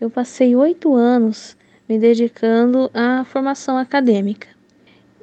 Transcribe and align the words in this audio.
eu 0.00 0.10
passei 0.10 0.54
oito 0.56 0.94
anos 0.94 1.56
me 1.88 1.98
dedicando 1.98 2.90
à 2.94 3.24
formação 3.24 3.76
acadêmica. 3.76 4.48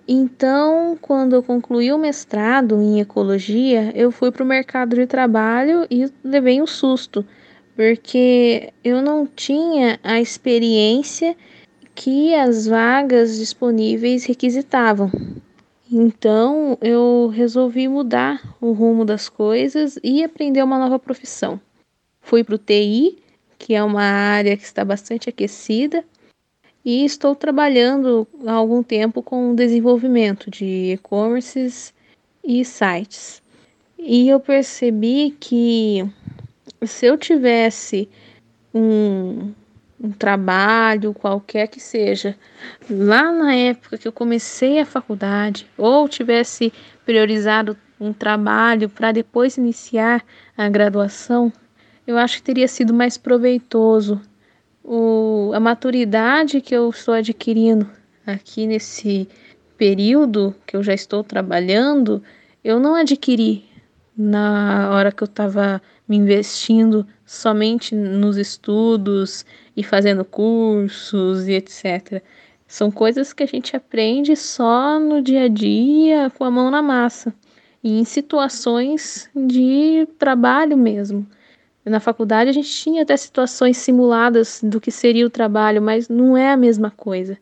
Então, 0.08 0.97
quando 1.01 1.36
eu 1.36 1.44
concluí 1.44 1.92
o 1.94 1.97
mestrado 1.97 2.81
em 2.81 2.99
ecologia, 2.99 3.92
eu 3.96 4.12
fui 4.12 4.31
para 4.31 4.44
o 4.44 4.47
mercado 4.47 4.96
de 4.96 5.05
trabalho 5.05 5.86
e 5.89 6.12
levei 6.23 6.62
um 6.62 6.68
susto, 6.68 7.26
porque 7.76 8.74
eu 8.84 9.02
não 9.02 9.26
tinha 9.26 9.99
a 10.03 10.20
experiência 10.20 11.35
que 11.94 12.33
as 12.33 12.67
vagas 12.67 13.38
disponíveis 13.38 14.26
requisitavam. 14.26 15.12
Então, 15.92 16.77
eu 16.81 17.30
resolvi 17.34 17.88
mudar 17.88 18.55
o 18.62 18.72
rumo 18.72 19.03
das 19.03 19.30
coisas 19.30 19.99
e 20.03 20.23
aprender 20.23 20.63
uma 20.63 20.80
nova 20.80 20.98
profissão. 20.98 21.59
Fui 22.22 22.44
para 22.44 22.55
o 22.55 22.58
TI, 22.58 23.17
que 23.62 23.75
é 23.75 23.84
uma 23.84 24.02
área 24.02 24.57
que 24.57 24.63
está 24.63 24.83
bastante 24.83 25.29
aquecida, 25.29 26.03
e 26.83 27.05
estou 27.05 27.35
trabalhando 27.35 28.27
há 28.47 28.53
algum 28.53 28.81
tempo 28.81 29.21
com 29.21 29.52
o 29.52 29.55
desenvolvimento 29.55 30.49
de 30.49 30.93
e-commerces 30.93 31.93
e 32.43 32.66
sites. 32.66 33.39
E 33.99 34.27
eu 34.27 34.39
percebi 34.39 35.38
que 35.39 36.03
se 36.83 37.05
eu 37.05 37.19
tivesse 37.19 38.09
um, 38.73 39.53
um 40.03 40.11
trabalho, 40.11 41.13
qualquer 41.13 41.67
que 41.67 41.80
seja, 41.80 42.35
lá 42.89 43.31
na 43.31 43.53
época 43.53 43.99
que 43.99 44.07
eu 44.07 44.11
comecei 44.11 44.80
a 44.80 44.88
faculdade, 44.88 45.67
ou 45.77 46.09
tivesse 46.09 46.73
priorizado 47.05 47.77
um 47.99 48.11
trabalho 48.11 48.89
para 48.89 49.11
depois 49.11 49.55
iniciar 49.55 50.25
a 50.57 50.67
graduação, 50.67 51.53
eu 52.11 52.17
acho 52.17 52.38
que 52.38 52.43
teria 52.43 52.67
sido 52.67 52.93
mais 52.93 53.17
proveitoso. 53.17 54.21
O, 54.83 55.52
a 55.53 55.59
maturidade 55.59 56.59
que 56.59 56.75
eu 56.75 56.89
estou 56.89 57.13
adquirindo 57.13 57.89
aqui 58.25 58.67
nesse 58.67 59.27
período 59.77 60.53
que 60.66 60.75
eu 60.75 60.83
já 60.83 60.94
estou 60.94 61.23
trabalhando, 61.23 62.21
eu 62.63 62.80
não 62.80 62.95
adquiri 62.95 63.66
na 64.17 64.91
hora 64.94 65.11
que 65.11 65.23
eu 65.23 65.25
estava 65.25 65.81
me 66.08 66.17
investindo 66.17 67.08
somente 67.25 67.95
nos 67.95 68.36
estudos 68.36 69.45
e 69.75 69.83
fazendo 69.83 70.25
cursos 70.25 71.47
e 71.47 71.53
etc. 71.53 72.21
São 72.67 72.91
coisas 72.91 73.31
que 73.31 73.43
a 73.43 73.47
gente 73.47 73.75
aprende 73.75 74.36
só 74.36 74.99
no 74.99 75.21
dia 75.21 75.45
a 75.45 75.47
dia, 75.47 76.30
com 76.38 76.43
a 76.43 76.52
mão 76.52 76.69
na 76.69 76.81
massa, 76.81 77.33
e 77.83 77.99
em 77.99 78.03
situações 78.03 79.30
de 79.36 80.08
trabalho 80.19 80.77
mesmo. 80.77 81.25
Na 81.83 81.99
faculdade 81.99 82.49
a 82.49 82.53
gente 82.53 82.69
tinha 82.69 83.01
até 83.01 83.17
situações 83.17 83.77
simuladas 83.77 84.59
do 84.61 84.79
que 84.79 84.91
seria 84.91 85.25
o 85.25 85.31
trabalho, 85.31 85.81
mas 85.81 86.07
não 86.07 86.37
é 86.37 86.51
a 86.51 86.57
mesma 86.57 86.91
coisa. 86.91 87.37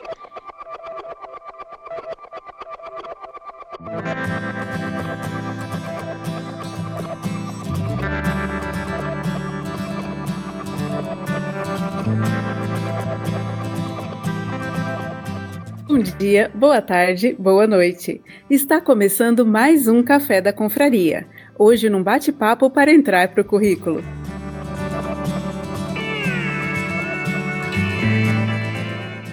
Bom 15.86 16.00
dia, 16.18 16.50
boa 16.56 16.82
tarde, 16.82 17.36
boa 17.38 17.68
noite. 17.68 18.22
Está 18.50 18.80
começando 18.80 19.46
mais 19.46 19.86
um 19.86 20.02
Café 20.02 20.40
da 20.40 20.54
Confraria. 20.54 21.28
Hoje 21.58 21.90
num 21.90 22.02
bate-papo 22.02 22.70
para 22.70 22.94
entrar 22.94 23.28
para 23.28 23.42
o 23.42 23.46
currículo. 23.46 24.02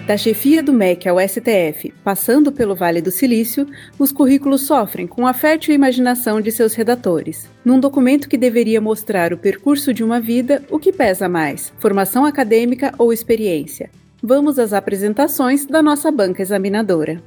Da 0.07 0.15
chefia 0.15 0.63
do 0.63 0.71
MEC 0.71 1.09
ao 1.09 1.19
STF, 1.19 1.93
passando 2.01 2.49
pelo 2.49 2.73
Vale 2.73 3.01
do 3.01 3.11
Silício, 3.11 3.67
os 3.99 4.09
currículos 4.09 4.61
sofrem 4.61 5.05
com 5.05 5.27
a 5.27 5.33
fértil 5.33 5.75
imaginação 5.75 6.39
de 6.39 6.49
seus 6.49 6.73
redatores. 6.73 7.49
Num 7.65 7.77
documento 7.77 8.29
que 8.29 8.37
deveria 8.37 8.79
mostrar 8.79 9.33
o 9.33 9.37
percurso 9.37 9.93
de 9.93 10.05
uma 10.05 10.21
vida, 10.21 10.63
o 10.71 10.79
que 10.79 10.93
pesa 10.93 11.27
mais, 11.27 11.73
formação 11.77 12.23
acadêmica 12.23 12.93
ou 12.97 13.11
experiência? 13.11 13.89
Vamos 14.23 14.57
às 14.57 14.71
apresentações 14.71 15.65
da 15.65 15.81
nossa 15.81 16.09
banca 16.09 16.41
examinadora. 16.41 17.21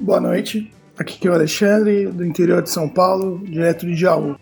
Boa 0.00 0.20
noite, 0.20 0.68
aqui 0.98 1.28
é 1.28 1.30
o 1.30 1.34
Alexandre, 1.34 2.06
do 2.08 2.26
interior 2.26 2.62
de 2.62 2.70
São 2.70 2.88
Paulo, 2.88 3.40
direto 3.44 3.86
de 3.86 3.94
Jaú. 3.94 4.34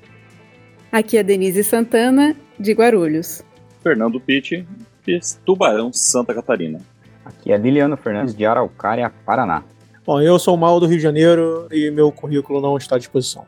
Aqui 0.91 1.19
é 1.19 1.21
a 1.21 1.23
Denise 1.23 1.63
Santana, 1.63 2.35
de 2.59 2.73
Guarulhos. 2.73 3.45
Fernando 3.83 4.19
Pitti, 4.19 4.67
de 5.07 5.21
Tubarão, 5.45 5.93
Santa 5.93 6.33
Catarina. 6.33 6.81
Aqui 7.25 7.53
é 7.53 7.57
Liliano 7.57 7.97
Fernandes, 7.97 8.35
de 8.35 8.45
Araucária, 8.45 9.11
Paraná. 9.25 9.63
Bom, 10.07 10.21
eu 10.21 10.39
sou 10.39 10.55
o 10.55 10.59
Mal 10.59 10.79
do 10.79 10.87
Rio 10.87 10.99
de 10.99 11.03
Janeiro 11.03 11.67
e 11.73 11.91
meu 11.91 12.13
currículo 12.13 12.61
não 12.61 12.77
está 12.77 12.97
à 12.97 12.99
disposição. 12.99 13.47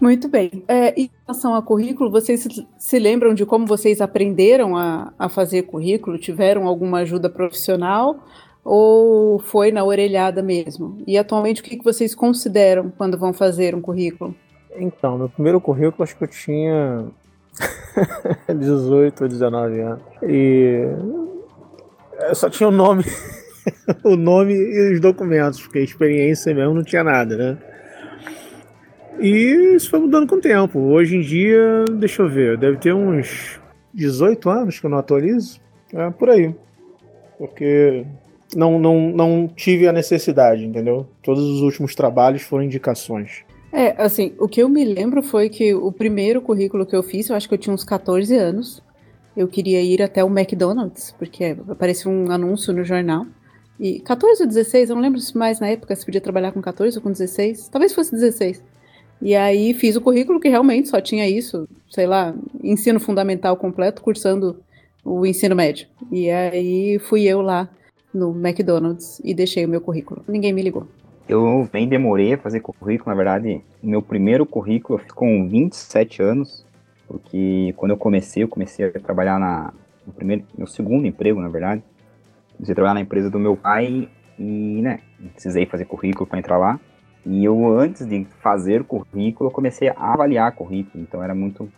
Muito 0.00 0.28
bem. 0.28 0.62
É, 0.68 0.94
em 1.00 1.10
relação 1.26 1.54
ao 1.54 1.62
currículo, 1.62 2.08
vocês 2.08 2.46
se 2.78 2.98
lembram 3.00 3.34
de 3.34 3.44
como 3.44 3.66
vocês 3.66 4.00
aprenderam 4.00 4.76
a, 4.76 5.12
a 5.18 5.28
fazer 5.28 5.62
currículo? 5.62 6.16
Tiveram 6.18 6.68
alguma 6.68 7.00
ajuda 7.00 7.28
profissional 7.28 8.16
ou 8.64 9.40
foi 9.40 9.72
na 9.72 9.82
orelhada 9.82 10.40
mesmo? 10.40 10.98
E 11.04 11.18
atualmente 11.18 11.60
o 11.60 11.64
que, 11.64 11.76
que 11.76 11.84
vocês 11.84 12.14
consideram 12.14 12.92
quando 12.96 13.18
vão 13.18 13.32
fazer 13.32 13.74
um 13.74 13.80
currículo? 13.80 14.36
Então, 14.76 15.18
meu 15.18 15.28
primeiro 15.28 15.60
currículo 15.60 16.04
acho 16.04 16.16
que 16.16 16.22
eu 16.22 16.28
tinha 16.28 17.06
18 18.46 19.22
ou 19.24 19.28
19 19.28 19.80
anos. 19.80 20.02
E 20.22 20.86
eu 22.20 22.34
só 22.34 22.50
tinha 22.50 22.68
o 22.68 22.72
nome, 22.72 23.04
o 24.04 24.16
nome 24.16 24.54
e 24.54 24.94
os 24.94 25.00
documentos, 25.00 25.60
porque 25.60 25.78
a 25.78 25.82
experiência 25.82 26.54
mesmo 26.54 26.74
não 26.74 26.82
tinha 26.82 27.04
nada, 27.04 27.36
né? 27.36 27.58
E 29.20 29.74
isso 29.74 29.90
foi 29.90 29.98
mudando 29.98 30.28
com 30.28 30.36
o 30.36 30.40
tempo. 30.40 30.78
Hoje 30.78 31.16
em 31.16 31.20
dia, 31.20 31.84
deixa 31.92 32.22
eu 32.22 32.28
ver, 32.28 32.56
deve 32.56 32.78
ter 32.78 32.92
uns 32.92 33.60
18 33.92 34.48
anos 34.48 34.78
que 34.78 34.86
eu 34.86 34.90
não 34.90 34.98
atualizo. 34.98 35.60
É 35.92 36.10
por 36.10 36.30
aí. 36.30 36.54
Porque 37.36 38.04
não, 38.54 38.78
não, 38.78 39.10
não 39.10 39.48
tive 39.48 39.88
a 39.88 39.92
necessidade, 39.92 40.64
entendeu? 40.64 41.06
Todos 41.22 41.42
os 41.42 41.60
últimos 41.62 41.94
trabalhos 41.94 42.42
foram 42.42 42.64
indicações. 42.64 43.44
É, 43.72 44.00
assim, 44.02 44.34
o 44.38 44.48
que 44.48 44.62
eu 44.62 44.68
me 44.68 44.84
lembro 44.84 45.22
foi 45.22 45.48
que 45.48 45.74
o 45.74 45.92
primeiro 45.92 46.40
currículo 46.40 46.86
que 46.86 46.96
eu 46.96 47.02
fiz, 47.02 47.28
eu 47.28 47.36
acho 47.36 47.48
que 47.48 47.54
eu 47.54 47.58
tinha 47.58 47.74
uns 47.74 47.84
14 47.84 48.34
anos. 48.36 48.82
Eu 49.38 49.46
queria 49.46 49.80
ir 49.80 50.02
até 50.02 50.24
o 50.24 50.26
McDonald's, 50.26 51.14
porque 51.16 51.56
apareceu 51.68 52.10
um 52.10 52.28
anúncio 52.28 52.74
no 52.74 52.82
jornal. 52.82 53.24
E 53.78 54.00
14 54.00 54.42
ou 54.42 54.48
16, 54.48 54.90
eu 54.90 54.96
não 54.96 55.02
lembro 55.02 55.20
mais 55.36 55.60
na 55.60 55.68
época 55.68 55.94
se 55.94 56.04
podia 56.04 56.20
trabalhar 56.20 56.50
com 56.50 56.60
14 56.60 56.96
ou 56.96 57.02
com 57.04 57.12
16. 57.12 57.68
Talvez 57.68 57.94
fosse 57.94 58.10
16. 58.10 58.60
E 59.22 59.36
aí 59.36 59.72
fiz 59.74 59.94
o 59.94 60.00
currículo 60.00 60.40
que 60.40 60.48
realmente 60.48 60.88
só 60.88 61.00
tinha 61.00 61.28
isso, 61.28 61.68
sei 61.88 62.04
lá, 62.04 62.34
ensino 62.64 62.98
fundamental 62.98 63.56
completo, 63.56 64.02
cursando 64.02 64.58
o 65.04 65.24
ensino 65.24 65.54
médio. 65.54 65.86
E 66.10 66.28
aí 66.28 66.98
fui 66.98 67.22
eu 67.22 67.40
lá 67.40 67.70
no 68.12 68.30
McDonald's 68.30 69.20
e 69.22 69.32
deixei 69.32 69.64
o 69.64 69.68
meu 69.68 69.80
currículo. 69.80 70.24
Ninguém 70.26 70.52
me 70.52 70.62
ligou. 70.62 70.84
Eu 71.28 71.68
bem 71.72 71.88
demorei 71.88 72.34
a 72.34 72.38
fazer 72.38 72.58
currículo, 72.58 73.10
na 73.10 73.14
verdade, 73.14 73.62
meu 73.80 74.02
primeiro 74.02 74.44
currículo 74.44 74.98
eu 74.98 75.14
com 75.14 75.48
27 75.48 76.22
anos, 76.22 76.66
porque 77.08 77.74
quando 77.76 77.92
eu 77.92 77.96
comecei, 77.96 78.42
eu 78.42 78.48
comecei 78.48 78.86
a 78.86 78.92
trabalhar 79.00 79.40
na 79.40 79.72
no 80.08 80.14
primeiro, 80.14 80.44
meu 80.56 80.66
segundo 80.66 81.06
emprego, 81.06 81.40
na 81.40 81.48
verdade. 81.48 81.82
Comecei 82.56 82.72
a 82.72 82.74
trabalhar 82.74 82.94
na 82.94 83.00
empresa 83.00 83.30
do 83.30 83.38
meu 83.38 83.56
pai 83.56 84.08
e, 84.38 84.80
né, 84.82 85.00
precisei 85.34 85.66
fazer 85.66 85.84
currículo 85.84 86.26
para 86.26 86.38
entrar 86.38 86.56
lá. 86.56 86.80
E 87.26 87.44
eu, 87.44 87.78
antes 87.78 88.06
de 88.06 88.24
fazer 88.40 88.84
currículo, 88.84 89.50
eu 89.50 89.52
comecei 89.52 89.90
a 89.90 89.94
avaliar 90.14 90.54
currículo. 90.54 91.02
Então 91.02 91.22
era 91.22 91.34
muito 91.34 91.70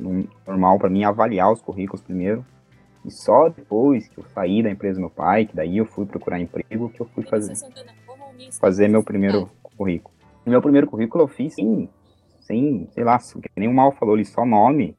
normal 0.47 0.79
para 0.79 0.89
mim 0.89 1.03
avaliar 1.03 1.53
os 1.53 1.61
currículos 1.61 2.03
primeiro. 2.03 2.45
E 3.05 3.11
só 3.11 3.49
depois 3.49 4.07
que 4.09 4.19
eu 4.19 4.25
saí 4.33 4.63
da 4.63 4.71
empresa 4.71 4.97
do 4.97 5.01
meu 5.01 5.11
pai, 5.11 5.47
que 5.47 5.57
daí 5.57 5.79
eu 5.79 5.87
fui 5.87 6.07
procurar 6.07 6.39
emprego, 6.39 6.91
que 6.91 7.01
eu 7.01 7.07
fui 7.07 7.25
fazer, 7.25 7.55
fazer 8.61 8.89
meu 8.89 9.03
primeiro 9.03 9.51
currículo. 9.77 10.15
E 10.47 10.51
meu 10.51 10.63
primeiro 10.63 10.87
currículo 10.87 11.25
eu 11.25 11.29
fiz 11.29 11.55
sem, 11.55 11.89
sem 12.41 12.89
sei 12.93 13.03
lá, 13.03 13.19
que 13.19 13.51
nem 13.57 13.69
o 13.69 13.75
Mal 13.75 13.91
falou 13.93 14.15
ali, 14.15 14.25
só 14.25 14.45
nome. 14.45 14.97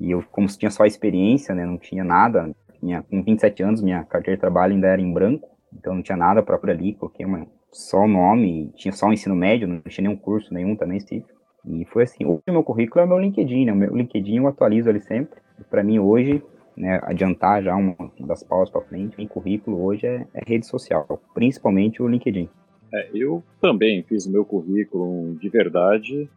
E 0.00 0.10
eu, 0.10 0.24
como 0.30 0.48
tinha 0.48 0.70
só 0.70 0.86
experiência, 0.86 1.54
né, 1.54 1.64
não 1.66 1.76
tinha 1.76 2.02
nada. 2.02 2.50
Tinha, 2.80 3.02
com 3.02 3.22
27 3.22 3.62
anos, 3.62 3.82
minha 3.82 4.02
carteira 4.04 4.36
de 4.36 4.40
trabalho 4.40 4.74
ainda 4.74 4.88
era 4.88 5.00
em 5.00 5.12
branco. 5.12 5.48
Então 5.72 5.94
não 5.94 6.02
tinha 6.02 6.16
nada 6.16 6.42
próprio 6.42 6.72
ali, 6.72 6.94
coloquei 6.94 7.24
uma, 7.24 7.46
só 7.70 8.00
o 8.00 8.08
nome, 8.08 8.72
tinha 8.74 8.92
só 8.92 9.06
o 9.06 9.12
ensino 9.12 9.36
médio, 9.36 9.68
não 9.68 9.80
tinha 9.80 10.08
nenhum 10.08 10.16
curso 10.16 10.52
nenhum 10.52 10.74
também, 10.74 10.98
Steve. 10.98 11.24
E 11.64 11.84
foi 11.84 12.04
assim, 12.04 12.24
hoje 12.24 12.42
o 12.48 12.52
meu 12.52 12.64
currículo 12.64 13.02
é 13.02 13.04
o 13.04 13.08
meu 13.08 13.18
LinkedIn, 13.18 13.66
né? 13.66 13.72
O 13.72 13.76
meu 13.76 13.94
LinkedIn 13.94 14.36
eu 14.36 14.48
atualizo 14.48 14.88
ali 14.88 15.00
sempre. 15.00 15.38
Para 15.68 15.84
mim 15.84 15.98
hoje, 15.98 16.42
né, 16.76 16.98
adiantar 17.02 17.62
já 17.62 17.76
uma 17.76 17.94
das 18.18 18.42
pausas 18.42 18.70
para 18.70 18.80
frente, 18.80 19.16
meu 19.18 19.28
currículo 19.28 19.84
hoje 19.84 20.06
é, 20.06 20.26
é, 20.32 20.42
rede 20.46 20.66
social, 20.66 21.06
principalmente 21.34 22.02
o 22.02 22.08
LinkedIn. 22.08 22.48
É, 22.92 23.10
eu 23.14 23.42
também 23.60 24.02
fiz 24.02 24.26
o 24.26 24.32
meu 24.32 24.44
currículo 24.44 25.36
de 25.36 25.48
verdade 25.48 26.28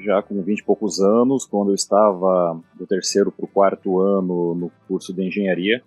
já 0.00 0.22
com 0.22 0.42
20 0.42 0.58
e 0.58 0.64
poucos 0.64 1.00
anos, 1.00 1.44
quando 1.44 1.70
eu 1.70 1.74
estava 1.74 2.58
do 2.74 2.86
terceiro 2.86 3.30
para 3.32 3.44
o 3.44 3.48
quarto 3.48 4.00
ano 4.00 4.54
no 4.54 4.70
curso 4.86 5.12
de 5.12 5.26
engenharia 5.26 5.82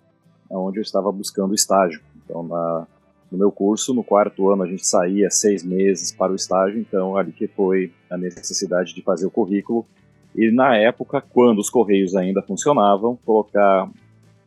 onde 0.58 0.78
eu 0.78 0.82
estava 0.82 1.10
buscando 1.10 1.54
estágio. 1.54 2.00
Então, 2.24 2.42
na, 2.42 2.86
no 3.30 3.38
meu 3.38 3.50
curso, 3.50 3.94
no 3.94 4.04
quarto 4.04 4.50
ano, 4.50 4.62
a 4.62 4.66
gente 4.66 4.86
saía 4.86 5.30
seis 5.30 5.64
meses 5.64 6.12
para 6.12 6.32
o 6.32 6.36
estágio, 6.36 6.78
então 6.78 7.16
ali 7.16 7.32
que 7.32 7.46
foi 7.46 7.92
a 8.10 8.16
necessidade 8.16 8.94
de 8.94 9.02
fazer 9.02 9.26
o 9.26 9.30
currículo. 9.30 9.86
E 10.34 10.50
na 10.50 10.76
época, 10.76 11.20
quando 11.20 11.58
os 11.58 11.70
correios 11.70 12.14
ainda 12.14 12.42
funcionavam, 12.42 13.18
colocar 13.24 13.88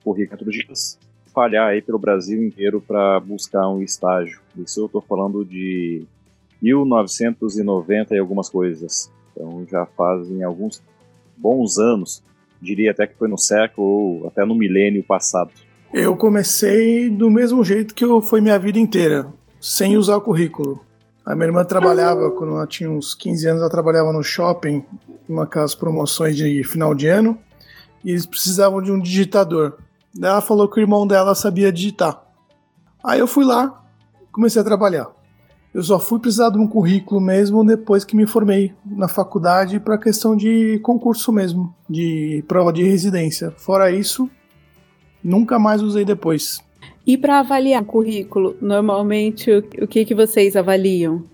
currículo 0.03 0.51
de 0.51 0.65
espalhar 1.25 1.67
aí 1.67 1.81
pelo 1.81 1.99
Brasil 1.99 2.43
inteiro 2.43 2.79
para 2.79 3.19
buscar 3.19 3.67
um 3.69 3.81
estágio. 3.81 4.39
Isso 4.57 4.81
eu 4.81 4.85
estou 4.85 5.01
falando 5.01 5.43
de 5.43 6.05
1990 6.61 8.15
e 8.15 8.19
algumas 8.19 8.49
coisas. 8.49 9.11
Então 9.35 9.65
já 9.69 9.85
fazem 9.85 10.43
alguns 10.43 10.81
bons 11.35 11.77
anos, 11.77 12.23
diria 12.61 12.91
até 12.91 13.05
que 13.05 13.17
foi 13.17 13.27
no 13.27 13.37
século 13.37 13.87
ou 13.87 14.27
até 14.27 14.45
no 14.45 14.55
milênio 14.55 15.03
passado. 15.03 15.51
Eu 15.93 16.15
comecei 16.15 17.09
do 17.09 17.29
mesmo 17.29 17.63
jeito 17.63 17.93
que 17.93 18.03
eu, 18.03 18.21
foi 18.21 18.41
minha 18.41 18.57
vida 18.57 18.79
inteira, 18.79 19.27
sem 19.59 19.97
usar 19.97 20.17
o 20.17 20.21
currículo. 20.21 20.83
A 21.25 21.33
minha 21.35 21.47
irmã 21.47 21.63
trabalhava, 21.65 22.31
quando 22.31 22.53
ela 22.53 22.67
tinha 22.67 22.89
uns 22.89 23.15
15 23.15 23.47
anos, 23.47 23.61
ela 23.61 23.69
trabalhava 23.69 24.13
no 24.13 24.23
shopping, 24.23 24.83
uma 25.27 25.43
aquelas 25.43 25.73
promoções 25.73 26.35
de 26.35 26.63
final 26.63 26.93
de 26.93 27.07
ano, 27.07 27.37
e 28.03 28.11
eles 28.11 28.25
precisavam 28.25 28.81
de 28.81 28.91
um 28.91 28.99
digitador. 28.99 29.77
Daí 30.13 30.29
ela 30.29 30.41
falou 30.41 30.69
que 30.69 30.79
o 30.79 30.83
irmão 30.83 31.07
dela 31.07 31.33
sabia 31.33 31.71
digitar. 31.71 32.23
Aí 33.03 33.19
eu 33.19 33.27
fui 33.27 33.43
lá, 33.43 33.83
comecei 34.31 34.61
a 34.61 34.65
trabalhar. 34.65 35.07
Eu 35.75 35.83
só 35.83 35.99
fui 35.99 36.21
precisar 36.21 36.51
de 36.51 36.57
um 36.57 36.65
currículo 36.65 37.19
mesmo 37.19 37.61
depois 37.61 38.05
que 38.05 38.15
me 38.15 38.25
formei 38.25 38.73
na 38.85 39.09
faculdade 39.09 39.77
para 39.77 39.97
questão 39.97 40.33
de 40.33 40.79
concurso 40.79 41.33
mesmo, 41.33 41.75
de 41.89 42.41
prova 42.47 42.71
de 42.71 42.81
residência. 42.81 43.51
Fora 43.57 43.91
isso, 43.91 44.29
nunca 45.21 45.59
mais 45.59 45.81
usei 45.81 46.05
depois. 46.05 46.63
E 47.05 47.17
para 47.17 47.41
avaliar 47.41 47.81
o 47.81 47.85
currículo, 47.85 48.55
normalmente 48.61 49.51
o 49.51 49.85
que, 49.85 50.05
que 50.05 50.15
vocês 50.15 50.55
avaliam? 50.55 51.25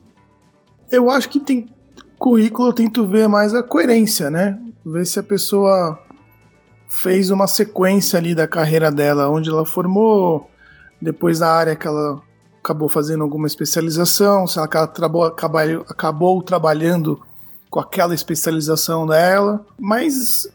Eu 0.91 1.11
acho 1.11 1.29
que 1.29 1.39
tem 1.39 1.69
currículo, 2.17 2.69
eu 2.69 2.73
tento 2.73 3.05
ver 3.05 3.29
mais 3.29 3.53
a 3.53 3.61
coerência, 3.61 4.31
né? 4.31 4.59
Ver 4.83 5.05
se 5.05 5.19
a 5.19 5.23
pessoa 5.23 5.99
fez 6.89 7.29
uma 7.29 7.45
sequência 7.45 8.17
ali 8.17 8.33
da 8.33 8.47
carreira 8.47 8.91
dela, 8.91 9.29
onde 9.29 9.51
ela 9.51 9.67
formou, 9.67 10.49
depois 10.99 11.37
da 11.37 11.47
área 11.47 11.75
que 11.75 11.85
ela 11.85 12.23
acabou 12.63 12.87
fazendo 12.87 13.23
alguma 13.23 13.47
especialização, 13.47 14.45
se 14.45 14.57
ela 14.57 14.65
acabou, 14.65 15.23
acabou, 15.23 15.85
acabou 15.89 16.41
trabalhando 16.43 17.19
com 17.69 17.79
aquela 17.79 18.13
especialização 18.13 19.07
dela, 19.07 19.65
mas 19.79 20.47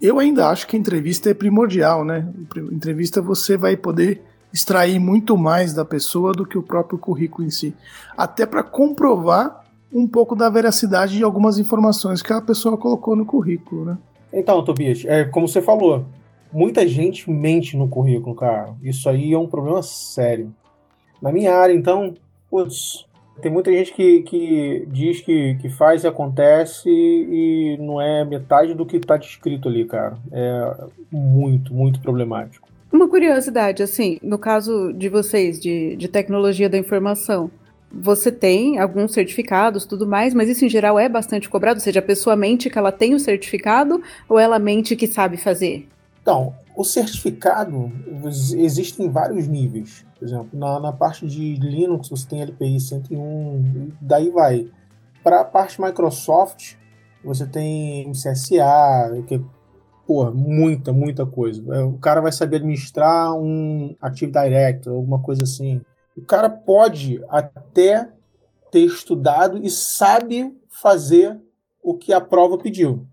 eu 0.00 0.18
ainda 0.18 0.48
acho 0.48 0.66
que 0.66 0.76
a 0.76 0.78
entrevista 0.78 1.30
é 1.30 1.34
primordial, 1.34 2.04
né? 2.04 2.26
Entrevista 2.72 3.20
você 3.20 3.56
vai 3.56 3.76
poder 3.76 4.22
extrair 4.52 4.98
muito 4.98 5.36
mais 5.36 5.74
da 5.74 5.84
pessoa 5.84 6.32
do 6.32 6.46
que 6.46 6.56
o 6.56 6.62
próprio 6.62 6.98
currículo 6.98 7.46
em 7.46 7.50
si, 7.50 7.74
até 8.16 8.46
para 8.46 8.62
comprovar 8.62 9.64
um 9.92 10.06
pouco 10.06 10.34
da 10.34 10.48
veracidade 10.48 11.16
de 11.16 11.24
algumas 11.24 11.58
informações 11.58 12.22
que 12.22 12.32
a 12.32 12.40
pessoa 12.40 12.76
colocou 12.76 13.14
no 13.14 13.26
currículo, 13.26 13.84
né? 13.84 13.98
Então, 14.32 14.64
Tobias, 14.64 15.04
é 15.04 15.24
como 15.24 15.48
você 15.48 15.60
falou, 15.60 16.06
muita 16.52 16.86
gente 16.86 17.28
mente 17.30 17.76
no 17.76 17.88
currículo, 17.88 18.34
cara. 18.34 18.74
Isso 18.82 19.08
aí 19.08 19.32
é 19.32 19.38
um 19.38 19.48
problema 19.48 19.82
sério. 19.82 20.52
Na 21.20 21.32
minha 21.32 21.54
área, 21.54 21.72
então, 21.72 22.14
putz, 22.50 23.06
tem 23.40 23.50
muita 23.50 23.72
gente 23.72 23.92
que, 23.92 24.22
que 24.22 24.86
diz 24.88 25.20
que, 25.20 25.56
que 25.56 25.68
faz 25.68 26.04
e 26.04 26.06
acontece 26.06 26.88
e 26.88 27.76
não 27.80 28.00
é 28.00 28.24
metade 28.24 28.74
do 28.74 28.86
que 28.86 28.96
está 28.96 29.16
descrito 29.16 29.68
ali, 29.68 29.84
cara. 29.84 30.16
É 30.30 30.74
muito, 31.10 31.74
muito 31.74 32.00
problemático. 32.00 32.68
Uma 32.92 33.08
curiosidade, 33.08 33.82
assim, 33.82 34.18
no 34.22 34.36
caso 34.36 34.92
de 34.92 35.08
vocês, 35.08 35.60
de, 35.60 35.94
de 35.96 36.08
tecnologia 36.08 36.68
da 36.68 36.76
informação, 36.76 37.50
você 37.92 38.30
tem 38.30 38.78
alguns 38.78 39.12
certificados, 39.12 39.84
tudo 39.84 40.06
mais, 40.06 40.34
mas 40.34 40.48
isso 40.48 40.64
em 40.64 40.68
geral 40.68 40.98
é 40.98 41.08
bastante 41.08 41.48
cobrado? 41.48 41.78
Ou 41.78 41.82
seja, 41.82 42.00
a 42.00 42.02
pessoa 42.02 42.36
mente 42.36 42.70
que 42.70 42.78
ela 42.78 42.92
tem 42.92 43.14
o 43.14 43.20
certificado 43.20 44.02
ou 44.28 44.38
ela 44.38 44.58
mente 44.58 44.96
que 44.96 45.06
sabe 45.06 45.36
fazer? 45.36 45.88
Então, 46.22 46.52
o 46.76 46.84
certificado 46.84 47.90
existe 48.56 49.02
em 49.02 49.08
vários 49.08 49.46
níveis. 49.46 50.04
Por 50.20 50.26
exemplo, 50.26 50.50
na, 50.52 50.78
na 50.78 50.92
parte 50.92 51.26
de 51.26 51.54
Linux 51.54 52.10
você 52.10 52.28
tem 52.28 52.42
LPI 52.42 52.78
101, 52.78 53.92
daí 54.02 54.28
vai. 54.28 54.68
Para 55.24 55.40
a 55.40 55.44
parte 55.44 55.80
Microsoft, 55.80 56.74
você 57.24 57.46
tem 57.46 58.12
CSA, 58.12 59.22
que 59.26 59.42
porra, 60.06 60.30
muita, 60.30 60.92
muita 60.92 61.24
coisa. 61.24 61.62
É, 61.74 61.82
o 61.82 61.96
cara 61.96 62.20
vai 62.20 62.32
saber 62.32 62.56
administrar 62.56 63.32
um 63.32 63.96
Active 63.98 64.30
Directory, 64.30 64.94
alguma 64.94 65.22
coisa 65.22 65.44
assim. 65.44 65.80
O 66.14 66.20
cara 66.20 66.50
pode 66.50 67.24
até 67.26 68.10
ter 68.70 68.80
estudado 68.80 69.56
e 69.56 69.70
sabe 69.70 70.54
fazer 70.68 71.40
o 71.82 71.94
que 71.94 72.12
a 72.12 72.20
prova 72.20 72.58
pediu. 72.58 73.06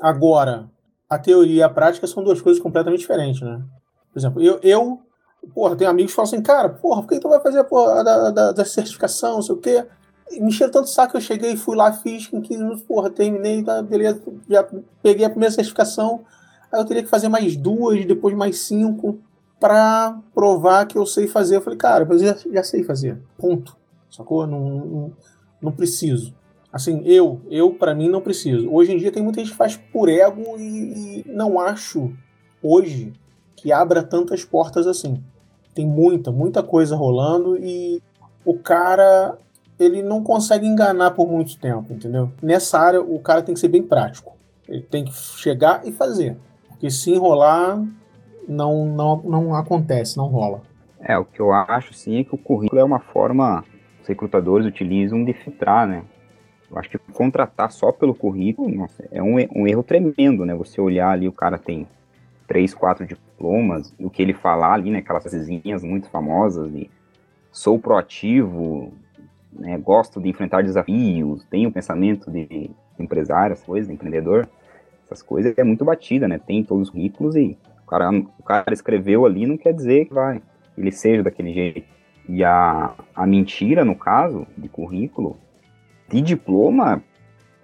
Agora, 0.00 0.70
a 1.10 1.18
teoria 1.18 1.56
e 1.56 1.62
a 1.62 1.68
prática 1.68 2.06
são 2.06 2.24
duas 2.24 2.40
coisas 2.40 2.62
completamente 2.62 3.00
diferentes, 3.00 3.42
né? 3.42 3.62
Por 4.10 4.18
exemplo, 4.18 4.40
eu, 4.40 4.58
eu 4.62 5.03
Porra, 5.52 5.76
tem 5.76 5.86
amigos 5.86 6.12
que 6.12 6.16
falam 6.16 6.28
assim, 6.28 6.42
cara, 6.42 6.68
porra, 6.68 7.02
por 7.02 7.08
que 7.08 7.20
tu 7.20 7.28
vai 7.28 7.40
fazer 7.40 7.58
a 7.60 7.64
porra 7.64 8.02
da, 8.02 8.30
da, 8.30 8.52
da 8.52 8.64
certificação, 8.64 9.34
não 9.34 9.42
sei 9.42 9.54
o 9.54 9.58
quê? 9.58 9.84
E 10.30 10.40
me 10.40 10.48
encheu 10.48 10.70
tanto 10.70 10.88
saco 10.88 11.12
que 11.12 11.16
eu 11.18 11.20
cheguei, 11.20 11.56
fui 11.56 11.76
lá, 11.76 11.92
fiz 11.92 12.32
em 12.32 12.40
15 12.40 12.62
minutos, 12.62 12.82
porra, 12.82 13.10
terminei, 13.10 13.62
tá, 13.62 13.82
beleza, 13.82 14.22
já 14.48 14.66
peguei 15.02 15.24
a 15.24 15.30
primeira 15.30 15.54
certificação, 15.54 16.24
aí 16.72 16.80
eu 16.80 16.84
teria 16.84 17.02
que 17.02 17.08
fazer 17.08 17.28
mais 17.28 17.56
duas, 17.56 18.04
depois 18.06 18.34
mais 18.34 18.58
cinco, 18.58 19.18
para 19.60 20.18
provar 20.34 20.86
que 20.86 20.98
eu 20.98 21.06
sei 21.06 21.26
fazer. 21.26 21.56
Eu 21.56 21.62
falei, 21.62 21.78
cara, 21.78 22.06
eu 22.08 22.18
já, 22.18 22.36
já 22.52 22.62
sei 22.62 22.82
fazer, 22.82 23.18
ponto, 23.38 23.76
sacou? 24.10 24.46
Não, 24.46 24.60
não, 24.60 25.12
não 25.60 25.72
preciso. 25.72 26.34
Assim, 26.72 27.02
eu, 27.04 27.40
eu 27.48 27.72
para 27.72 27.94
mim 27.94 28.08
não 28.08 28.20
preciso. 28.20 28.68
Hoje 28.68 28.92
em 28.92 28.98
dia 28.98 29.12
tem 29.12 29.22
muita 29.22 29.38
gente 29.38 29.52
que 29.52 29.56
faz 29.56 29.76
por 29.76 30.08
ego 30.08 30.58
e, 30.58 31.20
e 31.20 31.24
não 31.28 31.60
acho 31.60 32.12
hoje 32.60 33.12
que 33.54 33.70
abra 33.70 34.02
tantas 34.02 34.44
portas 34.44 34.86
assim. 34.86 35.22
Tem 35.74 35.86
muita, 35.86 36.30
muita 36.30 36.62
coisa 36.62 36.96
rolando 36.96 37.56
e 37.56 38.02
o 38.44 38.56
cara 38.58 39.36
ele 39.78 40.02
não 40.02 40.22
consegue 40.22 40.66
enganar 40.66 41.10
por 41.12 41.28
muito 41.28 41.58
tempo, 41.58 41.92
entendeu? 41.92 42.30
Nessa 42.40 42.78
área 42.78 43.00
o 43.00 43.18
cara 43.18 43.42
tem 43.42 43.54
que 43.54 43.60
ser 43.60 43.68
bem 43.68 43.82
prático. 43.82 44.34
Ele 44.68 44.82
tem 44.82 45.04
que 45.04 45.12
chegar 45.12 45.86
e 45.86 45.92
fazer. 45.92 46.36
Porque 46.68 46.90
se 46.90 47.10
enrolar, 47.10 47.82
não, 48.48 48.86
não, 48.86 49.16
não 49.22 49.54
acontece, 49.54 50.16
não 50.16 50.26
rola. 50.26 50.62
É, 51.00 51.18
o 51.18 51.24
que 51.24 51.40
eu 51.40 51.52
acho 51.52 51.92
sim 51.92 52.18
é 52.18 52.24
que 52.24 52.34
o 52.34 52.38
currículo 52.38 52.80
é 52.80 52.84
uma 52.84 53.00
forma 53.00 53.64
os 54.04 54.08
recrutadores 54.08 54.66
utilizam 54.66 55.24
de 55.24 55.32
filtrar, 55.32 55.88
né? 55.88 56.04
Eu 56.70 56.78
acho 56.78 56.90
que 56.90 56.98
contratar 56.98 57.72
só 57.72 57.90
pelo 57.90 58.14
currículo, 58.14 58.68
nossa, 58.68 59.06
é 59.10 59.22
um, 59.22 59.36
um 59.54 59.66
erro 59.66 59.82
tremendo, 59.82 60.44
né? 60.44 60.54
Você 60.54 60.80
olhar 60.80 61.08
ali, 61.08 61.26
o 61.26 61.32
cara 61.32 61.56
tem 61.56 61.86
três, 62.46 62.74
quatro 62.74 63.06
diplomas, 63.34 63.92
o 63.98 64.08
que 64.08 64.22
ele 64.22 64.32
falar 64.32 64.74
ali, 64.74 64.90
né, 64.90 64.98
aquelas 64.98 65.22
frasezinhas 65.22 65.82
muito 65.82 66.08
famosas 66.08 66.72
de 66.72 66.88
sou 67.50 67.78
proativo, 67.78 68.92
né, 69.52 69.76
gosto 69.78 70.20
de 70.20 70.28
enfrentar 70.28 70.62
desafios, 70.62 71.44
tenho 71.50 71.70
pensamento 71.70 72.30
de 72.30 72.70
empresário, 72.98 73.52
essas 73.52 73.66
coisas, 73.66 73.88
de 73.88 73.94
empreendedor, 73.94 74.48
essas 75.06 75.22
coisas 75.22 75.52
é 75.56 75.64
muito 75.64 75.84
batida, 75.84 76.26
né, 76.26 76.38
tem 76.38 76.64
todos 76.64 76.88
os 76.88 76.90
currículos 76.90 77.36
e 77.36 77.58
o 77.82 77.86
cara, 77.86 78.10
o 78.10 78.42
cara 78.42 78.72
escreveu 78.72 79.26
ali 79.26 79.46
não 79.46 79.56
quer 79.56 79.72
dizer 79.74 80.06
que 80.06 80.14
vai, 80.14 80.40
ele 80.76 80.90
seja 80.90 81.22
daquele 81.22 81.52
jeito. 81.52 81.94
E 82.26 82.42
a, 82.42 82.94
a 83.14 83.26
mentira, 83.26 83.84
no 83.84 83.94
caso, 83.94 84.46
de 84.56 84.66
currículo, 84.68 85.36
de 86.08 86.22
diploma, 86.22 87.02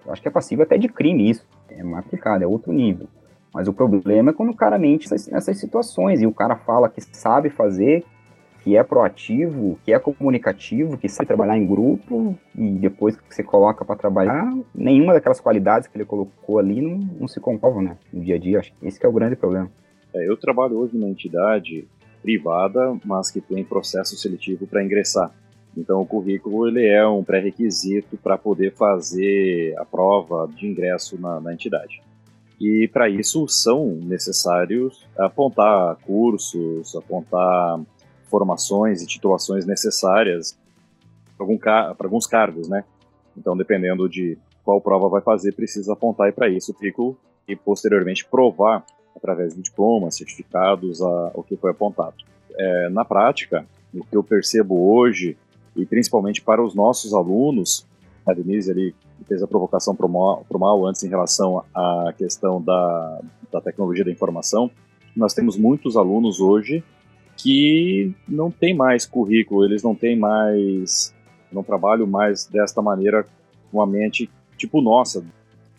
acho 0.07 0.21
que 0.21 0.27
é 0.27 0.31
passível 0.31 0.63
até 0.63 0.77
de 0.77 0.87
crime 0.87 1.29
isso, 1.29 1.47
é 1.67 1.81
mais 1.83 2.05
aplicado, 2.05 2.43
é 2.43 2.47
outro 2.47 2.71
nível. 2.71 3.07
Mas 3.53 3.67
o 3.67 3.73
problema 3.73 4.31
é 4.31 4.33
quando 4.33 4.49
o 4.49 4.55
cara 4.55 4.77
mente 4.77 5.09
nessas 5.11 5.57
situações 5.57 6.21
e 6.21 6.25
o 6.25 6.33
cara 6.33 6.55
fala 6.55 6.89
que 6.89 7.01
sabe 7.01 7.49
fazer, 7.49 8.05
que 8.63 8.77
é 8.77 8.83
proativo, 8.83 9.77
que 9.83 9.91
é 9.91 9.99
comunicativo, 9.99 10.97
que 10.97 11.09
sabe 11.09 11.27
trabalhar 11.27 11.57
em 11.57 11.65
grupo 11.65 12.37
e 12.55 12.69
depois 12.71 13.17
que 13.17 13.35
você 13.35 13.43
coloca 13.43 13.83
para 13.83 13.95
trabalhar, 13.95 14.53
nenhuma 14.73 15.13
daquelas 15.13 15.41
qualidades 15.41 15.87
que 15.87 15.97
ele 15.97 16.05
colocou 16.05 16.59
ali 16.59 16.81
não, 16.81 16.97
não 17.19 17.27
se 17.27 17.39
comprova, 17.39 17.81
né? 17.81 17.97
No 18.13 18.23
dia 18.23 18.35
a 18.35 18.39
dia, 18.39 18.59
acho 18.59 18.71
que 18.73 18.87
esse 18.87 18.99
que 18.99 19.05
é 19.05 19.09
o 19.09 19.13
grande 19.13 19.35
problema. 19.35 19.69
É, 20.13 20.29
eu 20.29 20.37
trabalho 20.37 20.77
hoje 20.77 20.95
numa 20.95 21.09
entidade 21.09 21.87
privada, 22.21 22.95
mas 23.03 23.31
que 23.31 23.41
tem 23.41 23.63
processo 23.63 24.15
seletivo 24.15 24.67
para 24.67 24.83
ingressar. 24.83 25.31
Então 25.75 26.01
o 26.01 26.05
currículo 26.05 26.67
ele 26.67 26.85
é 26.85 27.05
um 27.07 27.23
pré-requisito 27.23 28.17
para 28.17 28.37
poder 28.37 28.73
fazer 28.73 29.73
a 29.77 29.85
prova 29.85 30.47
de 30.55 30.67
ingresso 30.67 31.19
na, 31.19 31.39
na 31.39 31.53
entidade. 31.53 32.01
E 32.61 32.87
para 32.87 33.09
isso 33.09 33.47
são 33.47 33.87
necessários 33.87 35.03
apontar 35.17 35.95
cursos, 36.05 36.95
apontar 36.95 37.81
formações 38.29 39.01
e 39.01 39.07
titulações 39.07 39.65
necessárias 39.65 40.55
para 41.35 42.05
alguns 42.05 42.27
cargos, 42.27 42.69
né? 42.69 42.83
Então, 43.35 43.57
dependendo 43.57 44.07
de 44.07 44.37
qual 44.63 44.79
prova 44.79 45.09
vai 45.09 45.21
fazer, 45.21 45.53
precisa 45.53 45.93
apontar 45.93 46.31
para 46.33 46.49
isso 46.49 46.71
o 46.71 46.75
currículo 46.75 47.17
e 47.47 47.55
posteriormente 47.55 48.23
provar 48.25 48.85
através 49.15 49.55
de 49.55 49.61
diplomas, 49.63 50.15
certificados, 50.15 51.01
a, 51.01 51.31
o 51.33 51.41
que 51.41 51.57
foi 51.57 51.71
apontado. 51.71 52.17
É, 52.55 52.89
na 52.89 53.03
prática, 53.03 53.65
o 53.91 54.05
que 54.05 54.15
eu 54.15 54.23
percebo 54.23 54.93
hoje, 54.93 55.35
e 55.75 55.83
principalmente 55.83 56.43
para 56.43 56.63
os 56.63 56.75
nossos 56.75 57.11
alunos, 57.11 57.87
a 58.23 58.33
Denise 58.33 58.69
ali 58.69 58.95
fez 59.25 59.41
a 59.41 59.47
provocação 59.47 59.95
para 59.95 60.05
o 60.05 60.59
mal 60.59 60.85
antes 60.85 61.03
em 61.03 61.09
relação 61.09 61.63
à 61.73 62.13
questão 62.17 62.61
da, 62.61 63.21
da 63.51 63.61
tecnologia 63.61 64.05
da 64.05 64.11
informação, 64.11 64.69
nós 65.15 65.33
temos 65.33 65.57
muitos 65.57 65.97
alunos 65.97 66.39
hoje 66.39 66.83
que 67.37 68.13
não 68.27 68.51
tem 68.51 68.75
mais 68.75 69.05
currículo, 69.05 69.65
eles 69.65 69.83
não 69.83 69.95
têm 69.95 70.17
mais, 70.17 71.13
não 71.51 71.63
trabalham 71.63 72.05
mais 72.05 72.45
desta 72.45 72.81
maneira 72.81 73.25
com 73.71 73.81
a 73.81 73.87
mente 73.87 74.29
tipo 74.57 74.81
nossa 74.81 75.23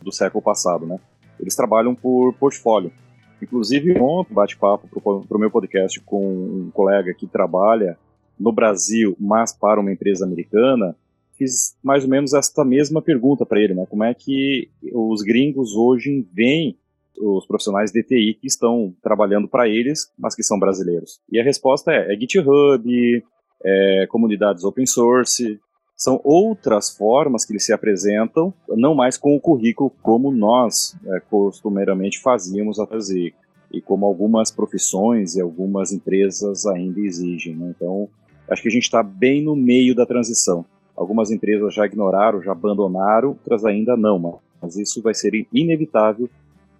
do 0.00 0.12
século 0.12 0.42
passado, 0.42 0.86
né? 0.86 0.98
Eles 1.38 1.54
trabalham 1.54 1.94
por 1.94 2.32
portfólio. 2.34 2.92
Inclusive, 3.40 3.98
ontem, 4.00 4.34
bate-papo 4.34 4.88
para 4.88 5.36
o 5.36 5.40
meu 5.40 5.50
podcast 5.50 6.00
com 6.00 6.24
um 6.24 6.70
colega 6.72 7.12
que 7.14 7.26
trabalha 7.26 7.98
no 8.38 8.52
Brasil, 8.52 9.16
mas 9.18 9.52
para 9.52 9.80
uma 9.80 9.92
empresa 9.92 10.24
americana, 10.24 10.96
fiz 11.42 11.76
mais 11.82 12.04
ou 12.04 12.10
menos 12.10 12.32
esta 12.32 12.64
mesma 12.64 13.02
pergunta 13.02 13.44
para 13.44 13.60
ele, 13.60 13.74
né? 13.74 13.86
Como 13.88 14.04
é 14.04 14.14
que 14.14 14.70
os 14.92 15.22
gringos 15.22 15.74
hoje 15.74 16.26
veem 16.32 16.78
os 17.18 17.46
profissionais 17.46 17.92
de 17.92 18.02
TI 18.02 18.38
que 18.40 18.46
estão 18.46 18.94
trabalhando 19.02 19.48
para 19.48 19.68
eles, 19.68 20.10
mas 20.18 20.34
que 20.34 20.42
são 20.42 20.58
brasileiros? 20.58 21.20
E 21.30 21.40
a 21.40 21.44
resposta 21.44 21.92
é, 21.92 22.14
é 22.14 22.18
GitHub, 22.18 23.24
é 23.64 24.06
comunidades 24.08 24.64
open 24.64 24.86
source, 24.86 25.60
são 25.96 26.20
outras 26.24 26.90
formas 26.96 27.44
que 27.44 27.52
eles 27.52 27.64
se 27.64 27.72
apresentam, 27.72 28.52
não 28.68 28.94
mais 28.94 29.16
com 29.16 29.36
o 29.36 29.40
currículo 29.40 29.90
como 30.02 30.32
nós 30.32 30.96
é, 31.06 31.20
costumeiramente 31.20 32.20
fazíamos 32.20 32.80
a 32.80 32.86
fazer 32.86 33.34
e 33.72 33.80
como 33.80 34.04
algumas 34.04 34.50
profissões 34.50 35.36
e 35.36 35.40
algumas 35.40 35.92
empresas 35.92 36.66
ainda 36.66 37.00
exigem. 37.00 37.54
Né? 37.54 37.72
Então, 37.76 38.08
acho 38.50 38.62
que 38.62 38.68
a 38.68 38.70
gente 38.72 38.82
está 38.82 39.02
bem 39.02 39.42
no 39.42 39.54
meio 39.56 39.94
da 39.94 40.04
transição. 40.04 40.66
Algumas 40.96 41.30
empresas 41.30 41.74
já 41.74 41.86
ignoraram, 41.86 42.42
já 42.42 42.52
abandonaram, 42.52 43.30
outras 43.30 43.64
ainda 43.64 43.96
não, 43.96 44.40
mas 44.60 44.76
isso 44.76 45.02
vai 45.02 45.14
ser 45.14 45.32
inevitável 45.52 46.28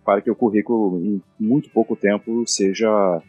para 0.05 0.21
que 0.21 0.31
o 0.31 0.35
currículo, 0.35 0.99
em 0.99 1.23
muito 1.39 1.71
pouco 1.71 1.97
tempo, 1.97 2.45
seja, 2.47 3.23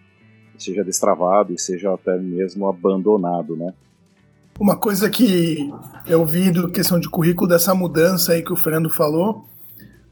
seja 0.58 0.84
destravado 0.84 1.54
e 1.54 1.60
seja 1.60 1.94
até 1.94 2.18
mesmo 2.18 2.68
abandonado, 2.68 3.56
né? 3.56 3.74
Uma 4.60 4.76
coisa 4.76 5.10
que 5.10 5.72
eu 6.06 6.26
vi 6.26 6.52
do 6.52 6.70
questão 6.70 7.00
de 7.00 7.10
currículo 7.10 7.48
dessa 7.48 7.74
mudança 7.74 8.34
aí 8.34 8.44
que 8.44 8.54
o 8.54 8.56
Fernando 8.56 8.90
falou, 8.90 9.46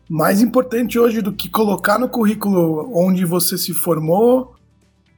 mais 0.10 0.42
importante 0.42 0.98
hoje 0.98 1.22
do 1.22 1.32
que 1.32 1.48
colocar 1.50 2.00
no 2.00 2.10
currículo 2.10 2.92
onde 2.94 3.24
você 3.24 3.58
se 3.58 3.74
formou, 3.74 4.56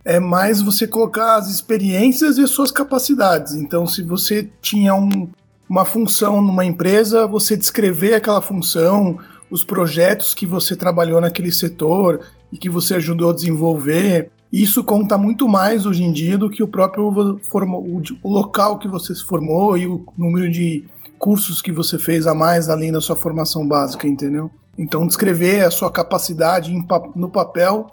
é 0.05 0.19
mais 0.19 0.61
você 0.61 0.85
colocar 0.85 1.37
as 1.37 1.49
experiências 1.49 2.37
e 2.37 2.43
as 2.43 2.49
suas 2.49 2.71
capacidades. 2.71 3.53
Então, 3.53 3.87
se 3.87 4.03
você 4.03 4.49
tinha 4.61 4.93
um, 4.93 5.29
uma 5.69 5.85
função 5.85 6.41
numa 6.41 6.65
empresa, 6.65 7.27
você 7.27 7.55
descrever 7.57 8.13
aquela 8.13 8.41
função, 8.41 9.17
os 9.49 9.63
projetos 9.63 10.33
que 10.33 10.45
você 10.45 10.75
trabalhou 10.75 11.21
naquele 11.21 11.51
setor 11.51 12.21
e 12.51 12.57
que 12.57 12.69
você 12.69 12.95
ajudou 12.95 13.31
a 13.31 13.33
desenvolver, 13.33 14.31
isso 14.51 14.83
conta 14.83 15.17
muito 15.17 15.47
mais 15.47 15.85
hoje 15.85 16.03
em 16.03 16.11
dia 16.11 16.37
do 16.37 16.49
que 16.49 16.61
o 16.61 16.67
próprio 16.67 17.39
formo, 17.49 18.01
o 18.21 18.29
local 18.29 18.77
que 18.77 18.87
você 18.87 19.15
se 19.15 19.23
formou 19.23 19.77
e 19.77 19.87
o 19.87 20.05
número 20.17 20.51
de 20.51 20.83
cursos 21.17 21.61
que 21.61 21.71
você 21.71 21.97
fez 21.97 22.27
a 22.27 22.35
mais 22.35 22.69
além 22.69 22.91
da 22.91 23.01
sua 23.01 23.15
formação 23.15 23.67
básica, 23.67 24.07
entendeu? 24.07 24.51
Então, 24.77 25.07
descrever 25.07 25.63
a 25.63 25.71
sua 25.71 25.91
capacidade 25.91 26.71
no 27.15 27.29
papel 27.29 27.91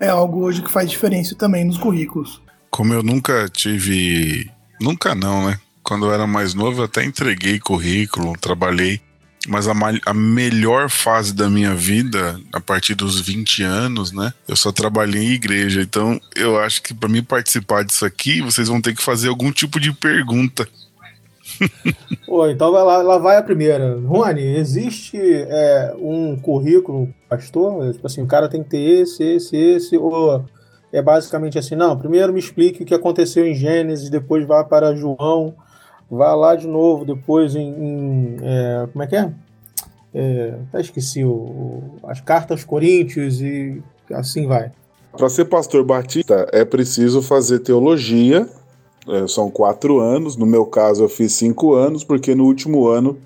é 0.00 0.08
algo 0.08 0.40
hoje 0.40 0.62
que 0.62 0.70
faz 0.70 0.90
diferença 0.90 1.34
também 1.34 1.64
nos 1.64 1.78
currículos. 1.78 2.42
Como 2.70 2.92
eu 2.92 3.02
nunca 3.02 3.48
tive. 3.48 4.50
Nunca 4.80 5.14
não, 5.14 5.46
né? 5.46 5.60
Quando 5.82 6.06
eu 6.06 6.12
era 6.12 6.26
mais 6.26 6.54
novo, 6.54 6.80
eu 6.80 6.84
até 6.84 7.04
entreguei 7.04 7.58
currículo, 7.58 8.32
trabalhei 8.38 9.00
mas 9.48 9.66
a, 9.66 9.72
a, 10.06 10.14
melhor 10.14 10.88
fase 10.88 11.34
da 11.34 11.50
minha 11.50 11.74
vida, 11.74 12.38
a 12.52 12.60
partir 12.60 12.94
dos 12.94 13.20
20 13.20 13.62
anos, 13.64 14.12
né? 14.12 14.32
Eu 14.46 14.54
só 14.54 14.70
trabalhei 14.70 15.22
em 15.22 15.32
igreja. 15.32 15.82
Então, 15.82 16.20
eu 16.36 16.60
acho 16.60 16.82
que 16.82 16.94
para 16.94 17.08
mim 17.08 17.24
participar 17.24 17.82
disso 17.82 18.04
aqui, 18.04 18.40
vocês 18.40 18.68
vão 18.68 18.80
ter 18.80 18.94
que 18.94 19.02
fazer 19.02 19.28
algum 19.28 19.50
tipo 19.50 19.80
de 19.80 19.92
pergunta. 19.92 20.68
Pô, 22.24 22.46
então 22.48 22.70
vai 22.70 22.84
lá, 22.84 22.98
lá 22.98 23.18
vai 23.18 23.36
a 23.36 23.42
primeira. 23.42 23.98
Rony, 23.98 24.56
existe 24.56 25.18
é, 25.18 25.92
um 25.98 26.36
currículo 26.36 27.12
pastor? 27.28 27.92
Tipo 27.92 28.06
assim, 28.06 28.22
o 28.22 28.26
cara 28.26 28.48
tem 28.48 28.62
que 28.62 28.70
ter 28.70 29.02
esse, 29.02 29.24
esse, 29.24 29.56
esse, 29.56 29.96
ou 29.96 30.44
é 30.92 31.02
basicamente 31.02 31.58
assim, 31.58 31.74
não, 31.74 31.98
primeiro 31.98 32.32
me 32.32 32.38
explique 32.38 32.82
o 32.82 32.86
que 32.86 32.94
aconteceu 32.94 33.46
em 33.46 33.54
Gênesis, 33.54 34.10
depois 34.10 34.46
vá 34.46 34.62
para 34.62 34.94
João, 34.94 35.54
Vá 36.12 36.34
lá 36.34 36.54
de 36.54 36.66
novo 36.66 37.06
depois 37.06 37.56
em. 37.56 37.70
em 37.70 38.36
é, 38.42 38.86
como 38.92 39.02
é 39.02 39.06
que 39.06 39.16
é? 39.16 39.32
é 40.12 40.58
até 40.68 40.82
esqueci 40.82 41.24
o, 41.24 41.30
o, 41.30 42.00
as 42.02 42.20
cartas 42.20 42.64
Coríntios 42.64 43.40
e 43.40 43.82
assim 44.12 44.46
vai. 44.46 44.70
Para 45.16 45.30
ser 45.30 45.46
pastor 45.46 45.82
batista 45.82 46.46
é 46.52 46.66
preciso 46.66 47.22
fazer 47.22 47.60
teologia, 47.60 48.46
é, 49.08 49.26
são 49.26 49.50
quatro 49.50 50.00
anos. 50.00 50.36
No 50.36 50.44
meu 50.44 50.66
caso, 50.66 51.02
eu 51.02 51.08
fiz 51.08 51.32
cinco 51.32 51.72
anos, 51.72 52.04
porque 52.04 52.34
no 52.34 52.44
último 52.44 52.88
ano 52.88 53.16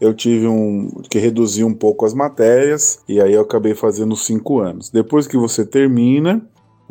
eu 0.00 0.14
tive 0.14 0.46
um 0.46 1.02
que 1.10 1.18
reduzir 1.18 1.64
um 1.64 1.74
pouco 1.74 2.06
as 2.06 2.14
matérias 2.14 3.00
e 3.08 3.20
aí 3.20 3.32
eu 3.32 3.42
acabei 3.42 3.74
fazendo 3.74 4.14
cinco 4.14 4.60
anos. 4.60 4.90
Depois 4.90 5.26
que 5.26 5.36
você 5.36 5.66
termina, 5.66 6.40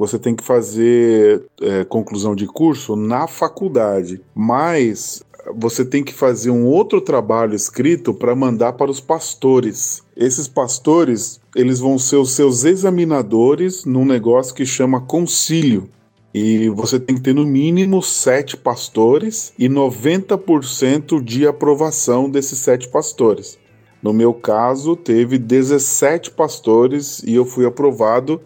você 0.02 0.18
tem 0.18 0.36
que 0.36 0.44
fazer 0.44 1.44
é, 1.62 1.84
conclusão 1.84 2.36
de 2.36 2.48
curso 2.48 2.96
na 2.96 3.28
faculdade, 3.28 4.20
mas 4.34 5.22
você 5.56 5.86
tem 5.86 6.04
que 6.04 6.12
fazer 6.12 6.50
um 6.50 6.66
outro 6.66 7.00
trabalho 7.00 7.54
escrito 7.54 8.12
para 8.12 8.36
mandar 8.36 8.74
para 8.74 8.90
os 8.90 9.00
pastores. 9.00 10.02
Esses 10.18 10.48
pastores, 10.48 11.40
eles 11.56 11.80
vão 11.80 12.00
ser 12.00 12.16
os 12.16 12.32
seus 12.32 12.66
examinadores 12.66 13.86
num 13.86 14.04
negócio 14.04 14.56
que 14.56 14.66
chama 14.66 15.02
concílio. 15.02 15.88
E 16.34 16.68
você 16.70 17.00
tem 17.00 17.16
que 17.16 17.22
ter 17.22 17.36
no 17.36 17.46
mínimo 17.46 18.02
sete 18.02 18.58
pastores 18.58 19.54
e 19.56 19.70
90% 19.70 21.24
de 21.24 21.46
aprovação 21.46 22.28
desses 22.28 22.58
sete 22.58 22.90
pastores. 22.90 23.60
No 24.02 24.14
meu 24.14 24.34
caso, 24.34 24.96
teve 24.96 25.38
17 25.38 26.32
pastores 26.32 27.22
e 27.24 27.36
eu 27.36 27.46
fui 27.46 27.68
aprovado 27.68 28.42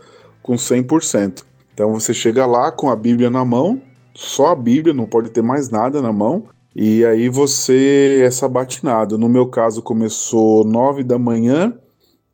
com 0.45 0.53
100%. 0.53 1.43
Então 1.73 1.91
você 1.91 2.13
chega 2.13 2.45
lá 2.45 2.71
com 2.71 2.87
a 2.87 2.95
Bíblia 2.95 3.31
na 3.31 3.43
mão, 3.43 3.81
só 4.13 4.49
a 4.49 4.55
Bíblia, 4.55 4.93
não 4.93 5.07
pode 5.07 5.31
ter 5.31 5.41
mais 5.41 5.71
nada 5.71 6.03
na 6.03 6.13
mão, 6.13 6.43
e 6.75 7.03
aí 7.03 7.29
você 7.29 8.21
é 8.23 8.29
sabatinado. 8.29 9.17
No 9.17 9.27
meu 9.27 9.47
caso, 9.47 9.81
começou 9.81 10.63
9 10.63 11.03
da 11.03 11.17
manhã 11.17 11.73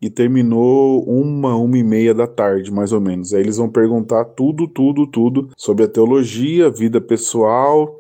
e 0.01 0.10
terminou 0.10 1.06
uma, 1.06 1.56
uma 1.56 1.77
e 1.77 1.84
meia 1.84 2.13
da 2.13 2.27
tarde, 2.27 2.70
mais 2.70 2.91
ou 2.91 3.00
menos. 3.00 3.34
Aí 3.34 3.39
eles 3.39 3.56
vão 3.56 3.70
perguntar 3.70 4.25
tudo, 4.25 4.68
tudo, 4.68 5.08
tudo 5.08 5.50
sobre 5.56 5.86
a 5.86 5.88
teologia, 5.88 6.70
vida 6.70 7.00
pessoal, 7.00 7.98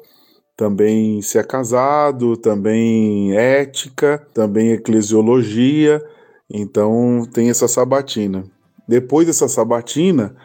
também 0.57 1.21
se 1.21 1.37
é 1.37 1.43
casado, 1.43 2.35
também 2.35 3.33
ética, 3.33 4.21
também 4.33 4.71
eclesiologia. 4.71 6.03
Então 6.49 7.25
tem 7.31 7.49
essa 7.49 7.65
sabatina. 7.65 8.43
Depois 8.91 9.25
dessa 9.25 9.47
sabatina, 9.47 10.35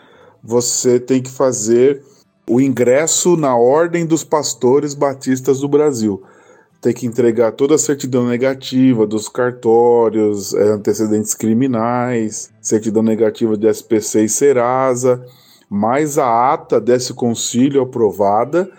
você 0.40 1.00
tem 1.00 1.20
que 1.20 1.28
fazer 1.32 2.00
o 2.48 2.60
ingresso 2.60 3.36
na 3.36 3.56
Ordem 3.56 4.06
dos 4.06 4.22
Pastores 4.22 4.94
Batistas 4.94 5.58
do 5.58 5.68
Brasil. 5.68 6.22
Tem 6.80 6.94
que 6.94 7.06
entregar 7.06 7.50
toda 7.50 7.74
a 7.74 7.78
certidão 7.78 8.24
negativa 8.24 9.04
dos 9.04 9.28
cartórios, 9.28 10.54
é, 10.54 10.62
antecedentes 10.68 11.34
criminais, 11.34 12.52
certidão 12.62 13.02
negativa 13.02 13.56
de 13.56 13.66
SPC 13.66 14.26
e 14.26 14.28
Serasa, 14.28 15.26
mais 15.68 16.16
a 16.16 16.52
ata 16.52 16.80
desse 16.80 17.12
concílio 17.14 17.82
aprovada, 17.82 18.70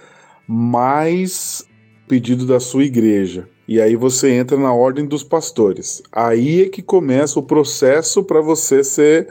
mais 0.48 1.66
pedido 2.08 2.46
da 2.46 2.62
sua 2.62 2.86
igreja. 2.86 3.50
E 3.68 3.82
aí 3.82 3.98
você 3.98 4.32
entra 4.32 4.56
na 4.56 4.72
ordem 4.72 5.06
dos 5.06 5.26
pastores. 5.26 6.02
Aí 6.10 6.62
é 6.62 6.70
que 6.70 6.82
começa 6.82 7.38
o 7.38 7.44
processo 7.44 8.24
para 8.24 8.40
você 8.40 8.82
ser 8.82 9.28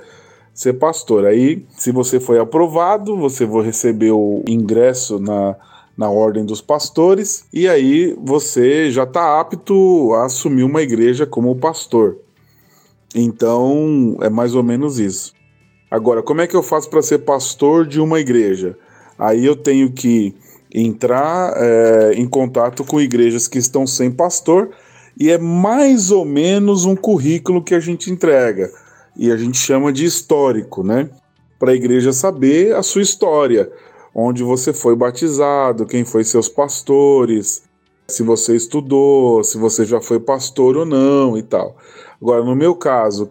ser 0.57 0.73
pastor. 0.73 1.27
Aí, 1.27 1.63
se 1.77 1.93
você 1.93 2.19
foi 2.19 2.39
aprovado, 2.39 3.15
você 3.15 3.45
vai 3.45 3.63
receber 3.63 4.11
o 4.11 4.43
ingresso 4.49 5.21
na, 5.21 5.55
na 5.97 6.09
ordem 6.09 6.47
dos 6.47 6.63
pastores, 6.63 7.45
e 7.53 7.69
aí 7.69 8.17
você 8.19 8.91
já 8.91 9.03
está 9.03 9.39
apto 9.39 10.15
a 10.15 10.25
assumir 10.25 10.65
uma 10.65 10.81
igreja 10.81 11.27
como 11.27 11.55
pastor. 11.57 12.17
Então, 13.15 14.17
é 14.23 14.31
mais 14.31 14.55
ou 14.55 14.63
menos 14.63 14.99
isso. 14.99 15.35
Agora, 15.91 16.23
como 16.23 16.41
é 16.41 16.47
que 16.47 16.57
eu 16.57 16.63
faço 16.63 16.89
para 16.89 17.03
ser 17.03 17.19
pastor 17.19 17.87
de 17.87 18.01
uma 18.01 18.19
igreja? 18.19 18.79
Aí 19.19 19.45
eu 19.45 19.55
tenho 19.55 19.93
que 19.93 20.35
entrar 20.75 21.53
é, 21.55 22.15
em 22.15 22.27
contato 22.27 22.83
com 22.83 22.99
igrejas 22.99 23.47
que 23.47 23.59
estão 23.59 23.87
sem 23.87 24.11
pastor, 24.11 24.71
e 25.19 25.31
é 25.31 25.37
mais 25.37 26.11
ou 26.11 26.25
menos 26.25 26.87
um 26.87 26.97
currículo 26.97 27.63
que 27.63 27.75
a 27.75 27.81
gente 27.81 28.11
entrega 28.11 28.71
e 29.19 29.31
a 29.31 29.37
gente 29.37 29.59
chama 29.59 29.93
de 29.93 30.05
histórico, 30.05 30.83
né? 30.83 31.09
Para 31.59 31.73
a 31.73 31.75
igreja 31.75 32.13
saber 32.13 32.75
a 32.75 32.83
sua 32.83 33.03
história. 33.03 33.71
onde 34.19 34.43
você 34.43 34.73
foi 34.73 34.97
batizado, 34.97 35.85
quem 35.85 36.03
foi 36.03 36.25
seus 36.25 36.49
pastores, 36.49 37.63
se 38.09 38.23
você 38.23 38.57
estudou, 38.57 39.45
se 39.45 39.59
você 39.59 39.85
já 39.85 40.01
foi 40.01 40.19
pastor 40.19 40.75
ou 40.75 40.87
não 40.87 41.37
e 41.37 41.43
tal. 41.43 41.77
Agora, 42.21 42.43
no 42.43 42.57
meu 42.57 42.75
caso, 42.75 43.29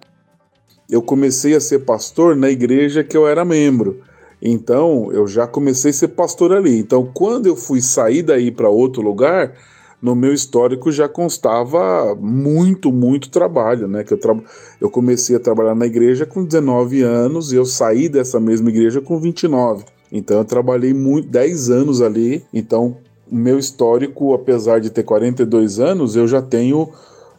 eu 0.88 1.02
comecei 1.02 1.56
a 1.56 1.60
ser 1.60 1.80
pastor 1.80 2.36
na 2.36 2.52
igreja 2.52 3.04
que 3.04 3.18
eu 3.18 3.28
era 3.28 3.44
membro. 3.44 4.02
Então, 4.42 5.12
eu 5.12 5.26
já 5.26 5.48
comecei 5.48 5.90
a 5.90 5.94
ser 5.94 6.10
pastor 6.10 6.54
ali. 6.54 6.78
Então, 6.78 7.10
quando 7.12 7.48
eu 7.48 7.56
fui 7.56 7.82
sair 7.82 8.22
daí 8.22 8.52
para 8.52 8.70
outro 8.70 9.02
lugar, 9.02 9.56
no 10.02 10.16
meu 10.16 10.34
histórico 10.34 10.92
já 10.92 11.08
constava 11.08 12.16
muito, 12.16 12.92
muito 12.92 13.30
trabalho, 13.30 13.88
né? 13.88 14.04
Que 14.04 14.14
eu, 14.14 14.20
tra... 14.20 14.36
eu 14.80 14.90
comecei 14.90 15.36
a 15.36 15.40
trabalhar 15.40 15.76
na 15.76 15.86
igreja 15.86 16.26
com 16.26 16.44
19 16.44 17.02
anos 17.02 17.52
e 17.52 17.56
eu 17.56 17.66
saí 17.66 18.08
dessa 18.08 18.40
mesma 18.40 18.70
igreja 18.70 19.02
com 19.02 19.20
29. 19.20 19.86
Então 20.12 20.38
eu 20.38 20.46
trabalhei 20.46 20.94
muito 20.94 21.28
10 21.30 21.70
anos 21.70 22.02
ali. 22.02 22.44
Então, 22.54 22.98
o 23.32 23.36
meu 23.36 23.58
histórico, 23.58 24.34
apesar 24.34 24.80
de 24.80 24.90
ter 24.90 25.04
42 25.04 25.80
anos, 25.80 26.16
eu 26.16 26.28
já 26.28 26.42
tenho 26.42 26.90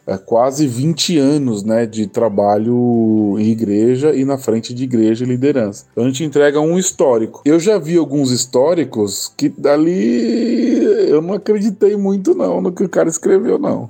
é, 0.07 0.17
quase 0.17 0.65
20 0.65 1.17
anos 1.17 1.63
né, 1.63 1.85
de 1.85 2.07
trabalho 2.07 3.35
em 3.37 3.49
igreja 3.49 4.15
e 4.15 4.23
na 4.23 4.37
frente 4.37 4.73
de 4.73 4.85
igreja 4.85 5.25
e 5.25 5.27
liderança. 5.27 5.85
Então 5.91 6.05
a 6.05 6.07
gente 6.07 6.23
entrega 6.23 6.61
um 6.61 6.79
histórico. 6.79 7.41
Eu 7.43 7.59
já 7.59 7.77
vi 7.77 7.97
alguns 7.97 8.31
históricos 8.31 9.33
que 9.35 9.49
dali 9.49 10.81
eu 11.09 11.21
não 11.21 11.33
acreditei 11.33 11.97
muito 11.97 12.33
não 12.33 12.61
no 12.61 12.71
que 12.71 12.85
o 12.85 12.89
cara 12.89 13.09
escreveu, 13.09 13.59
não. 13.59 13.89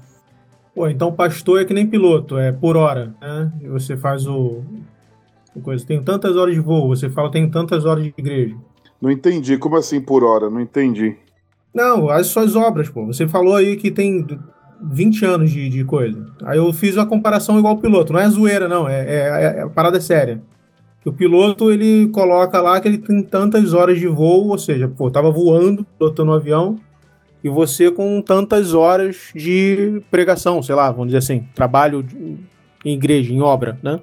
Pô, 0.73 0.87
então 0.87 1.11
pastor 1.11 1.61
é 1.61 1.65
que 1.65 1.73
nem 1.73 1.85
piloto, 1.85 2.37
é 2.37 2.51
por 2.51 2.75
hora, 2.75 3.13
né? 3.21 3.51
Você 3.69 3.95
faz 3.95 4.25
o. 4.25 4.63
Coisa, 5.63 5.85
tem 5.85 6.03
tantas 6.03 6.35
horas 6.35 6.53
de 6.53 6.59
voo, 6.59 6.87
você 6.87 7.09
fala 7.09 7.31
tem 7.31 7.49
tantas 7.49 7.85
horas 7.85 8.03
de 8.03 8.13
igreja. 8.15 8.55
Não 9.01 9.09
entendi, 9.09 9.57
como 9.57 9.75
assim 9.75 9.99
por 9.99 10.23
hora? 10.23 10.49
Não 10.49 10.61
entendi. 10.61 11.15
Não, 11.73 12.09
as 12.09 12.27
suas 12.27 12.55
obras, 12.55 12.89
pô. 12.89 13.05
Você 13.05 13.27
falou 13.27 13.55
aí 13.55 13.75
que 13.75 13.91
tem 13.91 14.25
20 14.81 15.25
anos 15.25 15.51
de, 15.51 15.69
de 15.69 15.83
coisa. 15.83 16.25
Aí 16.43 16.57
eu 16.57 16.71
fiz 16.73 16.95
uma 16.95 17.05
comparação 17.05 17.57
igual 17.57 17.75
o 17.75 17.81
piloto. 17.81 18.13
Não 18.13 18.19
é 18.19 18.29
zoeira, 18.29 18.67
não. 18.67 18.87
É, 18.87 18.99
é, 18.99 19.57
é 19.57 19.61
a 19.61 19.69
parada 19.69 19.97
é 19.97 20.01
séria. 20.01 20.41
O 21.05 21.11
piloto, 21.11 21.71
ele 21.71 22.09
coloca 22.09 22.59
lá 22.59 22.81
que 22.81 22.87
ele 22.87 22.97
tem 22.97 23.23
tantas 23.23 23.73
horas 23.73 23.97
de 23.97 24.07
voo, 24.07 24.49
ou 24.49 24.57
seja, 24.57 24.89
pô, 24.89 25.09
tava 25.09 25.31
voando, 25.31 25.85
pilotando 25.97 26.31
um 26.31 26.35
avião, 26.35 26.77
e 27.41 27.49
você 27.49 27.89
com 27.89 28.21
tantas 28.21 28.73
horas 28.73 29.31
de 29.33 30.01
pregação, 30.11 30.61
sei 30.61 30.75
lá, 30.75 30.91
vamos 30.91 31.07
dizer 31.07 31.19
assim, 31.19 31.47
trabalho 31.55 32.05
em 32.83 32.93
igreja, 32.93 33.33
em 33.33 33.41
obra, 33.41 33.79
né? 33.81 34.01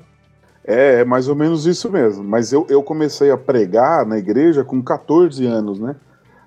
É, 0.64 1.00
é 1.00 1.04
mais 1.04 1.28
ou 1.28 1.37
menos 1.37 1.66
isso 1.66 1.93
mesmo. 1.93 2.25
Mas 2.25 2.52
eu, 2.52 2.66
eu 2.71 2.83
comecei 2.83 3.31
a 3.31 3.37
pregar 3.37 4.07
na 4.07 4.16
igreja 4.16 4.64
com 4.64 4.83
14 4.83 5.45
anos, 5.45 5.78
né? 5.78 5.97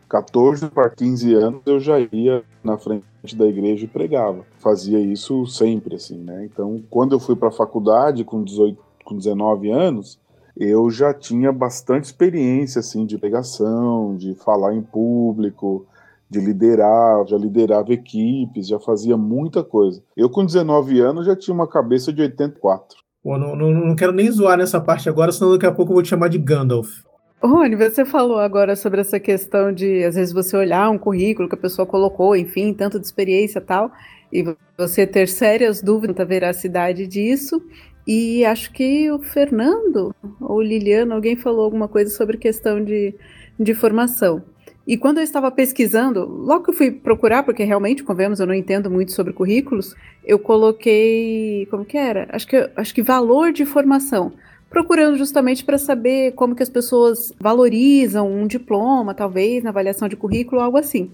14 0.10 0.70
para 0.70 0.90
15 0.90 1.34
anos 1.36 1.62
eu 1.66 1.80
já 1.80 2.00
ia 2.00 2.42
na 2.64 2.78
frente 2.78 3.06
da 3.36 3.46
igreja 3.46 3.86
e 3.86 3.88
pregava. 3.88 4.46
Fazia 4.58 5.00
isso 5.00 5.46
sempre, 5.46 5.96
assim, 5.96 6.18
né? 6.18 6.46
Então, 6.46 6.82
quando 6.90 7.14
eu 7.14 7.20
fui 7.20 7.36
para 7.36 7.50
a 7.50 7.52
faculdade 7.52 8.24
com 8.24 8.44
18, 8.44 8.78
com 9.04 9.18
19 9.18 9.72
anos, 9.72 10.20
eu 10.56 10.90
já 10.90 11.14
tinha 11.14 11.52
bastante 11.52 12.06
experiência, 12.06 12.80
assim, 12.80 13.06
de 13.06 13.18
pregação, 13.18 14.16
de 14.16 14.34
falar 14.36 14.74
em 14.74 14.82
público, 14.82 15.86
de 16.30 16.40
liderar, 16.40 17.26
já 17.28 17.38
liderava 17.38 17.94
equipes, 17.94 18.68
já 18.68 18.80
fazia 18.80 19.16
muita 19.16 19.64
coisa. 19.64 20.04
Eu, 20.16 20.30
com 20.30 20.46
19 20.46 21.00
anos, 21.00 21.26
já 21.26 21.36
tinha 21.36 21.54
uma 21.54 21.68
cabeça 21.68 22.12
de 22.12 22.22
84. 22.22 22.98
Pô, 23.24 23.38
não, 23.38 23.56
não, 23.56 23.72
não 23.72 23.96
quero 23.96 24.12
nem 24.12 24.32
zoar 24.32 24.58
nessa 24.58 24.80
parte 24.80 25.10
agora, 25.10 25.32
senão 25.32 25.54
daqui 25.54 25.66
a 25.66 25.72
pouco 25.72 25.92
eu 25.92 25.96
vou 25.96 26.04
te 26.04 26.10
chamar 26.10 26.30
de 26.30 26.38
Gandalf. 26.38 27.04
Rony, 27.42 27.76
você 27.76 28.04
falou 28.04 28.40
agora 28.40 28.76
sobre 28.76 29.00
essa 29.00 29.20
questão 29.20 29.72
de, 29.72 30.04
às 30.04 30.16
vezes, 30.16 30.34
você 30.34 30.58
olhar 30.58 30.90
um 30.90 30.98
currículo 30.98 31.48
que 31.48 31.54
a 31.54 31.58
pessoa 31.58 31.86
colocou, 31.86 32.36
enfim, 32.36 32.74
tanto 32.74 33.00
de 33.00 33.06
experiência 33.06 33.60
e 33.60 33.62
tal, 33.62 33.92
e 34.34 34.44
você 34.76 35.06
ter 35.06 35.28
sérias 35.28 35.82
dúvidas 35.82 36.16
da 36.16 36.26
veracidade 36.26 37.06
disso. 37.06 37.62
E 38.08 38.44
acho 38.44 38.72
que 38.72 39.12
o 39.12 39.20
Fernando 39.20 40.16
ou 40.42 40.62
Liliana, 40.62 41.14
alguém 41.14 41.36
falou 41.36 41.66
alguma 41.66 41.88
coisa 41.88 42.10
sobre 42.10 42.38
questão 42.38 42.84
de, 42.84 43.14
de 43.60 43.74
formação. 43.76 44.42
E 44.88 44.98
quando 44.98 45.18
eu 45.18 45.24
estava 45.24 45.52
pesquisando, 45.52 46.26
logo 46.26 46.64
que 46.64 46.70
eu 46.72 46.74
fui 46.74 46.90
procurar, 46.90 47.44
porque 47.44 47.64
realmente, 47.64 48.04
convenhamos, 48.04 48.40
eu 48.40 48.48
não 48.48 48.54
entendo 48.54 48.90
muito 48.90 49.12
sobre 49.12 49.34
currículos, 49.34 49.94
eu 50.24 50.40
coloquei, 50.40 51.68
como 51.70 51.86
que 51.86 51.98
era? 51.98 52.28
Acho 52.32 52.48
que, 52.48 52.70
acho 52.76 52.96
que 52.96 53.02
valor 53.04 53.52
de 53.52 53.66
formação 53.66 54.32
procurando 54.70 55.18
justamente 55.18 55.64
para 55.64 55.78
saber 55.78 56.34
como 56.34 56.56
que 56.56 56.64
as 56.64 56.70
pessoas 56.70 57.34
valorizam 57.40 58.32
um 58.32 58.46
diploma, 58.46 59.14
talvez, 59.14 59.64
na 59.64 59.70
avaliação 59.70 60.08
de 60.08 60.16
currículo, 60.16 60.62
algo 60.62 60.78
assim. 60.78 61.12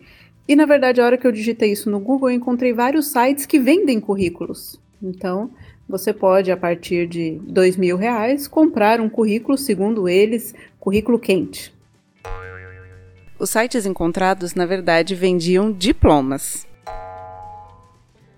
E 0.47 0.55
na 0.55 0.65
verdade, 0.65 0.99
a 0.99 1.05
hora 1.05 1.17
que 1.17 1.25
eu 1.25 1.31
digitei 1.31 1.71
isso 1.71 1.89
no 1.89 1.99
Google, 1.99 2.29
eu 2.29 2.35
encontrei 2.35 2.73
vários 2.73 3.07
sites 3.07 3.45
que 3.45 3.59
vendem 3.59 3.99
currículos. 3.99 4.79
Então, 5.01 5.51
você 5.87 6.13
pode, 6.13 6.51
a 6.51 6.57
partir 6.57 7.07
de 7.07 7.39
dois 7.43 7.77
mil 7.77 7.97
reais, 7.97 8.47
comprar 8.47 8.99
um 8.99 9.09
currículo, 9.09 9.57
segundo 9.57 10.09
eles, 10.09 10.53
currículo 10.79 11.19
quente. 11.19 11.73
Os 13.39 13.49
sites 13.49 13.85
encontrados, 13.85 14.53
na 14.55 14.65
verdade, 14.65 15.15
vendiam 15.15 15.71
diplomas. 15.71 16.65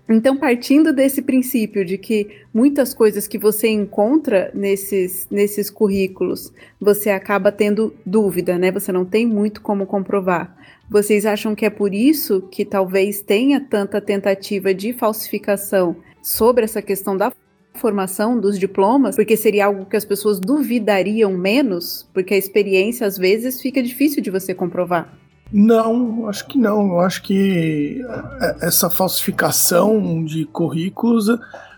Então, 0.08 0.36
partindo 0.36 0.92
desse 0.92 1.20
princípio 1.20 1.84
de 1.84 1.98
que 1.98 2.28
muitas 2.54 2.94
coisas 2.94 3.26
que 3.26 3.36
você 3.36 3.68
encontra 3.68 4.52
nesses, 4.54 5.26
nesses 5.28 5.68
currículos, 5.68 6.52
você 6.80 7.10
acaba 7.10 7.50
tendo 7.50 7.92
dúvida, 8.04 8.56
né? 8.56 8.70
Você 8.70 8.92
não 8.92 9.04
tem 9.04 9.26
muito 9.26 9.60
como 9.60 9.84
comprovar. 9.84 10.56
Vocês 10.88 11.26
acham 11.26 11.56
que 11.56 11.66
é 11.66 11.70
por 11.70 11.92
isso 11.92 12.42
que 12.42 12.64
talvez 12.64 13.20
tenha 13.20 13.60
tanta 13.60 14.00
tentativa 14.00 14.72
de 14.72 14.92
falsificação 14.92 15.96
sobre 16.22 16.64
essa 16.64 16.80
questão 16.80 17.16
da 17.16 17.32
formação 17.74 18.38
dos 18.38 18.58
diplomas, 18.58 19.16
porque 19.16 19.36
seria 19.36 19.66
algo 19.66 19.86
que 19.86 19.96
as 19.96 20.04
pessoas 20.04 20.38
duvidariam 20.38 21.32
menos, 21.36 22.08
porque 22.14 22.34
a 22.34 22.38
experiência 22.38 23.06
às 23.06 23.18
vezes 23.18 23.60
fica 23.60 23.82
difícil 23.82 24.22
de 24.22 24.30
você 24.30 24.54
comprovar. 24.54 25.25
Não, 25.52 26.28
acho 26.28 26.46
que 26.46 26.58
não. 26.58 26.88
Eu 26.88 27.00
acho 27.00 27.22
que 27.22 28.04
é, 28.40 28.66
essa 28.66 28.90
falsificação 28.90 30.24
de 30.24 30.44
currículos 30.44 31.26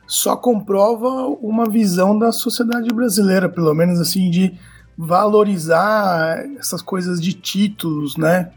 só 0.06 0.36
comprova 0.36 1.08
uma 1.42 1.68
visão 1.68 2.18
da 2.18 2.32
sociedade 2.32 2.88
brasileira, 2.88 3.48
pelo 3.48 3.74
menos 3.74 4.00
assim, 4.00 4.30
de 4.30 4.58
valorizar 4.96 6.44
essas 6.58 6.80
coisas 6.80 7.20
de 7.20 7.34
títulos, 7.34 8.16
né? 8.16 8.50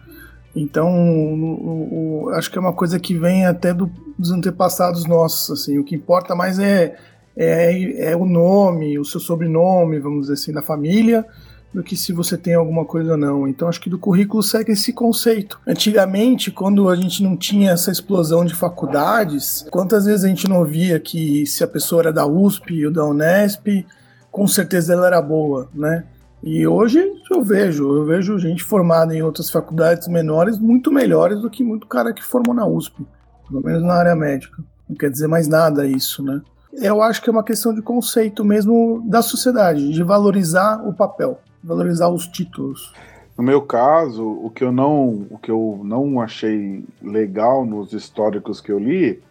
Então, 0.55 0.89
o, 0.89 2.25
o, 2.25 2.29
acho 2.31 2.49
que 2.49 2.57
é 2.57 2.61
uma 2.61 2.73
coisa 2.73 2.99
que 2.99 3.13
vem 3.13 3.45
até 3.45 3.73
do, 3.73 3.91
dos 4.17 4.31
antepassados 4.31 5.05
nossos, 5.05 5.61
assim. 5.61 5.77
O 5.77 5.83
que 5.83 5.95
importa 5.95 6.33
mais 6.35 6.57
é, 6.57 6.97
é, 7.35 8.11
é 8.11 8.15
o 8.15 8.25
nome, 8.25 8.97
o 8.97 9.05
seu 9.05 9.19
sobrenome, 9.19 9.99
vamos 9.99 10.21
dizer 10.21 10.33
assim, 10.33 10.51
da 10.51 10.61
família, 10.61 11.25
do 11.73 11.81
que 11.81 11.95
se 11.95 12.11
você 12.11 12.37
tem 12.37 12.53
alguma 12.53 12.85
coisa 12.85 13.11
ou 13.11 13.17
não. 13.17 13.47
Então 13.47 13.67
acho 13.67 13.79
que 13.79 13.89
do 13.89 13.97
currículo 13.97 14.43
segue 14.43 14.73
esse 14.73 14.91
conceito. 14.91 15.59
Antigamente, 15.65 16.51
quando 16.51 16.89
a 16.89 16.95
gente 16.95 17.23
não 17.23 17.37
tinha 17.37 17.71
essa 17.71 17.91
explosão 17.91 18.43
de 18.43 18.53
faculdades, 18.53 19.65
quantas 19.71 20.05
vezes 20.05 20.25
a 20.25 20.27
gente 20.27 20.47
não 20.47 20.65
via 20.65 20.99
que 20.99 21.45
se 21.45 21.63
a 21.63 21.67
pessoa 21.67 22.01
era 22.01 22.13
da 22.13 22.25
USP 22.25 22.85
ou 22.85 22.91
da 22.91 23.05
Unesp, 23.05 23.85
com 24.29 24.47
certeza 24.47 24.93
ela 24.93 25.07
era 25.07 25.21
boa, 25.21 25.69
né? 25.73 26.05
E 26.43 26.65
hoje 26.65 26.99
eu 27.29 27.43
vejo, 27.43 27.97
eu 27.97 28.05
vejo 28.05 28.39
gente 28.39 28.63
formada 28.63 29.15
em 29.15 29.21
outras 29.21 29.49
faculdades 29.49 30.07
menores 30.07 30.57
muito 30.57 30.91
melhores 30.91 31.39
do 31.39 31.49
que 31.49 31.63
muito 31.63 31.85
cara 31.85 32.13
que 32.13 32.23
formou 32.23 32.55
na 32.55 32.65
USP, 32.65 33.05
pelo 33.47 33.63
menos 33.63 33.83
na 33.83 33.93
área 33.93 34.15
médica. 34.15 34.63
Não 34.89 34.95
quer 34.97 35.11
dizer 35.11 35.27
mais 35.27 35.47
nada 35.47 35.85
isso, 35.85 36.23
né? 36.23 36.41
Eu 36.73 37.01
acho 37.01 37.21
que 37.21 37.29
é 37.29 37.31
uma 37.31 37.43
questão 37.43 37.73
de 37.73 37.81
conceito 37.81 38.43
mesmo 38.43 39.03
da 39.07 39.21
sociedade, 39.21 39.91
de 39.91 40.03
valorizar 40.03 40.81
o 40.87 40.93
papel 40.93 41.39
valorizar 41.63 42.09
os 42.09 42.27
títulos. 42.27 42.93
No 43.37 43.43
meu 43.43 43.61
caso, 43.61 44.23
o 44.23 44.49
que 44.49 44.63
eu 44.63 44.71
não, 44.71 45.25
o 45.29 45.37
que 45.37 45.49
eu 45.49 45.81
não 45.83 46.19
achei 46.19 46.83
legal 47.01 47.65
nos 47.65 47.93
históricos 47.93 48.59
que 48.59 48.71
eu 48.71 48.77
li, 48.77 49.21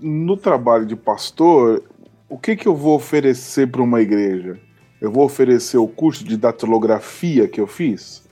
no 0.00 0.36
trabalho 0.36 0.86
de 0.86 0.96
pastor, 0.96 1.82
o 2.28 2.38
que 2.38 2.54
que 2.54 2.68
eu 2.68 2.74
vou 2.74 2.94
oferecer 2.94 3.70
para 3.70 3.82
uma 3.82 4.00
igreja? 4.00 4.58
Eu 5.00 5.10
vou 5.10 5.24
oferecer 5.24 5.78
o 5.78 5.88
curso 5.88 6.22
de 6.22 6.36
datilografia 6.36 7.48
que 7.48 7.60
eu 7.60 7.66
fiz? 7.66 8.22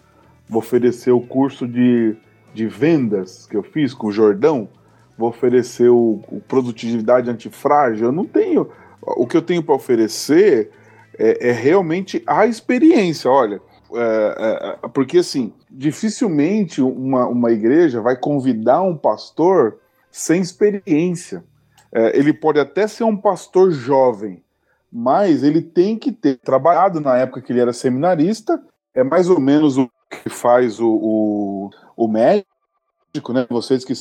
Vou 0.49 0.61
oferecer 0.61 1.11
o 1.11 1.21
curso 1.21 1.67
de, 1.67 2.15
de 2.55 2.67
vendas 2.67 3.47
que 3.47 3.57
eu 3.57 3.63
fiz 3.63 3.95
com 3.95 4.09
o 4.09 4.13
Jordão? 4.13 4.69
Vou 5.17 5.31
oferecer 5.31 5.89
o, 5.89 6.23
o 6.29 6.41
produtividade 6.47 7.29
antifrágil? 7.29 8.07
Eu 8.07 8.13
não 8.13 8.25
tenho. 8.25 8.71
O 9.01 9.27
que 9.27 9.37
eu 9.37 9.43
tenho 9.43 9.63
para 9.63 9.75
oferecer 9.75 10.71
é, 11.19 11.49
é 11.49 11.53
realmente 11.53 12.23
a 12.27 12.47
experiência. 12.47 13.31
Olha, 13.31 13.61
é, 13.95 14.77
é, 14.83 14.89
porque 14.89 15.19
assim, 15.19 15.53
dificilmente 15.71 16.81
uma, 16.81 17.27
uma 17.27 17.51
igreja 17.51 18.01
vai 18.01 18.17
convidar 18.17 18.83
um 18.83 18.97
pastor 18.97 19.79
sem 20.11 20.41
experiência. 20.41 21.45
É, 21.93 22.19
ele 22.19 22.33
pode 22.33 22.61
até 22.61 22.87
ser 22.87 23.05
um 23.05 23.17
pastor 23.17 23.71
jovem, 23.71 24.43
mas 24.93 25.43
ele 25.43 25.63
tem 25.63 25.99
que 25.99 26.13
ter 26.13 26.39
trabalhado 26.39 27.01
na 27.01 27.17
época 27.17 27.41
que 27.41 27.53
ele 27.53 27.61
era 27.61 27.73
seminarista. 27.73 28.63
É 28.95 29.03
mais 29.03 29.29
ou 29.29 29.41
menos 29.41 29.79
o 29.79 29.91
que 30.11 30.29
faz 30.29 30.81
o, 30.81 30.89
o, 30.89 31.71
o 31.97 32.09
médico, 32.09 33.33
né? 33.33 33.47
Vocês 33.49 33.85
que 33.85 33.95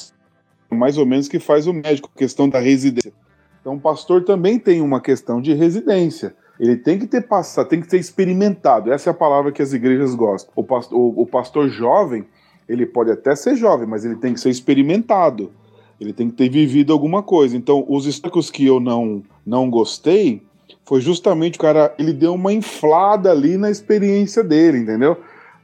mais 0.70 0.98
ou 0.98 1.06
menos 1.06 1.28
que 1.28 1.40
faz 1.40 1.66
o 1.66 1.74
médico, 1.74 2.10
questão 2.16 2.50
da 2.50 2.60
residência. 2.60 3.14
Então, 3.62 3.76
o 3.76 3.80
pastor 3.80 4.24
também 4.24 4.60
tem 4.60 4.82
uma 4.82 5.02
questão 5.02 5.42
de 5.42 5.54
residência. 5.54 6.36
Ele 6.60 6.76
tem 6.76 6.98
que 6.98 7.06
ter 7.06 7.22
passado, 7.22 7.68
tem 7.68 7.82
que 7.82 7.90
ser 7.90 8.00
experimentado. 8.00 8.92
Essa 8.92 9.10
é 9.10 9.12
a 9.12 9.14
palavra 9.14 9.52
que 9.52 9.62
as 9.62 9.74
igrejas 9.74 10.16
gostam. 10.16 10.52
O 10.56 10.64
pastor, 10.64 10.98
o, 10.98 11.22
o 11.22 11.26
pastor 11.26 11.70
jovem, 11.70 12.26
ele 12.68 12.86
pode 12.86 13.12
até 13.12 13.36
ser 13.36 13.56
jovem, 13.56 13.88
mas 13.88 14.04
ele 14.04 14.16
tem 14.16 14.34
que 14.34 14.40
ser 14.40 14.50
experimentado. 14.50 15.52
Ele 16.00 16.14
tem 16.14 16.30
que 16.30 16.36
ter 16.36 16.50
vivido 16.50 16.94
alguma 16.94 17.24
coisa. 17.24 17.56
Então, 17.56 17.86
os 17.88 18.06
históricos 18.06 18.52
que 18.52 18.66
eu 18.66 18.80
não, 18.80 19.24
não 19.46 19.70
gostei 19.70 20.42
foi 20.86 21.02
justamente 21.02 21.58
o 21.58 21.62
cara, 21.62 21.94
ele 21.98 22.14
deu 22.14 22.34
uma 22.34 22.54
inflada 22.54 23.32
ali 23.32 23.58
na 23.58 23.70
experiência 23.70 24.44
dele, 24.44 24.80
entendeu? 24.80 25.18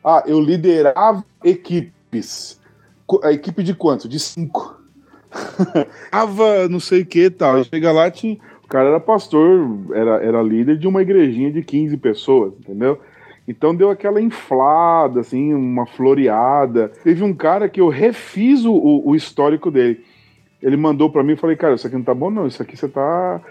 Ah, 0.03 0.23
eu 0.25 0.39
liderava 0.39 1.23
equipes. 1.43 2.60
A 3.23 3.32
equipe 3.32 3.63
de 3.63 3.73
quanto? 3.73 4.08
De 4.08 4.19
cinco. 4.19 4.82
Tava 6.12 6.67
não 6.67 6.79
sei 6.79 7.01
o 7.01 7.06
que 7.06 7.29
tal. 7.29 7.63
Chega 7.63 7.91
lá, 7.91 8.12
tinha, 8.12 8.38
o 8.63 8.67
cara 8.67 8.89
era 8.89 8.99
pastor, 8.99 9.67
era, 9.93 10.23
era 10.23 10.41
líder 10.41 10.78
de 10.78 10.88
uma 10.88 11.02
igrejinha 11.02 11.52
de 11.52 11.62
15 11.62 11.97
pessoas, 11.97 12.54
entendeu? 12.60 12.99
Então 13.47 13.76
deu 13.76 13.89
aquela 13.89 14.21
inflada, 14.21 15.19
assim, 15.19 15.54
uma 15.54 15.86
floreada. 15.86 16.89
Teve 17.04 17.23
um 17.23 17.34
cara 17.34 17.67
que 17.67 17.82
eu 17.82 17.89
refiz 17.89 18.65
o, 18.65 19.04
o 19.06 19.15
histórico 19.15 19.69
dele. 19.69 20.04
Ele 20.62 20.78
mandou 20.78 21.10
para 21.10 21.23
mim 21.23 21.34
e 21.34 21.38
falei, 21.38 21.58
cara, 21.58 21.76
isso 21.76 21.86
aqui 21.86 21.97
não 21.97 22.04
tá 22.04 22.13
bom, 22.13 22.32
não. 22.32 22.47
Isso 22.47 22.62
aqui 22.62 22.78
você 22.78 22.88
tá. 22.88 23.41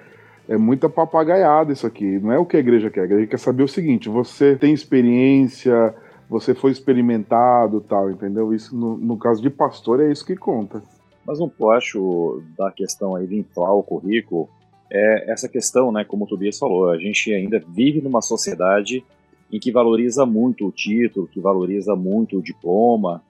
É 0.48 0.57
muita 0.57 0.88
papagaiada 0.88 1.72
isso 1.72 1.87
aqui. 1.87 2.18
Não 2.18 2.33
é 2.33 2.38
o 2.38 2.46
que 2.46 2.57
a 2.57 2.61
igreja 2.61 2.90
quer. 2.90 3.03
A 3.03 3.05
igreja 3.05 3.27
quer 3.27 3.38
saber 3.38 3.62
o 3.62 3.68
seguinte: 3.68 4.09
você 4.09 4.57
tem 4.57 4.72
experiência, 4.72 5.94
você 6.29 6.55
foi 6.55 6.72
experimentado 6.72 7.81
tal, 7.83 8.11
entendeu? 8.11 8.55
Isso, 8.55 8.75
no, 8.75 8.96
no 8.96 9.18
caso 9.18 9.42
de 9.42 9.51
pastor, 9.51 10.01
é 10.01 10.11
isso 10.11 10.25
que 10.25 10.35
conta. 10.35 10.83
Mas 11.25 11.38
um 11.38 11.51
acho 11.70 12.42
da 12.59 12.72
questão 12.72 13.14
aí 13.14 13.27
de 13.27 13.38
inflar 13.38 13.72
o 13.75 13.83
currículo 13.83 14.48
é 14.92 15.31
essa 15.31 15.48
questão, 15.48 15.90
né, 15.90 16.05
como 16.05 16.24
o 16.24 16.28
Tobias 16.28 16.59
falou, 16.59 16.90
a 16.90 16.98
gente 16.98 17.33
ainda 17.33 17.59
vive 17.59 18.02
numa 18.02 18.20
sociedade 18.20 19.02
em 19.50 19.59
que 19.59 19.72
valoriza 19.72 20.26
muito 20.26 20.66
o 20.66 20.72
título, 20.72 21.26
que 21.26 21.40
valoriza 21.40 21.96
muito 21.96 22.38
o 22.38 22.42
diploma 22.42 23.22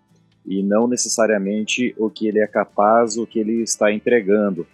e 0.45 0.63
não 0.63 0.89
necessariamente 0.89 1.95
o 1.97 2.11
que 2.11 2.27
ele 2.27 2.41
é 2.41 2.47
capaz, 2.47 3.17
o 3.17 3.27
que 3.27 3.39
ele 3.39 3.63
está 3.63 3.93
entregando. 3.93 4.67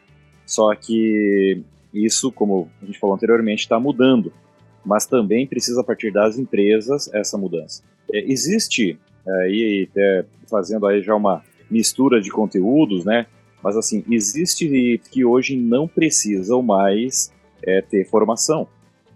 Só 0.47 0.75
que 0.75 1.63
isso, 1.93 2.33
como 2.33 2.71
a 2.83 2.87
gente 2.87 2.99
falou 2.99 3.15
anteriormente, 3.17 3.61
está 3.61 3.79
mudando, 3.79 4.33
mas 4.85 5.05
também 5.05 5.47
precisa 5.47 5.85
partir 5.85 6.11
das 6.11 6.39
empresas 6.39 7.13
essa 7.13 7.37
mudança. 7.37 7.83
É, 8.11 8.31
existe 8.31 8.99
aí, 9.43 9.89
é, 9.95 10.25
fazendo 10.51 10.87
aí 10.87 11.03
já 11.03 11.15
uma 11.15 11.43
mistura 11.71 12.21
de 12.21 12.31
conteúdos, 12.31 13.05
né? 13.05 13.27
Mas 13.63 13.77
assim, 13.77 14.05
existe 14.11 15.01
que 15.11 15.25
hoje 15.25 15.57
não 15.57 15.89
precisam 15.89 16.63
mais 16.63 17.33
é, 17.63 17.81
ter 17.81 18.05
formação. 18.05 18.67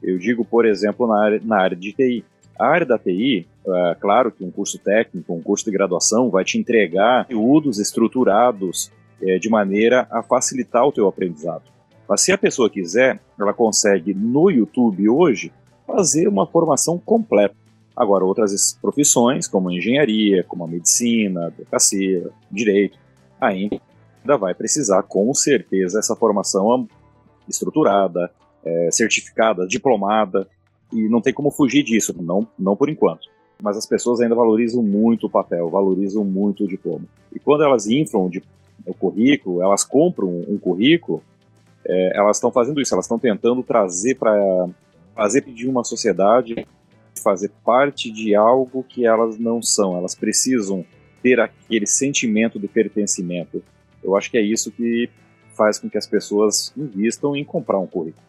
Eu 0.03 0.19
digo, 0.19 0.45
por 0.45 0.67
exemplo, 0.67 1.07
na 1.07 1.23
área, 1.23 1.41
na 1.45 1.59
área 1.59 1.77
de 1.77 1.93
TI. 1.93 2.25
A 2.59 2.67
área 2.67 2.87
da 2.87 2.99
TI, 2.99 3.47
é, 3.67 3.97
claro 4.01 4.33
que 4.33 4.45
um 4.45 4.51
curso 4.51 4.79
técnico, 4.79 5.33
um 5.33 5.43
curso 5.43 5.65
de 5.65 5.71
graduação 5.71 6.29
vai 6.29 6.45
te 6.45 6.59
entregar 6.59 7.25
conteúdos 7.25 7.79
estruturados 7.79 8.91
é, 9.23 9.39
de 9.39 9.49
maneira 9.49 10.07
a 10.11 10.23
facilitar 10.23 10.85
o 10.87 10.93
teu 10.93 11.07
aprendizado. 11.07 11.63
Mas 12.09 12.21
se 12.21 12.33
a 12.33 12.39
pessoa 12.39 12.69
quiser, 12.69 13.21
ela 13.39 13.55
consegue 13.55 14.13
no 14.13 14.51
YouTube 14.51 15.09
hoje 15.09 15.53
fazer 15.87 16.29
uma 16.29 16.47
formação 16.47 16.99
completa. 16.99 17.55
Agora, 17.97 18.25
outras 18.25 18.77
profissões, 18.81 19.47
como 19.47 19.71
engenharia, 19.71 20.43
como 20.45 20.65
a 20.65 20.69
medicina, 20.69 21.47
advocacia, 21.47 22.29
direito, 22.51 22.99
ainda 23.41 23.81
vai 24.25 24.55
precisar, 24.55 25.03
com 25.03 25.33
certeza, 25.35 25.99
essa 25.99 26.17
formação 26.17 26.89
estruturada, 27.49 28.31
é, 28.65 28.89
certificada, 28.91 29.67
diplomada, 29.67 30.49
e 30.93 31.09
não 31.09 31.21
tem 31.21 31.33
como 31.33 31.51
fugir 31.51 31.83
disso, 31.83 32.15
não, 32.21 32.47
não 32.59 32.77
por 32.77 32.89
enquanto. 32.89 33.29
Mas 33.63 33.77
as 33.77 33.87
pessoas 33.87 34.21
ainda 34.21 34.35
valorizam 34.35 34.83
muito 34.83 35.27
o 35.27 35.31
papel, 35.31 35.69
valorizam 35.71 36.25
muito 36.25 36.65
o 36.65 36.69
diploma. 36.69 37.05
E 37.35 37.39
quando 37.39 37.65
elas 37.65 37.87
inflam 37.87 38.31
o 38.87 38.95
currículo, 38.95 39.63
elas 39.63 39.85
compram 39.85 40.29
um 40.29 40.59
currículo, 40.59 41.23
é, 41.87 42.19
elas 42.19 42.37
estão 42.37 42.51
fazendo 42.51 42.81
isso, 42.81 42.95
elas 42.95 43.07
estão 43.07 43.19
tentando 43.19 43.63
trazer 43.63 44.17
para 44.17 44.69
fazer 45.15 45.43
de 45.43 45.69
uma 45.69 45.85
sociedade 45.85 46.67
fazer 47.23 47.51
parte 47.65 48.11
de 48.11 48.35
algo 48.35 48.83
que 48.83 49.07
elas 49.07 49.39
não 49.39 49.63
são. 49.63 49.97
Elas 49.97 50.15
precisam 50.15 50.85
ter 51.23 51.41
aquele 51.41 51.87
sentimento 51.87 52.59
de 52.59 52.67
pertencimento. 52.67 53.63
Eu 54.03 54.17
acho 54.17 54.31
que 54.31 54.39
é 54.39 54.43
isso 54.43 54.71
que 54.71 55.09
faz 55.57 55.79
com 55.79 55.89
que 55.89 55.99
as 55.99 56.07
pessoas 56.07 56.73
invistam 56.77 57.37
em 57.37 57.45
comprar 57.45 57.79
um 57.79 57.87
currículo. 57.87 58.25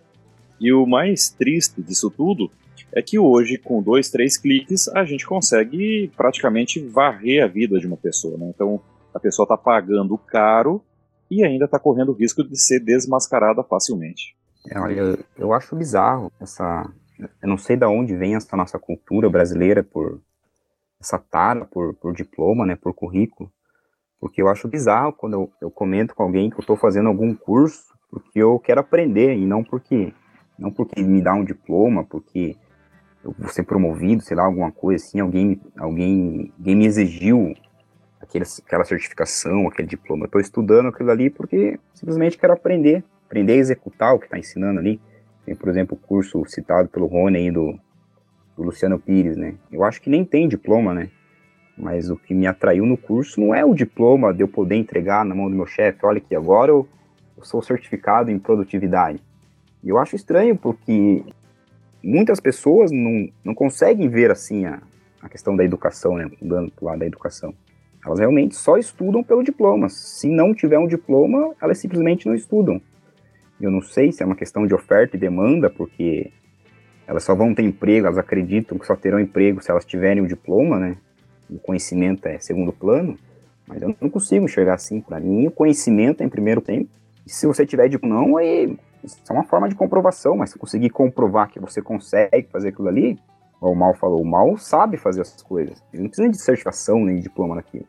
E 0.59 0.71
o 0.71 0.85
mais 0.85 1.29
triste 1.29 1.81
disso 1.81 2.09
tudo 2.09 2.51
é 2.91 3.01
que 3.01 3.17
hoje, 3.17 3.57
com 3.57 3.81
dois, 3.81 4.09
três 4.09 4.37
cliques, 4.37 4.87
a 4.89 5.03
gente 5.03 5.25
consegue 5.25 6.11
praticamente 6.15 6.79
varrer 6.79 7.43
a 7.43 7.47
vida 7.47 7.79
de 7.79 7.87
uma 7.87 7.97
pessoa. 7.97 8.37
Né? 8.37 8.51
Então, 8.53 8.79
a 9.13 9.19
pessoa 9.19 9.45
está 9.45 9.57
pagando 9.57 10.17
caro 10.17 10.81
e 11.29 11.43
ainda 11.43 11.65
está 11.65 11.79
correndo 11.79 12.09
o 12.09 12.15
risco 12.15 12.43
de 12.43 12.59
ser 12.59 12.79
desmascarada 12.79 13.63
facilmente. 13.63 14.35
É, 14.69 14.79
olha, 14.79 15.17
eu 15.37 15.53
acho 15.53 15.75
bizarro 15.75 16.31
essa, 16.39 16.89
eu 17.41 17.49
não 17.49 17.57
sei 17.57 17.75
de 17.75 17.85
onde 17.85 18.15
vem 18.15 18.35
essa 18.35 18.55
nossa 18.55 18.79
cultura 18.79 19.29
brasileira 19.29 19.83
por 19.83 20.21
essa 20.99 21.19
tara 21.19 21.65
por, 21.65 21.93
por 21.95 22.13
diploma, 22.13 22.65
né, 22.65 22.75
por 22.75 22.93
currículo, 22.93 23.51
porque 24.23 24.41
eu 24.41 24.47
acho 24.47 24.69
bizarro 24.69 25.11
quando 25.11 25.33
eu, 25.33 25.51
eu 25.59 25.69
comento 25.69 26.15
com 26.15 26.23
alguém 26.23 26.49
que 26.49 26.55
eu 26.55 26.61
estou 26.61 26.77
fazendo 26.77 27.09
algum 27.09 27.35
curso 27.35 27.93
porque 28.09 28.39
eu 28.39 28.57
quero 28.57 28.79
aprender 28.79 29.35
e 29.35 29.45
não 29.45 29.61
porque 29.65 30.13
não 30.57 30.71
porque 30.71 31.03
me 31.03 31.21
dá 31.21 31.33
um 31.33 31.43
diploma, 31.43 32.05
porque 32.05 32.55
eu 33.21 33.35
vou 33.37 33.49
ser 33.49 33.63
promovido, 33.63 34.23
sei 34.23 34.37
lá, 34.37 34.45
alguma 34.45 34.71
coisa 34.71 35.03
assim, 35.03 35.19
alguém 35.19 35.59
alguém, 35.77 36.53
alguém 36.57 36.73
me 36.73 36.85
exigiu 36.85 37.53
aquele, 38.21 38.45
aquela 38.65 38.85
certificação, 38.85 39.67
aquele 39.67 39.89
diploma. 39.89 40.23
Eu 40.23 40.27
estou 40.27 40.39
estudando 40.39 40.87
aquilo 40.87 41.11
ali 41.11 41.29
porque 41.29 41.77
simplesmente 41.93 42.37
quero 42.37 42.53
aprender, 42.53 43.03
aprender 43.25 43.51
a 43.51 43.57
executar 43.57 44.15
o 44.15 44.19
que 44.19 44.25
está 44.27 44.39
ensinando 44.39 44.79
ali. 44.79 45.01
Tem, 45.45 45.53
por 45.53 45.67
exemplo, 45.67 45.97
o 46.01 46.07
curso 46.07 46.45
citado 46.45 46.87
pelo 46.87 47.07
Rony 47.07 47.39
aí 47.39 47.51
do, 47.51 47.77
do 48.55 48.63
Luciano 48.63 48.97
Pires, 48.97 49.35
né? 49.35 49.55
Eu 49.69 49.83
acho 49.83 50.01
que 50.01 50.09
nem 50.09 50.23
tem 50.23 50.47
diploma, 50.47 50.93
né? 50.93 51.11
Mas 51.77 52.09
o 52.09 52.15
que 52.15 52.33
me 52.33 52.45
atraiu 52.45 52.85
no 52.85 52.97
curso 52.97 53.41
não 53.41 53.53
é 53.53 53.65
o 53.65 53.73
diploma 53.73 54.33
de 54.33 54.43
eu 54.43 54.47
poder 54.47 54.75
entregar 54.75 55.25
na 55.25 55.33
mão 55.33 55.49
do 55.49 55.55
meu 55.55 55.65
chefe, 55.65 56.05
olha 56.05 56.17
aqui, 56.17 56.35
agora 56.35 56.71
eu, 56.71 56.87
eu 57.37 57.43
sou 57.43 57.61
certificado 57.61 58.29
em 58.29 58.37
produtividade. 58.37 59.19
E 59.83 59.89
eu 59.89 59.97
acho 59.97 60.15
estranho 60.15 60.55
porque 60.55 61.23
muitas 62.03 62.39
pessoas 62.39 62.91
não, 62.91 63.27
não 63.43 63.55
conseguem 63.55 64.07
ver 64.07 64.29
assim 64.29 64.65
a, 64.65 64.81
a 65.21 65.27
questão 65.27 65.55
da 65.55 65.63
educação, 65.63 66.15
né? 66.15 66.29
Mudando 66.41 66.71
para 66.71 66.83
o 66.83 66.87
lado 66.87 66.99
da 66.99 67.05
educação. 67.05 67.53
Elas 68.05 68.19
realmente 68.19 68.55
só 68.55 68.77
estudam 68.77 69.23
pelo 69.23 69.43
diploma. 69.43 69.87
Se 69.89 70.27
não 70.27 70.53
tiver 70.53 70.77
um 70.77 70.87
diploma, 70.87 71.55
elas 71.61 71.77
simplesmente 71.77 72.27
não 72.27 72.35
estudam. 72.35 72.81
Eu 73.59 73.71
não 73.71 73.81
sei 73.81 74.11
se 74.11 74.21
é 74.21 74.25
uma 74.25 74.35
questão 74.35 74.67
de 74.67 74.73
oferta 74.73 75.15
e 75.15 75.19
demanda, 75.19 75.69
porque 75.69 76.29
elas 77.07 77.23
só 77.23 77.33
vão 77.33 77.55
ter 77.55 77.63
emprego, 77.63 78.07
elas 78.07 78.17
acreditam 78.17 78.77
que 78.77 78.85
só 78.85 78.95
terão 78.95 79.19
emprego 79.19 79.61
se 79.61 79.71
elas 79.71 79.85
tiverem 79.85 80.21
o 80.21 80.27
diploma, 80.27 80.79
né? 80.79 80.97
O 81.49 81.59
conhecimento 81.59 82.25
é 82.27 82.39
segundo 82.39 82.71
plano, 82.71 83.17
mas 83.67 83.81
eu 83.81 83.95
não 83.99 84.09
consigo 84.09 84.45
enxergar 84.45 84.75
assim. 84.75 85.01
Para 85.01 85.19
mim, 85.19 85.47
o 85.47 85.51
conhecimento 85.51 86.21
é 86.21 86.25
em 86.25 86.29
primeiro 86.29 86.61
tempo. 86.61 86.89
E 87.25 87.31
se 87.31 87.47
você 87.47 87.65
tiver 87.65 87.87
de 87.87 87.99
não, 88.01 88.37
aí 88.37 88.77
isso 89.03 89.17
é 89.29 89.33
uma 89.33 89.43
forma 89.43 89.67
de 89.69 89.75
comprovação, 89.75 90.37
mas 90.37 90.51
se 90.51 90.57
conseguir 90.57 90.89
comprovar 90.89 91.49
que 91.49 91.59
você 91.59 91.81
consegue 91.81 92.47
fazer 92.51 92.69
aquilo 92.69 92.87
ali, 92.87 93.19
o 93.59 93.75
Mal 93.75 93.93
falou, 93.93 94.21
o 94.21 94.25
Mal 94.25 94.57
sabe 94.57 94.97
fazer 94.97 95.21
essas 95.21 95.41
coisas. 95.41 95.81
Ele 95.93 96.03
não 96.03 96.09
precisa 96.09 96.29
de 96.29 96.37
certificação 96.37 96.99
nem 97.03 97.17
de 97.17 97.23
diploma 97.23 97.55
naquilo. 97.55 97.85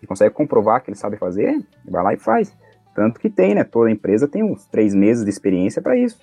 Ele 0.00 0.06
consegue 0.06 0.34
comprovar 0.34 0.82
que 0.82 0.90
ele 0.90 0.96
sabe 0.96 1.16
fazer, 1.16 1.60
vai 1.84 2.02
lá 2.02 2.14
e 2.14 2.16
faz. 2.16 2.52
Tanto 2.94 3.20
que 3.20 3.28
tem, 3.28 3.54
né? 3.54 3.64
Toda 3.64 3.90
empresa 3.90 4.28
tem 4.28 4.42
uns 4.42 4.66
três 4.66 4.94
meses 4.94 5.24
de 5.24 5.30
experiência 5.30 5.82
para 5.82 5.96
isso. 5.96 6.20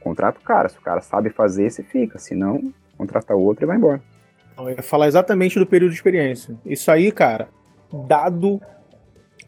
Contrata 0.00 0.38
o 0.38 0.42
cara. 0.42 0.68
Se 0.68 0.78
o 0.78 0.82
cara 0.82 1.00
sabe 1.00 1.30
fazer, 1.30 1.70
você 1.70 1.82
fica. 1.82 2.18
Se 2.18 2.34
não, 2.34 2.72
contrata 2.96 3.34
outro 3.34 3.64
e 3.64 3.66
vai 3.66 3.76
embora. 3.76 4.02
Eu 4.58 4.70
ia 4.70 4.82
falar 4.82 5.06
exatamente 5.06 5.58
do 5.58 5.66
período 5.66 5.90
de 5.90 5.96
experiência. 5.96 6.54
Isso 6.64 6.90
aí, 6.90 7.12
cara, 7.12 7.48
dado 8.08 8.60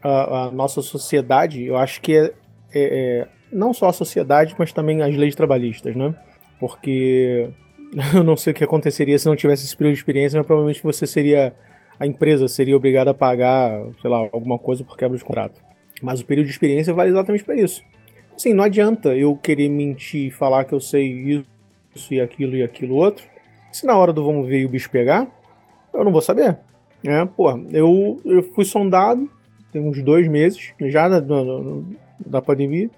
a, 0.01 0.45
a 0.45 0.51
nossa 0.51 0.81
sociedade, 0.81 1.63
eu 1.63 1.77
acho 1.77 2.01
que 2.01 2.15
é, 2.15 2.25
é, 2.25 2.33
é, 2.73 3.27
não 3.51 3.73
só 3.73 3.89
a 3.89 3.93
sociedade, 3.93 4.55
mas 4.57 4.71
também 4.71 5.01
as 5.01 5.15
leis 5.15 5.35
trabalhistas, 5.35 5.95
né? 5.95 6.13
Porque 6.59 7.49
eu 8.13 8.23
não 8.23 8.37
sei 8.37 8.51
o 8.51 8.55
que 8.55 8.63
aconteceria 8.63 9.17
se 9.17 9.25
não 9.25 9.35
tivesse 9.35 9.65
esse 9.65 9.75
período 9.75 9.95
de 9.95 9.99
experiência, 9.99 10.37
mas 10.37 10.45
provavelmente 10.45 10.83
você 10.83 11.05
seria. 11.07 11.53
A 11.99 12.07
empresa 12.07 12.47
seria 12.47 12.77
obrigada 12.77 13.11
a 13.11 13.13
pagar, 13.13 13.83
sei 14.01 14.09
lá, 14.09 14.19
alguma 14.31 14.57
coisa 14.57 14.85
por 14.85 14.95
quebra 14.95 15.17
de 15.17 15.23
contrato. 15.23 15.61
Mas 16.01 16.21
o 16.21 16.25
período 16.25 16.45
de 16.45 16.53
experiência 16.53 16.93
vale 16.93 17.09
exatamente 17.09 17.43
para 17.43 17.55
isso. 17.55 17.83
Assim, 18.33 18.53
não 18.53 18.63
adianta 18.63 19.13
eu 19.13 19.35
querer 19.35 19.67
mentir 19.67 20.27
e 20.27 20.31
falar 20.31 20.63
que 20.63 20.73
eu 20.73 20.79
sei 20.79 21.43
isso 21.91 22.13
e 22.13 22.21
aquilo 22.21 22.55
e 22.55 22.63
aquilo 22.63 22.95
outro. 22.95 23.25
Se 23.71 23.85
na 23.85 23.95
hora 23.95 24.11
do 24.11 24.25
vamos 24.25 24.47
ver 24.47 24.59
e 24.59 24.65
o 24.65 24.69
bicho 24.69 24.89
pegar, 24.89 25.27
eu 25.93 26.03
não 26.03 26.11
vou 26.11 26.21
saber. 26.21 26.57
É, 27.05 27.25
pô, 27.25 27.51
eu, 27.71 28.19
eu 28.25 28.43
fui 28.53 28.65
sondado 28.65 29.29
tem 29.71 29.81
uns 29.81 30.01
dois 30.01 30.27
meses 30.27 30.73
já 30.81 31.07
da, 31.07 31.19
da, 31.19 31.35
da 32.25 32.41
pandemia. 32.41 32.89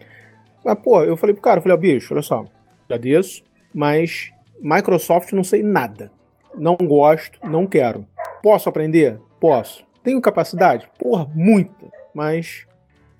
Mas, 0.64 0.80
pô, 0.80 1.04
eu 1.04 1.18
falei 1.18 1.34
pro 1.34 1.44
cara, 1.44 1.58
eu 1.58 1.62
falei, 1.62 1.78
ó, 1.78 1.80
bicho, 1.80 2.14
olha 2.14 2.22
só, 2.22 2.46
agradeço, 2.86 3.44
mas 3.74 4.32
Microsoft 4.60 5.32
não 5.34 5.44
sei 5.44 5.64
nada. 5.64 6.12
Não 6.56 6.76
gosto, 6.76 7.40
não 7.44 7.66
quero. 7.66 8.06
Posso 8.44 8.70
aprender? 8.70 9.20
Posso. 9.40 9.86
Tenho 10.04 10.22
capacidade? 10.22 10.90
Porra, 11.00 11.30
muita. 11.34 11.88
Mas 12.14 12.66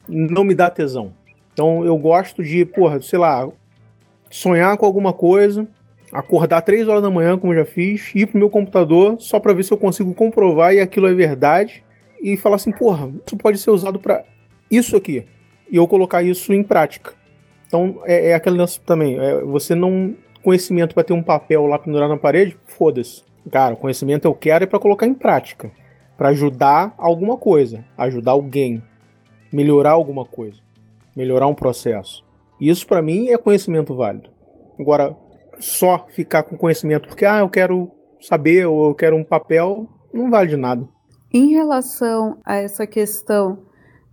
não 0.08 0.44
me 0.44 0.54
dá 0.54 0.70
tesão. 0.70 1.14
Então 1.54 1.86
eu 1.86 1.98
gosto 1.98 2.44
de, 2.44 2.66
porra, 2.66 3.02
sei 3.02 3.20
lá, 3.20 3.48
sonhar 4.30 4.78
com 4.78 4.86
alguma 4.86 5.14
coisa, 5.14 5.68
acordar 6.12 6.62
três 6.62 6.88
horas 6.88 7.02
da 7.02 7.10
manhã, 7.10 7.38
como 7.38 7.56
já 7.56 7.66
fiz, 7.66 8.14
ir 8.14 8.28
pro 8.28 8.38
meu 8.38 8.50
computador 8.50 9.16
só 9.20 9.40
para 9.40 9.54
ver 9.54 9.64
se 9.64 9.72
eu 9.72 9.78
consigo 9.78 10.14
comprovar 10.14 10.74
e 10.74 10.80
aquilo 10.80 11.08
é 11.08 11.14
verdade 11.14 11.84
e 12.22 12.38
falar 12.38 12.58
assim, 12.58 12.72
porra, 12.72 13.12
isso 13.26 13.38
pode 13.38 13.58
ser 13.58 13.72
usado 13.72 14.00
para 14.00 14.24
isso 14.70 14.96
aqui 14.96 15.26
e 15.70 15.78
eu 15.78 15.88
colocar 15.88 16.22
isso 16.22 16.54
em 16.54 16.64
prática. 16.64 17.14
Então 17.68 18.02
é, 18.06 18.30
é 18.30 18.34
aquele 18.34 18.58
lance 18.58 18.80
também, 18.82 19.18
é, 19.18 19.42
você 19.42 19.74
não 19.74 20.16
conhecimento 20.44 20.94
para 20.94 21.04
ter 21.04 21.14
um 21.14 21.24
papel 21.24 21.66
lá 21.66 21.80
pendurado 21.80 22.10
na 22.10 22.18
parede, 22.18 22.58
foda-se. 22.66 23.24
Cara, 23.50 23.76
conhecimento 23.76 24.26
eu 24.26 24.34
quero 24.34 24.64
é 24.64 24.68
para 24.68 24.80
colocar 24.80 25.08
em 25.08 25.14
prática, 25.14 25.72
para 26.18 26.30
ajudar 26.30 26.94
alguma 26.98 27.38
coisa, 27.38 27.84
ajudar 27.98 28.32
alguém, 28.32 28.84
melhorar 29.52 29.92
alguma 29.92 30.26
coisa, 30.26 30.60
melhorar 31.16 31.48
um 31.48 31.56
processo. 31.56 32.24
Isso 32.60 32.86
para 32.86 33.02
mim 33.02 33.30
é 33.30 33.38
conhecimento 33.38 33.96
válido. 33.96 34.30
Agora, 34.80 35.16
só 35.60 36.08
ficar 36.10 36.44
com 36.44 36.58
conhecimento 36.58 37.08
porque 37.08 37.26
ah, 37.26 37.40
eu 37.40 37.50
quero 37.50 37.92
saber 38.20 38.66
ou 38.68 38.90
eu 38.90 38.96
quero 38.96 39.16
um 39.16 39.24
papel, 39.24 39.88
não 40.14 40.30
vale 40.30 40.50
de 40.50 40.58
nada. 40.58 40.88
Em 41.34 41.52
relação 41.52 42.38
a 42.46 42.56
essa 42.56 42.86
questão 42.86 43.60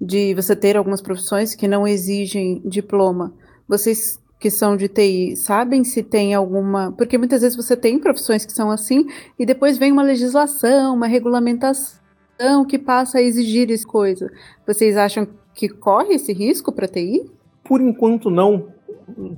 de 0.01 0.35
você 0.35 0.55
ter 0.55 0.77
algumas 0.77 1.03
profissões 1.03 1.55
que 1.55 1.67
não 1.67 1.87
exigem 1.87 2.63
diploma, 2.65 3.35
vocês 3.69 4.21
que 4.39 4.51
são 4.51 4.77
de 4.77 4.89
TI 4.89 5.35
sabem 5.37 5.83
se 5.83 6.03
tem 6.03 6.33
alguma. 6.33 6.93
Porque 6.93 7.19
muitas 7.19 7.43
vezes 7.43 7.57
você 7.57 7.77
tem 7.77 7.99
profissões 7.99 8.47
que 8.47 8.53
são 8.53 8.71
assim 8.71 9.07
e 9.39 9.45
depois 9.45 9.77
vem 9.79 9.91
uma 9.91 10.03
legislação, 10.03 10.95
uma 10.95 11.07
regulamentação 11.07 12.65
que 12.69 12.79
passa 12.79 13.19
a 13.19 13.23
exigir 13.23 13.71
essa 13.71 13.87
coisa. 13.87 14.31
Vocês 14.67 14.97
acham 14.97 15.27
que 15.55 15.69
corre 15.69 16.15
esse 16.15 16.33
risco 16.33 16.71
para 16.71 16.87
TI? 16.87 17.29
Por 17.65 17.81
enquanto, 17.81 18.31
não. 18.31 18.69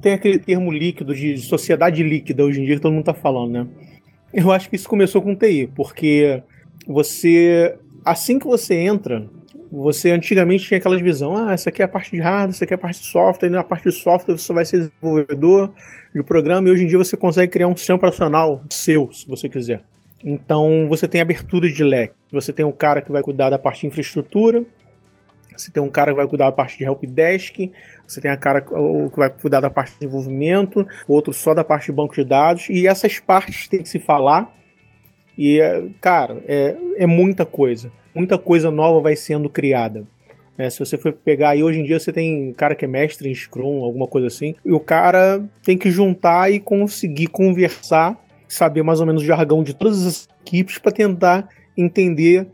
Tem 0.00 0.12
aquele 0.12 0.38
termo 0.38 0.70
líquido 0.70 1.14
de 1.14 1.38
sociedade 1.38 2.02
líquida 2.02 2.44
hoje 2.44 2.60
em 2.60 2.64
dia 2.64 2.76
que 2.76 2.82
todo 2.82 2.92
mundo 2.92 3.00
está 3.00 3.14
falando, 3.14 3.52
né? 3.52 3.66
Eu 4.32 4.50
acho 4.52 4.68
que 4.70 4.76
isso 4.76 4.88
começou 4.88 5.20
com 5.20 5.34
TI, 5.34 5.68
porque 5.74 6.42
você. 6.86 7.76
Assim 8.04 8.38
que 8.38 8.46
você 8.46 8.74
entra, 8.74 9.28
você 9.70 10.10
antigamente 10.10 10.64
tinha 10.64 10.78
aquelas 10.78 11.00
visão, 11.00 11.36
ah, 11.36 11.52
essa 11.52 11.68
aqui 11.68 11.82
é 11.82 11.84
a 11.84 11.88
parte 11.88 12.10
de 12.10 12.20
hardware, 12.20 12.50
essa 12.50 12.64
aqui 12.64 12.74
é 12.74 12.76
a 12.76 12.78
parte 12.78 13.00
de 13.00 13.06
software, 13.06 13.48
e 13.48 13.52
na 13.52 13.62
parte 13.62 13.84
de 13.84 13.92
software 13.92 14.36
você 14.36 14.52
vai 14.52 14.64
ser 14.64 14.78
desenvolvedor 14.78 15.72
de 16.14 16.22
programa, 16.22 16.68
e 16.68 16.72
hoje 16.72 16.84
em 16.84 16.86
dia 16.86 16.98
você 16.98 17.16
consegue 17.16 17.52
criar 17.52 17.68
um 17.68 17.76
sistema 17.76 17.96
operacional 17.96 18.62
seu, 18.70 19.12
se 19.12 19.26
você 19.28 19.48
quiser. 19.48 19.82
Então 20.24 20.86
você 20.88 21.06
tem 21.06 21.20
abertura 21.20 21.70
de 21.70 21.82
leque. 21.84 22.14
Você 22.32 22.52
tem 22.52 22.64
um 22.64 22.72
cara 22.72 23.00
que 23.00 23.12
vai 23.12 23.22
cuidar 23.22 23.50
da 23.50 23.58
parte 23.58 23.82
de 23.82 23.86
infraestrutura, 23.86 24.64
você 25.56 25.70
tem 25.70 25.82
um 25.82 25.88
cara 25.88 26.10
que 26.12 26.16
vai 26.16 26.26
cuidar 26.26 26.46
da 26.46 26.52
parte 26.52 26.78
de 26.78 26.84
helpdesk, 26.84 27.70
você 28.11 28.20
tem 28.20 28.31
a 28.31 28.37
cara 28.37 28.61
que 28.61 29.16
vai 29.16 29.31
cuidar 29.31 29.61
da 29.61 29.70
parte 29.70 29.92
de 29.92 30.01
desenvolvimento, 30.01 30.87
outro 31.07 31.33
só 31.33 31.55
da 31.55 31.64
parte 31.64 31.87
de 31.87 31.92
banco 31.92 32.14
de 32.14 32.25
dados, 32.25 32.68
e 32.68 32.87
essas 32.87 33.18
partes 33.18 33.68
têm 33.68 33.83
que 33.83 33.88
se 33.88 33.99
falar. 33.99 34.55
E, 35.38 35.59
cara, 36.01 36.42
é, 36.46 36.77
é 36.96 37.07
muita 37.07 37.46
coisa 37.46 37.90
muita 38.14 38.38
coisa 38.38 38.70
nova 38.70 39.01
vai 39.01 39.16
sendo 39.16 39.49
criada. 39.49 40.07
É, 40.59 40.68
se 40.68 40.79
você 40.79 40.99
for 40.99 41.12
pegar 41.12 41.51
aí, 41.51 41.62
hoje 41.62 41.81
em 41.81 41.85
dia 41.85 41.99
você 41.99 42.12
tem 42.12 42.53
cara 42.53 42.75
que 42.75 42.85
é 42.85 42.88
mestre 42.88 43.31
em 43.31 43.35
Scrum, 43.35 43.83
alguma 43.83 44.07
coisa 44.07 44.27
assim, 44.27 44.55
e 44.64 44.73
o 44.73 44.81
cara 44.81 45.42
tem 45.62 45.79
que 45.79 45.90
juntar 45.90 46.53
e 46.53 46.61
conseguir 46.61 47.29
conversar, 47.29 48.23
saber 48.46 48.83
mais 48.83 49.01
ou 49.01 49.07
menos 49.07 49.23
o 49.23 49.27
jargão 49.27 49.62
de 49.62 49.75
todas 49.75 50.07
as 50.07 50.29
equipes 50.42 50.77
para 50.77 50.92
tentar 50.92 51.49
entender 51.77 52.46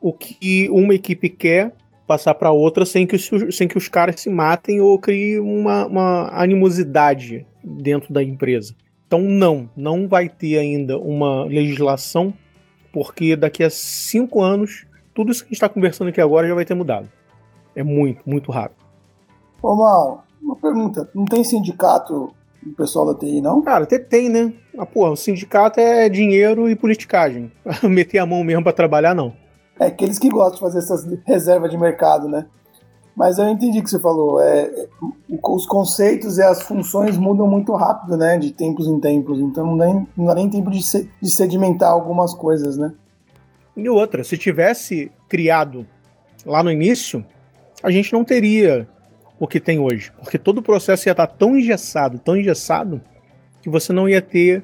o 0.00 0.12
que 0.12 0.70
uma 0.70 0.94
equipe 0.94 1.28
quer 1.28 1.72
passar 2.10 2.34
para 2.34 2.50
outra 2.50 2.84
sem 2.84 3.06
que, 3.06 3.14
os, 3.14 3.56
sem 3.56 3.68
que 3.68 3.78
os 3.78 3.86
caras 3.86 4.20
se 4.20 4.28
matem 4.28 4.80
ou 4.80 4.98
criem 4.98 5.38
uma, 5.38 5.86
uma 5.86 6.28
animosidade 6.32 7.46
dentro 7.62 8.12
da 8.12 8.20
empresa. 8.20 8.74
Então, 9.06 9.20
não, 9.20 9.70
não 9.76 10.08
vai 10.08 10.28
ter 10.28 10.58
ainda 10.58 10.98
uma 10.98 11.44
legislação, 11.44 12.34
porque 12.92 13.36
daqui 13.36 13.62
a 13.62 13.70
cinco 13.70 14.42
anos 14.42 14.86
tudo 15.14 15.30
isso 15.30 15.42
que 15.42 15.46
a 15.46 15.50
gente 15.50 15.56
está 15.56 15.68
conversando 15.68 16.08
aqui 16.08 16.20
agora 16.20 16.48
já 16.48 16.54
vai 16.54 16.64
ter 16.64 16.74
mudado. 16.74 17.08
É 17.76 17.84
muito, 17.84 18.28
muito 18.28 18.50
rápido. 18.50 18.84
Ô, 19.62 19.76
Mal, 19.76 20.24
uma 20.42 20.56
pergunta. 20.56 21.08
Não 21.14 21.24
tem 21.24 21.44
sindicato 21.44 22.34
do 22.60 22.72
pessoal 22.72 23.06
da 23.06 23.14
TI, 23.14 23.40
não? 23.40 23.62
Cara, 23.62 23.84
até 23.84 24.00
tem, 24.00 24.28
né? 24.28 24.52
Ah, 24.76 24.84
porra, 24.84 25.12
o 25.12 25.16
sindicato 25.16 25.78
é 25.78 26.08
dinheiro 26.08 26.68
e 26.68 26.74
politicagem. 26.74 27.52
Meter 27.84 28.18
a 28.18 28.26
mão 28.26 28.42
mesmo 28.42 28.64
para 28.64 28.72
trabalhar, 28.72 29.14
não. 29.14 29.32
É 29.80 29.86
aqueles 29.86 30.18
que 30.18 30.28
gostam 30.28 30.54
de 30.54 30.60
fazer 30.60 30.78
essas 30.78 31.08
reservas 31.24 31.70
de 31.70 31.78
mercado, 31.78 32.28
né? 32.28 32.44
Mas 33.16 33.38
eu 33.38 33.48
entendi 33.48 33.80
o 33.80 33.82
que 33.82 33.88
você 33.88 33.98
falou. 33.98 34.40
É, 34.40 34.62
é 34.64 34.88
os 35.42 35.64
conceitos 35.64 36.36
e 36.36 36.42
as 36.42 36.62
funções 36.62 37.16
mudam 37.16 37.46
muito 37.46 37.72
rápido, 37.72 38.16
né? 38.16 38.38
De 38.38 38.52
tempos 38.52 38.86
em 38.86 39.00
tempos. 39.00 39.40
Então 39.40 39.64
não 39.64 39.76
dá, 39.78 39.86
não 40.16 40.26
dá 40.26 40.34
nem 40.34 40.50
tempo 40.50 40.70
de, 40.70 40.80
de 40.80 41.30
sedimentar 41.30 41.90
algumas 41.90 42.34
coisas, 42.34 42.76
né? 42.76 42.92
E 43.74 43.88
outra, 43.88 44.22
se 44.22 44.36
tivesse 44.36 45.10
criado 45.26 45.86
lá 46.44 46.62
no 46.62 46.70
início, 46.70 47.24
a 47.82 47.90
gente 47.90 48.12
não 48.12 48.22
teria 48.22 48.86
o 49.38 49.48
que 49.48 49.58
tem 49.58 49.78
hoje. 49.78 50.12
Porque 50.20 50.38
todo 50.38 50.58
o 50.58 50.62
processo 50.62 51.08
ia 51.08 51.12
estar 51.12 51.26
tão 51.26 51.56
engessado, 51.56 52.18
tão 52.18 52.36
engessado, 52.36 53.00
que 53.62 53.70
você 53.70 53.92
não 53.92 54.06
ia 54.06 54.20
ter 54.20 54.62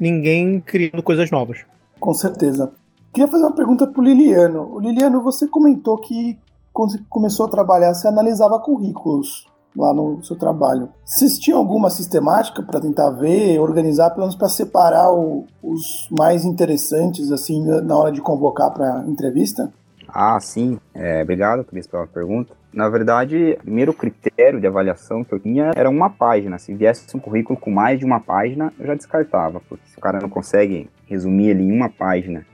ninguém 0.00 0.58
criando 0.60 1.02
coisas 1.02 1.30
novas. 1.30 1.58
Com 2.00 2.14
certeza. 2.14 2.72
Queria 3.12 3.28
fazer 3.28 3.44
uma 3.44 3.54
pergunta 3.54 3.86
para 3.86 4.00
o 4.00 4.04
Liliano. 4.04 4.68
O 4.74 4.80
Liliano, 4.80 5.22
você 5.22 5.46
comentou 5.46 5.98
que 5.98 6.38
quando 6.72 6.92
você 6.92 7.00
começou 7.08 7.46
a 7.46 7.50
trabalhar, 7.50 7.94
você 7.94 8.06
analisava 8.06 8.60
currículos 8.60 9.48
lá 9.76 9.92
no 9.92 10.22
seu 10.22 10.36
trabalho. 10.36 10.88
Vocês 11.04 11.38
tinham 11.38 11.58
alguma 11.58 11.90
sistemática 11.90 12.62
para 12.62 12.80
tentar 12.80 13.10
ver, 13.10 13.58
organizar, 13.60 14.10
pelo 14.10 14.22
menos 14.22 14.36
para 14.36 14.48
separar 14.48 15.12
o, 15.12 15.46
os 15.62 16.08
mais 16.16 16.44
interessantes 16.44 17.30
assim 17.30 17.64
na 17.64 17.96
hora 17.96 18.12
de 18.12 18.20
convocar 18.20 18.72
para 18.72 19.04
entrevista? 19.06 19.72
Ah, 20.08 20.38
sim. 20.40 20.78
É, 20.94 21.22
obrigado, 21.22 21.64
Cris, 21.64 21.86
pela 21.86 22.06
pergunta. 22.06 22.54
Na 22.72 22.88
verdade, 22.88 23.56
o 23.60 23.62
primeiro 23.64 23.92
critério 23.92 24.60
de 24.60 24.66
avaliação 24.66 25.22
que 25.22 25.32
eu 25.32 25.40
tinha 25.40 25.72
era 25.74 25.88
uma 25.88 26.10
página. 26.10 26.58
Se 26.58 26.74
viesse 26.74 27.16
um 27.16 27.20
currículo 27.20 27.58
com 27.58 27.70
mais 27.70 27.98
de 27.98 28.04
uma 28.04 28.20
página, 28.20 28.72
eu 28.78 28.86
já 28.86 28.94
descartava, 28.94 29.60
porque 29.68 29.86
se 29.88 29.98
o 29.98 30.00
cara 30.00 30.18
não 30.20 30.28
consegue 30.28 30.88
resumir 31.06 31.48
ele 31.48 31.62
em 31.62 31.72
uma 31.72 31.88
página 31.88 32.44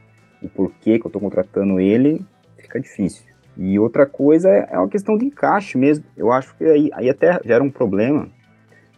o 0.44 0.48
porquê 0.48 0.98
que 0.98 1.06
eu 1.06 1.08
estou 1.08 1.20
contratando 1.20 1.80
ele, 1.80 2.24
fica 2.56 2.80
difícil. 2.80 3.24
E 3.56 3.78
outra 3.78 4.06
coisa 4.06 4.48
é, 4.48 4.68
é 4.72 4.78
uma 4.78 4.88
questão 4.88 5.16
de 5.16 5.26
encaixe 5.26 5.78
mesmo. 5.78 6.04
Eu 6.16 6.32
acho 6.32 6.56
que 6.56 6.64
aí, 6.64 6.90
aí 6.92 7.08
até 7.08 7.40
gera 7.44 7.62
um 7.62 7.70
problema. 7.70 8.28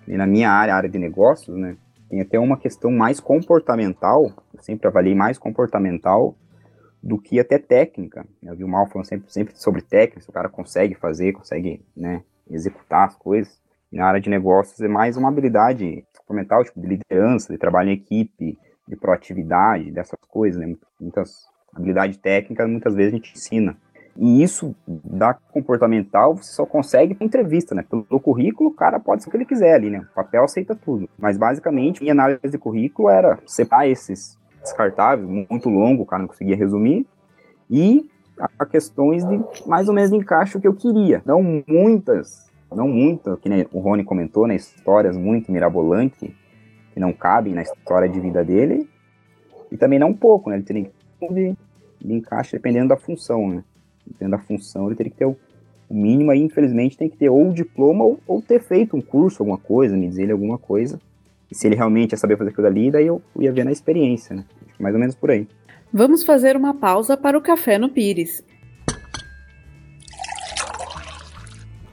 E 0.09 0.17
na 0.17 0.27
minha 0.27 0.51
área, 0.51 0.75
área 0.75 0.89
de 0.89 0.99
negócios, 0.99 1.57
né? 1.57 1.77
Tem 2.09 2.21
até 2.21 2.39
uma 2.39 2.57
questão 2.57 2.91
mais 2.91 3.21
comportamental. 3.21 4.33
Eu 4.55 4.63
sempre 4.63 4.87
avaliei 4.87 5.15
mais 5.15 5.39
comportamental 5.39 6.37
do 7.03 7.19
que 7.19 7.39
até 7.39 7.59
técnica. 7.59 8.27
Eu 8.43 8.57
vi 8.57 8.65
o 8.65 8.69
Mal 8.69 8.87
falando 8.87 9.07
sempre, 9.07 9.33
sempre 9.33 9.57
sobre 9.57 9.83
técnica, 9.83 10.21
se 10.21 10.31
o 10.31 10.33
cara 10.33 10.49
consegue 10.49 10.95
fazer, 10.95 11.33
consegue 11.33 11.85
né, 11.97 12.23
executar 12.51 13.07
as 13.07 13.17
coisas. 13.17 13.61
E 13.93 13.97
na 13.97 14.07
área 14.07 14.21
de 14.21 14.31
negócios 14.31 14.81
é 14.81 14.89
mais 14.89 15.17
uma 15.17 15.29
habilidade 15.29 16.05
comportamental, 16.19 16.65
tipo 16.65 16.81
de 16.81 16.89
liderança, 16.89 17.53
de 17.53 17.59
trabalho 17.59 17.91
em 17.91 17.95
equipe, 17.95 18.59
de 18.87 18.97
proatividade, 18.97 19.91
dessas 19.91 20.19
coisas, 20.29 20.61
né? 20.61 20.75
Muitas 21.01 21.47
habilidade 21.75 22.19
técnica, 22.19 22.67
muitas 22.67 22.95
vezes 22.95 23.13
a 23.13 23.17
gente 23.17 23.35
ensina. 23.35 23.77
E 24.19 24.43
isso 24.43 24.75
da 24.87 25.35
comportamental 25.35 26.37
você 26.37 26.53
só 26.53 26.65
consegue 26.65 27.17
na 27.19 27.27
entrevista, 27.27 27.75
né? 27.75 27.85
Pelo 27.89 28.21
currículo, 28.21 28.71
o 28.71 28.75
cara 28.75 28.99
pode 28.99 29.23
ser 29.23 29.29
o 29.29 29.31
que 29.31 29.37
ele 29.37 29.45
quiser 29.45 29.75
ali, 29.75 29.91
né? 29.91 30.07
O 30.11 30.15
papel 30.15 30.45
aceita 30.45 30.75
tudo. 30.75 31.09
Mas 31.19 31.37
basicamente, 31.37 32.01
minha 32.01 32.15
análise 32.15 32.49
de 32.51 32.59
currículo 32.59 33.11
era 33.11 33.39
separar 33.45 33.89
esses 33.89 34.39
descartáveis, 34.63 35.29
muito 35.29 35.69
longo, 35.69 36.03
o 36.03 36.07
cara 36.07 36.23
não 36.23 36.29
conseguia 36.29 36.57
resumir, 36.57 37.07
e 37.71 38.09
a 38.59 38.67
questões 38.67 39.25
de 39.25 39.41
mais 39.67 39.89
ou 39.89 39.95
menos 39.95 40.11
de 40.11 40.17
encaixe 40.17 40.57
o 40.57 40.61
que 40.61 40.69
eu 40.69 40.75
queria. 40.75 41.23
Não 41.25 41.43
muitas, 41.67 42.51
não 42.75 42.89
muitas, 42.89 43.39
que 43.39 43.49
o 43.73 43.81
Rony 43.81 44.03
comentou, 44.03 44.47
né? 44.47 44.57
Histórias 44.57 45.17
muito 45.17 45.53
mirabolantes, 45.53 46.31
que 46.97 47.01
não 47.01 47.13
cabem 47.13 47.53
na 47.53 47.61
história 47.61 48.09
de 48.09 48.19
vida 48.19 48.43
dele, 48.43 48.89
e 49.71 49.77
também 49.77 49.99
não 49.99 50.15
pouco, 50.15 50.49
né? 50.49 50.57
Ele 50.57 50.65
teria 50.65 50.85
que 50.85 51.29
de 51.29 52.15
encaixe 52.15 52.53
dependendo 52.53 52.89
da 52.89 52.97
função, 52.97 53.47
né? 53.51 53.63
dependendo 54.07 54.31
da 54.39 54.43
função, 54.43 54.87
ele 54.87 54.97
teria 54.97 55.13
que 55.13 55.19
ter 55.19 55.27
o, 55.27 55.37
mínimo 55.91 56.31
aí, 56.31 56.41
infelizmente, 56.41 56.97
tem 56.97 57.11
que 57.11 57.19
ter 57.19 57.29
ou 57.29 57.53
diploma 57.53 58.03
ou, 58.03 58.19
ou, 58.27 58.41
ter 58.41 58.63
feito 58.63 58.97
um 58.97 59.03
curso, 59.03 59.43
alguma 59.43 59.59
coisa, 59.59 59.95
me 59.95 60.09
dizer 60.09 60.23
ele 60.23 60.33
alguma 60.33 60.57
coisa. 60.57 60.99
E 61.51 61.55
se 61.55 61.67
ele 61.67 61.77
realmente 61.77 62.13
ia 62.13 62.17
saber 62.17 62.39
fazer 62.39 62.51
aquilo 62.51 62.67
ali, 62.67 62.91
daí 62.91 63.07
eu 63.07 63.21
ia 63.39 63.53
ver 63.53 63.65
na 63.65 63.73
experiência, 63.73 64.35
né? 64.35 64.45
Mais 64.81 64.95
ou 64.95 65.01
menos 65.01 65.15
por 65.15 65.31
aí. 65.31 65.47
Vamos 65.93 66.25
fazer 66.25 66.57
uma 66.57 66.73
pausa 66.73 67.15
para 67.15 67.37
o 67.37 67.43
café 67.43 67.77
no 67.77 67.91
Pires. 67.91 68.43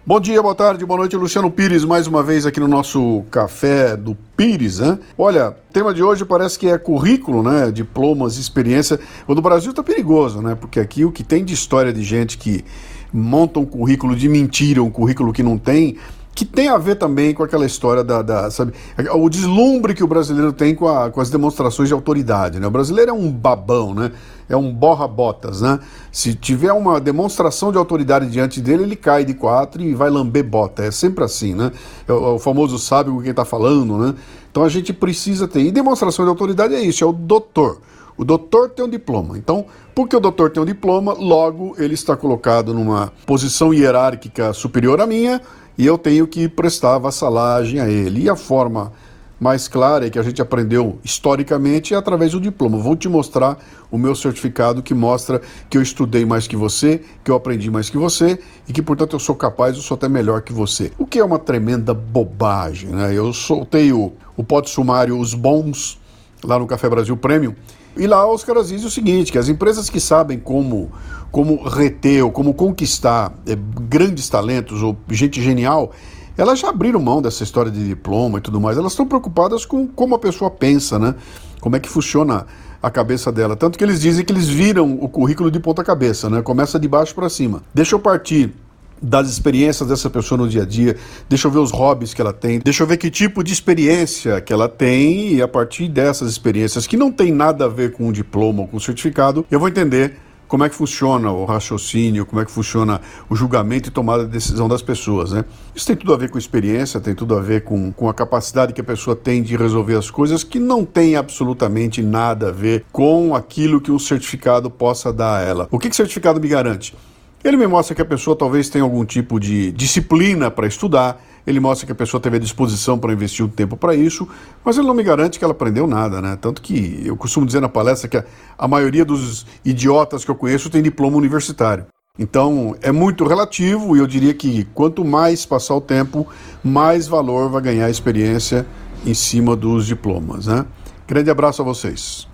Bom 0.06 0.20
dia, 0.20 0.42
boa 0.42 0.54
tarde, 0.54 0.86
boa 0.86 0.98
noite, 0.98 1.16
Luciano 1.16 1.50
Pires, 1.50 1.86
mais 1.86 2.08
uma 2.08 2.22
vez 2.22 2.46
aqui 2.46 2.60
no 2.60 2.68
nosso 2.68 3.24
Café 3.32 3.96
do 3.96 4.18
Pires, 4.36 4.80
né? 4.80 5.00
Olha, 5.18 5.56
tema 5.72 5.94
de 5.94 6.04
hoje 6.04 6.26
parece 6.26 6.60
que 6.60 6.68
é 6.68 6.78
currículo, 6.78 7.42
né? 7.42 7.72
Diplomas, 7.72 8.36
experiência. 8.38 9.00
O 9.26 9.34
do 9.34 9.42
Brasil 9.42 9.72
tá 9.74 9.82
perigoso, 9.82 10.42
né? 10.42 10.56
Porque 10.56 10.82
aqui 10.82 11.06
o 11.06 11.12
que 11.12 11.24
tem 11.24 11.46
de 11.46 11.54
história 11.54 11.94
de 11.94 12.04
gente 12.04 12.38
que 12.38 12.66
monta 13.14 13.62
um 13.62 13.66
currículo 13.66 14.14
de 14.14 14.28
mentira, 14.28 14.84
um 14.84 14.92
currículo 14.92 15.32
que 15.32 15.42
não 15.42 15.58
tem, 15.58 15.96
que 16.36 16.46
tem 16.46 16.68
a 16.68 16.78
ver 16.78 16.96
também 16.96 17.34
com 17.34 17.44
aquela 17.44 17.66
história 17.66 18.04
da, 18.04 18.22
da, 18.22 18.50
sabe, 18.50 18.74
o 19.14 19.30
deslumbre 19.30 19.94
que 19.94 20.04
o 20.04 20.08
brasileiro 20.08 20.52
tem 20.52 20.74
com, 20.74 20.88
a, 20.88 21.12
com 21.12 21.22
as 21.22 21.30
demonstrações 21.30 21.90
de 21.90 21.94
autoridade, 21.94 22.60
né? 22.60 22.66
O 22.66 22.72
brasileiro 22.72 23.12
é 23.12 23.14
um 23.14 23.32
babão, 23.32 23.94
né? 23.94 24.12
É 24.50 24.58
um 24.58 24.74
borra-botas, 24.74 25.62
né? 25.62 25.80
Se 26.12 26.34
tiver 26.34 26.74
uma 26.74 27.00
demonstração 27.00 27.72
de 27.72 27.78
autoridade 27.78 28.28
diante 28.30 28.62
dele, 28.62 28.84
ele 28.84 28.96
cai 28.96 29.24
de 29.24 29.36
quatro 29.36 29.82
e 29.82 29.94
vai 29.94 30.10
lamber 30.10 30.44
bota. 30.44 30.84
É 30.84 30.92
sempre 30.92 31.24
assim, 31.24 31.54
né? 31.54 31.72
É 32.08 32.14
o, 32.14 32.36
é 32.36 32.40
famoso 32.40 32.80
sábio 32.80 33.14
com 33.14 33.22
quem 33.22 33.32
está 33.32 33.46
falando, 33.46 33.98
né? 33.98 34.16
Então 34.52 34.64
a 34.64 34.70
gente 34.70 34.92
precisa 34.92 35.48
ter. 35.48 35.62
E 35.62 35.72
demonstração 35.72 36.26
de 36.26 36.30
autoridade 36.30 36.74
é 36.74 36.82
isso, 36.82 37.04
é 37.04 37.08
o 37.08 37.14
doutor. 37.14 37.80
O 38.18 38.24
doutor 38.24 38.70
tem 38.70 38.86
um 38.86 38.90
diploma. 38.90 39.38
Então, 39.38 39.66
porque 39.96 40.16
o 40.16 40.20
doutor 40.20 40.52
tem 40.52 40.62
um 40.62 40.66
diploma, 40.66 41.14
logo 41.14 41.76
ele 41.78 41.94
está 41.94 42.16
colocado 42.16 42.74
numa 42.74 43.12
posição 43.26 43.74
hierárquica 43.74 44.54
superior 44.54 45.02
à 45.02 45.08
minha 45.08 45.42
e 45.78 45.86
eu 45.86 45.98
tenho 45.98 46.28
que 46.28 46.48
prestar 46.48 46.98
vassalagem 46.98 47.80
a 47.80 47.90
ele. 47.90 48.24
E 48.24 48.30
a 48.30 48.36
forma 48.36 48.92
mais 49.40 49.68
clara 49.68 50.08
e 50.08 50.10
que 50.10 50.18
a 50.18 50.24
gente 50.24 50.42
aprendeu 50.42 51.00
historicamente 51.04 51.94
é 51.94 51.98
através 51.98 52.32
do 52.32 52.40
diploma. 52.40 52.78
Vou 52.78 52.96
te 52.96 53.10
mostrar 53.10 53.58
o 53.92 53.98
meu 53.98 54.16
certificado 54.16 54.82
que 54.82 54.94
mostra 54.94 55.42
que 55.70 55.78
eu 55.78 55.82
estudei 55.82 56.26
mais 56.26 56.48
que 56.48 56.56
você, 56.56 57.02
que 57.24 57.30
eu 57.30 57.36
aprendi 57.36 57.70
mais 57.70 57.90
que 57.90 57.98
você 57.98 58.40
e 58.68 58.72
que, 58.72 58.82
portanto, 58.82 59.14
eu 59.16 59.20
sou 59.20 59.36
capaz, 59.36 59.76
eu 59.76 59.82
sou 59.82 59.96
até 59.96 60.08
melhor 60.08 60.42
que 60.42 60.54
você. 60.54 60.92
O 60.98 61.06
que 61.06 61.20
é 61.20 61.26
uma 61.26 61.40
tremenda 61.40 61.94
bobagem, 61.94 62.90
né? 62.90 63.14
Eu 63.14 63.34
soltei 63.34 63.92
o, 63.92 64.14
o 64.38 64.44
pote 64.44 64.70
sumário 64.70 65.20
Os 65.20 65.34
Bons 65.34 66.00
lá 66.44 66.58
no 66.58 66.66
Café 66.66 66.90
Brasil 66.90 67.18
Premium 67.18 67.54
e 67.96 68.08
lá 68.08 68.30
os 68.32 68.44
caras 68.44 68.70
dizem 68.70 68.88
o 68.88 68.92
seguinte, 68.92 69.32
que 69.32 69.38
as 69.38 69.50
empresas 69.50 69.90
que 69.90 70.00
sabem 70.00 70.40
como, 70.40 70.92
como 71.34 71.68
reter 71.68 72.24
ou 72.24 72.32
como 72.32 72.54
conquistar 72.54 73.34
é, 73.48 73.58
grandes 73.90 74.30
talentos 74.30 74.84
ou 74.84 74.96
gente 75.10 75.42
genial, 75.42 75.92
elas 76.38 76.60
já 76.60 76.70
abriram 76.70 77.00
mão 77.00 77.24
dessa 77.24 77.44
história 77.44 77.72
de 77.72 77.88
diploma 77.88 78.38
e 78.38 78.42
tudo 78.42 78.62
mais. 78.62 78.78
Elas 78.78 78.92
estão 78.92 79.08
preocupadas 79.08 79.66
com 79.66 79.88
como 79.88 80.14
a 80.14 80.20
pessoa 80.20 80.52
pensa, 80.52 81.00
né? 81.00 81.16
Como 81.60 81.76
é 81.76 81.80
que 81.80 81.90
funciona 81.90 82.46
a 82.84 82.92
cabeça 82.92 83.32
dela. 83.32 83.56
Tanto 83.56 83.80
que 83.80 83.84
eles 83.84 84.00
dizem 84.00 84.24
que 84.24 84.32
eles 84.32 84.48
viram 84.48 85.00
o 85.02 85.10
currículo 85.10 85.50
de 85.50 85.60
ponta 85.60 85.84
cabeça, 85.84 86.30
né? 86.30 86.44
Começa 86.44 86.80
de 86.80 86.88
baixo 86.88 87.16
para 87.16 87.28
cima. 87.30 87.64
Deixa 87.74 87.96
eu 87.96 88.00
partir 88.00 88.54
das 89.02 89.28
experiências 89.28 89.90
dessa 89.90 90.12
pessoa 90.12 90.38
no 90.38 90.48
dia 90.48 90.62
a 90.62 90.66
dia, 90.66 90.96
deixa 91.28 91.48
eu 91.48 91.52
ver 91.52 91.60
os 91.60 91.72
hobbies 91.72 92.14
que 92.14 92.22
ela 92.22 92.32
tem, 92.32 92.60
deixa 92.60 92.84
eu 92.84 92.88
ver 92.88 92.96
que 92.96 93.12
tipo 93.12 93.44
de 93.44 93.52
experiência 93.52 94.40
que 94.40 94.54
ela 94.54 94.70
tem 94.70 95.34
e 95.34 95.42
a 95.42 95.48
partir 95.48 95.90
dessas 95.90 96.32
experiências 96.32 96.88
que 96.88 96.96
não 96.96 97.12
tem 97.12 97.30
nada 97.34 97.66
a 97.66 97.68
ver 97.68 97.92
com 97.92 98.08
o 98.08 98.14
diploma 98.14 98.62
ou 98.62 98.68
com 98.68 98.78
o 98.78 98.80
certificado, 98.80 99.46
eu 99.52 99.60
vou 99.60 99.68
entender 99.68 100.18
como 100.54 100.64
é 100.64 100.70
que 100.70 100.76
funciona 100.76 101.32
o 101.32 101.46
raciocínio, 101.46 102.28
como 102.28 102.40
é 102.40 102.46
que 102.46 102.52
funciona 102.52 103.02
o 103.28 103.36
julgamento 103.36 103.90
e 103.90 103.92
tomada 103.92 104.24
de 104.24 104.30
decisão 104.30 104.68
das 104.68 104.84
pessoas, 104.84 105.32
né? 105.32 105.44
Isso 105.74 105.88
tem 105.88 105.96
tudo 105.96 106.14
a 106.14 106.16
ver 106.16 106.30
com 106.30 106.38
experiência, 106.38 107.00
tem 107.00 107.16
tudo 107.16 107.36
a 107.36 107.42
ver 107.42 107.64
com, 107.64 107.92
com 107.92 108.08
a 108.08 108.14
capacidade 108.14 108.72
que 108.72 108.80
a 108.80 108.84
pessoa 108.84 109.16
tem 109.16 109.42
de 109.42 109.58
resolver 109.58 109.96
as 109.96 110.12
coisas 110.12 110.44
que 110.44 110.60
não 110.60 110.86
tem 110.86 111.16
absolutamente 111.16 112.04
nada 112.04 112.50
a 112.50 112.52
ver 112.52 112.86
com 112.92 113.34
aquilo 113.34 113.82
que 113.82 113.92
um 113.92 113.98
certificado 113.98 114.70
possa 114.70 115.12
dar 115.12 115.40
a 115.40 115.42
ela. 115.42 115.68
O 115.72 115.80
que, 115.80 115.90
que 115.90 115.96
certificado 115.96 116.40
me 116.40 116.48
garante? 116.48 116.96
Ele 117.44 117.58
me 117.58 117.66
mostra 117.66 117.96
que 117.96 118.02
a 118.04 118.06
pessoa 118.06 118.36
talvez 118.36 118.70
tenha 118.70 118.84
algum 118.84 119.04
tipo 119.04 119.40
de 119.40 119.72
disciplina 119.72 120.52
para 120.52 120.68
estudar, 120.68 121.20
ele 121.46 121.60
mostra 121.60 121.86
que 121.86 121.92
a 121.92 121.96
pessoa 121.96 122.22
teve 122.22 122.38
a 122.38 122.40
disposição 122.40 122.98
para 122.98 123.14
investir 123.14 123.46
um 123.46 123.50
tempo 123.50 123.76
para 123.76 123.96
isso, 123.96 124.28
mas 124.64 124.78
ele 124.78 124.88
não 124.88 124.94
me 124.94 125.04
garante 125.04 125.38
que 125.38 125.44
ela 125.44 125.54
aprendeu 125.54 125.86
nada, 125.86 126.22
né? 126.22 126.38
Tanto 126.40 126.62
que 126.62 127.02
eu 127.06 127.18
costumo 127.18 127.46
dizer 127.46 127.60
na 127.60 127.70
palestra 127.70 128.08
que 128.08 128.18
a, 128.18 128.26
a 128.58 128.68
maioria 128.68 129.04
dos 129.04 129.46
idiotas 129.64 130.24
que 130.24 130.32
eu 130.32 130.36
conheço 130.36 130.70
tem 130.70 130.82
diploma 130.82 131.18
universitário. 131.18 131.86
Então 132.18 132.76
é 132.82 132.92
muito 132.92 133.26
relativo 133.26 133.96
e 133.96 134.00
eu 134.00 134.06
diria 134.06 134.34
que 134.34 134.66
quanto 134.66 135.04
mais 135.04 135.46
passar 135.46 135.76
o 135.76 135.82
tempo, 135.82 136.28
mais 136.64 137.08
valor 137.08 137.50
vai 137.50 137.62
ganhar 137.62 137.88
a 137.88 137.90
experiência 137.90 138.68
em 139.06 139.14
cima 139.14 139.56
dos 139.56 139.88
diplomas, 139.88 140.48
né? 140.48 140.66
Grande 141.08 141.30
abraço 141.30 141.62
a 141.62 141.66
vocês. 141.66 142.28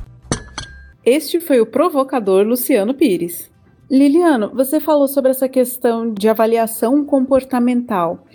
Este 1.06 1.40
foi 1.40 1.60
o 1.62 1.66
provocador 1.66 2.46
Luciano 2.46 2.94
Pires. 2.94 3.50
Liliano, 3.90 4.52
você 4.54 4.80
falou 4.80 5.08
sobre 5.08 5.32
essa 5.32 5.50
questão 5.50 6.14
de 6.14 6.30
avaliação 6.30 7.04
comportamental. 7.04 8.26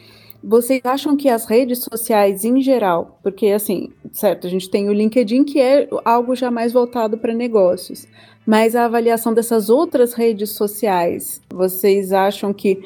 Vocês 0.46 0.82
acham 0.84 1.16
que 1.16 1.26
as 1.26 1.46
redes 1.46 1.78
sociais 1.78 2.44
em 2.44 2.60
geral, 2.60 3.18
porque 3.22 3.46
assim, 3.46 3.88
certo, 4.12 4.46
a 4.46 4.50
gente 4.50 4.68
tem 4.68 4.90
o 4.90 4.92
LinkedIn 4.92 5.42
que 5.42 5.58
é 5.58 5.88
algo 6.04 6.36
já 6.36 6.50
mais 6.50 6.70
voltado 6.70 7.16
para 7.16 7.32
negócios, 7.32 8.06
mas 8.46 8.76
a 8.76 8.84
avaliação 8.84 9.32
dessas 9.32 9.70
outras 9.70 10.12
redes 10.12 10.50
sociais, 10.50 11.40
vocês 11.48 12.12
acham 12.12 12.52
que 12.52 12.84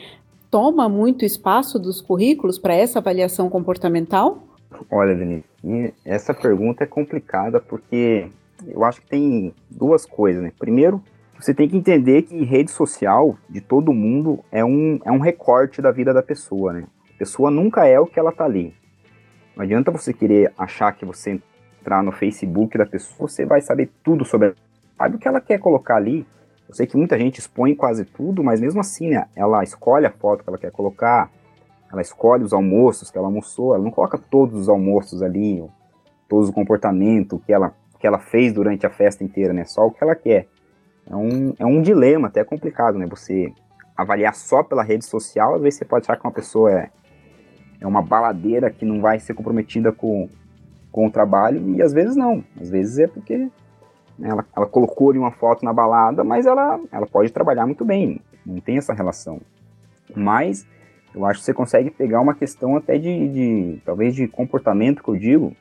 toma 0.48 0.88
muito 0.88 1.24
espaço 1.24 1.80
dos 1.80 2.00
currículos 2.00 2.60
para 2.60 2.74
essa 2.74 3.00
avaliação 3.00 3.50
comportamental? 3.50 4.40
Olha, 4.88 5.16
Denise, 5.16 5.42
essa 6.04 6.32
pergunta 6.32 6.84
é 6.84 6.86
complicada 6.86 7.58
porque 7.58 8.28
eu 8.68 8.84
acho 8.84 9.00
que 9.02 9.08
tem 9.08 9.52
duas 9.68 10.06
coisas, 10.06 10.40
né? 10.40 10.52
Primeiro, 10.60 11.02
você 11.36 11.52
tem 11.52 11.68
que 11.68 11.76
entender 11.76 12.22
que 12.22 12.44
rede 12.44 12.70
social 12.70 13.36
de 13.50 13.60
todo 13.60 13.92
mundo 13.92 14.38
é 14.52 14.64
um, 14.64 15.00
é 15.04 15.10
um 15.10 15.18
recorte 15.18 15.82
da 15.82 15.90
vida 15.90 16.14
da 16.14 16.22
pessoa, 16.22 16.72
né? 16.72 16.84
Pessoa 17.18 17.50
nunca 17.50 17.86
é 17.86 17.98
o 17.98 18.06
que 18.06 18.18
ela 18.18 18.30
tá 18.30 18.44
ali. 18.44 18.74
Não 19.56 19.64
adianta 19.64 19.90
você 19.90 20.12
querer 20.12 20.52
achar 20.56 20.92
que 20.92 21.04
você 21.04 21.40
entrar 21.80 22.02
no 22.02 22.12
Facebook 22.12 22.78
da 22.78 22.86
pessoa, 22.86 23.28
você 23.28 23.44
vai 23.44 23.60
saber 23.60 23.90
tudo 24.04 24.24
sobre 24.24 24.48
ela. 24.48 24.56
Sabe 24.96 25.16
o 25.16 25.18
que 25.18 25.26
ela 25.26 25.40
quer 25.40 25.58
colocar 25.58 25.96
ali? 25.96 26.26
Eu 26.68 26.74
sei 26.74 26.86
que 26.86 26.96
muita 26.96 27.18
gente 27.18 27.38
expõe 27.38 27.74
quase 27.74 28.04
tudo, 28.04 28.44
mas 28.44 28.60
mesmo 28.60 28.80
assim, 28.80 29.10
né, 29.10 29.26
ela 29.34 29.64
escolhe 29.64 30.06
a 30.06 30.10
foto 30.10 30.44
que 30.44 30.50
ela 30.50 30.58
quer 30.58 30.70
colocar, 30.70 31.30
ela 31.90 32.02
escolhe 32.02 32.44
os 32.44 32.52
almoços 32.52 33.10
que 33.10 33.16
ela 33.16 33.26
almoçou, 33.26 33.74
ela 33.74 33.82
não 33.82 33.90
coloca 33.90 34.18
todos 34.18 34.60
os 34.60 34.68
almoços 34.68 35.22
ali, 35.22 35.64
todos 36.28 36.50
o 36.50 36.52
comportamento 36.52 37.42
que 37.44 37.52
ela, 37.52 37.74
que 37.98 38.06
ela 38.06 38.18
fez 38.18 38.52
durante 38.52 38.86
a 38.86 38.90
festa 38.90 39.24
inteira, 39.24 39.52
né? 39.52 39.64
Só 39.64 39.86
o 39.86 39.90
que 39.90 40.04
ela 40.04 40.14
quer. 40.14 40.46
É 41.10 41.16
um, 41.16 41.54
é 41.58 41.64
um 41.64 41.80
dilema 41.80 42.28
até 42.28 42.44
complicado, 42.44 42.98
né? 42.98 43.06
Você 43.06 43.50
avaliar 43.96 44.34
só 44.34 44.62
pela 44.62 44.82
rede 44.82 45.06
social, 45.06 45.54
às 45.54 45.62
vezes 45.62 45.78
você 45.78 45.84
pode 45.84 46.04
achar 46.04 46.16
que 46.16 46.24
uma 46.24 46.32
pessoa 46.32 46.70
é, 46.70 46.90
é 47.80 47.86
uma 47.86 48.02
baladeira 48.02 48.70
que 48.70 48.84
não 48.84 49.00
vai 49.00 49.18
ser 49.18 49.34
comprometida 49.34 49.92
com, 49.92 50.28
com 50.90 51.06
o 51.06 51.10
trabalho, 51.10 51.76
e 51.76 51.82
às 51.82 51.92
vezes 51.92 52.16
não. 52.16 52.44
Às 52.60 52.70
vezes 52.70 52.98
é 52.98 53.06
porque 53.06 53.36
né, 53.36 53.50
ela, 54.28 54.44
ela 54.56 54.66
colocou 54.66 55.10
ali 55.10 55.18
uma 55.18 55.30
foto 55.30 55.64
na 55.64 55.72
balada, 55.72 56.24
mas 56.24 56.46
ela, 56.46 56.80
ela 56.90 57.06
pode 57.06 57.30
trabalhar 57.30 57.66
muito 57.66 57.84
bem, 57.84 58.20
não 58.44 58.60
tem 58.60 58.78
essa 58.78 58.92
relação. 58.92 59.40
Mas 60.14 60.66
eu 61.14 61.24
acho 61.24 61.40
que 61.40 61.46
você 61.46 61.54
consegue 61.54 61.90
pegar 61.90 62.20
uma 62.20 62.34
questão 62.34 62.76
até 62.76 62.98
de, 62.98 63.28
de 63.28 63.82
talvez 63.84 64.14
de 64.14 64.26
comportamento 64.26 65.02
que 65.02 65.08
eu 65.08 65.16
digo, 65.16 65.56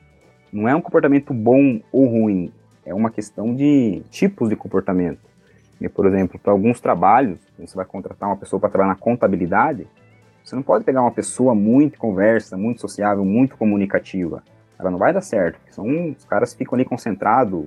não 0.52 0.68
é 0.68 0.74
um 0.74 0.80
comportamento 0.80 1.32
bom 1.32 1.80
ou 1.92 2.06
ruim, 2.06 2.52
é 2.84 2.94
uma 2.94 3.10
questão 3.10 3.54
de 3.54 4.02
tipos 4.10 4.48
de 4.48 4.56
comportamento. 4.56 5.20
E, 5.80 5.88
por 5.88 6.06
exemplo, 6.06 6.38
para 6.38 6.52
alguns 6.52 6.80
trabalhos, 6.80 7.38
você 7.58 7.76
vai 7.76 7.84
contratar 7.84 8.28
uma 8.28 8.36
pessoa 8.36 8.58
para 8.58 8.68
trabalhar 8.68 8.94
na 8.94 8.98
contabilidade, 8.98 9.86
você 10.48 10.56
não 10.56 10.62
pode 10.62 10.82
pegar 10.82 11.02
uma 11.02 11.10
pessoa 11.10 11.54
muito 11.54 11.98
conversa, 11.98 12.56
muito 12.56 12.80
sociável, 12.80 13.22
muito 13.22 13.54
comunicativa. 13.58 14.42
Ela 14.78 14.90
não 14.90 14.98
vai 14.98 15.12
dar 15.12 15.20
certo, 15.20 15.60
são, 15.70 16.10
os 16.10 16.24
caras 16.24 16.54
ficam 16.54 16.74
ali 16.74 16.86
concentrados, 16.86 17.66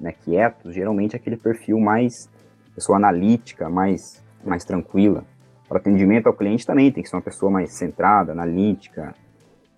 né, 0.00 0.14
quietos, 0.24 0.74
geralmente 0.74 1.14
é 1.14 1.18
aquele 1.18 1.36
perfil 1.36 1.78
mais 1.78 2.30
pessoa 2.74 2.96
analítica, 2.96 3.68
mais, 3.68 4.24
mais 4.42 4.64
tranquila. 4.64 5.24
Para 5.68 5.78
atendimento 5.78 6.26
ao 6.26 6.32
cliente 6.32 6.64
também 6.64 6.90
tem 6.90 7.02
que 7.02 7.08
ser 7.08 7.16
uma 7.16 7.22
pessoa 7.22 7.50
mais 7.50 7.72
centrada, 7.72 8.32
analítica, 8.32 9.14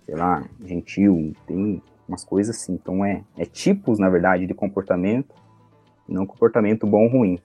sei 0.07 0.15
lá, 0.15 0.45
gentil, 0.65 1.33
tem 1.45 1.83
umas 2.07 2.25
coisas 2.25 2.55
assim. 2.55 2.75
Então 2.75 3.05
é, 3.05 3.25
é 3.37 3.47
tipos, 3.47 3.99
na 3.99 4.09
verdade, 4.09 4.47
de 4.47 4.55
comportamento, 4.55 5.35
não 6.09 6.25
comportamento 6.25 6.87
bom 6.87 7.05
ou 7.05 7.11
ruim. 7.11 7.39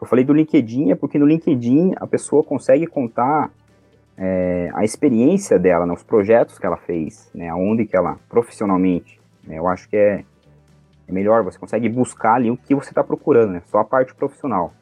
Eu 0.00 0.06
falei 0.06 0.24
do 0.24 0.34
LinkedIn 0.34 0.90
é 0.90 0.94
porque 0.94 1.18
no 1.18 1.26
LinkedIn 1.26 1.92
a 1.96 2.06
pessoa 2.06 2.42
consegue 2.42 2.86
contar 2.86 3.50
é, 4.16 4.70
a 4.74 4.84
experiência 4.84 5.58
dela, 5.58 5.86
né, 5.86 5.92
os 5.92 6.02
projetos 6.02 6.58
que 6.58 6.66
ela 6.66 6.76
fez, 6.76 7.30
né, 7.34 7.48
aonde 7.48 7.86
que 7.86 7.96
ela 7.96 8.18
profissionalmente. 8.28 9.20
Né, 9.46 9.58
eu 9.58 9.66
acho 9.68 9.88
que 9.88 9.96
é, 9.96 10.24
é 11.06 11.12
melhor, 11.12 11.42
você 11.42 11.58
consegue 11.58 11.88
buscar 11.88 12.34
ali 12.34 12.50
o 12.50 12.56
que 12.56 12.74
você 12.74 12.90
está 12.90 13.02
procurando, 13.02 13.52
né, 13.52 13.62
só 13.66 13.78
a 13.78 13.84
parte 13.84 14.14
profissional. 14.14 14.72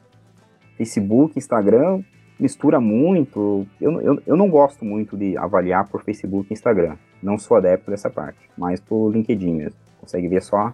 Facebook, 0.77 1.37
Instagram 1.37 2.03
mistura 2.39 2.79
muito. 2.79 3.65
Eu, 3.79 4.01
eu, 4.01 4.21
eu 4.25 4.35
não 4.35 4.49
gosto 4.49 4.83
muito 4.83 5.15
de 5.17 5.37
avaliar 5.37 5.87
por 5.87 6.03
Facebook 6.03 6.47
e 6.49 6.53
Instagram. 6.53 6.97
Não 7.21 7.37
sou 7.37 7.57
adepto 7.57 7.89
dessa 7.89 8.09
parte, 8.09 8.39
mas 8.57 8.79
por 8.79 9.11
LinkedIn 9.11 9.53
mesmo. 9.53 9.79
Consegue 9.99 10.27
ver 10.27 10.41
só 10.41 10.73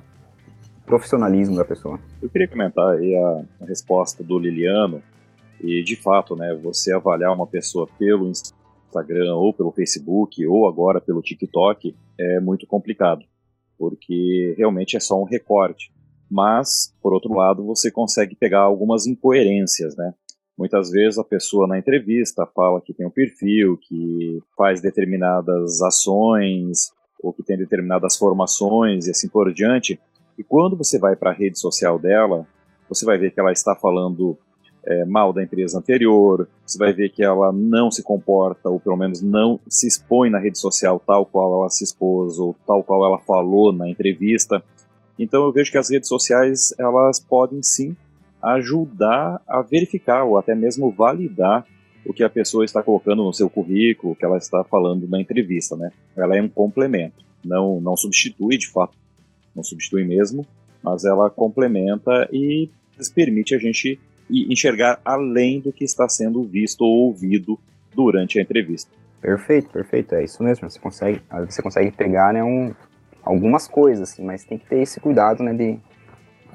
profissionalismo 0.86 1.56
da 1.56 1.64
pessoa. 1.64 2.00
Eu 2.22 2.30
queria 2.30 2.48
comentar 2.48 2.96
aí 2.96 3.16
a 3.16 3.66
resposta 3.66 4.24
do 4.24 4.40
Liliano, 4.40 5.04
e 5.62 5.84
de 5.84 5.96
fato, 5.96 6.36
né, 6.36 6.58
você 6.62 6.94
avaliar 6.94 7.34
uma 7.34 7.48
pessoa 7.48 7.88
pelo 7.98 8.30
Instagram 8.30 9.36
ou 9.36 9.54
pelo 9.54 9.72
Facebook 9.72 10.46
ou 10.46 10.68
agora 10.68 11.02
pelo 11.02 11.22
TikTok 11.22 11.96
é 12.18 12.40
muito 12.40 12.66
complicado, 12.66 13.24
porque 13.78 14.56
realmente 14.58 14.98
é 14.98 15.00
só 15.00 15.20
um 15.20 15.26
recorte. 15.26 15.92
Mas, 16.30 16.94
por 17.02 17.14
outro 17.14 17.34
lado, 17.34 17.66
você 17.66 17.90
consegue 17.90 18.36
pegar 18.36 18.62
algumas 18.62 19.08
incoerências, 19.08 19.96
né? 19.96 20.14
Muitas 20.56 20.92
vezes 20.92 21.18
a 21.18 21.24
pessoa 21.24 21.66
na 21.68 21.80
entrevista 21.80 22.46
fala 22.46 22.82
que 22.82 22.94
tem 22.94 23.08
um 23.08 23.12
perfil, 23.12 23.78
que 23.78 24.40
faz 24.56 24.82
determinadas 24.82 25.82
ações, 25.82 26.92
ou 27.22 27.34
que 27.34 27.44
tem 27.44 27.58
determinadas 27.58 28.18
formações 28.18 29.08
e 29.08 29.12
assim 29.12 29.28
por 29.28 29.52
diante. 29.54 30.00
E 30.38 30.44
quando 30.44 30.76
você 30.76 31.00
vai 31.00 31.16
para 31.16 31.32
a 31.32 31.34
rede 31.34 31.60
social 31.60 31.98
dela, 31.98 32.46
você 32.88 33.06
vai 33.06 33.18
ver 33.18 33.32
que 33.32 33.40
ela 33.40 33.52
está 33.52 33.76
falando 33.76 34.38
é, 34.86 35.06
mal 35.06 35.34
da 35.34 35.44
empresa 35.44 35.78
anterior, 35.78 36.48
você 36.66 36.78
vai 36.78 36.94
ver 36.94 37.10
que 37.10 37.24
ela 37.24 37.52
não 37.52 37.92
se 37.92 38.04
comporta, 38.04 38.70
ou 38.70 38.80
pelo 38.80 38.98
menos 38.98 39.22
não 39.22 39.60
se 39.68 39.88
expõe 39.88 40.30
na 40.30 40.40
rede 40.40 40.60
social 40.60 41.02
tal 41.06 41.26
qual 41.26 41.62
ela 41.62 41.70
se 41.70 41.84
expôs, 41.84 42.40
ou 42.40 42.56
tal 42.66 42.84
qual 42.84 43.06
ela 43.06 43.20
falou 43.20 43.72
na 43.72 43.90
entrevista. 43.90 44.64
Então 45.18 45.44
eu 45.44 45.52
vejo 45.52 45.72
que 45.72 45.78
as 45.78 45.90
redes 45.90 46.08
sociais, 46.08 46.74
elas 46.78 47.20
podem 47.20 47.62
sim 47.62 47.96
ajudar 48.42 49.42
a 49.48 49.62
verificar, 49.62 50.24
ou 50.24 50.38
até 50.38 50.56
mesmo 50.56 50.92
validar 50.92 51.66
o 52.06 52.14
que 52.14 52.24
a 52.24 52.30
pessoa 52.30 52.64
está 52.64 52.82
colocando 52.82 53.24
no 53.24 53.34
seu 53.34 53.50
currículo, 53.50 54.14
o 54.14 54.16
que 54.16 54.24
ela 54.24 54.38
está 54.38 54.64
falando 54.64 55.08
na 55.08 55.20
entrevista, 55.20 55.76
né? 55.76 55.92
Ela 56.16 56.38
é 56.38 56.42
um 56.42 56.48
complemento, 56.48 57.24
não, 57.44 57.82
não 57.82 57.98
substitui 57.98 58.58
de 58.58 58.70
fato, 58.70 58.98
não 59.54 59.64
substitui 59.64 60.06
mesmo, 60.06 60.46
mas 60.82 61.04
ela 61.04 61.30
complementa 61.30 62.28
e 62.32 62.70
permite 63.14 63.56
a 63.56 63.58
gente 63.58 64.00
e 64.30 64.52
enxergar 64.52 65.00
além 65.04 65.60
do 65.60 65.74
que 65.74 65.84
está 65.84 66.08
sendo 66.08 66.44
visto 66.44 66.82
ou 66.82 67.08
ouvido 67.08 67.60
durante 67.94 68.38
a 68.38 68.42
entrevista. 68.42 68.92
Perfeito, 69.22 69.70
perfeito, 69.70 70.16
é 70.16 70.24
isso 70.24 70.42
mesmo. 70.44 70.70
Você 70.70 70.80
consegue, 70.80 71.22
você 71.48 71.62
consegue 71.62 71.92
pegar 71.92 72.34
né, 72.34 72.44
um, 72.44 72.74
algumas 73.24 73.68
coisas, 73.68 74.12
assim, 74.12 74.24
mas 74.24 74.44
tem 74.44 74.58
que 74.58 74.66
ter 74.66 74.80
esse 74.80 75.00
cuidado, 75.00 75.44
né, 75.44 75.54
de, 75.54 75.78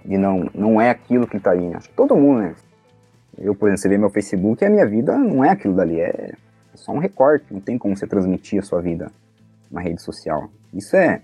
de 0.04 0.16
não, 0.16 0.48
não 0.54 0.80
é 0.80 0.90
aquilo 0.90 1.26
que 1.26 1.36
está 1.36 1.50
ali. 1.50 1.66
Né? 1.68 1.76
Acho 1.76 1.88
que 1.88 1.94
todo 1.94 2.16
mundo, 2.16 2.40
né? 2.40 2.54
Eu, 3.36 3.54
por 3.54 3.68
exemplo, 3.68 3.82
você 3.82 3.88
vê 3.88 3.98
meu 3.98 4.10
Facebook 4.10 4.62
e 4.62 4.66
a 4.66 4.70
minha 4.70 4.86
vida 4.86 5.18
não 5.18 5.44
é 5.44 5.50
aquilo 5.50 5.74
dali, 5.74 6.00
é 6.00 6.34
só 6.74 6.92
um 6.92 6.98
recorte, 6.98 7.52
não 7.52 7.60
tem 7.60 7.76
como 7.76 7.96
você 7.96 8.06
transmitir 8.06 8.60
a 8.60 8.62
sua 8.62 8.80
vida 8.80 9.10
na 9.70 9.80
rede 9.80 10.00
social. 10.00 10.48
Isso 10.72 10.96
é 10.96 11.20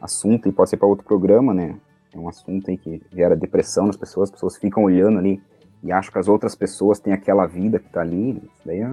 assunto 0.00 0.48
e 0.48 0.52
pode 0.52 0.70
ser 0.70 0.76
para 0.76 0.86
outro 0.86 1.04
programa, 1.04 1.52
né? 1.52 1.74
É 2.14 2.18
um 2.18 2.28
assunto 2.28 2.70
aí 2.70 2.78
que 2.78 3.02
gera 3.12 3.36
depressão 3.36 3.86
nas 3.86 3.96
pessoas, 3.96 4.28
as 4.28 4.32
pessoas 4.32 4.56
ficam 4.56 4.84
olhando 4.84 5.18
ali 5.18 5.42
e 5.82 5.92
acho 5.92 6.10
que 6.10 6.18
as 6.18 6.28
outras 6.28 6.54
pessoas 6.54 6.98
têm 6.98 7.12
aquela 7.12 7.46
vida 7.46 7.78
que 7.78 7.88
tá 7.88 8.00
ali, 8.00 8.30
isso 8.30 8.62
daí 8.64 8.80
é 8.80 8.90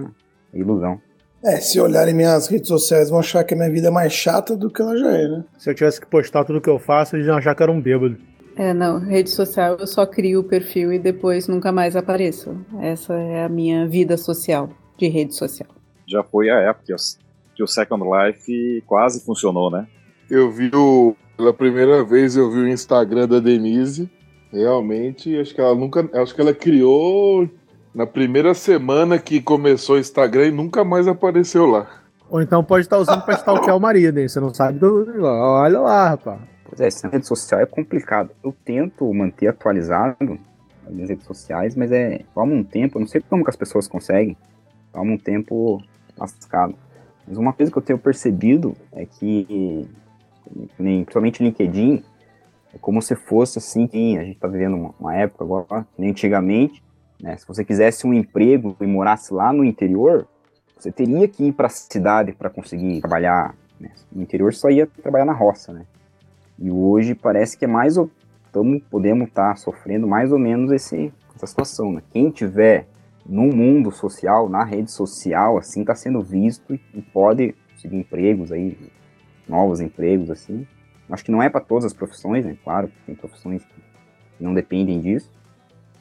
ilusão. 0.54 1.00
É, 1.44 1.56
se 1.60 1.78
olharem 1.80 2.14
minhas 2.14 2.48
redes 2.48 2.68
sociais, 2.68 3.10
vão 3.10 3.20
achar 3.20 3.44
que 3.44 3.54
a 3.54 3.56
minha 3.56 3.70
vida 3.70 3.88
é 3.88 3.90
mais 3.90 4.12
chata 4.12 4.56
do 4.56 4.70
que 4.70 4.80
ela 4.80 4.96
já 4.96 5.10
é, 5.12 5.28
né? 5.28 5.44
Se 5.58 5.70
eu 5.70 5.74
tivesse 5.74 6.00
que 6.00 6.06
postar 6.06 6.44
tudo 6.44 6.60
que 6.60 6.70
eu 6.70 6.78
faço, 6.78 7.14
eles 7.14 7.26
iam 7.26 7.36
achar 7.36 7.54
que 7.54 7.62
era 7.62 7.70
um 7.70 7.80
bêbado. 7.80 8.16
É, 8.56 8.72
não, 8.72 8.98
rede 8.98 9.28
social 9.28 9.76
eu 9.78 9.86
só 9.86 10.06
crio 10.06 10.40
o 10.40 10.44
perfil 10.44 10.92
e 10.92 10.98
depois 10.98 11.46
nunca 11.46 11.70
mais 11.70 11.94
apareço. 11.94 12.56
Essa 12.80 13.12
é 13.14 13.44
a 13.44 13.48
minha 13.48 13.86
vida 13.86 14.16
social, 14.16 14.70
de 14.96 15.08
rede 15.08 15.34
social. 15.34 15.68
Já 16.08 16.24
foi 16.24 16.48
a 16.48 16.58
época 16.60 16.96
que 17.54 17.62
o 17.62 17.66
Second 17.66 18.02
Life 18.02 18.82
quase 18.86 19.24
funcionou, 19.24 19.70
né? 19.70 19.86
Eu 20.30 20.50
vi 20.50 20.70
o. 20.74 21.14
Pela 21.36 21.52
primeira 21.52 22.02
vez 22.02 22.34
eu 22.34 22.50
vi 22.50 22.60
o 22.60 22.68
Instagram 22.68 23.28
da 23.28 23.38
Denise 23.38 24.10
Realmente, 24.56 25.38
acho 25.38 25.54
que 25.54 25.60
ela 25.60 25.74
nunca. 25.74 26.08
Acho 26.14 26.34
que 26.34 26.40
ela 26.40 26.54
criou 26.54 27.46
na 27.94 28.06
primeira 28.06 28.54
semana 28.54 29.18
que 29.18 29.38
começou 29.38 29.96
o 29.96 29.98
Instagram 29.98 30.46
e 30.46 30.50
nunca 30.50 30.82
mais 30.82 31.06
apareceu 31.06 31.66
lá. 31.66 31.86
Ou 32.30 32.40
então 32.40 32.64
pode 32.64 32.86
estar 32.86 32.96
usando 32.96 33.22
para 33.22 33.34
stalkear 33.34 33.76
o 33.76 33.80
marido, 33.80 34.18
hein? 34.18 34.26
Você 34.26 34.40
não 34.40 34.54
sabe 34.54 34.78
do. 34.78 35.06
Olha 35.22 35.78
lá, 35.78 36.08
rapaz. 36.08 36.40
Pois 36.64 36.80
é, 36.80 36.86
essa 36.86 37.06
rede 37.06 37.26
social 37.26 37.60
é 37.60 37.66
complicado. 37.66 38.30
Eu 38.42 38.54
tento 38.64 39.12
manter 39.12 39.48
atualizado 39.48 40.38
as 40.86 40.92
minhas 40.92 41.10
redes 41.10 41.26
sociais, 41.26 41.76
mas 41.76 41.92
é. 41.92 42.22
Toma 42.34 42.54
um 42.54 42.64
tempo, 42.64 42.96
eu 42.96 43.00
não 43.00 43.08
sei 43.08 43.20
como 43.28 43.44
que 43.44 43.50
as 43.50 43.56
pessoas 43.56 43.86
conseguem. 43.86 44.38
Toma 44.90 45.12
um 45.12 45.18
tempo 45.18 45.82
lascado. 46.16 46.74
Mas 47.28 47.36
uma 47.36 47.52
coisa 47.52 47.70
que 47.70 47.76
eu 47.76 47.82
tenho 47.82 47.98
percebido 47.98 48.74
é 48.92 49.04
que, 49.04 49.86
principalmente 50.78 51.42
no 51.42 51.48
LinkedIn, 51.48 52.02
é 52.74 52.78
como 52.78 53.00
se 53.00 53.14
fosse 53.14 53.58
assim, 53.58 54.18
a 54.18 54.22
gente 54.22 54.36
está 54.36 54.48
vivendo 54.48 54.74
uma, 54.74 54.94
uma, 54.98 55.16
época 55.16 55.44
agora, 55.44 55.86
nem 55.96 56.10
antigamente, 56.10 56.82
né, 57.20 57.36
se 57.36 57.46
você 57.46 57.64
quisesse 57.64 58.06
um 58.06 58.12
emprego 58.12 58.76
e 58.80 58.86
morasse 58.86 59.32
lá 59.32 59.52
no 59.52 59.64
interior, 59.64 60.26
você 60.78 60.92
teria 60.92 61.26
que 61.26 61.44
ir 61.44 61.52
para 61.52 61.66
a 61.66 61.70
cidade 61.70 62.32
para 62.32 62.50
conseguir 62.50 63.00
trabalhar. 63.00 63.54
Né? 63.80 63.90
No 64.12 64.22
interior 64.22 64.52
só 64.52 64.68
ia 64.68 64.86
trabalhar 64.86 65.24
na 65.24 65.32
roça, 65.32 65.72
né? 65.72 65.86
E 66.58 66.70
hoje 66.70 67.14
parece 67.14 67.56
que 67.56 67.64
é 67.64 67.68
mais 67.68 67.96
tamo, 68.52 68.80
podemos 68.90 69.28
estar 69.28 69.50
tá 69.50 69.56
sofrendo 69.56 70.06
mais 70.06 70.32
ou 70.32 70.38
menos 70.38 70.70
esse, 70.72 71.12
essa 71.34 71.46
situação. 71.46 71.92
Né? 71.92 72.02
Quem 72.10 72.30
tiver 72.30 72.86
no 73.24 73.42
mundo 73.42 73.90
social, 73.90 74.48
na 74.48 74.64
rede 74.64 74.90
social, 74.90 75.58
assim, 75.58 75.80
está 75.80 75.94
sendo 75.94 76.22
visto 76.22 76.74
e 76.74 77.02
pode 77.02 77.54
conseguir 77.72 77.96
empregos 77.96 78.52
aí, 78.52 78.90
novos 79.48 79.80
empregos, 79.80 80.30
assim, 80.30 80.66
Acho 81.10 81.24
que 81.24 81.30
não 81.30 81.42
é 81.42 81.48
para 81.48 81.60
todas 81.60 81.84
as 81.84 81.92
profissões, 81.92 82.44
né? 82.44 82.56
Claro, 82.64 82.90
tem 83.04 83.14
profissões 83.14 83.64
que 83.64 83.82
não 84.40 84.52
dependem 84.52 85.00
disso, 85.00 85.30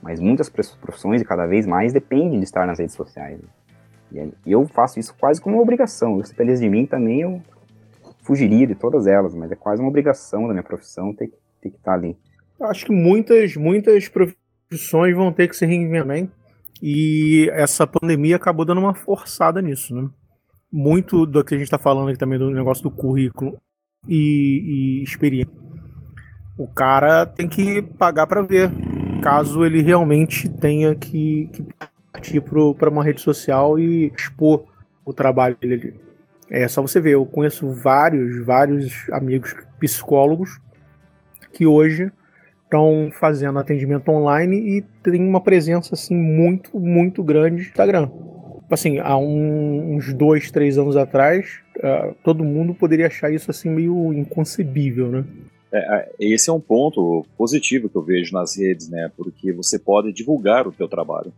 mas 0.01 0.19
muitas 0.19 0.49
profissões 0.49 1.21
e 1.21 1.25
cada 1.25 1.45
vez 1.45 1.65
mais 1.65 1.93
dependem 1.93 2.39
de 2.39 2.45
estar 2.45 2.65
nas 2.65 2.79
redes 2.79 2.95
sociais. 2.95 3.39
Né? 4.11 4.29
E 4.45 4.51
eu 4.51 4.67
faço 4.67 4.99
isso 4.99 5.15
quase 5.19 5.41
como 5.41 5.55
uma 5.55 5.61
obrigação. 5.61 6.23
Se 6.23 6.31
dependesse 6.31 6.61
de 6.61 6.69
mim 6.69 6.85
também, 6.85 7.21
eu 7.21 7.41
fugiria 8.21 8.65
de 8.65 8.75
todas 8.75 9.07
elas, 9.07 9.35
mas 9.35 9.51
é 9.51 9.55
quase 9.55 9.81
uma 9.81 9.89
obrigação 9.89 10.47
da 10.47 10.53
minha 10.53 10.63
profissão 10.63 11.13
ter, 11.13 11.31
ter 11.61 11.69
que 11.69 11.77
estar 11.77 11.93
ali. 11.93 12.17
Eu 12.59 12.67
acho 12.67 12.85
que 12.85 12.91
muitas, 12.91 13.55
muitas 13.55 14.07
profissões 14.07 15.15
vão 15.15 15.31
ter 15.31 15.47
que 15.47 15.55
se 15.55 15.65
reinventar, 15.65 16.27
e 16.81 17.49
essa 17.53 17.87
pandemia 17.87 18.35
acabou 18.35 18.65
dando 18.65 18.79
uma 18.79 18.93
forçada 18.93 19.61
nisso, 19.61 19.95
né? 19.95 20.09
Muito 20.71 21.25
do 21.25 21.43
que 21.43 21.55
a 21.55 21.57
gente 21.57 21.67
está 21.67 21.77
falando 21.77 22.09
aqui 22.09 22.19
também 22.19 22.37
do 22.37 22.51
negócio 22.51 22.83
do 22.83 22.91
currículo 22.91 23.57
e, 24.07 24.99
e 24.99 25.03
experiência. 25.03 25.53
O 26.57 26.67
cara 26.67 27.25
tem 27.25 27.47
que 27.47 27.81
pagar 27.81 28.27
para 28.27 28.41
ver, 28.41 28.71
caso 29.21 29.65
ele 29.65 29.81
realmente 29.81 30.47
tenha 30.47 30.95
que, 30.95 31.49
que 31.51 31.65
partir 32.11 32.41
para 32.41 32.89
uma 32.89 33.03
rede 33.03 33.21
social 33.21 33.77
e 33.77 34.11
expor 34.15 34.63
o 35.03 35.13
trabalho 35.13 35.57
dele 35.59 35.73
ali. 35.73 35.93
É 36.49 36.67
só 36.67 36.81
você 36.81 37.01
ver, 37.01 37.11
eu 37.11 37.25
conheço 37.25 37.69
vários, 37.71 38.45
vários 38.45 39.09
amigos 39.11 39.55
psicólogos 39.79 40.59
que 41.51 41.65
hoje 41.65 42.11
estão 42.63 43.09
fazendo 43.11 43.59
atendimento 43.59 44.09
online 44.09 44.77
e 44.77 44.81
tem 45.01 45.21
uma 45.21 45.41
presença 45.41 45.95
assim 45.95 46.15
muito, 46.15 46.79
muito 46.79 47.23
grande 47.23 47.55
no 47.55 47.61
Instagram. 47.61 48.09
Assim, 48.69 48.99
há 48.99 49.15
um, 49.17 49.95
uns 49.95 50.13
dois, 50.13 50.49
três 50.49 50.77
anos 50.77 50.97
atrás, 50.97 51.59
uh, 51.77 52.15
todo 52.23 52.43
mundo 52.43 52.73
poderia 52.73 53.07
achar 53.07 53.31
isso 53.31 53.51
assim 53.51 53.69
meio 53.69 54.11
inconcebível, 54.13 55.09
né? 55.09 55.25
É, 55.71 56.09
esse 56.19 56.49
é 56.49 56.53
um 56.53 56.59
ponto 56.59 57.25
positivo 57.37 57.89
que 57.89 57.95
eu 57.95 58.01
vejo 58.01 58.33
nas 58.33 58.57
redes, 58.57 58.89
né? 58.89 59.11
Porque 59.15 59.51
você 59.51 59.77
pode 59.77 60.11
divulgar 60.13 60.67
o 60.67 60.71
teu 60.71 60.87
trabalho. 60.87 61.33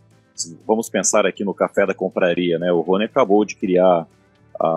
Vamos 0.65 0.89
pensar 0.89 1.25
aqui 1.25 1.43
no 1.43 1.53
Café 1.53 1.85
da 1.85 1.93
Compraria, 1.93 2.59
né? 2.59 2.71
O 2.71 2.81
Rony 2.81 3.05
acabou 3.05 3.43
de 3.43 3.55
criar 3.55 4.07
a, 4.59 4.67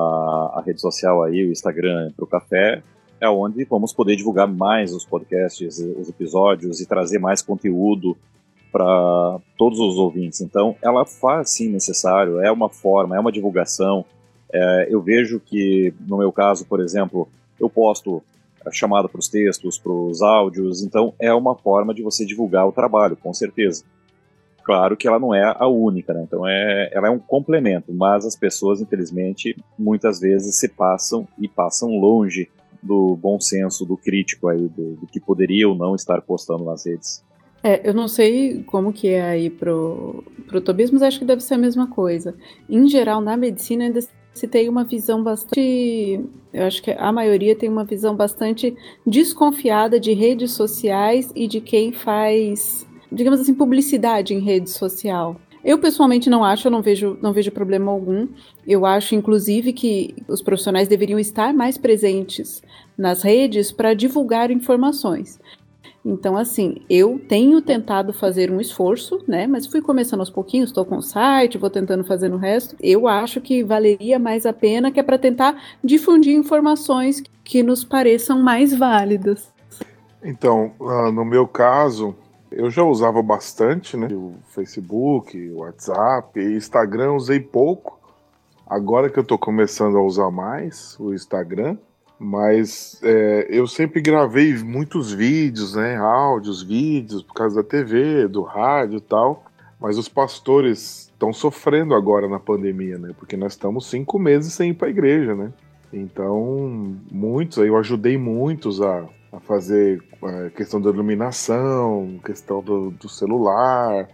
a 0.57 0.63
rede 0.65 0.81
social 0.81 1.23
aí, 1.23 1.47
o 1.47 1.53
Instagram 1.53 2.11
para 2.17 2.25
o 2.25 2.29
café, 2.29 2.83
é 3.21 3.29
onde 3.29 3.65
vamos 3.65 3.93
poder 3.93 4.17
divulgar 4.17 4.49
mais 4.49 4.95
os 4.95 5.05
podcasts, 5.05 5.79
os 5.79 6.09
episódios 6.09 6.81
e 6.81 6.87
trazer 6.87 7.19
mais 7.19 7.43
conteúdo 7.43 8.17
para 8.71 9.39
todos 9.57 9.79
os 9.79 9.97
ouvintes. 9.97 10.41
Então, 10.41 10.77
ela 10.83 11.05
faz 11.05 11.51
sim 11.51 11.69
necessário, 11.69 12.41
é 12.41 12.51
uma 12.51 12.69
forma, 12.69 13.17
é 13.17 13.21
uma 13.21 13.33
divulgação, 13.33 14.05
é, 14.53 14.89
eu 14.91 15.01
vejo 15.01 15.41
que, 15.41 15.95
no 16.01 16.19
meu 16.19 16.33
caso, 16.33 16.67
por 16.67 16.81
exemplo, 16.81 17.29
eu 17.59 17.71
posto 17.71 18.23
chamada 18.71 19.09
para 19.09 19.19
os 19.19 19.29
textos, 19.29 19.79
para 19.79 19.93
os 19.93 20.21
áudios, 20.21 20.83
então 20.83 21.15
é 21.19 21.33
uma 21.33 21.55
forma 21.55 21.95
de 21.95 22.03
você 22.03 22.27
divulgar 22.27 22.67
o 22.67 22.73
trabalho, 22.73 23.17
com 23.17 23.33
certeza. 23.33 23.85
Claro 24.63 24.97
que 24.97 25.09
ela 25.09 25.19
não 25.19 25.35
é 25.35 25.55
a 25.57 25.67
única, 25.67 26.13
né? 26.13 26.23
então 26.23 26.47
é, 26.47 26.91
ela 26.93 27.09
é 27.09 27.11
um 27.11 27.19
complemento, 27.19 27.93
mas 27.93 28.27
as 28.27 28.37
pessoas, 28.37 28.81
infelizmente, 28.81 29.57
muitas 29.79 30.21
vezes 30.21 30.59
se 30.59 30.69
passam 30.69 31.27
e 31.39 31.49
passam 31.49 31.99
longe 31.99 32.49
do 32.83 33.17
bom 33.17 33.41
senso, 33.41 33.85
do 33.87 33.97
crítico 33.97 34.49
aí, 34.49 34.69
do, 34.69 34.97
do 34.97 35.07
que 35.07 35.21
poderia 35.21 35.69
ou 35.69 35.75
não 35.75 35.95
estar 35.95 36.21
postando 36.21 36.65
nas 36.65 36.85
redes. 36.87 37.23
É, 37.63 37.89
eu 37.89 37.93
não 37.93 38.09
sei 38.09 38.63
como 38.65 38.93
que 38.93 39.09
é 39.09 39.23
aí 39.23 39.51
pro, 39.51 40.25
pro 40.47 40.61
Tobias, 40.61 40.91
mas 40.91 41.03
acho 41.03 41.19
que 41.19 41.25
deve 41.25 41.43
ser 41.43 41.55
a 41.55 41.59
mesma 41.59 41.87
coisa. 41.87 42.35
Em 42.69 42.89
geral, 42.89 43.21
na 43.21 43.37
medicina 43.37 43.85
ainda 43.85 44.01
se 44.33 44.49
tem 44.49 44.69
uma 44.69 44.85
visão 44.85 45.23
bastante. 45.23 46.21
Eu 46.53 46.65
acho 46.65 46.83
que 46.83 46.91
a 46.91 47.13
maioria 47.13 47.55
tem 47.55 47.69
uma 47.69 47.85
visão 47.85 48.17
bastante 48.17 48.75
desconfiada 49.07 50.01
de 50.01 50.13
redes 50.13 50.53
sociais 50.53 51.31
e 51.35 51.47
de 51.47 51.61
quem 51.61 51.93
faz, 51.93 52.87
digamos 53.13 53.41
assim, 53.41 53.55
publicidade 53.55 54.35
em 54.35 54.41
rede 54.41 54.71
social. 54.71 55.37
Eu 55.63 55.79
pessoalmente 55.79 56.31
não 56.31 56.43
acho, 56.43 56.67
eu 56.69 56.73
não 56.73 56.81
vejo, 56.81 57.19
não 57.21 57.35
vejo 57.35 57.53
problema 57.53 57.93
algum. 57.93 58.27
Eu 58.67 58.87
acho, 58.87 59.15
inclusive, 59.15 59.75
que 59.75 60.15
os 60.27 60.41
profissionais 60.41 60.89
deveriam 60.89 61.19
estar 61.19 61.53
mais 61.53 61.77
presentes 61.77 62.63
nas 62.97 63.23
redes 63.23 63.71
para 63.71 63.93
divulgar 63.93 64.51
informações. 64.51 65.39
Então, 66.05 66.37
assim, 66.37 66.83
eu 66.89 67.21
tenho 67.29 67.61
tentado 67.61 68.13
fazer 68.13 68.51
um 68.51 68.61
esforço, 68.61 69.23
né? 69.29 69.47
Mas 69.47 69.67
fui 69.67 69.83
começando 69.83 70.21
aos 70.21 70.31
pouquinhos, 70.31 70.71
estou 70.71 70.85
com 70.85 70.97
o 70.97 71.03
site, 71.03 71.59
vou 71.59 71.69
tentando 71.69 72.05
fazer 72.05 72.29
no 72.29 72.39
resto. 72.39 72.75
Eu 72.81 73.07
acho 73.07 73.41
que 73.41 73.63
valeria 73.63 74.19
mais 74.19 74.47
a 74.47 74.53
pena, 74.53 74.91
que 74.91 74.99
é 74.99 75.03
para 75.03 75.19
tentar 75.19 75.63
difundir 75.85 76.35
informações 76.35 77.23
que 77.45 77.63
nos 77.63 77.85
pareçam 77.85 78.41
mais 78.41 78.75
válidas. 78.75 79.53
Então, 80.23 80.73
uh, 80.81 81.13
no 81.13 81.25
meu 81.25 81.47
caso, 81.47 82.15
eu 82.51 82.71
já 82.71 82.83
usava 82.83 83.23
bastante, 83.23 83.97
né? 83.97 84.09
O 84.11 84.35
Facebook, 84.49 85.39
o 85.51 85.59
WhatsApp, 85.59 86.41
Instagram 86.41 87.13
usei 87.13 87.41
pouco. 87.41 87.99
Agora 88.67 89.11
que 89.11 89.19
eu 89.19 89.25
tô 89.25 89.37
começando 89.37 89.99
a 89.99 90.03
usar 90.03 90.31
mais 90.31 90.97
o 90.99 91.13
Instagram, 91.13 91.77
mas 92.23 93.01
é, 93.03 93.47
eu 93.49 93.67
sempre 93.67 94.03
gravei 94.03 94.55
muitos 94.59 95.11
vídeos, 95.11 95.75
né? 95.75 95.97
Áudios, 95.97 96.63
vídeos, 96.63 97.23
por 97.23 97.33
causa 97.33 97.63
da 97.63 97.67
TV, 97.67 98.29
do 98.29 98.43
rádio 98.43 98.99
e 98.99 99.01
tal. 99.01 99.47
Mas 99.81 99.97
os 99.97 100.07
pastores 100.07 101.11
estão 101.11 101.33
sofrendo 101.33 101.95
agora 101.95 102.29
na 102.29 102.39
pandemia, 102.39 102.99
né? 102.99 103.15
Porque 103.19 103.39
nós 103.39 103.53
estamos 103.53 103.89
cinco 103.89 104.19
meses 104.19 104.53
sem 104.53 104.73
ir 104.73 104.75
para 104.75 104.89
a 104.89 104.91
igreja, 104.91 105.35
né? 105.35 105.51
Então, 105.91 106.95
muitos, 107.11 107.57
eu 107.57 107.75
ajudei 107.79 108.19
muitos 108.19 108.83
a, 108.83 109.09
a 109.33 109.41
fazer 109.41 110.03
a 110.23 110.31
é, 110.31 110.51
questão 110.51 110.79
da 110.79 110.91
iluminação, 110.91 112.21
questão 112.23 112.63
do, 112.63 112.91
do 112.91 113.09
celular, 113.09 114.07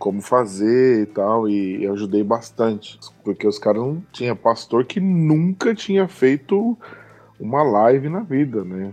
como 0.00 0.20
fazer 0.20 1.02
e 1.02 1.06
tal, 1.06 1.48
e, 1.48 1.82
e 1.82 1.86
ajudei 1.86 2.24
bastante. 2.24 2.98
Porque 3.22 3.46
os 3.46 3.56
caras 3.56 3.82
não 3.82 4.02
tinha 4.10 4.34
pastor 4.34 4.84
que 4.84 4.98
nunca 4.98 5.72
tinha 5.76 6.08
feito 6.08 6.76
uma 7.38 7.62
live 7.62 8.08
na 8.08 8.20
vida, 8.20 8.64
né? 8.64 8.92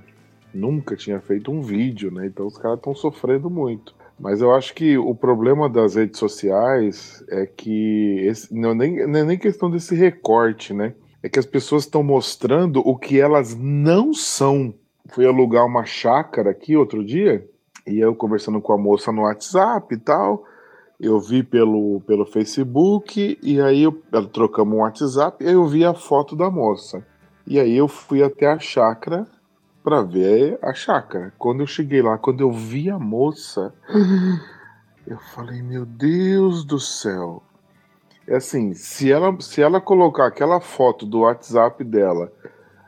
Nunca 0.53 0.95
tinha 0.95 1.19
feito 1.19 1.51
um 1.51 1.61
vídeo, 1.61 2.11
né? 2.11 2.27
Então 2.27 2.45
os 2.45 2.57
caras 2.57 2.77
estão 2.77 2.93
sofrendo 2.93 3.49
muito. 3.49 3.95
Mas 4.19 4.41
eu 4.41 4.53
acho 4.53 4.73
que 4.73 4.97
o 4.97 5.15
problema 5.15 5.67
das 5.67 5.95
redes 5.95 6.19
sociais 6.19 7.23
é 7.29 7.45
que 7.45 8.19
esse, 8.19 8.53
não, 8.53 8.71
é 8.71 8.75
nem, 8.75 9.07
não 9.07 9.19
é 9.19 9.23
nem 9.23 9.37
questão 9.37 9.69
desse 9.69 9.95
recorte, 9.95 10.73
né? 10.73 10.93
É 11.21 11.29
que 11.29 11.39
as 11.39 11.45
pessoas 11.45 11.83
estão 11.83 12.03
mostrando 12.03 12.79
o 12.85 12.95
que 12.97 13.19
elas 13.19 13.55
não 13.55 14.13
são. 14.13 14.73
Fui 15.09 15.25
alugar 15.25 15.65
uma 15.65 15.85
chácara 15.85 16.51
aqui 16.51 16.77
outro 16.77 17.03
dia, 17.03 17.45
e 17.87 17.99
eu 17.99 18.15
conversando 18.15 18.61
com 18.61 18.73
a 18.73 18.77
moça 18.77 19.11
no 19.11 19.23
WhatsApp 19.23 19.93
e 19.93 19.97
tal. 19.97 20.45
Eu 20.99 21.19
vi 21.19 21.43
pelo, 21.43 22.01
pelo 22.01 22.25
Facebook, 22.25 23.37
e 23.41 23.59
aí 23.59 23.83
eu, 23.83 23.91
trocamos 24.31 24.73
um 24.73 24.81
WhatsApp, 24.81 25.43
e 25.43 25.47
aí 25.47 25.53
eu 25.53 25.67
vi 25.67 25.83
a 25.83 25.93
foto 25.93 26.35
da 26.35 26.49
moça. 26.49 27.05
E 27.45 27.59
aí 27.59 27.75
eu 27.75 27.87
fui 27.87 28.23
até 28.23 28.47
a 28.47 28.57
chácara 28.57 29.27
para 29.83 30.01
ver 30.01 30.57
a 30.61 30.73
chácara. 30.73 31.33
Quando 31.37 31.61
eu 31.61 31.67
cheguei 31.67 32.01
lá, 32.01 32.17
quando 32.17 32.41
eu 32.41 32.51
vi 32.51 32.89
a 32.89 32.97
moça, 32.97 33.73
eu 35.05 35.17
falei, 35.33 35.61
meu 35.61 35.85
Deus 35.85 36.63
do 36.63 36.79
céu. 36.79 37.43
É 38.25 38.37
assim, 38.37 38.73
se 38.73 39.11
ela, 39.11 39.35
se 39.41 39.61
ela 39.61 39.81
colocar 39.81 40.27
aquela 40.27 40.61
foto 40.61 41.05
do 41.05 41.19
WhatsApp 41.19 41.83
dela 41.83 42.31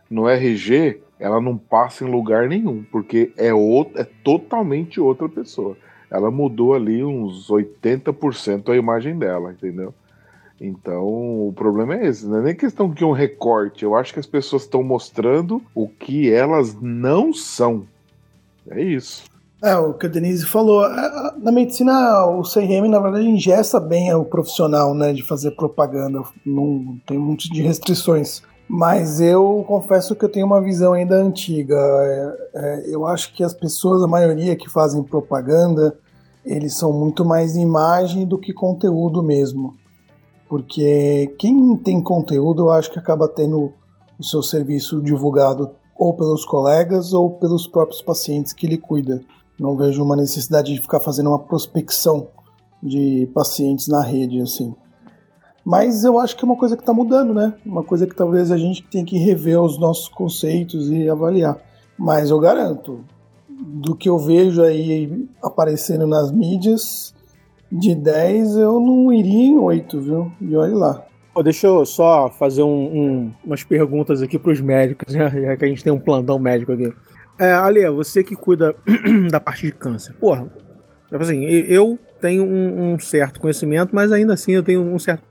no 0.09 0.29
RG, 0.29 1.01
ela 1.19 1.41
não 1.41 1.57
passa 1.57 2.05
em 2.05 2.11
lugar 2.11 2.47
nenhum, 2.47 2.83
porque 2.83 3.33
é, 3.35 3.53
outro, 3.53 3.99
é 3.99 4.05
totalmente 4.23 5.01
outra 5.01 5.27
pessoa. 5.27 5.75
Ela 6.09 6.31
mudou 6.31 6.73
ali 6.73 7.03
uns 7.03 7.49
80% 7.49 8.69
a 8.69 8.75
imagem 8.77 9.17
dela, 9.17 9.51
entendeu? 9.51 9.93
Então, 10.59 11.47
o 11.47 11.53
problema 11.53 11.95
é 11.95 12.07
esse, 12.07 12.25
não 12.25 12.37
é 12.37 12.41
nem 12.41 12.55
questão 12.55 12.89
de 12.89 13.03
um 13.03 13.11
recorte. 13.11 13.83
Eu 13.83 13.95
acho 13.95 14.13
que 14.13 14.19
as 14.19 14.25
pessoas 14.25 14.63
estão 14.63 14.81
mostrando 14.81 15.61
o 15.73 15.87
que 15.87 16.31
elas 16.31 16.75
não 16.81 17.33
são. 17.33 17.83
É 18.69 18.81
isso. 18.81 19.23
É, 19.61 19.75
o 19.77 19.93
que 19.93 20.05
a 20.05 20.09
Denise 20.09 20.45
falou. 20.45 20.87
Na 21.37 21.51
medicina, 21.51 22.25
o 22.25 22.41
CRM, 22.43 22.87
na 22.89 22.99
verdade, 22.99 23.27
ingessa 23.27 23.79
bem 23.79 24.13
o 24.13 24.23
profissional, 24.23 24.93
né, 24.93 25.11
de 25.11 25.23
fazer 25.23 25.51
propaganda. 25.51 26.21
Não 26.45 26.97
tem 27.05 27.17
muito 27.17 27.49
de 27.51 27.61
restrições. 27.61 28.41
Mas 28.67 29.19
eu 29.19 29.63
confesso 29.67 30.15
que 30.15 30.25
eu 30.25 30.29
tenho 30.29 30.45
uma 30.45 30.61
visão 30.61 30.93
ainda 30.93 31.15
antiga. 31.15 31.75
É, 31.75 32.49
é, 32.55 32.83
eu 32.87 33.05
acho 33.05 33.33
que 33.33 33.43
as 33.43 33.53
pessoas, 33.53 34.01
a 34.01 34.07
maioria 34.07 34.55
que 34.55 34.69
fazem 34.69 35.03
propaganda, 35.03 35.97
eles 36.45 36.75
são 36.75 36.93
muito 36.93 37.25
mais 37.25 37.55
imagem 37.55 38.25
do 38.25 38.37
que 38.37 38.53
conteúdo 38.53 39.21
mesmo 39.21 39.75
porque 40.47 41.33
quem 41.39 41.75
tem 41.77 42.01
conteúdo 42.01 42.63
eu 42.63 42.71
acho 42.71 42.91
que 42.91 42.99
acaba 42.99 43.27
tendo 43.27 43.73
o 44.19 44.23
seu 44.23 44.41
serviço 44.41 45.01
divulgado 45.01 45.71
ou 45.97 46.13
pelos 46.13 46.45
colegas 46.45 47.13
ou 47.13 47.31
pelos 47.31 47.67
próprios 47.67 48.01
pacientes 48.01 48.53
que 48.53 48.65
ele 48.65 48.77
cuida. 48.77 49.21
Não 49.59 49.75
vejo 49.75 50.03
uma 50.03 50.15
necessidade 50.15 50.73
de 50.73 50.81
ficar 50.81 50.99
fazendo 50.99 51.29
uma 51.29 51.39
prospecção 51.39 52.27
de 52.83 53.29
pacientes 53.33 53.87
na 53.87 54.01
rede 54.01 54.41
assim. 54.41 54.75
Mas 55.63 56.03
eu 56.03 56.19
acho 56.19 56.37
que 56.37 56.45
é 56.45 56.47
uma 56.47 56.57
coisa 56.57 56.75
que 56.75 56.83
está 56.83 56.93
mudando, 56.93 57.33
né? 57.33 57.55
Uma 57.65 57.83
coisa 57.83 58.05
que 58.05 58.15
talvez 58.15 58.51
a 58.51 58.57
gente 58.57 58.83
tenha 58.83 59.03
que 59.03 59.17
rever 59.17 59.59
os 59.59 59.79
nossos 59.79 60.07
conceitos 60.07 60.91
e 60.91 61.09
avaliar. 61.09 61.57
Mas 61.97 62.29
eu 62.29 62.39
garanto, 62.39 63.03
do 63.49 63.95
que 63.95 64.07
eu 64.07 64.19
vejo 64.19 64.61
aí 64.61 65.27
aparecendo 65.41 66.05
nas 66.05 66.31
mídias, 66.31 67.14
de 67.71 67.95
10 67.95 68.57
eu 68.57 68.79
não 68.79 69.11
iria 69.11 69.47
em 69.47 69.57
8, 69.57 70.01
viu? 70.01 70.31
E 70.41 70.55
olha 70.55 70.75
lá. 70.75 71.05
Oh, 71.33 71.43
deixa 71.43 71.67
eu 71.67 71.85
só 71.85 72.29
fazer 72.29 72.63
um, 72.63 72.67
um, 72.67 73.33
umas 73.43 73.63
perguntas 73.63 74.21
aqui 74.21 74.39
para 74.39 74.51
os 74.51 74.61
médicos, 74.61 75.13
né? 75.13 75.29
já 75.29 75.57
que 75.57 75.65
a 75.65 75.67
gente 75.67 75.83
tem 75.83 75.91
um 75.91 75.99
plantão 75.99 76.39
médico 76.39 76.71
aqui. 76.71 76.93
É, 77.37 77.91
você 77.91 78.23
que 78.23 78.35
cuida 78.35 78.73
da 79.29 79.39
parte 79.39 79.65
de 79.65 79.73
câncer. 79.73 80.13
Porra, 80.13 80.47
tipo 81.09 81.21
assim, 81.21 81.43
eu 81.43 81.99
tenho 82.21 82.45
um, 82.45 82.93
um, 82.93 82.99
certo 82.99 83.41
conhecimento, 83.41 83.93
mas 83.93 84.11
ainda 84.13 84.33
assim 84.33 84.53
eu 84.53 84.63
tenho 84.63 84.81
um 84.81 84.97
certo 84.97 85.23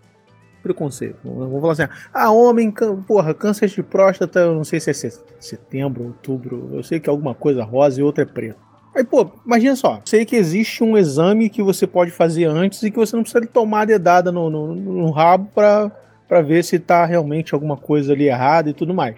preconceito. 0.63 1.17
Vamos 1.25 1.61
falar 1.61 1.73
assim, 1.73 1.89
ah, 2.13 2.31
homem, 2.31 2.73
porra, 3.07 3.33
câncer 3.33 3.69
de 3.69 3.83
próstata, 3.83 4.41
eu 4.41 4.55
não 4.55 4.65
sei 4.65 4.81
se 4.81 4.91
é 4.91 5.11
setembro, 5.41 6.05
outubro, 6.05 6.71
eu 6.75 6.83
sei 6.83 7.01
que 7.01 7.09
é 7.09 7.11
alguma 7.11 7.35
coisa 7.35 7.65
rosa 7.65 8.01
e 8.01 8.03
outra 8.03 8.25
é 8.25 8.27
preta. 8.27 8.64
Aí, 8.95 9.03
pô, 9.03 9.29
imagina 9.45 9.75
só. 9.75 10.01
Sei 10.05 10.25
que 10.25 10.37
existe 10.37 10.85
um 10.85 10.97
exame 10.97 11.51
que 11.51 11.63
você 11.63 11.87
pode 11.87 12.13
fazer 12.13 12.45
antes 12.45 12.83
e 12.83 12.91
que 12.91 12.97
você 12.97 13.17
não 13.17 13.25
precisa 13.25 13.45
tomar 13.47 13.83
a 13.83 13.87
dedada 13.87 14.31
no, 14.31 14.49
no, 14.49 14.75
no 14.75 15.11
rabo 15.11 15.51
pra, 15.53 15.91
pra 16.29 16.41
ver 16.41 16.63
se 16.63 16.79
tá 16.79 17.05
realmente 17.05 17.55
alguma 17.55 17.77
coisa 17.77 18.13
ali 18.13 18.29
errada 18.29 18.71
e 18.71 18.75
tudo 18.75 18.95
mais. 18.95 19.17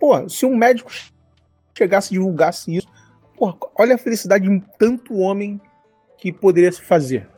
Pô, 0.00 0.26
se 0.28 0.46
um 0.46 0.56
médico 0.56 0.90
chegasse 1.76 2.12
e 2.12 2.14
divulgasse 2.14 2.74
isso, 2.74 2.88
pô, 3.36 3.54
olha 3.78 3.96
a 3.96 3.98
felicidade 3.98 4.48
de 4.48 4.62
tanto 4.78 5.16
homem 5.16 5.60
que 6.16 6.32
poderia 6.32 6.72
se 6.72 6.80
fazer. 6.80 7.28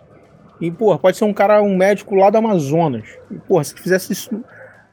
E, 0.61 0.71
pô, 0.71 0.97
pode 0.99 1.17
ser 1.17 1.25
um 1.25 1.35
cara, 1.35 1.61
um 1.61 1.77
médico 1.77 2.15
lá 2.15 2.31
do 2.31 2.39
Amazonas. 2.39 3.09
E, 3.31 3.35
pô, 3.35 3.63
se 3.63 3.75
fizesse 3.75 4.13
isso 4.13 4.45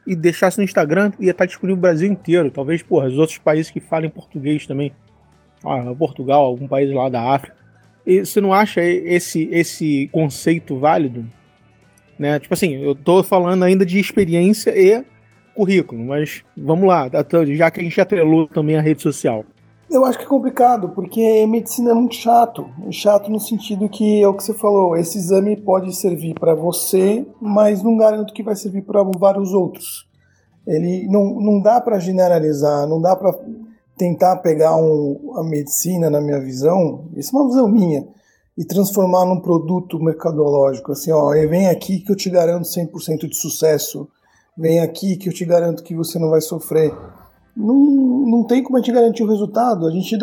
e 0.06 0.14
deixasse 0.14 0.58
no 0.58 0.64
Instagram, 0.64 1.12
ia 1.18 1.30
estar 1.30 1.46
disponível 1.46 1.76
no 1.76 1.82
Brasil 1.82 2.10
inteiro. 2.10 2.50
Talvez, 2.50 2.82
porra, 2.82 3.06
os 3.06 3.16
outros 3.16 3.38
países 3.38 3.70
que 3.70 3.80
falem 3.80 4.10
português 4.10 4.66
também 4.66 4.92
ah, 5.64 5.94
Portugal, 5.96 6.44
algum 6.44 6.68
país 6.68 6.92
lá 6.92 7.08
da 7.08 7.22
África. 7.22 7.56
E 8.06 8.24
você 8.24 8.40
não 8.40 8.52
acha 8.52 8.82
esse, 8.82 9.48
esse 9.50 10.08
conceito 10.12 10.78
válido? 10.78 11.24
Né? 12.18 12.38
Tipo 12.38 12.54
assim, 12.54 12.74
eu 12.74 12.94
tô 12.94 13.22
falando 13.22 13.62
ainda 13.62 13.84
de 13.84 13.98
experiência 13.98 14.70
e 14.70 15.04
currículo, 15.54 16.04
mas 16.04 16.42
vamos 16.56 16.86
lá, 16.86 17.08
já 17.54 17.70
que 17.70 17.80
a 17.80 17.82
gente 17.82 18.00
atrelou 18.00 18.48
também 18.48 18.76
a 18.76 18.82
rede 18.82 19.02
social. 19.02 19.44
Eu 19.90 20.04
acho 20.04 20.18
que 20.18 20.24
é 20.24 20.28
complicado, 20.28 20.88
porque 20.88 21.46
medicina 21.46 21.90
é 21.92 21.94
muito 21.94 22.16
chato. 22.16 22.68
Chato 22.90 23.30
no 23.30 23.38
sentido 23.38 23.88
que 23.88 24.22
é 24.22 24.26
o 24.26 24.34
que 24.34 24.42
você 24.42 24.54
falou, 24.54 24.96
esse 24.96 25.18
exame 25.18 25.56
pode 25.56 25.94
servir 25.94 26.34
para 26.34 26.54
você, 26.54 27.24
mas 27.40 27.82
não 27.82 27.96
garanto 27.96 28.34
que 28.34 28.42
vai 28.42 28.56
servir 28.56 28.82
para 28.82 29.04
vários 29.16 29.52
outros. 29.52 30.08
Ele 30.66 31.06
não, 31.06 31.38
não 31.40 31.60
dá 31.60 31.80
para 31.80 31.98
generalizar, 31.98 32.88
não 32.88 33.00
dá 33.00 33.14
para 33.14 33.32
tentar 33.96 34.36
pegar 34.36 34.76
um, 34.76 35.34
a 35.36 35.44
medicina, 35.44 36.10
na 36.10 36.20
minha 36.20 36.40
visão, 36.40 37.06
isso 37.16 37.36
é 37.36 37.40
uma 37.40 37.48
visão 37.48 37.68
minha, 37.68 38.06
e 38.56 38.64
transformar 38.64 39.24
num 39.24 39.40
produto 39.40 39.98
mercadológico. 39.98 40.92
Assim, 40.92 41.10
ó, 41.12 41.30
vem 41.30 41.68
aqui 41.68 42.00
que 42.00 42.10
eu 42.10 42.16
te 42.16 42.30
garanto 42.30 42.64
100% 42.64 43.28
de 43.28 43.36
sucesso, 43.36 44.08
vem 44.56 44.80
aqui 44.80 45.16
que 45.16 45.28
eu 45.28 45.32
te 45.32 45.44
garanto 45.44 45.82
que 45.82 45.94
você 45.94 46.18
não 46.18 46.30
vai 46.30 46.40
sofrer. 46.40 46.94
Não, 47.56 47.74
não 47.74 48.44
tem 48.44 48.62
como 48.62 48.76
a 48.76 48.80
gente 48.80 48.92
garantir 48.92 49.22
o 49.22 49.28
resultado. 49.28 49.86
A 49.86 49.90
gente 49.90 50.16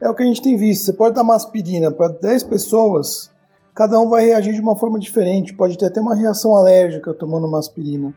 é 0.00 0.08
o 0.08 0.14
que 0.14 0.22
a 0.22 0.26
gente 0.26 0.42
tem 0.42 0.56
visto. 0.56 0.84
Você 0.84 0.92
pode 0.92 1.14
dar 1.14 1.22
uma 1.22 1.34
aspirina 1.34 1.90
para 1.90 2.08
10 2.08 2.44
pessoas, 2.44 3.30
cada 3.74 4.00
um 4.00 4.08
vai 4.08 4.26
reagir 4.26 4.54
de 4.54 4.60
uma 4.60 4.76
forma 4.76 4.98
diferente. 4.98 5.54
Pode 5.54 5.76
ter 5.78 5.86
até 5.86 6.00
uma 6.00 6.14
reação 6.14 6.56
alérgica 6.56 7.14
tomando 7.14 7.46
uma 7.46 7.58
aspirina. 7.58 8.14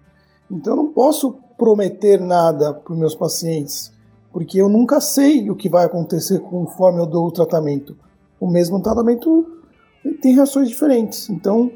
Então 0.51 0.73
eu 0.73 0.77
não 0.77 0.87
posso 0.91 1.35
prometer 1.57 2.19
nada 2.19 2.73
para 2.73 2.93
os 2.93 2.99
meus 2.99 3.15
pacientes, 3.15 3.91
porque 4.31 4.61
eu 4.61 4.69
nunca 4.69 5.01
sei 5.01 5.49
o 5.49 5.55
que 5.55 5.69
vai 5.69 5.85
acontecer 5.85 6.39
conforme 6.39 6.99
eu 6.99 7.05
dou 7.05 7.27
o 7.27 7.31
tratamento. 7.31 7.95
O 8.39 8.49
mesmo 8.49 8.81
tratamento 8.81 9.45
tem 10.21 10.35
reações 10.35 10.69
diferentes. 10.69 11.29
Então 11.29 11.71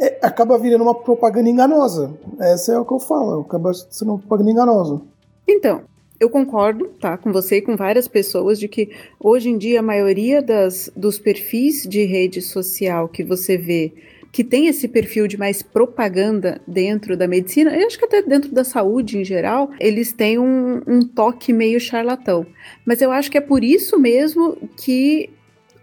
é, 0.00 0.18
acaba 0.22 0.58
virando 0.58 0.82
uma 0.82 0.94
propaganda 0.94 1.48
enganosa. 1.48 2.16
Essa 2.38 2.72
é 2.72 2.78
o 2.78 2.84
que 2.84 2.92
eu 2.92 3.00
falo, 3.00 3.40
acaba 3.40 3.72
sendo 3.74 4.12
uma 4.12 4.18
propaganda 4.18 4.50
enganosa. 4.50 5.00
Então, 5.46 5.82
eu 6.18 6.30
concordo, 6.30 6.86
tá, 7.00 7.18
com 7.18 7.32
você 7.32 7.56
e 7.56 7.62
com 7.62 7.76
várias 7.76 8.08
pessoas 8.08 8.58
de 8.58 8.68
que 8.68 8.90
hoje 9.20 9.50
em 9.50 9.58
dia 9.58 9.80
a 9.80 9.82
maioria 9.82 10.40
das, 10.40 10.90
dos 10.96 11.18
perfis 11.18 11.82
de 11.82 12.04
rede 12.04 12.40
social 12.40 13.08
que 13.08 13.22
você 13.22 13.56
vê 13.56 13.92
que 14.34 14.42
tem 14.42 14.66
esse 14.66 14.88
perfil 14.88 15.28
de 15.28 15.38
mais 15.38 15.62
propaganda 15.62 16.60
dentro 16.66 17.16
da 17.16 17.28
medicina, 17.28 17.72
eu 17.72 17.86
acho 17.86 17.96
que 17.96 18.04
até 18.04 18.20
dentro 18.20 18.50
da 18.50 18.64
saúde 18.64 19.16
em 19.16 19.24
geral, 19.24 19.70
eles 19.78 20.12
têm 20.12 20.40
um, 20.40 20.82
um 20.88 21.06
toque 21.06 21.52
meio 21.52 21.78
charlatão. 21.78 22.44
Mas 22.84 23.00
eu 23.00 23.12
acho 23.12 23.30
que 23.30 23.38
é 23.38 23.40
por 23.40 23.62
isso 23.62 23.96
mesmo 23.96 24.56
que 24.76 25.30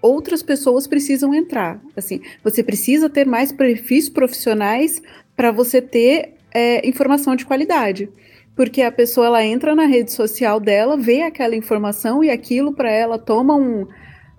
outras 0.02 0.44
pessoas 0.44 0.86
precisam 0.86 1.34
entrar. 1.34 1.82
Assim, 1.96 2.20
você 2.44 2.62
precisa 2.62 3.10
ter 3.10 3.26
mais 3.26 3.54
perfis 3.54 4.10
profissionais 4.10 5.02
para 5.34 5.50
você 5.50 5.82
ter 5.82 6.34
é, 6.54 6.86
informação 6.86 7.38
de 7.38 7.46
qualidade 7.46 8.10
porque 8.54 8.82
a 8.82 8.92
pessoa 8.92 9.28
ela 9.28 9.46
entra 9.46 9.74
na 9.74 9.86
rede 9.86 10.12
social 10.12 10.60
dela, 10.60 10.98
vê 10.98 11.22
aquela 11.22 11.56
informação 11.56 12.22
e 12.22 12.30
aquilo 12.30 12.74
para 12.74 12.92
ela 12.92 13.18
toma 13.18 13.56
um, 13.56 13.88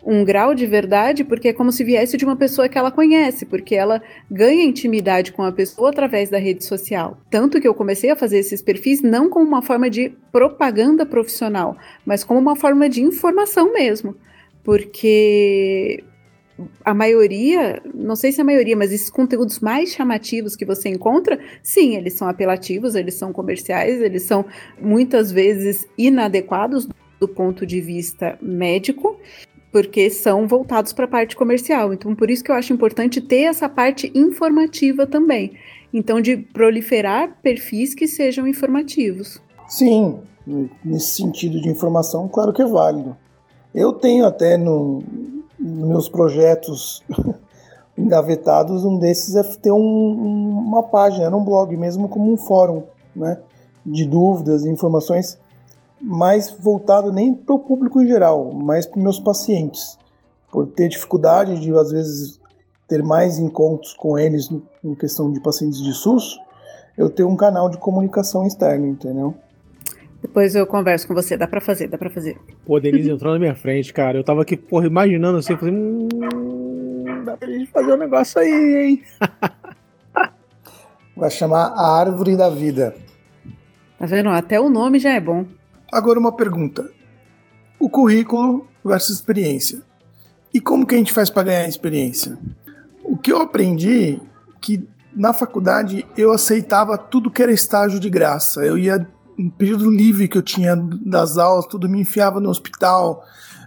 um 0.04 0.24
grau 0.24 0.54
de 0.54 0.66
verdade, 0.66 1.22
porque 1.22 1.48
é 1.48 1.52
como 1.52 1.70
se 1.70 1.84
viesse 1.84 2.16
de 2.16 2.24
uma 2.24 2.36
pessoa 2.36 2.68
que 2.68 2.76
ela 2.76 2.90
conhece, 2.90 3.46
porque 3.46 3.74
ela 3.74 4.02
ganha 4.30 4.64
intimidade 4.64 5.32
com 5.32 5.42
a 5.42 5.52
pessoa 5.52 5.90
através 5.90 6.28
da 6.28 6.38
rede 6.38 6.64
social. 6.64 7.18
Tanto 7.30 7.60
que 7.60 7.68
eu 7.68 7.74
comecei 7.74 8.10
a 8.10 8.16
fazer 8.16 8.38
esses 8.38 8.60
perfis 8.60 9.00
não 9.00 9.30
como 9.30 9.46
uma 9.46 9.62
forma 9.62 9.88
de 9.88 10.12
propaganda 10.32 11.06
profissional, 11.06 11.76
mas 12.04 12.24
como 12.24 12.40
uma 12.40 12.56
forma 12.56 12.88
de 12.88 13.02
informação 13.02 13.72
mesmo. 13.72 14.16
Porque 14.64 16.02
a 16.84 16.92
maioria, 16.92 17.80
não 17.94 18.16
sei 18.16 18.32
se 18.32 18.40
a 18.40 18.44
maioria, 18.44 18.76
mas 18.76 18.92
esses 18.92 19.10
conteúdos 19.10 19.60
mais 19.60 19.90
chamativos 19.90 20.56
que 20.56 20.64
você 20.64 20.88
encontra, 20.88 21.38
sim, 21.62 21.96
eles 21.96 22.14
são 22.14 22.28
apelativos, 22.28 22.94
eles 22.94 23.14
são 23.14 23.32
comerciais, 23.32 24.00
eles 24.00 24.22
são 24.22 24.44
muitas 24.80 25.30
vezes 25.30 25.86
inadequados 25.96 26.88
do 27.20 27.28
ponto 27.28 27.64
de 27.64 27.80
vista 27.80 28.36
médico, 28.42 29.16
porque 29.72 30.10
são 30.10 30.46
voltados 30.46 30.92
para 30.92 31.06
a 31.06 31.08
parte 31.08 31.34
comercial. 31.34 31.94
Então, 31.94 32.14
por 32.14 32.30
isso 32.30 32.44
que 32.44 32.50
eu 32.50 32.54
acho 32.54 32.72
importante 32.72 33.20
ter 33.20 33.44
essa 33.44 33.68
parte 33.68 34.12
informativa 34.14 35.06
também. 35.06 35.54
Então, 35.92 36.20
de 36.20 36.36
proliferar 36.36 37.38
perfis 37.42 37.94
que 37.94 38.06
sejam 38.06 38.46
informativos. 38.46 39.40
Sim, 39.66 40.20
nesse 40.84 41.16
sentido 41.16 41.60
de 41.60 41.70
informação, 41.70 42.28
claro 42.28 42.52
que 42.52 42.60
é 42.60 42.66
válido. 42.66 43.16
Eu 43.74 43.94
tenho 43.94 44.26
até 44.26 44.58
no, 44.58 45.02
meus 45.58 46.08
projetos 46.08 47.02
engavetados, 47.96 48.84
um 48.84 48.98
desses 48.98 49.34
é 49.34 49.42
ter 49.42 49.72
um, 49.72 50.62
uma 50.66 50.82
página, 50.82 51.34
um 51.34 51.44
blog, 51.44 51.74
mesmo 51.76 52.08
como 52.08 52.30
um 52.30 52.36
fórum, 52.36 52.82
né, 53.16 53.38
de 53.84 54.04
dúvidas 54.04 54.64
e 54.64 54.70
informações, 54.70 55.38
mais 56.02 56.50
voltado 56.50 57.12
nem 57.12 57.32
para 57.32 57.54
o 57.54 57.58
público 57.58 58.00
em 58.02 58.06
geral, 58.06 58.52
mas 58.52 58.84
para 58.84 59.00
meus 59.00 59.20
pacientes, 59.20 59.96
por 60.50 60.66
ter 60.66 60.88
dificuldade 60.88 61.60
de 61.60 61.72
às 61.72 61.92
vezes 61.92 62.40
ter 62.88 63.02
mais 63.02 63.38
encontros 63.38 63.92
com 63.94 64.18
eles 64.18 64.50
em 64.84 64.94
questão 64.94 65.32
de 65.32 65.40
pacientes 65.40 65.80
de 65.80 65.92
SUS, 65.92 66.38
eu 66.98 67.08
tenho 67.08 67.28
um 67.28 67.36
canal 67.36 67.70
de 67.70 67.78
comunicação 67.78 68.46
externa, 68.46 68.86
entendeu? 68.86 69.34
Depois 70.20 70.54
eu 70.54 70.66
converso 70.66 71.06
com 71.08 71.14
você, 71.14 71.36
dá 71.36 71.46
pra 71.46 71.60
fazer, 71.60 71.88
dá 71.88 71.96
pra 71.96 72.10
fazer. 72.10 72.38
Pô, 72.66 72.78
Denise 72.78 73.10
entrou 73.10 73.32
na 73.32 73.38
minha 73.38 73.54
frente, 73.54 73.92
cara. 73.92 74.18
Eu 74.18 74.24
tava 74.24 74.42
aqui, 74.42 74.56
porra, 74.56 74.86
imaginando 74.86 75.38
assim, 75.38 75.56
falei, 75.56 75.74
hum, 75.74 77.24
dá 77.24 77.36
pra 77.36 77.48
gente 77.48 77.70
fazer 77.70 77.92
um 77.92 77.96
negócio 77.96 78.40
aí, 78.40 78.76
hein? 78.86 79.02
Vai 81.16 81.30
chamar 81.30 81.72
a 81.74 81.98
Árvore 81.98 82.36
da 82.36 82.48
Vida. 82.48 82.94
Tá 83.98 84.06
vendo? 84.06 84.28
Até 84.30 84.60
o 84.60 84.70
nome 84.70 84.98
já 84.98 85.10
é 85.10 85.20
bom. 85.20 85.44
Agora 85.92 86.18
uma 86.18 86.32
pergunta. 86.32 86.90
O 87.78 87.90
currículo 87.90 88.66
versus 88.82 89.14
experiência. 89.14 89.82
E 90.54 90.58
como 90.58 90.86
que 90.86 90.94
a 90.94 90.98
gente 90.98 91.12
faz 91.12 91.28
para 91.28 91.42
ganhar 91.42 91.68
experiência? 91.68 92.38
O 93.04 93.14
que 93.14 93.30
eu 93.30 93.42
aprendi 93.42 94.18
que 94.58 94.88
na 95.14 95.34
faculdade 95.34 96.06
eu 96.16 96.32
aceitava 96.32 96.96
tudo 96.96 97.30
que 97.30 97.42
era 97.42 97.52
estágio 97.52 98.00
de 98.00 98.08
graça. 98.08 98.64
Eu 98.64 98.78
ia 98.78 99.06
um 99.38 99.50
período 99.50 99.90
livre 99.90 100.28
que 100.28 100.38
eu 100.38 100.42
tinha 100.42 100.74
das 100.76 101.36
aulas, 101.36 101.66
tudo 101.66 101.88
me 101.88 102.00
enfiava 102.00 102.40
no 102.40 102.48
hospital, 102.48 103.24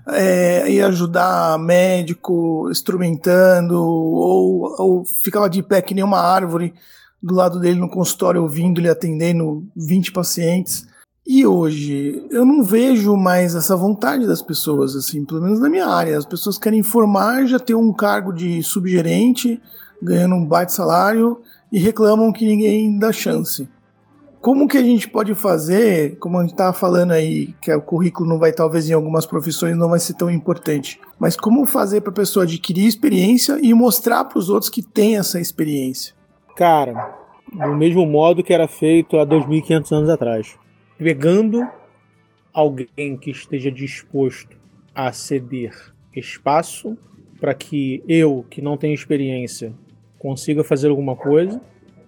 é, 0.08 0.70
ia 0.72 0.88
ajudar 0.88 1.60
médico, 1.60 2.68
instrumentando, 2.72 3.80
ou, 3.80 4.76
ou 4.80 5.06
ficava 5.06 5.50
de 5.50 5.62
pé 5.62 5.82
que 5.82 5.94
nem 5.94 6.04
uma 6.04 6.20
árvore 6.20 6.74
do 7.22 7.34
lado 7.34 7.60
dele 7.60 7.80
no 7.80 7.90
consultório, 7.90 8.42
ouvindo 8.42 8.80
ele 8.80 8.90
atendendo 8.90 9.68
20 9.76 10.12
pacientes. 10.12 10.88
E 11.26 11.46
hoje 11.46 12.24
eu 12.30 12.46
não 12.46 12.64
vejo 12.64 13.16
mais 13.16 13.56
essa 13.56 13.76
vontade 13.76 14.28
das 14.28 14.42
pessoas, 14.42 14.96
assim, 14.96 15.26
pelo 15.26 15.42
menos 15.42 15.60
na 15.60 15.70
minha 15.70 15.88
área. 15.88 16.18
As 16.18 16.26
pessoas 16.26 16.58
querem 16.58 16.84
formar, 16.84 17.46
já 17.46 17.58
ter 17.58 17.74
um 17.74 17.92
cargo 17.92 18.32
de 18.32 18.62
subgerente, 18.62 19.60
ganhando 20.02 20.36
um 20.36 20.46
baita 20.46 20.72
salário 20.72 21.42
e 21.72 21.80
reclamam 21.80 22.32
que 22.32 22.46
ninguém 22.46 23.00
dá 23.00 23.12
chance 23.12 23.68
como 24.46 24.68
que 24.68 24.78
a 24.78 24.84
gente 24.84 25.10
pode 25.10 25.34
fazer, 25.34 26.20
como 26.20 26.38
a 26.38 26.44
gente 26.44 26.52
estava 26.52 26.72
falando 26.72 27.14
aí, 27.14 27.56
que 27.60 27.74
o 27.74 27.82
currículo 27.82 28.30
não 28.30 28.38
vai, 28.38 28.54
talvez 28.54 28.88
em 28.88 28.94
algumas 28.94 29.26
profissões 29.26 29.76
não 29.76 29.90
vai 29.90 29.98
ser 29.98 30.14
tão 30.14 30.30
importante, 30.30 31.02
mas 31.18 31.36
como 31.36 31.66
fazer 31.66 32.02
para 32.02 32.12
a 32.12 32.16
pessoa 32.16 32.44
adquirir 32.44 32.86
experiência 32.86 33.58
e 33.60 33.74
mostrar 33.74 34.24
para 34.26 34.38
os 34.38 34.48
outros 34.48 34.70
que 34.70 34.84
tem 34.84 35.18
essa 35.18 35.42
experiência? 35.42 36.14
Cara, 36.56 37.12
do 37.52 37.76
mesmo 37.76 38.06
modo 38.06 38.44
que 38.44 38.54
era 38.54 38.68
feito 38.68 39.18
há 39.18 39.26
2.500 39.26 39.92
anos 39.92 40.10
atrás. 40.10 40.56
Pegando 40.98 41.68
alguém 42.54 43.18
que 43.18 43.32
esteja 43.32 43.72
disposto 43.72 44.58
a 44.94 45.12
ceder 45.12 45.74
espaço 46.16 46.98
para 47.40 47.54
que 47.54 48.02
eu, 48.08 48.46
que 48.50 48.62
não 48.62 48.78
tenho 48.78 48.94
experiência, 48.94 49.74
consiga 50.18 50.64
fazer 50.64 50.90
alguma 50.90 51.16
coisa, 51.16 51.62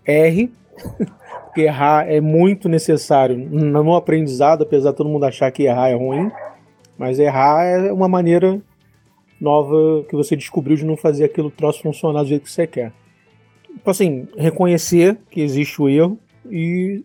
erre 0.06 0.52
porque 1.46 1.62
errar 1.62 2.08
é 2.08 2.22
muito 2.22 2.70
necessário 2.70 3.36
no 3.36 3.96
aprendizado, 3.96 4.62
apesar 4.62 4.92
de 4.92 4.98
todo 4.98 5.10
mundo 5.10 5.26
achar 5.26 5.52
que 5.52 5.64
errar 5.64 5.90
é 5.90 5.96
ruim, 5.96 6.32
mas 6.98 7.20
errar 7.20 7.64
é 7.64 7.92
uma 7.92 8.08
maneira 8.08 8.62
nova 9.42 10.04
que 10.08 10.16
você 10.16 10.36
descobriu 10.36 10.78
de 10.78 10.86
não 10.86 10.96
fazer 10.96 11.26
aquilo 11.26 11.50
troço 11.50 11.82
funcionar 11.82 12.24
do 12.24 12.30
jeito 12.30 12.44
que 12.44 12.52
você 12.52 12.68
quer. 12.68 12.94
Então, 13.70 13.92
assim, 13.92 14.28
reconhecer 14.38 15.18
que 15.30 15.42
existe 15.42 15.82
o 15.82 15.90
erro 15.90 16.18
e 16.50 17.04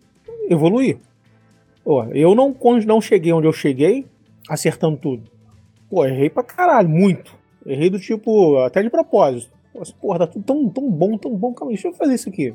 evoluir. 0.49 0.97
Pô, 1.83 2.03
eu 2.05 2.33
não, 2.33 2.55
não 2.85 3.01
cheguei 3.01 3.33
onde 3.33 3.47
eu 3.47 3.53
cheguei 3.53 4.05
acertando 4.47 4.97
tudo. 4.97 5.23
Pô, 5.89 6.05
errei 6.05 6.29
pra 6.29 6.43
caralho, 6.43 6.89
muito. 6.89 7.35
Errei 7.65 7.89
do 7.89 7.99
tipo, 7.99 8.57
até 8.57 8.81
de 8.81 8.89
propósito. 8.89 9.51
Pô, 9.71 9.81
assim, 9.81 9.93
porra, 10.01 10.19
tá 10.19 10.27
tudo 10.27 10.43
tão, 10.45 10.69
tão 10.69 10.89
bom, 10.89 11.17
tão 11.17 11.35
bom. 11.35 11.53
Calma 11.53 11.71
aí, 11.71 11.75
deixa 11.75 11.89
eu 11.89 11.93
fazer 11.93 12.13
isso 12.13 12.29
aqui. 12.29 12.53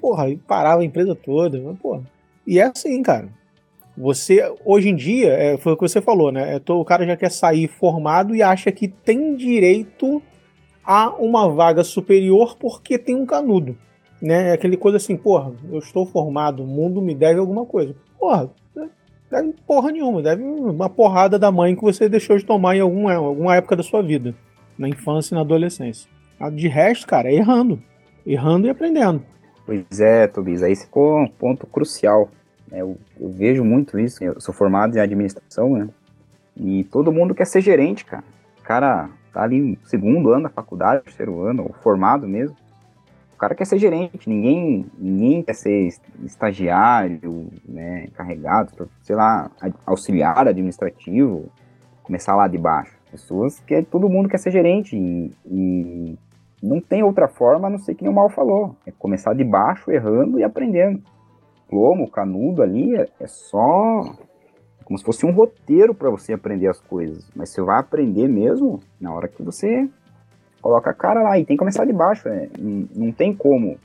Porra, 0.00 0.30
e 0.30 0.36
parava 0.36 0.82
a 0.82 0.84
empresa 0.84 1.14
toda. 1.14 1.60
Mas, 1.60 1.78
porra. 1.78 2.02
E 2.46 2.58
é 2.58 2.64
assim, 2.64 3.02
cara. 3.02 3.28
Você, 3.96 4.52
hoje 4.64 4.88
em 4.88 4.96
dia, 4.96 5.32
é, 5.32 5.56
foi 5.56 5.72
o 5.72 5.76
que 5.76 5.82
você 5.82 6.00
falou, 6.00 6.32
né? 6.32 6.56
É, 6.56 6.72
o 6.72 6.84
cara 6.84 7.06
já 7.06 7.16
quer 7.16 7.30
sair 7.30 7.68
formado 7.68 8.34
e 8.34 8.42
acha 8.42 8.72
que 8.72 8.88
tem 8.88 9.36
direito 9.36 10.20
a 10.84 11.10
uma 11.10 11.48
vaga 11.48 11.84
superior 11.84 12.56
porque 12.58 12.98
tem 12.98 13.14
um 13.14 13.24
canudo. 13.24 13.78
Né? 14.20 14.50
É 14.50 14.52
aquele 14.52 14.76
coisa 14.76 14.96
assim, 14.96 15.16
porra, 15.16 15.52
eu 15.70 15.78
estou 15.78 16.06
formado, 16.06 16.62
o 16.62 16.66
mundo 16.66 17.02
me 17.02 17.14
deve 17.14 17.40
alguma 17.40 17.66
coisa. 17.66 17.94
Porra, 18.18 18.50
deve 19.30 19.54
porra 19.66 19.90
nenhuma, 19.90 20.22
deve 20.22 20.42
uma 20.42 20.88
porrada 20.88 21.38
da 21.38 21.50
mãe 21.50 21.74
que 21.74 21.82
você 21.82 22.08
deixou 22.08 22.36
de 22.38 22.44
tomar 22.44 22.76
em 22.76 22.80
alguma, 22.80 23.14
alguma 23.14 23.56
época 23.56 23.76
da 23.76 23.82
sua 23.82 24.02
vida, 24.02 24.34
na 24.78 24.88
infância 24.88 25.34
e 25.34 25.36
na 25.36 25.40
adolescência. 25.42 26.08
De 26.52 26.68
resto, 26.68 27.06
cara, 27.06 27.28
é 27.28 27.34
errando. 27.34 27.80
Errando 28.26 28.66
e 28.66 28.70
aprendendo. 28.70 29.22
Pois 29.66 30.00
é, 30.00 30.26
Tobias, 30.26 30.62
aí 30.62 30.76
ficou 30.76 31.20
um 31.20 31.28
ponto 31.28 31.66
crucial. 31.66 32.30
É, 32.70 32.82
eu, 32.82 32.98
eu, 33.18 33.30
vejo 33.30 33.64
muito 33.64 33.98
isso. 33.98 34.22
Eu 34.22 34.40
sou 34.40 34.54
formado 34.54 34.96
em 34.96 35.00
administração, 35.00 35.70
né? 35.70 35.88
E 36.56 36.84
todo 36.84 37.12
mundo 37.12 37.34
quer 37.34 37.46
ser 37.46 37.60
gerente, 37.60 38.04
cara. 38.04 38.24
O 38.60 38.62
cara 38.62 39.10
tá 39.32 39.42
ali 39.42 39.60
no 39.60 39.78
segundo 39.84 40.30
ano 40.30 40.44
da 40.44 40.48
faculdade, 40.48 41.04
terceiro 41.04 41.42
ano, 41.42 41.64
ou 41.64 41.74
formado 41.82 42.26
mesmo. 42.26 42.56
Cara 43.44 43.54
quer 43.54 43.66
ser 43.66 43.78
gerente, 43.78 44.26
ninguém, 44.26 44.86
ninguém 44.98 45.42
quer 45.42 45.52
ser 45.52 45.88
estagiário, 46.24 47.48
né, 47.68 48.06
encarregado, 48.06 48.88
sei 49.02 49.14
lá, 49.14 49.50
auxiliar 49.84 50.48
administrativo, 50.48 51.50
começar 52.02 52.34
lá 52.34 52.48
de 52.48 52.56
baixo. 52.56 52.96
Pessoas 53.10 53.60
que 53.60 53.82
todo 53.82 54.08
mundo 54.08 54.30
quer 54.30 54.38
ser 54.38 54.50
gerente 54.50 54.96
e, 54.96 55.30
e 55.44 56.18
não 56.62 56.80
tem 56.80 57.02
outra 57.02 57.28
forma 57.28 57.66
a 57.66 57.70
não 57.70 57.78
ser 57.78 57.94
que 57.94 58.02
nem 58.02 58.10
o 58.10 58.14
Mal 58.14 58.30
falou. 58.30 58.74
É 58.86 58.90
começar 58.90 59.34
de 59.34 59.44
baixo, 59.44 59.90
errando 59.90 60.38
e 60.38 60.42
aprendendo. 60.42 61.02
diploma, 61.64 62.04
o 62.04 62.10
canudo 62.10 62.62
ali 62.62 62.96
é, 62.96 63.10
é 63.20 63.26
só 63.26 64.16
como 64.86 64.98
se 64.98 65.04
fosse 65.04 65.26
um 65.26 65.32
roteiro 65.32 65.94
para 65.94 66.08
você 66.08 66.32
aprender 66.32 66.68
as 66.68 66.80
coisas. 66.80 67.30
Mas 67.36 67.50
você 67.50 67.60
vai 67.60 67.78
aprender 67.78 68.26
mesmo 68.26 68.80
na 68.98 69.12
hora 69.12 69.28
que 69.28 69.42
você 69.42 69.86
coloca 70.64 70.88
a 70.88 70.94
cara 70.94 71.22
lá 71.22 71.38
e 71.38 71.44
tem 71.44 71.56
que 71.56 71.58
começar 71.58 71.84
de 71.84 71.92
baixo. 71.92 72.26
É, 72.26 72.48
não, 72.58 73.12
tem 73.12 73.34
como 73.34 73.76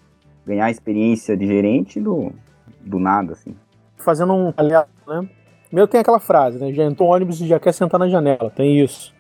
ganhar 0.48 0.72
experiência 0.72 1.36
de 1.36 1.46
gerente 1.46 2.00
do, 2.00 2.32
do 2.80 2.98
nada, 2.98 3.34
assim. 3.34 3.54
Fazendo 3.98 4.34
um 4.34 4.54
aliado, 4.56 4.88
né? 5.06 5.28
Primeiro 5.68 5.92
tem 5.92 6.00
aquela 6.00 6.22
frase, 6.22 6.58
né? 6.58 6.72
Já 6.72 6.86
entrou 6.86 7.10
um 7.10 7.12
ônibus 7.12 7.42
e 7.42 7.48
já 7.48 7.60
quer 7.60 7.74
sentar 7.74 8.00
na 8.00 8.08
janela, 8.08 8.50
tem 8.50 8.80
isso. 8.80 9.14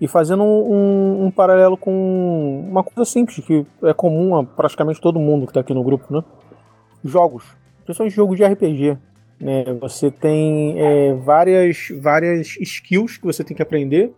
E 0.00 0.08
fazendo 0.08 0.42
um, 0.42 0.72
um, 0.72 1.26
um, 1.26 1.30
paralelo 1.30 1.76
com 1.76 2.66
uma 2.68 2.82
coisa 2.82 3.08
simples, 3.08 3.44
que 3.46 3.64
é 3.84 3.94
comum 3.94 4.36
a 4.36 4.44
praticamente 4.44 5.00
todo 5.00 5.20
mundo 5.20 5.46
que 5.46 5.50
está 5.50 5.60
aqui 5.60 5.72
no 5.72 5.84
grupo, 5.84 6.12
né? 6.12 6.24
Jogos. 7.04 7.44
Principalmente 7.84 8.14
jogos 8.14 8.36
de 8.36 8.44
RPG. 8.44 8.98
Né? 9.40 9.64
Você 9.80 10.10
tem 10.10 10.74
é, 10.80 11.14
várias, 11.14 11.88
várias 12.00 12.56
skills 12.60 13.18
que 13.18 13.24
você 13.24 13.44
tem 13.44 13.56
que 13.56 13.62
aprender 13.62 14.12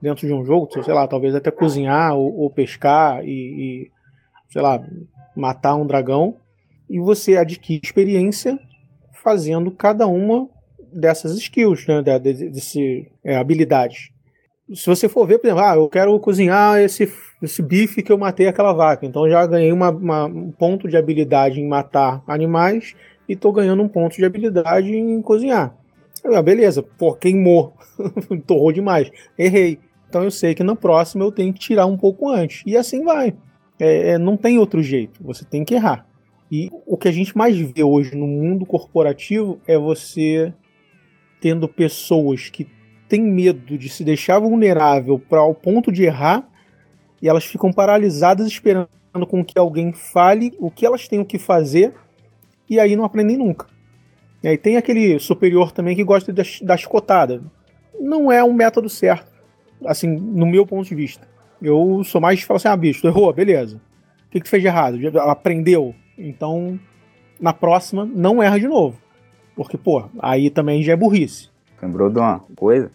dentro 0.00 0.26
de 0.26 0.32
um 0.32 0.44
jogo, 0.44 0.68
sei 0.82 0.94
lá, 0.94 1.06
talvez 1.06 1.34
até 1.34 1.50
cozinhar 1.50 2.14
ou, 2.14 2.40
ou 2.40 2.50
pescar 2.50 3.24
e, 3.24 3.30
e, 3.30 3.90
sei 4.48 4.62
lá, 4.62 4.82
matar 5.36 5.74
um 5.76 5.86
dragão. 5.86 6.36
E 6.88 6.98
você 6.98 7.36
adquire 7.36 7.80
experiência 7.82 8.58
fazendo 9.22 9.70
cada 9.70 10.06
uma 10.06 10.48
dessas 10.92 11.36
skills, 11.36 11.86
né, 11.86 12.02
desse, 12.18 13.10
é, 13.24 13.36
habilidades. 13.36 14.10
Se 14.74 14.86
você 14.86 15.08
for 15.08 15.26
ver, 15.26 15.38
por 15.38 15.46
exemplo, 15.46 15.64
ah, 15.64 15.74
eu 15.74 15.88
quero 15.88 16.18
cozinhar 16.20 16.80
esse, 16.80 17.12
esse 17.42 17.62
bife 17.62 18.02
que 18.02 18.12
eu 18.12 18.18
matei 18.18 18.46
aquela 18.46 18.72
vaca, 18.72 19.04
então 19.04 19.28
já 19.28 19.44
ganhei 19.46 19.72
uma, 19.72 19.90
uma, 19.90 20.24
um 20.26 20.50
ponto 20.50 20.88
de 20.88 20.96
habilidade 20.96 21.60
em 21.60 21.68
matar 21.68 22.22
animais 22.26 22.94
e 23.28 23.34
tô 23.34 23.52
ganhando 23.52 23.82
um 23.82 23.88
ponto 23.88 24.16
de 24.16 24.24
habilidade 24.24 24.92
em 24.92 25.20
cozinhar. 25.22 25.74
Ah, 26.24 26.42
beleza, 26.42 26.82
pô, 26.82 27.14
queimou, 27.14 27.74
torrou 28.46 28.72
demais, 28.72 29.10
errei. 29.38 29.78
Então 30.10 30.24
eu 30.24 30.30
sei 30.30 30.56
que 30.56 30.64
na 30.64 30.74
próxima 30.74 31.24
eu 31.24 31.30
tenho 31.30 31.52
que 31.52 31.60
tirar 31.60 31.86
um 31.86 31.96
pouco 31.96 32.28
antes. 32.28 32.64
E 32.66 32.76
assim 32.76 33.04
vai. 33.04 33.32
É, 33.78 34.10
é, 34.10 34.18
não 34.18 34.36
tem 34.36 34.58
outro 34.58 34.82
jeito, 34.82 35.22
você 35.22 35.44
tem 35.44 35.64
que 35.64 35.72
errar. 35.72 36.04
E 36.50 36.68
o 36.84 36.96
que 36.96 37.06
a 37.06 37.12
gente 37.12 37.38
mais 37.38 37.56
vê 37.56 37.84
hoje 37.84 38.16
no 38.16 38.26
mundo 38.26 38.66
corporativo 38.66 39.60
é 39.68 39.78
você 39.78 40.52
tendo 41.40 41.68
pessoas 41.68 42.50
que 42.50 42.66
têm 43.08 43.22
medo 43.22 43.78
de 43.78 43.88
se 43.88 44.02
deixar 44.02 44.40
vulnerável 44.40 45.16
para 45.16 45.44
o 45.44 45.54
ponto 45.54 45.92
de 45.92 46.02
errar 46.02 46.46
e 47.22 47.28
elas 47.28 47.44
ficam 47.44 47.72
paralisadas 47.72 48.48
esperando 48.48 48.88
com 49.28 49.44
que 49.44 49.58
alguém 49.58 49.92
fale 49.92 50.52
o 50.58 50.72
que 50.72 50.84
elas 50.84 51.06
têm 51.06 51.24
que 51.24 51.38
fazer 51.38 51.94
e 52.68 52.80
aí 52.80 52.96
não 52.96 53.04
aprendem 53.04 53.38
nunca. 53.38 53.66
E 54.42 54.48
aí 54.48 54.58
tem 54.58 54.76
aquele 54.76 55.20
superior 55.20 55.70
também 55.70 55.94
que 55.94 56.02
gosta 56.02 56.32
da 56.32 56.76
chicotada. 56.76 57.42
Não 57.98 58.30
é 58.32 58.42
um 58.42 58.52
método 58.52 58.88
certo, 58.88 59.29
assim, 59.84 60.08
no 60.08 60.46
meu 60.46 60.66
ponto 60.66 60.88
de 60.88 60.94
vista. 60.94 61.26
Eu 61.60 62.02
sou 62.04 62.20
mais 62.20 62.38
de 62.38 62.46
falar 62.46 62.56
assim, 62.56 62.68
ah, 62.68 62.76
bicho, 62.76 63.02
tu 63.02 63.08
errou, 63.08 63.32
beleza. 63.32 63.76
O 64.26 64.30
que, 64.30 64.40
que 64.40 64.44
tu 64.44 64.50
fez 64.50 64.62
de 64.62 64.68
errado? 64.68 64.98
Aprendeu. 65.20 65.94
Então, 66.16 66.78
na 67.40 67.52
próxima, 67.52 68.04
não 68.04 68.42
erra 68.42 68.58
de 68.58 68.68
novo. 68.68 68.98
Porque, 69.54 69.76
pô, 69.76 70.04
aí 70.20 70.50
também 70.50 70.82
já 70.82 70.92
é 70.92 70.96
burrice. 70.96 71.50
Lembrou 71.82 72.10
de 72.10 72.18
uma 72.18 72.40
coisa? 72.56 72.90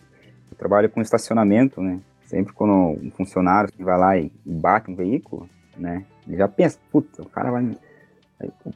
Eu 0.51 0.57
trabalho 0.57 0.89
com 0.89 1.01
estacionamento, 1.01 1.81
né? 1.81 1.99
Sempre 2.25 2.53
quando 2.53 2.71
um 2.71 3.11
funcionário 3.11 3.69
vai 3.77 3.97
lá 3.97 4.17
e 4.17 4.31
bate 4.43 4.89
um 4.89 4.95
veículo, 4.95 5.47
né? 5.77 6.05
Ele 6.27 6.37
já 6.37 6.47
pensa, 6.47 6.79
puta, 6.91 7.21
o 7.21 7.29
cara 7.29 7.51
vai 7.51 7.77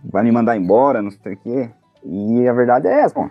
vai 0.03 0.23
me 0.23 0.31
mandar 0.31 0.57
embora, 0.57 1.01
não 1.01 1.11
sei 1.11 1.33
o 1.33 1.37
quê. 1.37 1.69
E 2.03 2.47
a 2.47 2.53
verdade 2.53 2.87
é 2.87 3.01
essa, 3.01 3.15
bom, 3.15 3.29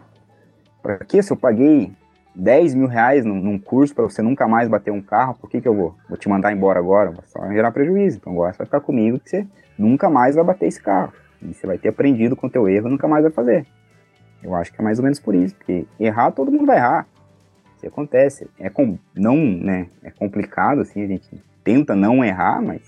pra 0.82 0.98
que 0.98 1.22
se 1.22 1.32
eu 1.32 1.36
paguei 1.36 1.92
10 2.38 2.74
mil 2.74 2.86
reais 2.86 3.24
num, 3.24 3.34
num 3.34 3.58
curso 3.58 3.92
para 3.92 4.04
você 4.04 4.22
nunca 4.22 4.46
mais 4.46 4.68
bater 4.68 4.92
um 4.92 5.02
carro, 5.02 5.34
por 5.34 5.50
que 5.50 5.60
que 5.60 5.66
eu 5.66 5.74
vou, 5.74 5.96
vou 6.08 6.16
te 6.16 6.28
mandar 6.28 6.52
embora 6.52 6.78
agora? 6.78 7.10
Vai 7.10 7.24
só 7.26 7.44
gerar 7.52 7.72
prejuízo. 7.72 8.18
Então 8.18 8.32
agora 8.32 8.52
você 8.52 8.58
vai 8.58 8.66
ficar 8.66 8.80
comigo 8.80 9.18
que 9.18 9.28
você 9.28 9.46
nunca 9.76 10.08
mais 10.08 10.36
vai 10.36 10.44
bater 10.44 10.68
esse 10.68 10.80
carro. 10.80 11.12
E 11.42 11.52
você 11.52 11.66
vai 11.66 11.76
ter 11.78 11.88
aprendido 11.88 12.36
com 12.36 12.46
o 12.46 12.50
teu 12.50 12.68
erro 12.68 12.86
e 12.86 12.90
nunca 12.92 13.08
mais 13.08 13.24
vai 13.24 13.32
fazer. 13.32 13.66
Eu 14.40 14.54
acho 14.54 14.72
que 14.72 14.80
é 14.80 14.84
mais 14.84 15.00
ou 15.00 15.02
menos 15.02 15.18
por 15.18 15.34
isso, 15.34 15.54
porque 15.56 15.84
errar 15.98 16.30
todo 16.30 16.52
mundo 16.52 16.66
vai 16.66 16.76
errar. 16.76 17.08
Isso 17.76 17.86
acontece. 17.88 18.48
É 18.58 18.70
com, 18.70 18.96
não, 19.16 19.36
né, 19.36 19.88
é 20.04 20.10
complicado 20.10 20.80
assim, 20.80 21.02
a 21.02 21.08
gente 21.08 21.28
tenta 21.64 21.96
não 21.96 22.24
errar, 22.24 22.62
mas 22.62 22.80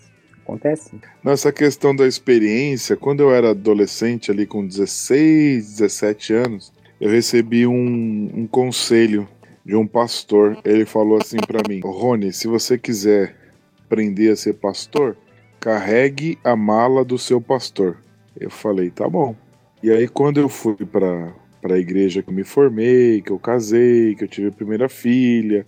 acontece. 0.44 0.96
Nessa 1.24 1.52
questão 1.52 1.94
da 1.94 2.06
experiência, 2.06 2.96
quando 2.96 3.20
eu 3.20 3.34
era 3.34 3.50
adolescente, 3.50 4.30
ali 4.30 4.46
com 4.46 4.64
16, 4.64 5.76
17 5.78 6.34
anos, 6.34 6.72
eu 7.00 7.10
recebi 7.10 7.66
um, 7.66 8.30
um 8.32 8.46
conselho 8.46 9.26
de 9.64 9.76
um 9.76 9.86
pastor. 9.86 10.58
Ele 10.64 10.84
falou 10.84 11.18
assim 11.18 11.38
para 11.38 11.68
mim: 11.68 11.80
Rony, 11.84 12.32
se 12.32 12.46
você 12.48 12.78
quiser 12.78 13.36
aprender 13.84 14.30
a 14.30 14.36
ser 14.36 14.54
pastor, 14.54 15.16
carregue 15.58 16.38
a 16.44 16.56
mala 16.56 17.04
do 17.04 17.18
seu 17.18 17.40
pastor. 17.40 17.98
Eu 18.38 18.50
falei: 18.50 18.90
tá 18.90 19.08
bom. 19.08 19.34
E 19.82 19.90
aí, 19.90 20.06
quando 20.08 20.40
eu 20.40 20.48
fui 20.48 20.76
para 20.84 21.32
a 21.64 21.78
igreja 21.78 22.22
que 22.22 22.30
eu 22.30 22.34
me 22.34 22.44
formei, 22.44 23.22
que 23.22 23.30
eu 23.30 23.38
casei, 23.38 24.14
que 24.14 24.24
eu 24.24 24.28
tive 24.28 24.48
a 24.48 24.52
primeira 24.52 24.88
filha, 24.88 25.66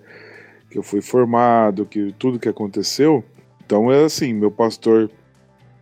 que 0.71 0.79
eu 0.79 0.83
fui 0.83 1.01
formado, 1.01 1.87
que 1.87 2.15
tudo 2.19 2.39
que 2.39 2.49
aconteceu, 2.49 3.25
então 3.65 3.91
é 3.91 4.05
assim, 4.05 4.33
meu 4.35 4.51
pastor 4.51 5.11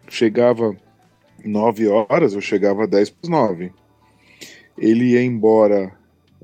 chegava 0.09 0.77
9 1.45 1.89
horas, 1.89 2.35
eu 2.35 2.41
chegava 2.41 2.87
10 2.87 3.11
para 3.11 3.31
9. 3.31 3.73
Ele 4.79 5.13
ia 5.13 5.23
embora 5.23 5.93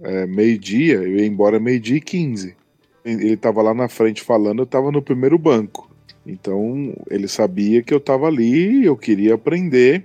é, 0.03 0.27
meio-dia, 0.27 0.97
eu 0.97 1.17
ia 1.17 1.27
embora 1.27 1.61
meio-dia 1.61 1.97
e 1.97 2.01
15. 2.01 2.57
Ele 3.05 3.35
estava 3.35 3.63
lá 3.63 3.73
na 3.73 3.89
frente 3.89 4.23
falando, 4.23 4.61
eu 4.61 4.65
estava 4.65 4.91
no 4.91 5.01
primeiro 5.01 5.39
banco. 5.39 5.91
Então 6.27 6.95
ele 7.09 7.29
sabia 7.29 7.83
que 7.83 7.95
eu 7.95 7.99
estava 7.99 8.27
ali, 8.27 8.85
eu 8.85 8.97
queria 8.97 9.35
aprender. 9.35 10.05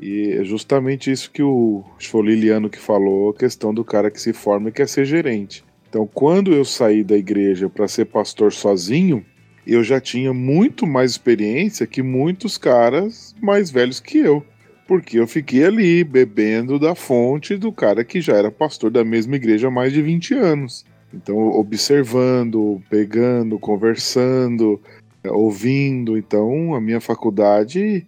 E 0.00 0.32
é 0.32 0.44
justamente 0.44 1.10
isso 1.10 1.30
que 1.30 1.42
o, 1.42 1.84
o 2.12 2.22
Liliano 2.22 2.70
que 2.70 2.78
falou, 2.78 3.30
a 3.30 3.34
questão 3.34 3.74
do 3.74 3.84
cara 3.84 4.10
que 4.10 4.20
se 4.20 4.32
forma 4.32 4.68
e 4.68 4.72
quer 4.72 4.88
ser 4.88 5.04
gerente. 5.04 5.64
Então, 5.88 6.06
quando 6.06 6.52
eu 6.52 6.64
saí 6.64 7.02
da 7.02 7.16
igreja 7.16 7.68
para 7.68 7.88
ser 7.88 8.04
pastor 8.04 8.52
sozinho, 8.52 9.24
eu 9.66 9.82
já 9.82 10.00
tinha 10.00 10.32
muito 10.32 10.86
mais 10.86 11.12
experiência 11.12 11.86
que 11.86 12.02
muitos 12.02 12.56
caras 12.56 13.34
mais 13.40 13.70
velhos 13.70 13.98
que 13.98 14.18
eu. 14.18 14.44
Porque 14.88 15.20
eu 15.20 15.26
fiquei 15.28 15.64
ali 15.64 16.02
bebendo 16.02 16.78
da 16.78 16.94
fonte 16.94 17.58
do 17.58 17.70
cara 17.70 18.02
que 18.02 18.22
já 18.22 18.34
era 18.34 18.50
pastor 18.50 18.90
da 18.90 19.04
mesma 19.04 19.36
igreja 19.36 19.68
há 19.68 19.70
mais 19.70 19.92
de 19.92 20.00
20 20.00 20.32
anos. 20.32 20.86
Então, 21.12 21.36
observando, 21.36 22.82
pegando, 22.88 23.58
conversando, 23.58 24.80
ouvindo. 25.26 26.16
Então, 26.16 26.74
a 26.74 26.80
minha 26.80 27.02
faculdade 27.02 28.06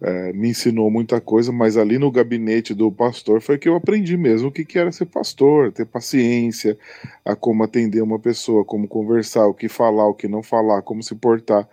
é, 0.00 0.32
me 0.32 0.48
ensinou 0.48 0.90
muita 0.90 1.20
coisa, 1.20 1.52
mas 1.52 1.76
ali 1.76 1.98
no 1.98 2.10
gabinete 2.10 2.72
do 2.72 2.90
pastor 2.90 3.42
foi 3.42 3.58
que 3.58 3.68
eu 3.68 3.76
aprendi 3.76 4.16
mesmo 4.16 4.48
o 4.48 4.52
que, 4.52 4.64
que 4.64 4.78
era 4.78 4.90
ser 4.92 5.06
pastor, 5.06 5.70
ter 5.70 5.84
paciência, 5.84 6.78
a 7.26 7.36
como 7.36 7.62
atender 7.62 8.02
uma 8.02 8.18
pessoa, 8.18 8.64
como 8.64 8.88
conversar, 8.88 9.46
o 9.46 9.54
que 9.54 9.68
falar, 9.68 10.08
o 10.08 10.14
que 10.14 10.28
não 10.28 10.42
falar, 10.42 10.80
como 10.80 11.02
se 11.02 11.14
portar. 11.14 11.68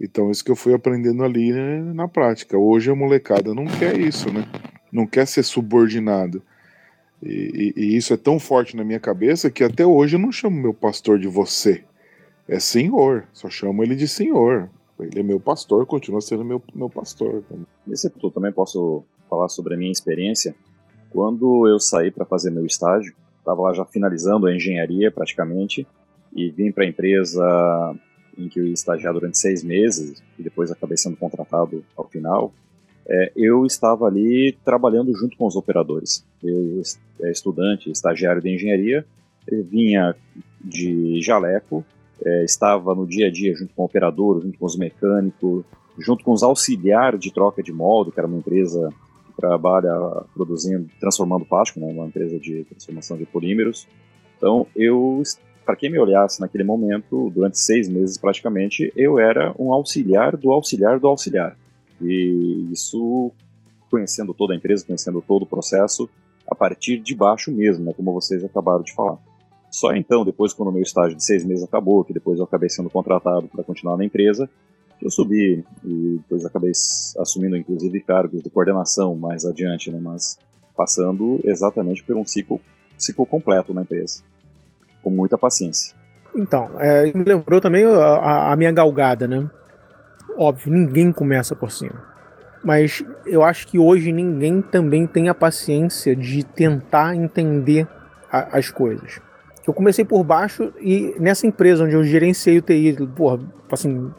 Então, 0.00 0.30
isso 0.30 0.44
que 0.44 0.50
eu 0.50 0.56
fui 0.56 0.72
aprendendo 0.72 1.24
ali 1.24 1.52
né, 1.52 1.80
na 1.92 2.06
prática. 2.06 2.56
Hoje 2.56 2.90
a 2.90 2.94
molecada 2.94 3.52
não 3.52 3.66
quer 3.66 3.98
isso, 3.98 4.32
né? 4.32 4.46
Não 4.92 5.06
quer 5.06 5.26
ser 5.26 5.42
subordinado. 5.42 6.42
E, 7.20 7.72
e, 7.76 7.80
e 7.80 7.96
isso 7.96 8.14
é 8.14 8.16
tão 8.16 8.38
forte 8.38 8.76
na 8.76 8.84
minha 8.84 9.00
cabeça 9.00 9.50
que 9.50 9.64
até 9.64 9.84
hoje 9.84 10.14
eu 10.16 10.20
não 10.20 10.30
chamo 10.30 10.60
meu 10.60 10.72
pastor 10.72 11.18
de 11.18 11.26
você. 11.26 11.82
É 12.46 12.60
senhor, 12.60 13.26
só 13.32 13.50
chamo 13.50 13.82
ele 13.82 13.96
de 13.96 14.06
senhor. 14.06 14.70
Ele 15.00 15.20
é 15.20 15.22
meu 15.22 15.40
pastor, 15.40 15.84
continua 15.84 16.20
sendo 16.20 16.44
meu, 16.44 16.62
meu 16.74 16.88
pastor. 16.88 17.42
Nesse 17.86 18.08
ponto 18.08 18.30
também 18.30 18.52
posso 18.52 19.04
falar 19.28 19.48
sobre 19.48 19.74
a 19.74 19.76
minha 19.76 19.92
experiência. 19.92 20.54
Quando 21.10 21.68
eu 21.68 21.78
saí 21.78 22.10
para 22.10 22.24
fazer 22.24 22.50
meu 22.50 22.64
estágio, 22.64 23.14
estava 23.38 23.62
lá 23.62 23.72
já 23.72 23.84
finalizando 23.84 24.46
a 24.46 24.54
engenharia 24.54 25.10
praticamente, 25.10 25.86
e 26.34 26.50
vim 26.50 26.70
para 26.70 26.84
a 26.84 26.86
empresa 26.86 27.96
em 28.38 28.48
que 28.48 28.60
eu 28.60 28.66
ia 28.66 28.72
estagiar 28.72 29.12
durante 29.12 29.38
seis 29.38 29.62
meses, 29.62 30.22
e 30.38 30.42
depois 30.42 30.70
acabei 30.70 30.96
sendo 30.96 31.16
contratado 31.16 31.84
ao 31.96 32.08
final. 32.08 32.52
É, 33.06 33.32
eu 33.34 33.64
estava 33.64 34.06
ali 34.06 34.56
trabalhando 34.64 35.14
junto 35.14 35.36
com 35.36 35.46
os 35.46 35.56
operadores. 35.56 36.24
Eu, 36.42 36.82
é 37.22 37.30
estudante, 37.30 37.90
estagiário 37.90 38.42
de 38.42 38.54
engenharia, 38.54 39.04
vinha 39.70 40.14
de 40.62 41.20
jaleco 41.22 41.84
é, 42.24 42.44
estava 42.44 42.94
no 42.94 43.06
dia 43.06 43.28
a 43.28 43.30
dia 43.30 43.54
junto 43.54 43.72
com 43.74 43.82
o 43.82 43.86
operador, 43.86 44.42
junto 44.42 44.58
com 44.58 44.66
os 44.66 44.76
mecânicos, 44.76 45.64
junto 45.98 46.24
com 46.24 46.32
os 46.32 46.42
auxiliares 46.42 47.20
de 47.20 47.32
troca 47.32 47.62
de 47.62 47.72
molde, 47.72 48.10
que 48.10 48.18
era 48.18 48.26
uma 48.26 48.38
empresa 48.38 48.92
que 49.26 49.32
trabalha 49.36 49.92
produzindo, 50.34 50.88
transformando 51.00 51.44
plástico, 51.44 51.80
né, 51.80 51.86
uma 51.86 52.06
empresa 52.06 52.38
de 52.38 52.64
transformação 52.64 53.16
de 53.16 53.24
polímeros. 53.26 53.86
Então, 54.36 54.66
eu, 54.74 55.22
para 55.68 55.76
quem 55.76 55.90
me 55.90 55.98
olhasse 55.98 56.40
naquele 56.40 56.64
momento, 56.64 57.28
durante 57.28 57.58
seis 57.58 57.90
meses 57.90 58.16
praticamente, 58.16 58.90
eu 58.96 59.18
era 59.18 59.54
um 59.58 59.70
auxiliar 59.70 60.34
do 60.34 60.50
auxiliar 60.50 60.98
do 60.98 61.06
auxiliar. 61.06 61.58
E 62.00 62.70
isso 62.72 63.30
conhecendo 63.90 64.32
toda 64.32 64.54
a 64.54 64.56
empresa, 64.56 64.86
conhecendo 64.86 65.20
todo 65.20 65.42
o 65.42 65.46
processo, 65.46 66.08
a 66.50 66.54
partir 66.54 66.96
de 67.00 67.14
baixo 67.14 67.52
mesmo, 67.52 67.84
né, 67.84 67.92
como 67.94 68.14
vocês 68.14 68.42
acabaram 68.42 68.82
de 68.82 68.94
falar. 68.94 69.18
Só 69.70 69.92
então, 69.92 70.24
depois, 70.24 70.54
quando 70.54 70.70
o 70.70 70.72
meu 70.72 70.80
estágio 70.80 71.14
de 71.14 71.22
seis 71.22 71.44
meses 71.44 71.62
acabou, 71.62 72.02
que 72.02 72.14
depois 72.14 72.38
eu 72.38 72.46
acabei 72.46 72.70
sendo 72.70 72.88
contratado 72.88 73.46
para 73.48 73.62
continuar 73.62 73.98
na 73.98 74.06
empresa, 74.06 74.48
eu 75.02 75.10
subi 75.10 75.62
e 75.84 76.18
depois 76.22 76.46
acabei 76.46 76.72
assumindo, 77.18 77.58
inclusive, 77.58 78.00
cargos 78.00 78.42
de 78.42 78.48
coordenação 78.48 79.14
mais 79.14 79.44
adiante, 79.44 79.90
né, 79.90 80.00
mas 80.02 80.38
passando 80.74 81.38
exatamente 81.44 82.02
por 82.02 82.16
um 82.16 82.24
ciclo, 82.24 82.58
ciclo 82.96 83.26
completo 83.26 83.74
na 83.74 83.82
empresa, 83.82 84.22
com 85.08 85.14
muita 85.14 85.38
paciência. 85.38 85.96
Então, 86.36 86.70
é, 86.78 87.10
me 87.12 87.24
lembrou 87.24 87.60
também 87.60 87.84
a, 87.84 88.52
a 88.52 88.56
minha 88.56 88.70
galgada, 88.70 89.26
né? 89.26 89.48
Óbvio, 90.36 90.72
ninguém 90.72 91.10
começa 91.10 91.56
por 91.56 91.72
cima. 91.72 92.04
Mas 92.62 93.02
eu 93.24 93.42
acho 93.42 93.66
que 93.66 93.78
hoje 93.78 94.12
ninguém 94.12 94.60
também 94.60 95.06
tem 95.06 95.28
a 95.28 95.34
paciência 95.34 96.14
de 96.14 96.44
tentar 96.44 97.16
entender 97.16 97.88
a, 98.30 98.58
as 98.58 98.70
coisas. 98.70 99.20
Eu 99.66 99.72
comecei 99.72 100.04
por 100.04 100.22
baixo 100.22 100.72
e 100.80 101.14
nessa 101.18 101.46
empresa 101.46 101.84
onde 101.84 101.94
eu 101.94 102.04
gerenciei 102.04 102.58
o 102.58 102.62
TI, 102.62 102.96
porra, 103.16 103.40
assim, 103.70 104.10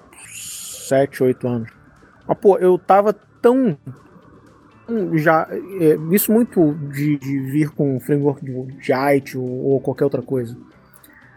7, 0.87 1.23
8 1.23 1.47
anos. 1.47 1.71
Mas, 2.27 2.37
pô, 2.37 2.57
eu 2.57 2.77
tava 2.77 3.13
tão. 3.13 3.77
Já, 5.13 5.47
é, 5.51 5.97
isso 6.11 6.31
muito 6.31 6.73
de, 6.91 7.17
de, 7.17 7.39
vir 7.51 7.69
com 7.69 7.95
um 7.95 7.99
framework 7.99 8.43
de 8.43 8.51
JIT 8.79 9.37
ou, 9.37 9.45
ou, 9.45 9.79
qualquer 9.79 10.03
outra 10.03 10.21
coisa. 10.21 10.57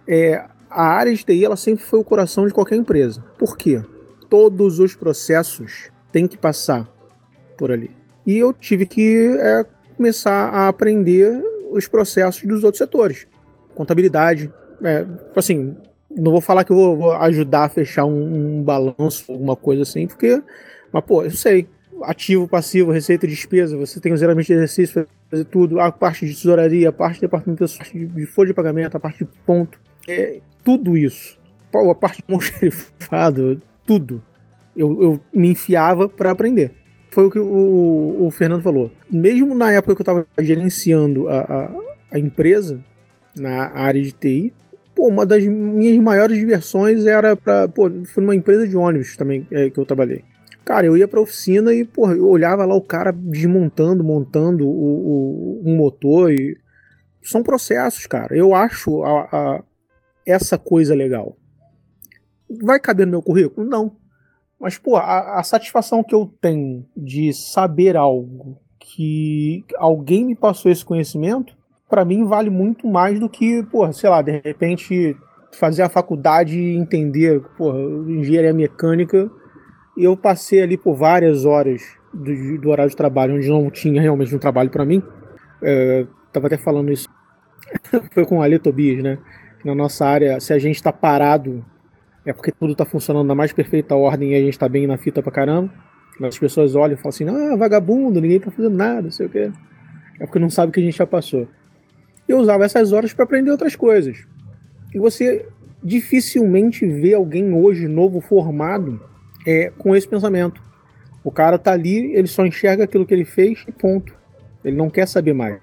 É, 0.07 0.44
a 0.68 0.84
área 0.84 1.14
de 1.14 1.24
TI 1.24 1.44
ela 1.44 1.57
sempre 1.57 1.84
foi 1.84 2.00
o 2.00 2.05
coração 2.05 2.46
de 2.46 2.53
qualquer 2.53 2.76
empresa. 2.76 3.22
Por 3.38 3.57
quê? 3.57 3.82
Todos 4.28 4.78
os 4.78 4.94
processos 4.94 5.90
têm 6.11 6.26
que 6.26 6.36
passar 6.36 6.88
por 7.57 7.70
ali. 7.70 7.90
E 8.26 8.38
eu 8.38 8.53
tive 8.53 8.86
que 8.86 9.36
é, 9.38 9.64
começar 9.96 10.48
a 10.48 10.68
aprender 10.68 11.42
os 11.70 11.86
processos 11.86 12.42
dos 12.42 12.64
outros 12.64 12.78
setores. 12.78 13.26
Contabilidade, 13.74 14.53
é, 14.82 15.07
assim, 15.34 15.76
não 16.11 16.32
vou 16.32 16.40
falar 16.40 16.64
que 16.64 16.72
eu 16.72 16.76
vou, 16.76 16.96
vou 16.96 17.12
ajudar 17.12 17.64
a 17.64 17.68
fechar 17.68 18.05
um, 18.05 18.59
um, 18.59 18.62
balanço, 18.62 19.30
alguma 19.30 19.57
coisa 19.57 19.82
assim, 19.82 20.07
porque, 20.07 20.42
mas 20.92 21.05
pô, 21.05 21.22
eu 21.22 21.30
sei, 21.30 21.66
ativo, 22.03 22.46
passivo, 22.46 22.90
receita, 22.90 23.26
despesa, 23.26 23.76
você 23.76 24.00
tem 24.00 24.12
os 24.12 24.22
elementos 24.22 24.46
de 24.46 24.53
exercício, 24.53 25.07
fazer 25.30 25.44
tudo, 25.44 25.80
a 25.80 25.90
parte 25.90 26.26
de 26.26 26.34
tesouraria, 26.34 26.90
a 26.90 26.92
parte 26.92 27.14
de 27.14 27.22
departamento 27.22 27.64
de 27.66 28.26
folha 28.26 28.48
de 28.48 28.55
pagamento, 28.55 28.96
a 28.96 29.00
parte 29.00 29.24
de 29.24 29.30
ponto, 29.46 29.80
é, 30.09 30.40
tudo 30.64 30.96
isso, 30.96 31.38
a 31.72 31.94
parte 31.94 32.22
de 32.26 32.40
xerifado, 32.44 33.61
tudo, 33.86 34.22
eu, 34.76 35.03
eu 35.03 35.20
me 35.32 35.50
enfiava 35.50 36.09
para 36.09 36.30
aprender. 36.30 36.72
Foi 37.11 37.26
o 37.26 37.30
que 37.30 37.38
o, 37.38 38.26
o, 38.26 38.30
Fernando 38.30 38.62
falou. 38.62 38.90
Mesmo 39.11 39.55
na 39.55 39.70
época 39.70 39.94
que 39.94 40.00
eu 40.00 40.03
estava 40.03 40.26
gerenciando 40.38 41.28
a, 41.28 41.40
a, 41.40 41.70
a 42.12 42.18
empresa, 42.18 42.82
na 43.36 43.70
área 43.70 44.00
de 44.00 44.12
TI, 44.12 44.55
pô, 44.94 45.09
uma 45.09 45.26
das 45.26 45.44
minhas 45.44 45.98
maiores 45.98 46.38
diversões 46.38 47.05
era 47.07 47.36
para, 47.36 47.68
pô, 47.68 47.90
foi 48.07 48.22
numa 48.22 48.34
empresa 48.34 48.66
de 48.66 48.76
ônibus 48.76 49.16
também 49.16 49.46
é, 49.50 49.68
que 49.68 49.78
eu 49.78 49.84
trabalhei. 49.84 50.24
Cara, 50.64 50.86
eu 50.86 50.96
ia 50.96 51.09
pra 51.09 51.20
oficina 51.20 51.74
e, 51.74 51.84
pô, 51.84 52.11
eu 52.11 52.26
olhava 52.28 52.64
lá 52.64 52.74
o 52.74 52.80
cara 52.80 53.12
desmontando, 53.12 54.05
montando 54.05 54.66
o, 54.66 55.61
o 55.61 55.62
um 55.66 55.76
motor 55.76 56.32
e 56.32 56.57
são 57.22 57.42
processos, 57.42 58.07
cara. 58.07 58.34
Eu 58.36 58.55
acho 58.55 59.03
a, 59.03 59.62
essa 60.27 60.59
coisa 60.59 60.95
legal. 60.95 61.37
Vai 62.62 62.79
caber 62.79 63.07
no 63.07 63.12
meu 63.12 63.23
currículo? 63.23 63.66
Não. 63.66 63.97
Mas, 64.61 64.79
pô, 64.79 64.97
a, 64.97 65.41
a 65.41 65.43
satisfação 65.43 66.05
que 66.05 66.14
eu 66.14 66.33
tenho 66.41 66.87
de 66.97 67.33
saber 67.33 67.97
algo 67.97 68.59
que 68.79 69.64
alguém 69.77 70.25
me 70.25 70.37
passou 70.37 70.70
esse 70.70 70.85
conhecimento, 70.85 71.57
para 71.89 72.05
mim 72.05 72.25
vale 72.25 72.51
muito 72.51 72.87
mais 72.87 73.18
do 73.18 73.29
que, 73.29 73.62
pô, 73.64 73.91
sei 73.93 74.09
lá, 74.09 74.23
de 74.23 74.41
repente 74.41 75.16
fazer 75.53 75.83
a 75.83 75.89
faculdade 75.89 76.59
e 76.59 76.77
entender, 76.77 77.41
pô, 77.57 77.73
engenharia 78.09 78.53
mecânica. 78.53 79.31
E 79.97 80.05
eu 80.05 80.16
passei 80.16 80.62
ali 80.62 80.77
por 80.77 80.95
várias 80.95 81.45
horas 81.45 81.83
do, 82.12 82.59
do 82.59 82.70
horário 82.70 82.91
de 82.91 82.97
trabalho, 82.97 83.35
onde 83.35 83.49
não 83.49 83.70
tinha 83.70 84.01
realmente 84.01 84.35
um 84.35 84.39
trabalho 84.39 84.70
para 84.70 84.85
mim. 84.85 85.03
É, 85.62 86.07
tava 86.33 86.47
até 86.47 86.57
falando 86.57 86.91
isso. 86.91 87.09
Foi 88.12 88.25
com 88.25 88.39
o 88.39 88.43
Ale 88.43 88.59
Tobias, 88.59 89.03
né? 89.03 89.18
Na 89.65 89.75
nossa 89.75 90.07
área, 90.07 90.41
se 90.41 90.53
a 90.53 90.59
gente 90.59 90.77
está 90.77 90.93
parado 90.93 91.65
é 92.25 92.33
porque 92.33 92.53
tudo 92.53 92.75
tá 92.75 92.85
funcionando 92.85 93.27
na 93.27 93.35
mais 93.35 93.53
perfeita 93.53 93.97
ordem 93.97 94.33
e 94.33 94.35
a 94.37 94.41
gente 94.41 94.59
tá 94.59 94.69
bem 94.69 94.87
na 94.87 94.97
fita 94.97 95.23
pra 95.23 95.33
caramba. 95.33 95.73
As 96.23 96.39
pessoas 96.39 96.77
olham 96.77 96.95
e 96.95 96.97
falam 96.97 97.09
assim, 97.09 97.29
ah, 97.29 97.57
vagabundo, 97.57 98.21
ninguém 98.21 98.39
tá 98.39 98.51
fazendo 98.51 98.77
nada, 98.77 99.03
não 99.03 99.11
sei 99.11 99.27
o 99.27 99.31
quê. 99.31 99.51
É 100.21 100.27
porque 100.27 100.39
não 100.39 100.51
sabe 100.51 100.71
o 100.71 100.73
que 100.73 100.81
a 100.81 100.83
gente 100.83 100.97
já 100.97 101.07
passou. 101.07 101.49
Eu 102.29 102.39
usava 102.39 102.65
essas 102.65 102.93
horas 102.93 103.13
para 103.13 103.25
aprender 103.25 103.51
outras 103.51 103.75
coisas. 103.75 104.25
E 104.95 104.99
você 104.99 105.47
dificilmente 105.83 106.87
vê 106.87 107.15
alguém 107.15 107.53
hoje 107.53 107.89
novo 107.89 108.21
formado 108.21 109.01
é, 109.45 109.73
com 109.77 109.97
esse 109.97 110.07
pensamento. 110.07 110.63
O 111.25 111.31
cara 111.33 111.59
tá 111.59 111.73
ali, 111.73 112.15
ele 112.15 112.29
só 112.29 112.47
enxerga 112.47 112.85
aquilo 112.85 113.05
que 113.05 113.15
ele 113.15 113.25
fez 113.25 113.65
e 113.67 113.73
ponto. 113.73 114.15
Ele 114.65 114.77
não 114.77 114.89
quer 114.89 115.09
saber 115.09 115.33
mais. 115.33 115.59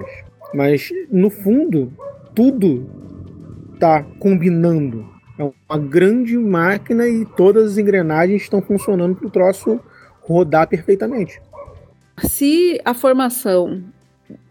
Mas 0.53 0.89
no 1.09 1.29
fundo, 1.29 1.93
tudo 2.35 2.89
tá 3.79 4.03
combinando 4.19 5.19
é 5.39 5.43
uma 5.69 5.79
grande 5.79 6.37
máquina 6.37 7.07
e 7.07 7.25
todas 7.25 7.71
as 7.71 7.77
engrenagens 7.77 8.41
estão 8.41 8.61
funcionando 8.61 9.15
para 9.15 9.27
o 9.27 9.31
troço 9.31 9.79
rodar 10.21 10.67
perfeitamente. 10.67 11.41
Se 12.21 12.79
a 12.83 12.93
formação 12.93 13.81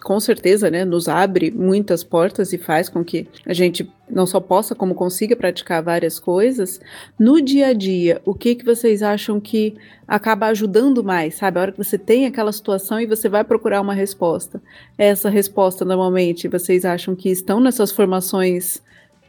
com 0.03 0.18
certeza, 0.18 0.70
né, 0.70 0.85
nos 0.85 1.09
abre 1.09 1.53
muitas 1.53 2.03
portas 2.03 2.53
e 2.53 2.59
faz 2.59 2.89
com 2.89 3.05
que 3.05 3.29
a 3.47 3.53
gente 3.53 3.89
não 4.11 4.26
só 4.26 4.41
possa, 4.41 4.74
como 4.74 4.93
consiga 4.93 5.37
praticar 5.37 5.83
várias 5.83 6.18
coisas. 6.18 6.81
No 7.16 7.41
dia 7.41 7.68
a 7.68 7.72
dia, 7.72 8.20
o 8.24 8.35
que 8.35 8.57
que 8.57 8.64
vocês 8.64 9.05
acham 9.05 9.39
que 9.39 9.76
acaba 10.07 10.47
ajudando 10.47 11.05
mais, 11.05 11.37
sabe? 11.37 11.59
A 11.59 11.62
hora 11.62 11.72
que 11.72 11.79
você 11.79 11.97
tem 11.97 12.26
aquela 12.26 12.51
situação 12.51 13.01
e 13.01 13.07
você 13.07 13.29
vai 13.29 13.45
procurar 13.45 13.81
uma 13.81 13.95
resposta. 13.95 14.61
Essa 14.97 15.29
resposta, 15.29 15.85
normalmente, 15.85 16.49
vocês 16.49 16.85
acham 16.85 17.14
que 17.14 17.31
estão 17.31 17.61
nessas 17.61 17.93
formações 17.93 18.83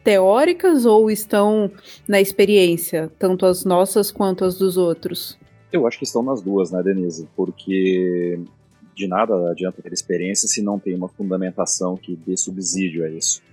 teóricas 0.10 0.88
ou 0.88 1.12
estão 1.12 1.72
na 2.07 2.20
experiência, 2.20 3.12
tanto 3.20 3.45
as 3.45 3.64
nossas 3.64 4.10
quanto 4.10 4.43
as 4.43 4.57
dos 4.57 4.76
outros? 4.76 5.38
Eu 5.72 5.86
acho 5.86 5.99
que 5.99 6.03
estão 6.03 6.24
nas 6.24 6.41
duas, 6.41 6.72
né, 6.72 6.82
Denise? 6.82 7.30
Porque 7.36 8.39
de 8.95 9.07
nada 9.07 9.51
adianta 9.51 9.84
ter 9.84 9.93
experiência 9.93 10.47
se 10.47 10.64
não 10.64 10.80
tem 10.80 10.95
uma 10.95 11.07
fundamentação 11.07 11.95
que 11.95 12.16
dê 12.16 12.36
subsídio 12.36 13.05
a 13.05 13.10
isso. 13.10 13.43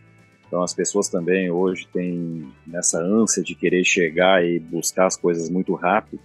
Então 0.47 0.63
as 0.63 0.73
pessoas 0.73 1.11
também 1.11 1.51
hoje 1.51 1.87
têm 1.93 2.49
nessa 2.67 3.03
ânsia 3.03 3.43
de 3.43 3.55
querer 3.55 3.85
chegar 3.85 4.43
e 4.43 4.59
buscar 4.59 5.05
as 5.05 5.17
coisas 5.17 5.51
muito 5.51 5.75
rápido, 5.75 6.23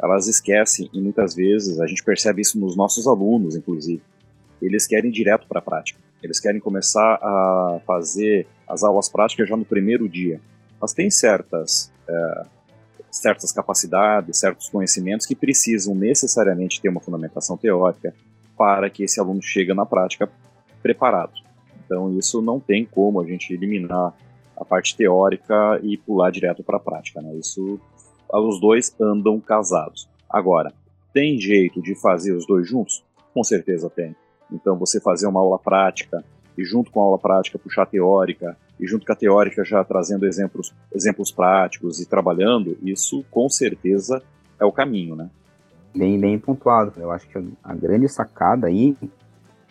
elas 0.00 0.28
esquecem 0.28 0.88
e 0.94 1.00
muitas 1.00 1.34
vezes 1.34 1.80
a 1.80 1.88
gente 1.88 2.04
percebe 2.04 2.40
isso 2.40 2.56
nos 2.56 2.76
nossos 2.76 3.08
alunos, 3.08 3.56
inclusive. 3.56 4.00
Eles 4.60 4.86
querem 4.86 5.10
ir 5.10 5.12
direto 5.12 5.48
para 5.48 5.58
a 5.58 5.62
prática. 5.62 5.98
Eles 6.22 6.38
querem 6.38 6.60
começar 6.60 7.18
a 7.20 7.80
fazer 7.84 8.46
as 8.66 8.82
aulas 8.82 9.08
práticas 9.08 9.48
já 9.48 9.56
no 9.56 9.64
primeiro 9.64 10.08
dia. 10.08 10.40
Mas 10.80 10.92
tem 10.92 11.10
certas, 11.10 11.92
é, 12.08 12.44
certas 13.10 13.52
capacidades, 13.52 14.38
certos 14.38 14.68
conhecimentos 14.68 15.26
que 15.26 15.34
precisam 15.34 15.94
necessariamente 15.94 16.80
ter 16.80 16.88
uma 16.88 17.00
fundamentação 17.00 17.56
teórica 17.56 18.14
para 18.56 18.90
que 18.90 19.04
esse 19.04 19.20
aluno 19.20 19.42
chegue 19.42 19.72
na 19.74 19.86
prática 19.86 20.28
preparado. 20.82 21.32
Então 21.84 22.16
isso 22.18 22.40
não 22.40 22.58
tem 22.58 22.84
como 22.84 23.20
a 23.20 23.26
gente 23.26 23.52
eliminar 23.52 24.14
a 24.56 24.64
parte 24.64 24.96
teórica 24.96 25.80
e 25.82 25.96
pular 25.96 26.30
direto 26.30 26.62
para 26.62 26.76
a 26.76 26.80
prática. 26.80 27.20
Né? 27.20 27.34
Isso, 27.34 27.80
os 28.32 28.60
dois 28.60 28.94
andam 29.00 29.40
casados. 29.40 30.08
Agora, 30.28 30.72
tem 31.12 31.38
jeito 31.38 31.82
de 31.82 31.94
fazer 31.94 32.32
os 32.32 32.46
dois 32.46 32.66
juntos? 32.66 33.04
Com 33.34 33.44
certeza 33.44 33.90
tem. 33.90 34.16
Então, 34.50 34.76
você 34.76 35.00
fazer 35.00 35.26
uma 35.26 35.40
aula 35.40 35.58
prática 35.58 36.24
e, 36.56 36.64
junto 36.64 36.90
com 36.90 37.00
a 37.00 37.04
aula 37.04 37.18
prática, 37.18 37.58
puxar 37.58 37.86
teórica, 37.86 38.56
e 38.78 38.86
junto 38.86 39.06
com 39.06 39.12
a 39.12 39.16
teórica 39.16 39.64
já 39.64 39.82
trazendo 39.84 40.26
exemplos, 40.26 40.74
exemplos 40.92 41.30
práticos 41.30 42.00
e 42.00 42.08
trabalhando, 42.08 42.76
isso 42.82 43.24
com 43.30 43.48
certeza 43.48 44.22
é 44.58 44.64
o 44.64 44.72
caminho, 44.72 45.14
né? 45.14 45.30
Bem, 45.94 46.18
bem 46.18 46.38
pontuado. 46.38 46.92
Eu 46.96 47.10
acho 47.10 47.28
que 47.28 47.38
a 47.62 47.74
grande 47.74 48.08
sacada 48.08 48.66
aí 48.66 48.96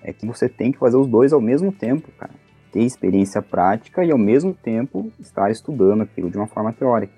é 0.04 0.14
que 0.14 0.26
você 0.26 0.48
tem 0.48 0.72
que 0.72 0.78
fazer 0.78 0.98
os 0.98 1.08
dois 1.08 1.34
ao 1.34 1.42
mesmo 1.42 1.72
tempo, 1.72 2.10
cara. 2.18 2.34
Ter 2.72 2.84
experiência 2.84 3.42
prática 3.42 4.06
e 4.06 4.12
ao 4.12 4.18
mesmo 4.18 4.54
tempo 4.54 5.12
estar 5.20 5.52
estudando 5.52 6.04
aquilo 6.04 6.30
de 6.30 6.38
uma 6.38 6.48
forma 6.48 6.72
teórica. 6.72 7.14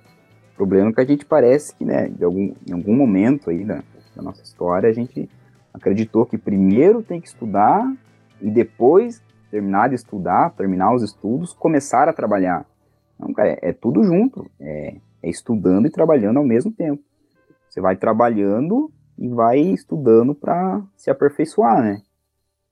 O 0.54 0.56
problema 0.56 0.90
é 0.90 0.94
que 0.94 1.02
a 1.02 1.06
gente 1.06 1.26
parece 1.26 1.76
que, 1.76 1.84
né, 1.86 2.08
de 2.08 2.24
algum, 2.24 2.54
em 2.68 2.74
algum 2.74 2.96
momento 2.96 3.50
aí 3.50 3.64
da, 3.64 3.84
da 4.16 4.22
nossa 4.22 4.42
história, 4.42 4.90
a 4.90 4.94
gente 4.94 5.30
acreditou 5.74 6.26
que 6.26 6.38
primeiro 6.38 7.02
tem 7.02 7.20
que 7.20 7.28
estudar 7.28 7.92
e 8.42 8.50
depois 8.50 9.22
terminar 9.54 9.90
de 9.90 9.94
estudar, 9.94 10.50
terminar 10.56 10.96
os 10.96 11.04
estudos, 11.04 11.54
começar 11.54 12.10
a 12.10 12.14
trabalhar. 12.14 12.66
Não, 13.20 13.32
cara, 13.32 13.50
é, 13.50 13.70
é 13.70 13.74
tudo 13.74 14.04
junto. 14.04 14.50
É, 14.60 14.96
é, 15.22 15.30
estudando 15.30 15.86
e 15.86 15.92
trabalhando 15.92 16.38
ao 16.38 16.44
mesmo 16.44 16.72
tempo. 16.72 17.04
Você 17.70 17.80
vai 17.80 17.96
trabalhando 17.96 18.92
e 19.16 19.30
vai 19.30 19.60
estudando 19.60 20.34
para 20.34 20.82
se 20.98 21.12
aperfeiçoar, 21.12 21.84
né? 21.84 22.02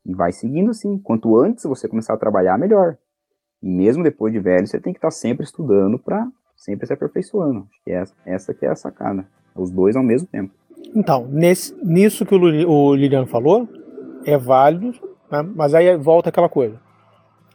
E 0.04 0.16
vai 0.16 0.32
seguindo 0.32 0.72
assim. 0.72 0.98
Quanto 0.98 1.38
antes 1.38 1.66
você 1.66 1.88
começar 1.88 2.16
a 2.16 2.18
trabalhar, 2.18 2.58
melhor. 2.58 2.98
E 3.62 3.70
mesmo 3.70 4.04
depois 4.04 4.34
de 4.34 4.40
velho, 4.40 4.66
você 4.66 4.80
tem 4.80 4.92
que 4.92 4.98
estar 4.98 5.10
tá 5.10 5.12
sempre 5.12 5.46
estudando 5.46 6.00
para 6.00 6.28
sempre 6.56 6.88
se 6.88 6.94
aperfeiçoando. 6.94 7.68
Acho 7.70 7.84
que 7.84 7.92
essa, 7.92 8.16
essa 8.26 8.54
que 8.56 8.66
é 8.66 8.70
a 8.70 8.76
sacada. 8.76 9.28
Os 9.56 9.70
dois 9.70 9.96
ao 9.96 10.04
mesmo 10.04 10.28
tempo. 10.28 10.52
Então, 10.96 11.28
nesse, 11.28 11.76
nisso 11.86 12.26
que 12.26 12.34
o, 12.34 12.40
o 12.40 12.96
Liliano 12.96 13.28
falou, 13.28 13.70
é 14.26 14.36
válido, 14.36 14.94
né? 15.32 15.48
mas 15.56 15.74
aí 15.74 15.96
volta 15.98 16.30
aquela 16.30 16.50
coisa. 16.50 16.76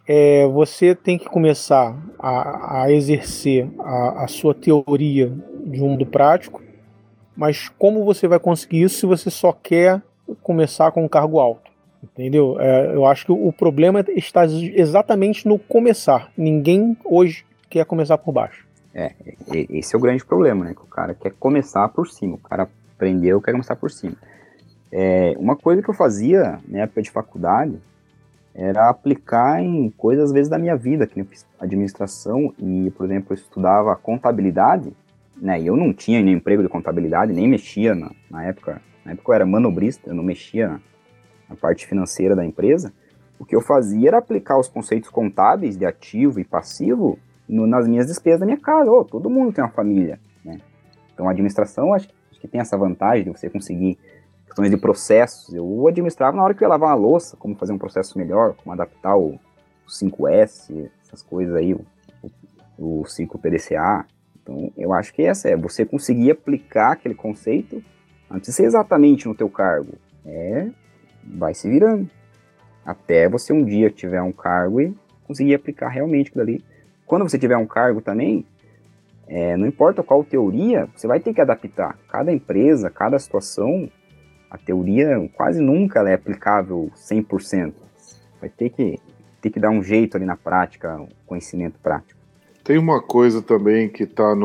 É, 0.07 0.47
você 0.47 0.95
tem 0.95 1.17
que 1.17 1.25
começar 1.25 1.95
a, 2.17 2.83
a 2.83 2.91
exercer 2.91 3.67
a, 3.79 4.23
a, 4.23 4.27
sua 4.27 4.55
teoria 4.55 5.31
de 5.65 5.81
um 5.81 5.89
mundo 5.89 6.05
prático, 6.05 6.61
mas 7.35 7.69
como 7.77 8.05
você 8.05 8.27
vai 8.27 8.39
conseguir 8.39 8.83
isso 8.83 8.99
se 8.99 9.05
você 9.05 9.29
só 9.29 9.51
quer 9.51 10.01
começar 10.41 10.91
com 10.91 11.03
um 11.03 11.09
cargo 11.09 11.39
alto? 11.39 11.69
Entendeu? 12.01 12.57
É, 12.59 12.95
eu 12.95 13.05
acho 13.05 13.25
que 13.25 13.31
o 13.31 13.51
problema 13.51 14.05
está 14.07 14.45
exatamente 14.45 15.47
no 15.47 15.59
começar. 15.59 16.31
Ninguém 16.37 16.95
hoje 17.03 17.45
quer 17.69 17.85
começar 17.85 18.17
por 18.17 18.31
baixo. 18.31 18.65
É, 18.93 19.11
esse 19.69 19.93
é 19.93 19.97
o 19.97 20.01
grande 20.01 20.25
problema, 20.25 20.65
né? 20.65 20.73
Que 20.73 20.81
o 20.81 20.87
cara 20.87 21.13
quer 21.13 21.33
começar 21.37 21.87
por 21.89 22.07
cima. 22.07 22.35
O 22.35 22.39
cara 22.39 22.69
aprendeu, 22.95 23.41
quer 23.41 23.51
começar 23.51 23.75
por 23.75 23.91
cima. 23.91 24.15
É, 24.91 25.35
uma 25.37 25.55
coisa 25.55 25.81
que 25.81 25.89
eu 25.89 25.93
fazia 25.93 26.59
na 26.67 26.79
época 26.79 27.01
de 27.01 27.11
faculdade 27.11 27.77
era 28.57 28.89
aplicar 28.89 29.61
em 29.61 29.89
coisas, 29.91 30.25
às 30.25 30.31
vezes, 30.31 30.49
da 30.49 30.57
minha 30.57 30.75
vida, 30.75 31.05
que 31.05 31.23
fiz 31.23 31.45
administração 31.59 32.53
e, 32.57 32.91
por 32.97 33.05
exemplo, 33.05 33.27
eu 33.29 33.35
estudava 33.35 33.95
contabilidade, 33.95 34.91
né? 35.39 35.61
E 35.61 35.67
eu 35.67 35.77
não 35.77 35.93
tinha 35.93 36.21
nenhum 36.21 36.37
emprego 36.37 36.63
de 36.63 36.69
contabilidade, 36.69 37.31
nem 37.31 37.47
mexia 37.47 37.93
na, 37.93 38.11
na 38.29 38.43
época. 38.45 38.81
Na 39.05 39.11
época 39.11 39.29
eu 39.29 39.35
era 39.35 39.45
manobrista, 39.45 40.09
eu 40.09 40.15
não 40.15 40.23
mexia 40.23 40.69
na, 40.69 40.79
na 41.49 41.55
parte 41.55 41.85
financeira 41.85 42.35
da 42.35 42.43
empresa. 42.43 42.91
O 43.39 43.45
que 43.45 43.55
eu 43.55 43.61
fazia 43.61 44.07
era 44.09 44.17
aplicar 44.17 44.57
os 44.57 44.67
conceitos 44.67 45.09
contábeis 45.09 45.77
de 45.77 45.85
ativo 45.85 46.39
e 46.39 46.43
passivo 46.43 47.19
no, 47.47 47.67
nas 47.67 47.87
minhas 47.87 48.07
despesas 48.07 48.39
da 48.39 48.45
minha 48.47 48.59
casa. 48.59 48.91
Oh, 48.91 49.05
todo 49.05 49.29
mundo 49.29 49.53
tem 49.53 49.63
uma 49.63 49.69
família, 49.69 50.19
né? 50.43 50.59
Então 51.13 51.27
a 51.27 51.31
administração 51.31 51.93
acho, 51.93 52.09
acho 52.31 52.41
que 52.41 52.47
tem 52.47 52.59
essa 52.59 52.75
vantagem 52.75 53.25
de 53.25 53.29
você 53.29 53.49
conseguir 53.51 53.99
questões 54.57 54.71
de 54.71 54.77
processos. 54.77 55.53
Eu 55.53 55.87
administrava 55.87 56.35
na 56.35 56.43
hora 56.43 56.53
que 56.53 56.63
eu 56.63 56.65
ia 56.65 56.69
lavar 56.69 56.89
uma 56.89 56.95
louça, 56.95 57.37
como 57.37 57.55
fazer 57.55 57.73
um 57.73 57.77
processo 57.77 58.17
melhor, 58.17 58.55
como 58.55 58.73
adaptar 58.73 59.15
o, 59.15 59.35
o 59.35 59.39
5S, 59.87 60.89
essas 61.05 61.21
coisas 61.21 61.53
aí, 61.55 61.75
o, 61.75 61.85
o, 62.77 63.01
o 63.01 63.05
5 63.05 63.37
PDCA. 63.37 64.05
Então, 64.41 64.71
eu 64.75 64.93
acho 64.93 65.13
que 65.13 65.21
essa 65.21 65.47
é 65.47 65.55
você 65.55 65.85
conseguir 65.85 66.31
aplicar 66.31 66.93
aquele 66.93 67.13
conceito, 67.13 67.83
não 68.29 68.37
precisa 68.37 68.57
ser 68.57 68.63
exatamente 68.63 69.27
no 69.27 69.35
teu 69.35 69.49
cargo, 69.49 69.93
é, 70.25 70.69
vai 71.23 71.53
se 71.53 71.69
virando, 71.69 72.09
até 72.83 73.29
você 73.29 73.53
um 73.53 73.63
dia 73.63 73.91
tiver 73.91 74.21
um 74.21 74.31
cargo 74.31 74.81
e 74.81 74.95
conseguir 75.23 75.53
aplicar 75.53 75.89
realmente 75.89 76.29
aquilo 76.29 76.41
ali. 76.41 76.65
Quando 77.05 77.29
você 77.29 77.37
tiver 77.37 77.57
um 77.57 77.67
cargo 77.67 78.01
também, 78.01 78.45
é, 79.27 79.55
não 79.55 79.67
importa 79.67 80.01
qual 80.01 80.23
teoria, 80.23 80.87
você 80.95 81.05
vai 81.05 81.19
ter 81.19 81.33
que 81.33 81.41
adaptar. 81.41 81.97
Cada 82.09 82.31
empresa, 82.31 82.89
cada 82.89 83.19
situação 83.19 83.89
a 84.49 84.57
teoria 84.57 85.29
quase 85.33 85.61
nunca 85.61 85.99
é 86.07 86.13
aplicável 86.13 86.89
100%. 86.95 87.73
Vai 88.39 88.49
ter 88.49 88.69
que, 88.69 88.99
ter 89.41 89.49
que 89.49 89.59
dar 89.59 89.69
um 89.69 89.83
jeito 89.83 90.15
ali 90.15 90.25
na 90.25 90.35
prática, 90.35 91.01
o 91.01 91.07
conhecimento 91.25 91.79
prático. 91.81 92.19
Tem 92.63 92.77
uma 92.77 93.01
coisa 93.01 93.41
também 93.41 93.89
que 93.89 94.03
está 94.03 94.35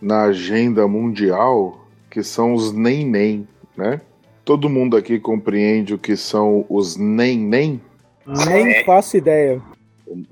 na 0.00 0.24
agenda 0.24 0.86
mundial, 0.86 1.86
que 2.10 2.22
são 2.22 2.52
os 2.54 2.72
nem-nem, 2.72 3.48
né? 3.76 4.00
Todo 4.44 4.68
mundo 4.68 4.96
aqui 4.96 5.18
compreende 5.18 5.94
o 5.94 5.98
que 5.98 6.16
são 6.16 6.66
os 6.68 6.96
nem-nem? 6.96 7.80
Nem 8.26 8.84
faço 8.84 9.16
ideia. 9.16 9.62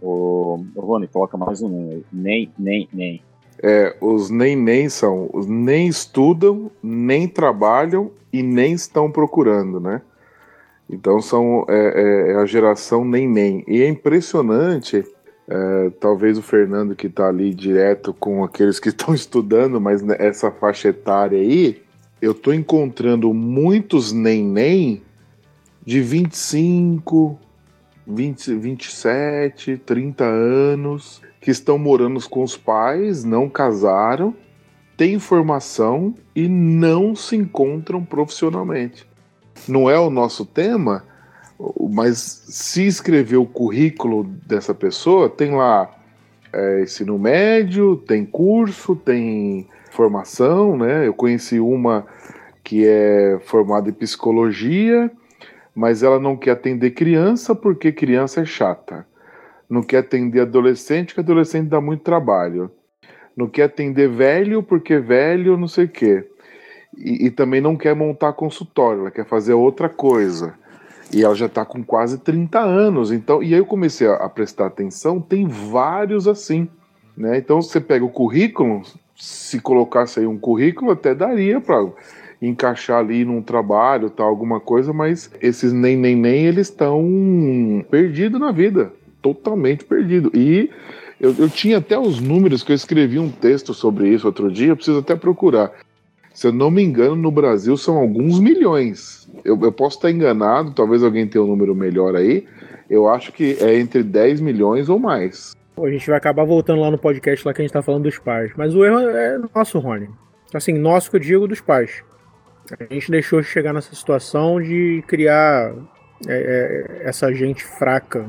O, 0.01 0.64
o, 0.74 0.81
Rony, 0.81 1.09
coloca 1.09 1.37
mais 1.37 1.62
um 1.62 2.03
nem, 2.12 2.51
nem, 2.59 2.89
nem. 2.93 3.22
É, 3.63 3.95
os 4.01 4.31
nem 4.31 4.57
nem 4.57 4.89
são, 4.89 5.29
os 5.33 5.47
nem 5.47 5.87
estudam, 5.87 6.71
nem 6.83 7.29
trabalham 7.29 8.11
e 8.33 8.43
nem 8.43 8.73
estão 8.73 9.11
procurando, 9.11 9.79
né? 9.79 10.01
Então 10.89 11.21
são 11.21 11.67
é, 11.69 12.29
é, 12.29 12.33
é 12.33 12.37
a 12.37 12.47
geração 12.47 13.05
nem 13.05 13.29
nem. 13.29 13.63
E 13.69 13.83
é 13.83 13.89
impressionante, 13.89 15.05
é, 15.47 15.91
talvez 16.01 16.39
o 16.39 16.43
Fernando 16.43 16.97
que 16.97 17.07
está 17.07 17.29
ali 17.29 17.53
direto 17.53 18.15
com 18.15 18.43
aqueles 18.43 18.81
que 18.81 18.89
estão 18.91 19.15
estudando, 19.15 19.81
mas 19.81 20.03
essa 20.19 20.51
faixa 20.51 20.89
etária 20.89 21.39
aí, 21.39 21.83
eu 22.21 22.33
estou 22.33 22.55
encontrando 22.55 23.33
muitos 23.35 24.11
nem 24.11 24.43
nem 24.43 25.03
de 25.85 26.01
25, 26.01 27.39
20, 28.07 28.55
27, 28.55 29.77
30 29.79 30.25
anos 30.25 31.21
que 31.41 31.51
estão 31.51 31.78
morando 31.78 32.20
com 32.28 32.43
os 32.43 32.57
pais, 32.57 33.24
não 33.24 33.49
casaram, 33.49 34.34
têm 34.97 35.18
formação 35.18 36.14
e 36.36 36.47
não 36.47 37.16
se 37.16 37.34
encontram 37.34 38.05
profissionalmente. 38.05 39.09
Não 39.66 39.88
é 39.88 39.99
o 39.99 40.11
nosso 40.11 40.45
tema, 40.45 41.05
mas 41.91 42.18
se 42.18 42.86
escrever 42.86 43.38
o 43.38 43.47
currículo 43.47 44.24
dessa 44.24 44.74
pessoa, 44.74 45.30
tem 45.30 45.55
lá 45.55 45.91
é, 46.53 46.82
ensino 46.82 47.18
médio, 47.18 47.97
tem 47.97 48.24
curso, 48.26 48.95
tem 48.95 49.66
formação, 49.91 50.76
né? 50.76 51.07
Eu 51.07 51.14
conheci 51.14 51.59
uma 51.59 52.07
que 52.62 52.86
é 52.86 53.38
formada 53.45 53.88
em 53.88 53.93
psicologia, 53.93 55.11
mas 55.74 56.03
ela 56.03 56.18
não 56.18 56.36
quer 56.36 56.53
atender 56.53 56.91
criança 56.91 57.55
porque 57.55 57.91
criança 57.91 58.43
é 58.43 58.45
chata 58.45 59.07
não 59.71 59.83
quer 59.83 59.99
atender 59.99 60.41
adolescente, 60.41 61.14
porque 61.14 61.21
adolescente 61.21 61.68
dá 61.68 61.81
muito 61.81 62.03
trabalho. 62.03 62.73
Não 63.37 63.47
quer 63.47 63.62
atender 63.62 64.09
velho, 64.09 64.64
porque 64.64 64.99
velho 64.99 65.57
não 65.57 65.68
sei 65.68 65.85
o 65.85 65.89
quê. 65.89 66.29
E, 66.99 67.27
e 67.27 67.31
também 67.31 67.61
não 67.61 67.77
quer 67.77 67.95
montar 67.95 68.33
consultório, 68.33 69.03
ela 69.03 69.11
quer 69.12 69.25
fazer 69.25 69.55
outra 69.55 69.89
coisa. 69.89 70.55
E 71.14 71.23
ela 71.23 71.37
já 71.37 71.47
está 71.47 71.64
com 71.64 71.85
quase 71.85 72.18
30 72.18 72.59
anos. 72.59 73.12
Então, 73.12 73.41
e 73.41 73.55
aí 73.55 73.61
eu 73.61 73.64
comecei 73.66 74.09
a, 74.09 74.14
a 74.14 74.29
prestar 74.29 74.66
atenção, 74.66 75.21
tem 75.21 75.47
vários 75.47 76.27
assim. 76.27 76.68
Né? 77.16 77.39
Então 77.39 77.62
você 77.62 77.81
pega 77.81 78.05
o 78.05 78.11
currículo, 78.11 78.83
se 79.16 79.61
colocasse 79.61 80.18
aí 80.18 80.27
um 80.27 80.39
currículo, 80.39 80.91
até 80.91 81.14
daria 81.14 81.61
para 81.61 81.87
encaixar 82.43 82.99
ali 82.99 83.25
num 83.25 83.43
trabalho, 83.43 84.11
tal, 84.11 84.27
alguma 84.27 84.59
coisa, 84.59 84.93
mas 84.93 85.31
esses 85.41 85.73
nem 85.73 85.97
nem 85.97 86.16
nem 86.16 86.47
eles 86.47 86.68
estão 86.68 87.85
perdidos 87.89 88.41
na 88.41 88.51
vida 88.51 88.93
totalmente 89.23 89.85
perdido. 89.85 90.31
E 90.35 90.71
eu, 91.21 91.35
eu 91.39 91.49
tinha 91.49 91.79
até 91.79 91.99
os 91.99 92.21
números 92.21 92.62
que 92.62 92.73
eu 92.73 92.77
escrevi 92.77 93.18
um 93.18 93.31
texto 93.31 93.75
sobre 93.75 94.09
isso 94.09 94.27
outro 94.27 94.51
dia, 94.51 94.68
eu 94.68 94.77
preciso 94.77 94.99
até 94.99 95.14
procurar. 95.14 95.73
Se 96.33 96.47
eu 96.47 96.53
não 96.53 96.71
me 96.71 96.83
engano, 96.83 97.16
no 97.16 97.31
Brasil 97.31 97.77
são 97.77 97.99
alguns 97.99 98.39
milhões. 98.39 99.29
Eu, 99.45 99.59
eu 99.62 99.73
posso 99.73 99.97
estar 99.97 100.11
enganado, 100.11 100.73
talvez 100.73 101.03
alguém 101.03 101.27
tenha 101.27 101.45
um 101.45 101.47
número 101.47 101.75
melhor 101.75 102.16
aí. 102.16 102.47
Eu 102.89 103.09
acho 103.09 103.33
que 103.33 103.57
é 103.61 103.79
entre 103.79 104.03
10 104.03 104.41
milhões 104.41 104.89
ou 104.89 104.99
mais. 104.99 105.53
Pô, 105.77 105.87
a 105.87 105.91
gente 105.91 106.07
vai 106.07 106.16
acabar 106.16 106.45
voltando 106.45 106.81
lá 106.81 106.91
no 106.91 106.99
podcast 106.99 107.47
lá 107.47 107.53
que 107.53 107.61
a 107.61 107.64
gente 107.64 107.73
tá 107.73 107.83
falando 107.83 108.05
dos 108.05 108.18
pais. 108.18 108.53
Mas 108.57 108.75
o 108.75 108.85
erro 108.85 109.01
é 109.01 109.39
nosso, 109.55 109.79
Rony. 109.79 110.09
Assim, 110.55 110.73
nosso 110.73 111.11
que 111.11 111.16
eu 111.16 111.21
digo 111.21 111.47
dos 111.47 111.61
pais. 111.61 112.03
A 112.79 112.93
gente 112.93 113.11
deixou 113.11 113.41
de 113.41 113.47
chegar 113.47 113.73
nessa 113.73 113.95
situação 113.95 114.61
de 114.61 115.03
criar 115.07 115.73
é, 116.29 116.33
é, 117.03 117.09
essa 117.09 117.33
gente 117.33 117.64
fraca 117.64 118.29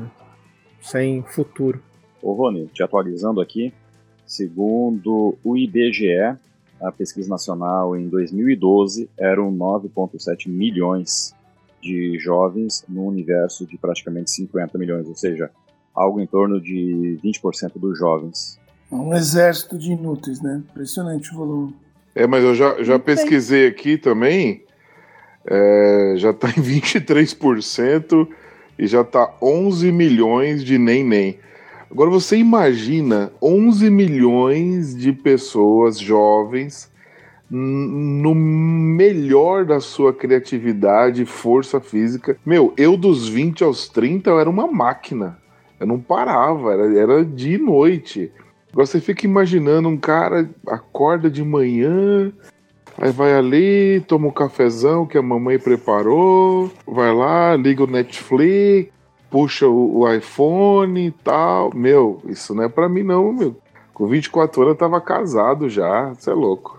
sem 0.82 1.22
futuro. 1.22 1.80
Ô 2.20 2.32
Rony, 2.32 2.66
te 2.66 2.82
atualizando 2.82 3.40
aqui, 3.40 3.72
segundo 4.26 5.36
o 5.42 5.56
IBGE, 5.56 6.36
a 6.80 6.90
pesquisa 6.90 7.28
nacional 7.28 7.96
em 7.96 8.08
2012 8.08 9.08
eram 9.16 9.52
9,7 9.52 10.48
milhões 10.48 11.34
de 11.80 12.18
jovens 12.18 12.84
no 12.88 13.06
universo 13.06 13.66
de 13.66 13.78
praticamente 13.78 14.30
50 14.30 14.76
milhões, 14.78 15.06
ou 15.06 15.16
seja, 15.16 15.50
algo 15.94 16.20
em 16.20 16.26
torno 16.26 16.60
de 16.60 17.18
20% 17.24 17.72
dos 17.76 17.98
jovens. 17.98 18.58
É 18.90 18.94
um 18.94 19.14
exército 19.14 19.78
de 19.78 19.92
inúteis, 19.92 20.40
né? 20.40 20.62
Impressionante 20.70 21.32
o 21.32 21.36
volume. 21.36 21.76
É, 22.14 22.26
mas 22.26 22.44
eu 22.44 22.54
já, 22.54 22.82
já 22.82 22.98
pesquisei 22.98 23.66
aqui 23.66 23.96
também, 23.96 24.64
é, 25.46 26.14
já 26.18 26.30
está 26.30 26.48
em 26.50 26.62
23% 26.62 28.28
e 28.78 28.86
já 28.86 29.04
tá 29.04 29.32
11 29.40 29.90
milhões 29.92 30.64
de 30.64 30.78
nem 30.78 31.04
nem. 31.04 31.38
Agora 31.90 32.08
você 32.08 32.36
imagina 32.38 33.30
11 33.40 33.90
milhões 33.90 34.96
de 34.96 35.12
pessoas 35.12 35.98
jovens 35.98 36.90
no 37.50 38.34
melhor 38.34 39.66
da 39.66 39.78
sua 39.78 40.14
criatividade, 40.14 41.26
força 41.26 41.80
física. 41.80 42.38
Meu, 42.46 42.72
eu 42.78 42.96
dos 42.96 43.28
20 43.28 43.62
aos 43.62 43.88
30 43.90 44.30
eu 44.30 44.40
era 44.40 44.48
uma 44.48 44.66
máquina. 44.66 45.36
Eu 45.78 45.86
não 45.86 46.00
parava, 46.00 46.72
era, 46.72 46.98
era 46.98 47.24
dia 47.24 47.56
e 47.56 47.58
noite. 47.58 48.32
Agora 48.72 48.86
você 48.86 49.00
fica 49.00 49.26
imaginando 49.26 49.86
um 49.86 49.98
cara 49.98 50.48
acorda 50.66 51.30
de 51.30 51.44
manhã, 51.44 52.32
Aí 52.98 53.10
vai 53.10 53.34
ali, 53.34 54.00
toma 54.06 54.28
um 54.28 54.32
cafezão 54.32 55.06
que 55.06 55.16
a 55.16 55.22
mamãe 55.22 55.58
preparou, 55.58 56.70
vai 56.86 57.12
lá, 57.12 57.56
liga 57.56 57.84
o 57.84 57.90
Netflix, 57.90 58.92
puxa 59.30 59.66
o, 59.66 60.00
o 60.00 60.12
iPhone 60.12 61.06
e 61.06 61.10
tal. 61.10 61.74
Meu, 61.74 62.20
isso 62.26 62.54
não 62.54 62.64
é 62.64 62.68
pra 62.68 62.88
mim 62.88 63.02
não, 63.02 63.32
meu. 63.32 63.56
Com 63.94 64.06
24 64.06 64.62
anos 64.62 64.72
eu 64.74 64.78
tava 64.78 65.00
casado 65.00 65.68
já. 65.68 66.08
Você 66.10 66.30
é 66.30 66.34
louco. 66.34 66.78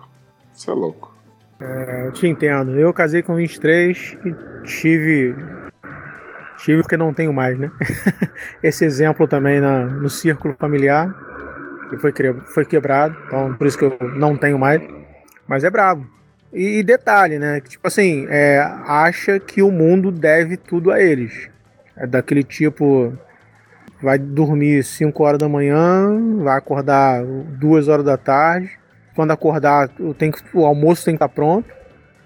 Você 0.53 0.69
é 0.69 0.73
louco. 0.73 1.13
É, 1.59 2.07
eu 2.07 2.11
te 2.11 2.27
entendo. 2.27 2.77
Eu 2.77 2.93
casei 2.93 3.21
com 3.21 3.35
23 3.35 4.17
e 4.25 4.65
tive. 4.65 5.35
Tive 6.57 6.81
porque 6.81 6.95
não 6.95 7.13
tenho 7.13 7.33
mais, 7.33 7.57
né? 7.57 7.71
Esse 8.61 8.85
exemplo 8.85 9.27
também 9.27 9.59
na, 9.59 9.85
no 9.85 10.09
círculo 10.09 10.55
familiar, 10.57 11.13
que 11.89 11.97
foi, 11.97 12.13
foi 12.53 12.65
quebrado, 12.65 13.17
então 13.25 13.53
por 13.55 13.67
isso 13.67 13.77
que 13.77 13.85
eu 13.85 13.97
não 14.15 14.37
tenho 14.37 14.57
mais. 14.57 14.81
Mas 15.47 15.63
é 15.63 15.69
brabo. 15.69 16.07
E, 16.51 16.79
e 16.79 16.83
detalhe, 16.83 17.39
né? 17.39 17.59
Que, 17.61 17.69
tipo 17.69 17.87
assim, 17.87 18.25
é, 18.29 18.59
acha 18.85 19.39
que 19.39 19.61
o 19.61 19.71
mundo 19.71 20.11
deve 20.11 20.55
tudo 20.57 20.91
a 20.91 21.01
eles. 21.01 21.49
É 21.95 22.05
daquele 22.05 22.43
tipo. 22.43 23.17
Vai 24.01 24.17
dormir 24.17 24.83
5 24.83 25.23
horas 25.23 25.39
da 25.39 25.47
manhã, 25.47 26.37
vai 26.43 26.57
acordar 26.57 27.23
2 27.23 27.87
horas 27.87 28.05
da 28.05 28.17
tarde. 28.17 28.69
Quando 29.15 29.31
acordar, 29.31 29.89
tem 30.17 30.29
que, 30.29 30.41
o 30.53 30.65
almoço 30.65 31.05
tem 31.05 31.13
que 31.13 31.23
estar 31.23 31.29
tá 31.29 31.33
pronto. 31.33 31.69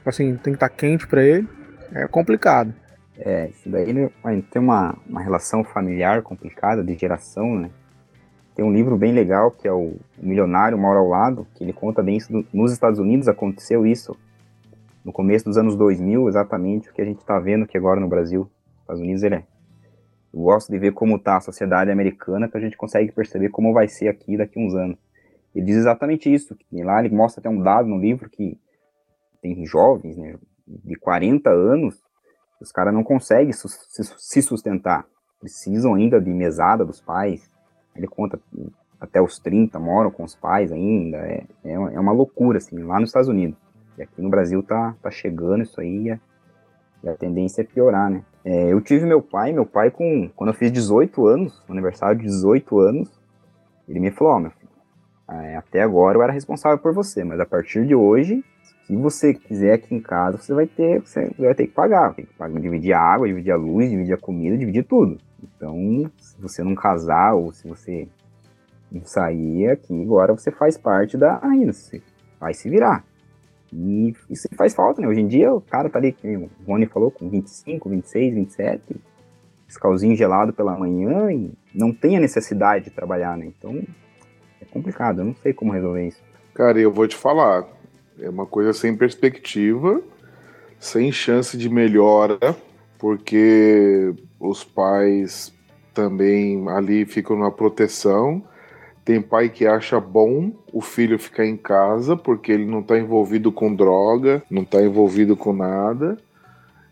Assim, 0.05 0.35
tem 0.37 0.53
que 0.53 0.57
estar 0.57 0.69
tá 0.69 0.75
quente 0.75 1.05
para 1.05 1.23
ele. 1.23 1.47
É 1.93 2.07
complicado. 2.07 2.73
É, 3.19 3.49
isso 3.49 3.69
daí 3.69 3.93
né, 3.93 4.09
tem 4.51 4.61
uma, 4.61 4.97
uma 5.07 5.21
relação 5.21 5.63
familiar 5.63 6.21
complicada, 6.21 6.83
de 6.83 6.95
geração, 6.97 7.59
né? 7.59 7.69
Tem 8.57 8.65
um 8.65 8.73
livro 8.73 8.97
bem 8.97 9.13
legal 9.13 9.51
que 9.51 9.67
é 9.67 9.71
o 9.71 9.97
Milionário 10.17 10.79
Mora 10.79 10.97
ao 10.97 11.07
Lado, 11.07 11.45
que 11.53 11.63
ele 11.63 11.71
conta 11.71 12.01
bem 12.01 12.17
isso. 12.17 12.43
Nos 12.51 12.71
Estados 12.73 12.97
Unidos 12.97 13.27
aconteceu 13.27 13.85
isso 13.85 14.17
no 15.05 15.13
começo 15.13 15.45
dos 15.45 15.59
anos 15.59 15.75
2000, 15.75 16.27
exatamente 16.27 16.89
o 16.89 16.93
que 16.93 16.99
a 16.99 17.05
gente 17.05 17.19
está 17.19 17.37
vendo 17.37 17.65
aqui 17.65 17.77
agora 17.77 17.99
no 17.99 18.07
Brasil. 18.07 18.49
Nos 18.49 18.81
Estados 18.81 19.01
Unidos 19.03 19.21
ele 19.21 19.35
é. 19.35 19.43
Eu 20.33 20.41
gosto 20.41 20.71
de 20.71 20.79
ver 20.79 20.91
como 20.91 21.17
está 21.17 21.37
a 21.37 21.39
sociedade 21.39 21.91
americana, 21.91 22.49
que 22.49 22.57
a 22.57 22.59
gente 22.59 22.75
consegue 22.75 23.11
perceber 23.11 23.49
como 23.49 23.73
vai 23.73 23.87
ser 23.87 24.07
aqui 24.07 24.35
daqui 24.35 24.59
a 24.59 24.63
uns 24.63 24.73
anos. 24.73 24.97
Ele 25.53 25.63
diz 25.63 25.75
exatamente 25.75 26.33
isso. 26.33 26.57
E 26.71 26.83
lá 26.83 26.99
ele 26.99 27.13
mostra 27.15 27.39
até 27.39 27.49
um 27.49 27.61
dado 27.61 27.87
no 27.87 27.99
livro 27.99 28.27
que 28.27 28.59
tem 29.39 29.63
jovens, 29.67 30.17
né, 30.17 30.35
de 30.67 30.95
40 30.95 31.47
anos, 31.47 32.01
os 32.59 32.71
caras 32.71 32.91
não 32.91 33.03
conseguem 33.03 33.53
se 33.53 34.41
sustentar. 34.41 35.05
Precisam 35.39 35.93
ainda 35.93 36.19
de 36.19 36.31
mesada 36.31 36.83
dos 36.83 36.99
pais, 36.99 37.47
ele 37.99 38.07
conta 38.07 38.39
até 38.99 39.21
os 39.21 39.39
30 39.39 39.79
moram 39.79 40.11
com 40.11 40.23
os 40.23 40.35
pais 40.35 40.71
ainda. 40.71 41.17
É, 41.17 41.43
é, 41.63 41.79
uma, 41.79 41.91
é 41.93 41.99
uma 41.99 42.11
loucura, 42.11 42.57
assim, 42.57 42.81
lá 42.83 42.99
nos 42.99 43.09
Estados 43.09 43.29
Unidos. 43.29 43.57
E 43.97 44.03
aqui 44.03 44.21
no 44.21 44.29
Brasil 44.29 44.61
tá, 44.61 44.95
tá 45.01 45.09
chegando 45.09 45.63
isso 45.63 45.79
aí 45.81 46.19
e 47.03 47.09
a, 47.09 47.15
tendência 47.15 47.61
é 47.61 47.63
piorar, 47.63 48.09
né? 48.09 48.23
É, 48.43 48.71
eu 48.71 48.79
tive 48.79 49.05
meu 49.05 49.21
pai, 49.21 49.51
meu 49.51 49.65
pai 49.65 49.91
com 49.91 50.29
quando 50.35 50.49
eu 50.49 50.53
fiz 50.53 50.71
18 50.71 51.27
anos, 51.27 51.63
no 51.67 51.73
aniversário 51.73 52.17
de 52.17 52.25
18 52.25 52.79
anos, 52.79 53.09
ele 53.87 53.99
me 53.99 54.11
falou, 54.11 54.33
ó, 54.33 54.37
oh, 54.37 54.39
meu 54.39 54.51
filho, 54.51 54.69
é, 55.29 55.57
até 55.57 55.81
agora 55.81 56.17
eu 56.17 56.21
era 56.21 56.31
responsável 56.31 56.77
por 56.77 56.93
você, 56.93 57.23
mas 57.23 57.39
a 57.39 57.45
partir 57.45 57.85
de 57.85 57.93
hoje, 57.93 58.43
se 58.85 58.95
você 58.95 59.33
quiser 59.33 59.73
aqui 59.73 59.93
em 59.93 59.99
casa, 59.99 60.37
você 60.37 60.53
vai 60.53 60.65
ter, 60.65 61.01
você 61.01 61.29
vai 61.37 61.53
ter 61.53 61.67
que 61.67 61.73
pagar, 61.73 62.13
tem 62.13 62.25
que 62.25 62.33
pagar, 62.35 62.59
dividir 62.59 62.93
a 62.93 63.01
água, 63.01 63.27
dividir 63.27 63.51
a 63.51 63.57
luz, 63.57 63.89
dividir 63.89 64.13
a 64.13 64.17
comida, 64.17 64.57
dividir 64.57 64.85
tudo. 64.85 65.17
Então, 65.43 66.09
se 66.17 66.39
você 66.39 66.63
não 66.63 66.75
casar 66.75 67.33
ou 67.33 67.51
se 67.53 67.67
você 67.67 68.07
não 68.91 69.05
sair 69.05 69.69
aqui, 69.69 70.01
agora 70.01 70.33
você 70.33 70.51
faz 70.51 70.77
parte 70.77 71.17
da 71.17 71.39
ainda, 71.41 71.73
você 71.73 72.01
vai 72.39 72.53
se 72.53 72.69
virar. 72.69 73.03
E 73.71 74.15
isso 74.29 74.47
faz 74.55 74.73
falta, 74.73 75.01
né? 75.01 75.07
Hoje 75.07 75.19
em 75.19 75.27
dia 75.27 75.53
o 75.53 75.61
cara 75.61 75.89
tá 75.89 75.99
ali, 75.99 76.15
o 76.23 76.49
Rony 76.65 76.85
falou, 76.85 77.11
com 77.11 77.29
25, 77.29 77.89
26, 77.89 78.33
27, 78.33 78.95
escalzinho 79.67 80.15
gelado 80.15 80.53
pela 80.53 80.77
manhã 80.77 81.31
e 81.31 81.51
não 81.73 81.93
tem 81.93 82.15
a 82.15 82.19
necessidade 82.19 82.85
de 82.85 82.91
trabalhar, 82.91 83.37
né? 83.37 83.45
Então 83.45 83.83
é 84.61 84.65
complicado, 84.65 85.19
eu 85.19 85.25
não 85.25 85.35
sei 85.35 85.53
como 85.53 85.73
resolver 85.73 86.07
isso. 86.07 86.21
Cara, 86.53 86.79
eu 86.79 86.91
vou 86.91 87.07
te 87.07 87.15
falar, 87.15 87.67
é 88.19 88.29
uma 88.29 88.45
coisa 88.45 88.73
sem 88.73 88.95
perspectiva, 88.95 90.01
sem 90.79 91.11
chance 91.11 91.57
de 91.57 91.69
melhora, 91.69 92.39
porque 92.97 94.13
os 94.39 94.63
pais 94.63 95.53
também 95.93 96.67
ali 96.69 97.05
ficam 97.05 97.37
na 97.37 97.49
proteção. 97.49 98.43
Tem 99.03 99.21
pai 99.21 99.49
que 99.49 99.65
acha 99.65 99.99
bom 99.99 100.51
o 100.71 100.81
filho 100.81 101.17
ficar 101.17 101.45
em 101.45 101.55
casa 101.55 102.15
porque 102.15 102.51
ele 102.51 102.65
não 102.65 102.81
está 102.81 102.97
envolvido 102.97 103.51
com 103.51 103.73
droga, 103.73 104.43
não 104.49 104.63
está 104.63 104.81
envolvido 104.81 105.35
com 105.35 105.53
nada. 105.53 106.17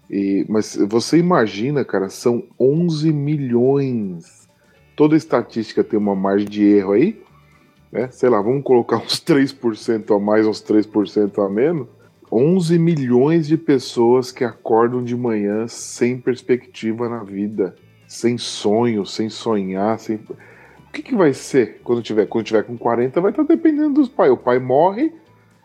E, 0.09 0.45
mas 0.47 0.75
você 0.75 1.17
imagina, 1.17 1.83
cara, 1.83 2.09
são 2.09 2.43
11 2.59 3.11
milhões. 3.11 4.47
Toda 4.95 5.15
estatística 5.15 5.83
tem 5.83 5.99
uma 5.99 6.15
margem 6.15 6.47
de 6.47 6.63
erro 6.63 6.93
aí, 6.93 7.21
né? 7.91 8.09
Sei 8.11 8.29
lá, 8.29 8.41
vamos 8.41 8.63
colocar 8.63 8.97
uns 8.97 9.19
3% 9.21 10.15
a 10.15 10.19
mais, 10.19 10.47
uns 10.47 10.63
3% 10.63 11.45
a 11.45 11.49
menos. 11.49 11.87
11 12.35 12.77
milhões 12.77 13.47
de 13.47 13.55
pessoas 13.55 14.29
que 14.29 14.43
acordam 14.43 15.01
de 15.01 15.15
manhã 15.15 15.69
sem 15.69 16.19
perspectiva 16.19 17.07
na 17.07 17.23
vida, 17.23 17.73
sem 18.05 18.37
sonho, 18.37 19.05
sem 19.05 19.29
sonhar, 19.29 19.97
sem... 19.97 20.17
O 20.17 20.91
que, 20.91 21.01
que 21.01 21.15
vai 21.15 21.33
ser 21.33 21.79
quando 21.81 22.01
tiver? 22.01 22.25
Quando 22.25 22.43
tiver 22.43 22.63
com 22.63 22.77
40, 22.77 23.21
vai 23.21 23.31
estar 23.31 23.43
dependendo 23.43 23.93
dos 23.93 24.09
pais. 24.09 24.33
O 24.33 24.37
pai 24.37 24.59
morre, 24.59 25.13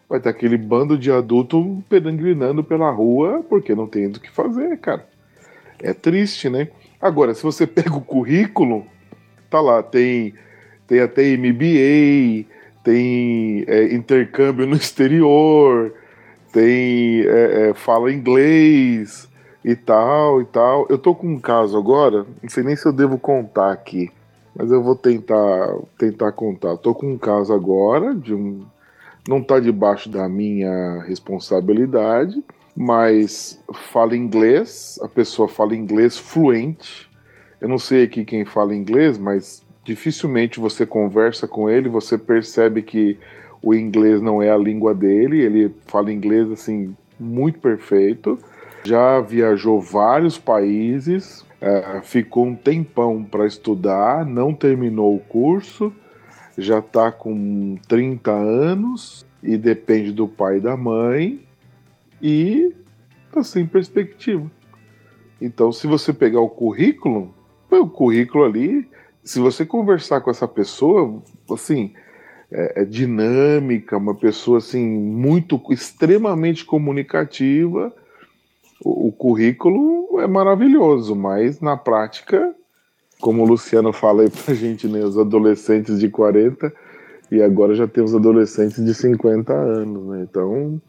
vai 0.09 0.21
ter 0.21 0.29
aquele 0.29 0.57
bando 0.57 0.97
de 0.97 1.11
adulto 1.11 1.83
pedangrinando 1.89 2.62
pela 2.62 2.89
rua 2.93 3.45
porque 3.49 3.75
não 3.75 3.89
tem 3.89 4.07
o 4.07 4.12
que 4.12 4.31
fazer, 4.31 4.79
cara. 4.79 5.09
É 5.81 5.93
triste, 5.93 6.49
né? 6.49 6.68
Agora, 7.01 7.35
se 7.35 7.43
você 7.43 7.66
pega 7.68 7.97
o 7.97 8.01
currículo, 8.01 8.87
tá 9.51 9.61
lá, 9.61 9.83
tem, 9.83 10.35
tem 10.87 11.01
até 11.01 11.37
MBA, 11.37 12.47
tem 12.85 13.64
é, 13.66 13.93
intercâmbio 13.93 14.68
no 14.68 14.77
exterior, 14.77 15.95
tem 16.53 17.22
é, 17.26 17.70
é, 17.70 17.74
fala 17.74 18.12
inglês 18.12 19.28
e 19.64 19.74
tal 19.76 20.40
e 20.40 20.44
tal. 20.44 20.86
Eu 20.88 20.98
tô 20.98 21.14
com 21.14 21.28
um 21.28 21.38
caso 21.38 21.76
agora, 21.76 22.26
não 22.42 22.48
sei 22.48 22.64
nem 22.64 22.76
se 22.76 22.86
eu 22.86 22.92
devo 22.92 23.18
contar 23.18 23.72
aqui, 23.72 24.11
mas 24.55 24.70
eu 24.70 24.82
vou 24.82 24.96
tentar 24.96 25.74
tentar 25.98 26.32
contar. 26.32 26.76
tô 26.76 26.94
com 26.94 27.12
um 27.12 27.18
caso 27.18 27.53
agora 27.53 28.14
de 28.14 28.34
um 28.34 28.64
não 29.28 29.42
tá 29.42 29.61
debaixo 29.61 30.09
da 30.09 30.28
minha 30.28 31.03
responsabilidade, 31.03 32.42
mas 32.74 33.62
fala 33.92 34.16
inglês, 34.16 34.98
a 35.03 35.09
pessoa 35.09 35.46
fala 35.46 35.76
inglês 35.76 36.16
fluente. 36.16 37.08
Eu 37.61 37.68
não 37.68 37.79
sei 37.79 38.04
aqui 38.04 38.25
quem 38.25 38.45
fala 38.45 38.75
inglês, 38.75 39.18
mas 39.18 39.62
dificilmente 39.84 40.58
você 40.58 40.87
conversa 40.87 41.46
com 41.46 41.68
ele, 41.68 41.88
você 41.88 42.16
percebe 42.16 42.83
que 42.83 43.18
o 43.62 43.74
inglês 43.74 44.20
não 44.22 44.42
é 44.42 44.50
a 44.50 44.57
língua 44.57 44.95
dele, 44.95 45.41
ele 45.41 45.74
fala 45.87 46.12
inglês 46.12 46.50
assim 46.50 46.95
muito 47.18 47.58
perfeito. 47.58 48.38
Já 48.84 49.20
viajou 49.20 49.80
vários 49.80 50.38
países, 50.38 51.45
é, 51.61 52.00
ficou 52.03 52.46
um 52.46 52.54
tempão 52.54 53.22
para 53.22 53.46
estudar, 53.46 54.24
não 54.24 54.54
terminou 54.54 55.14
o 55.14 55.20
curso, 55.20 55.92
já 56.57 56.78
está 56.78 57.12
com 57.12 57.76
30 57.87 58.30
anos 58.30 59.26
e 59.42 59.57
depende 59.57 60.12
do 60.12 60.26
pai 60.26 60.57
e 60.57 60.61
da 60.61 60.76
mãe 60.76 61.41
e 62.22 62.74
está 63.26 63.42
sem 63.42 63.66
perspectiva. 63.66 64.50
Então, 65.41 65.72
se 65.72 65.87
você 65.87 66.12
pegar 66.12 66.41
o 66.41 66.49
currículo, 66.49 67.34
o 67.70 67.88
currículo 67.88 68.45
ali, 68.45 68.88
se 69.22 69.38
você 69.38 69.64
conversar 69.64 70.20
com 70.20 70.30
essa 70.30 70.49
pessoa, 70.49 71.22
assim, 71.50 71.92
é, 72.53 72.83
é 72.83 72.85
dinâmica, 72.85 73.97
uma 73.97 74.14
pessoa 74.14 74.59
assim 74.59 74.85
muito 74.87 75.61
extremamente 75.71 76.64
comunicativa. 76.64 77.93
O, 78.85 79.09
o, 79.09 79.13
currículo 79.13 80.21
é 80.21 80.27
maravilhoso, 80.27 81.14
mas 81.14 81.61
na 81.61 81.77
prática, 81.77 82.55
como 83.21 83.43
o 83.43 83.47
Luciano 83.47 83.93
fala 83.93 84.22
aí 84.22 84.31
pra 84.31 84.55
gente, 84.55 84.89
né, 84.89 85.01
os 85.01 85.18
adolescentes 85.18 85.99
de 85.99 86.09
40 86.09 86.72
e 87.31 87.43
agora 87.43 87.75
já 87.75 87.87
temos 87.87 88.14
adolescentes 88.14 88.85
de 88.85 88.95
50 88.95 89.53
anos, 89.53 90.07
né? 90.09 90.27
Então 90.29 90.81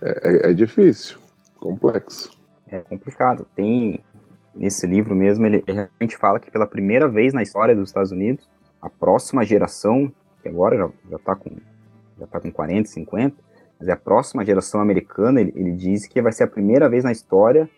é, 0.00 0.48
é, 0.48 0.50
é 0.50 0.52
difícil, 0.52 1.16
complexo. 1.58 2.30
É 2.68 2.80
complicado. 2.80 3.46
Tem 3.54 4.00
nesse 4.54 4.86
livro 4.86 5.14
mesmo, 5.14 5.46
ele 5.46 5.64
realmente 5.66 6.16
fala 6.16 6.38
que 6.38 6.50
pela 6.50 6.66
primeira 6.66 7.08
vez 7.08 7.32
na 7.32 7.42
história 7.42 7.74
dos 7.74 7.88
Estados 7.88 8.12
Unidos, 8.12 8.46
a 8.80 8.90
próxima 8.90 9.44
geração 9.44 10.12
que 10.42 10.48
agora 10.48 10.76
já, 10.76 10.90
já 11.10 11.18
tá 11.18 11.34
com 11.36 11.50
já 12.18 12.26
tá 12.26 12.40
com 12.40 12.52
40, 12.52 12.88
50, 12.88 13.36
mas 13.78 13.88
é 13.88 13.92
a 13.92 13.96
próxima 13.96 14.44
geração 14.44 14.80
americana, 14.80 15.40
ele, 15.40 15.52
ele 15.56 15.72
diz 15.72 16.06
que 16.06 16.20
vai 16.22 16.32
ser 16.32 16.44
a 16.44 16.46
primeira 16.46 16.88
vez 16.88 17.04
na 17.04 17.10
história 17.10 17.68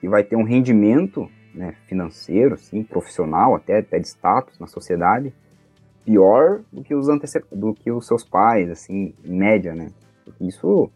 que 0.00 0.08
vai 0.08 0.22
ter 0.22 0.36
um 0.36 0.44
rendimento 0.44 1.28
né, 1.54 1.74
financeiro, 1.86 2.54
assim, 2.54 2.82
profissional, 2.82 3.54
até, 3.54 3.78
até 3.78 3.98
de 3.98 4.06
status 4.06 4.58
na 4.58 4.66
sociedade, 4.66 5.32
pior 6.04 6.60
do 6.72 6.82
que 6.82 6.94
os 6.94 7.06
do 7.52 7.74
que 7.74 7.90
os 7.90 8.06
seus 8.06 8.24
pais, 8.24 8.70
assim, 8.70 9.14
em 9.24 9.36
média, 9.36 9.74
né? 9.74 9.90
Isso 10.40 10.90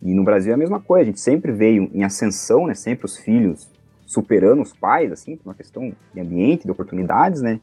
E 0.00 0.14
no 0.14 0.24
Brasil 0.24 0.52
é 0.52 0.54
a 0.54 0.58
mesma 0.58 0.80
coisa, 0.80 1.02
a 1.02 1.06
gente 1.06 1.20
sempre 1.20 1.52
veio 1.52 1.90
em 1.92 2.04
ascensão, 2.04 2.66
né? 2.66 2.74
Sempre 2.74 3.04
os 3.04 3.18
filhos 3.18 3.68
superando 4.06 4.62
os 4.62 4.72
pais, 4.72 5.12
assim, 5.12 5.36
por 5.36 5.48
uma 5.48 5.54
questão 5.54 5.92
de 6.14 6.20
ambiente, 6.20 6.64
de 6.64 6.70
oportunidades, 6.70 7.42
né? 7.42 7.60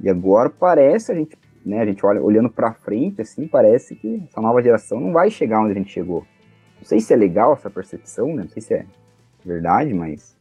E 0.00 0.08
agora 0.08 0.48
parece, 0.48 1.12
a 1.12 1.14
gente, 1.14 1.36
né, 1.66 1.80
a 1.80 1.84
gente 1.84 2.06
olha 2.06 2.22
olhando 2.22 2.48
para 2.48 2.72
frente, 2.72 3.20
assim, 3.20 3.48
parece 3.48 3.96
que 3.96 4.22
essa 4.30 4.40
nova 4.40 4.62
geração 4.62 5.00
não 5.00 5.12
vai 5.12 5.30
chegar 5.30 5.60
onde 5.60 5.72
a 5.72 5.74
gente 5.74 5.90
chegou. 5.90 6.24
Não 6.78 6.84
sei 6.84 7.00
se 7.00 7.12
é 7.12 7.16
legal 7.16 7.54
essa 7.54 7.68
percepção, 7.68 8.28
né? 8.28 8.42
Não 8.42 8.48
sei 8.48 8.62
se 8.62 8.74
é 8.74 8.86
verdade, 9.44 9.92
mas 9.92 10.36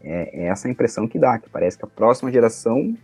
é, 0.00 0.44
é 0.44 0.46
essa 0.46 0.68
a 0.68 0.70
impressão 0.70 1.08
que 1.08 1.18
dá, 1.18 1.38
que 1.38 1.50
parece 1.50 1.76
que 1.76 1.84
a 1.84 1.88
próxima 1.88 2.30
geração 2.30 2.96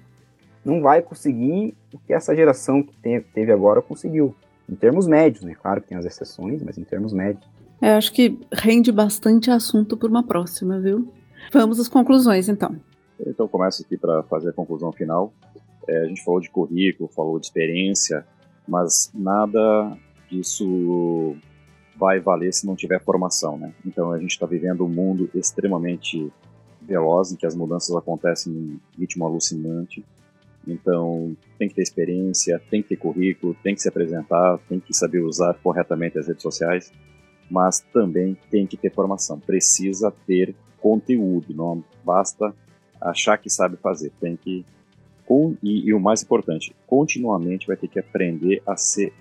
não 0.64 0.80
vai 0.80 1.02
conseguir 1.02 1.74
o 1.92 1.98
que 1.98 2.12
essa 2.12 2.34
geração 2.34 2.82
que 2.82 2.94
teve 3.34 3.52
agora 3.52 3.82
conseguiu. 3.82 4.34
Em 4.68 4.74
termos 4.74 5.06
médios, 5.06 5.44
né? 5.44 5.54
Claro 5.54 5.80
que 5.80 5.88
tem 5.88 5.98
as 5.98 6.04
exceções, 6.04 6.62
mas 6.62 6.76
em 6.78 6.84
termos 6.84 7.12
médios. 7.12 7.44
É, 7.80 7.94
acho 7.94 8.12
que 8.12 8.38
rende 8.52 8.90
bastante 8.90 9.50
assunto 9.50 9.96
por 9.96 10.10
uma 10.10 10.24
próxima, 10.24 10.80
viu? 10.80 11.12
Vamos 11.52 11.78
às 11.78 11.88
conclusões, 11.88 12.48
então. 12.48 12.74
Então, 13.24 13.46
começo 13.46 13.82
aqui 13.82 13.96
para 13.96 14.22
fazer 14.24 14.50
a 14.50 14.52
conclusão 14.52 14.92
final. 14.92 15.32
É, 15.88 16.02
a 16.02 16.06
gente 16.06 16.24
falou 16.24 16.40
de 16.40 16.50
currículo, 16.50 17.08
falou 17.08 17.38
de 17.38 17.46
experiência, 17.46 18.26
mas 18.66 19.10
nada 19.14 19.96
disso 20.28 21.36
vai 21.96 22.20
valer 22.20 22.52
se 22.52 22.66
não 22.66 22.76
tiver 22.76 23.02
formação, 23.02 23.58
né? 23.58 23.72
Então, 23.84 24.12
a 24.12 24.18
gente 24.18 24.32
está 24.32 24.46
vivendo 24.46 24.84
um 24.84 24.88
mundo 24.88 25.30
extremamente 25.34 26.30
veloz, 26.82 27.32
em 27.32 27.36
que 27.36 27.46
as 27.46 27.54
mudanças 27.54 27.94
acontecem 27.96 28.52
em 28.52 28.80
ritmo 29.00 29.24
alucinante. 29.24 30.04
Então, 30.66 31.36
tem 31.58 31.68
que 31.68 31.74
ter 31.74 31.82
experiência, 31.82 32.60
tem 32.70 32.82
que 32.82 32.90
ter 32.90 32.96
currículo, 32.96 33.56
tem 33.62 33.74
que 33.74 33.80
se 33.80 33.88
apresentar, 33.88 34.58
tem 34.68 34.80
que 34.80 34.92
saber 34.92 35.20
usar 35.20 35.54
corretamente 35.54 36.18
as 36.18 36.26
redes 36.26 36.42
sociais, 36.42 36.92
mas 37.50 37.80
também 37.92 38.36
tem 38.50 38.66
que 38.66 38.76
ter 38.76 38.92
formação. 38.92 39.38
Precisa 39.38 40.12
ter 40.26 40.54
conteúdo, 40.80 41.54
não 41.54 41.82
basta 42.04 42.54
achar 43.00 43.38
que 43.38 43.48
sabe 43.48 43.76
fazer, 43.76 44.12
tem 44.20 44.36
que 44.36 44.64
e, 45.62 45.88
e, 45.88 45.94
o 45.94 46.00
mais 46.00 46.22
importante, 46.22 46.74
continuamente 46.86 47.66
vai 47.66 47.76
ter 47.76 47.88
que 47.88 47.98
aprender 47.98 48.62
a 48.66 48.76
se 48.76 49.12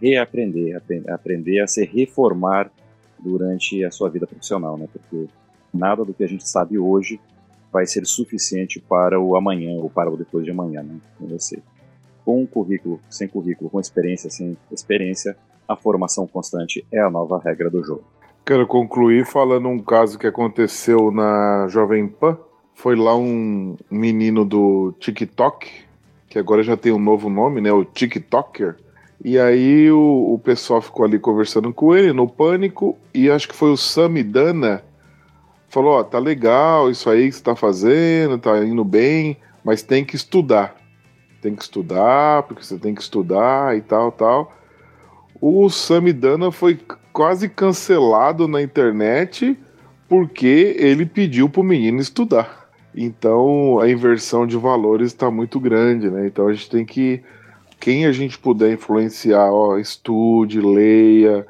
reaprender, 0.00 0.82
aprender 1.08 1.60
a 1.60 1.66
se 1.66 1.84
reformar 1.84 2.70
durante 3.18 3.84
a 3.84 3.90
sua 3.90 4.10
vida 4.10 4.26
profissional, 4.26 4.76
né? 4.76 4.88
Porque 4.92 5.28
nada 5.72 6.04
do 6.04 6.12
que 6.12 6.24
a 6.24 6.26
gente 6.26 6.46
sabe 6.48 6.78
hoje 6.78 7.20
vai 7.72 7.86
ser 7.86 8.04
suficiente 8.04 8.80
para 8.80 9.20
o 9.20 9.36
amanhã 9.36 9.78
ou 9.80 9.88
para 9.88 10.10
o 10.10 10.16
depois 10.16 10.44
de 10.44 10.50
amanhã, 10.50 10.82
né? 10.82 10.96
Com 11.18 11.26
você. 11.26 11.62
Com 12.24 12.46
currículo, 12.46 13.00
sem 13.08 13.28
currículo, 13.28 13.70
com 13.70 13.80
experiência, 13.80 14.30
sem 14.30 14.56
experiência, 14.70 15.36
a 15.68 15.76
formação 15.76 16.26
constante 16.26 16.84
é 16.92 17.00
a 17.00 17.10
nova 17.10 17.40
regra 17.42 17.70
do 17.70 17.82
jogo. 17.84 18.04
Quero 18.44 18.66
concluir 18.66 19.24
falando 19.24 19.68
um 19.68 19.78
caso 19.78 20.18
que 20.18 20.26
aconteceu 20.26 21.12
na 21.12 21.66
Jovem 21.68 22.08
Pan. 22.08 22.36
Foi 22.74 22.96
lá 22.96 23.16
um 23.16 23.76
menino 23.90 24.44
do 24.44 24.94
TikTok, 24.98 25.70
que 26.28 26.38
agora 26.38 26.62
já 26.62 26.76
tem 26.76 26.92
um 26.92 26.98
novo 26.98 27.28
nome, 27.28 27.60
né? 27.60 27.72
O 27.72 27.84
TikToker. 27.84 28.76
E 29.24 29.38
aí 29.38 29.90
o, 29.90 30.34
o 30.34 30.38
pessoal 30.38 30.80
ficou 30.80 31.04
ali 31.04 31.18
conversando 31.18 31.72
com 31.72 31.94
ele 31.94 32.12
no 32.12 32.28
pânico, 32.28 32.98
e 33.14 33.30
acho 33.30 33.48
que 33.48 33.54
foi 33.54 33.70
o 33.70 33.76
Samidana 33.76 34.82
falou: 35.72 35.94
Ó, 35.94 36.04
tá 36.04 36.18
legal 36.18 36.90
isso 36.90 37.08
aí 37.08 37.28
que 37.28 37.36
você 37.36 37.42
tá 37.42 37.56
fazendo, 37.56 38.38
tá 38.38 38.58
indo 38.62 38.84
bem, 38.84 39.38
mas 39.64 39.82
tem 39.82 40.04
que 40.04 40.14
estudar. 40.14 40.76
Tem 41.40 41.56
que 41.56 41.62
estudar, 41.62 42.42
porque 42.44 42.62
você 42.62 42.78
tem 42.78 42.94
que 42.94 43.00
estudar 43.00 43.76
e 43.76 43.80
tal, 43.80 44.12
tal. 44.12 44.52
O 45.40 45.68
Samidana 45.70 46.52
foi 46.52 46.78
quase 47.12 47.48
cancelado 47.48 48.46
na 48.46 48.62
internet 48.62 49.58
porque 50.08 50.76
ele 50.78 51.06
pediu 51.06 51.48
pro 51.48 51.64
menino 51.64 52.00
estudar. 52.00 52.61
Então 52.94 53.78
a 53.80 53.88
inversão 53.88 54.46
de 54.46 54.56
valores 54.56 55.08
está 55.08 55.30
muito 55.30 55.58
grande, 55.58 56.10
né? 56.10 56.26
Então 56.26 56.48
a 56.48 56.52
gente 56.52 56.70
tem 56.70 56.84
que. 56.84 57.22
Quem 57.80 58.06
a 58.06 58.12
gente 58.12 58.38
puder 58.38 58.72
influenciar, 58.72 59.50
ó, 59.50 59.76
estude, 59.76 60.60
leia, 60.60 61.44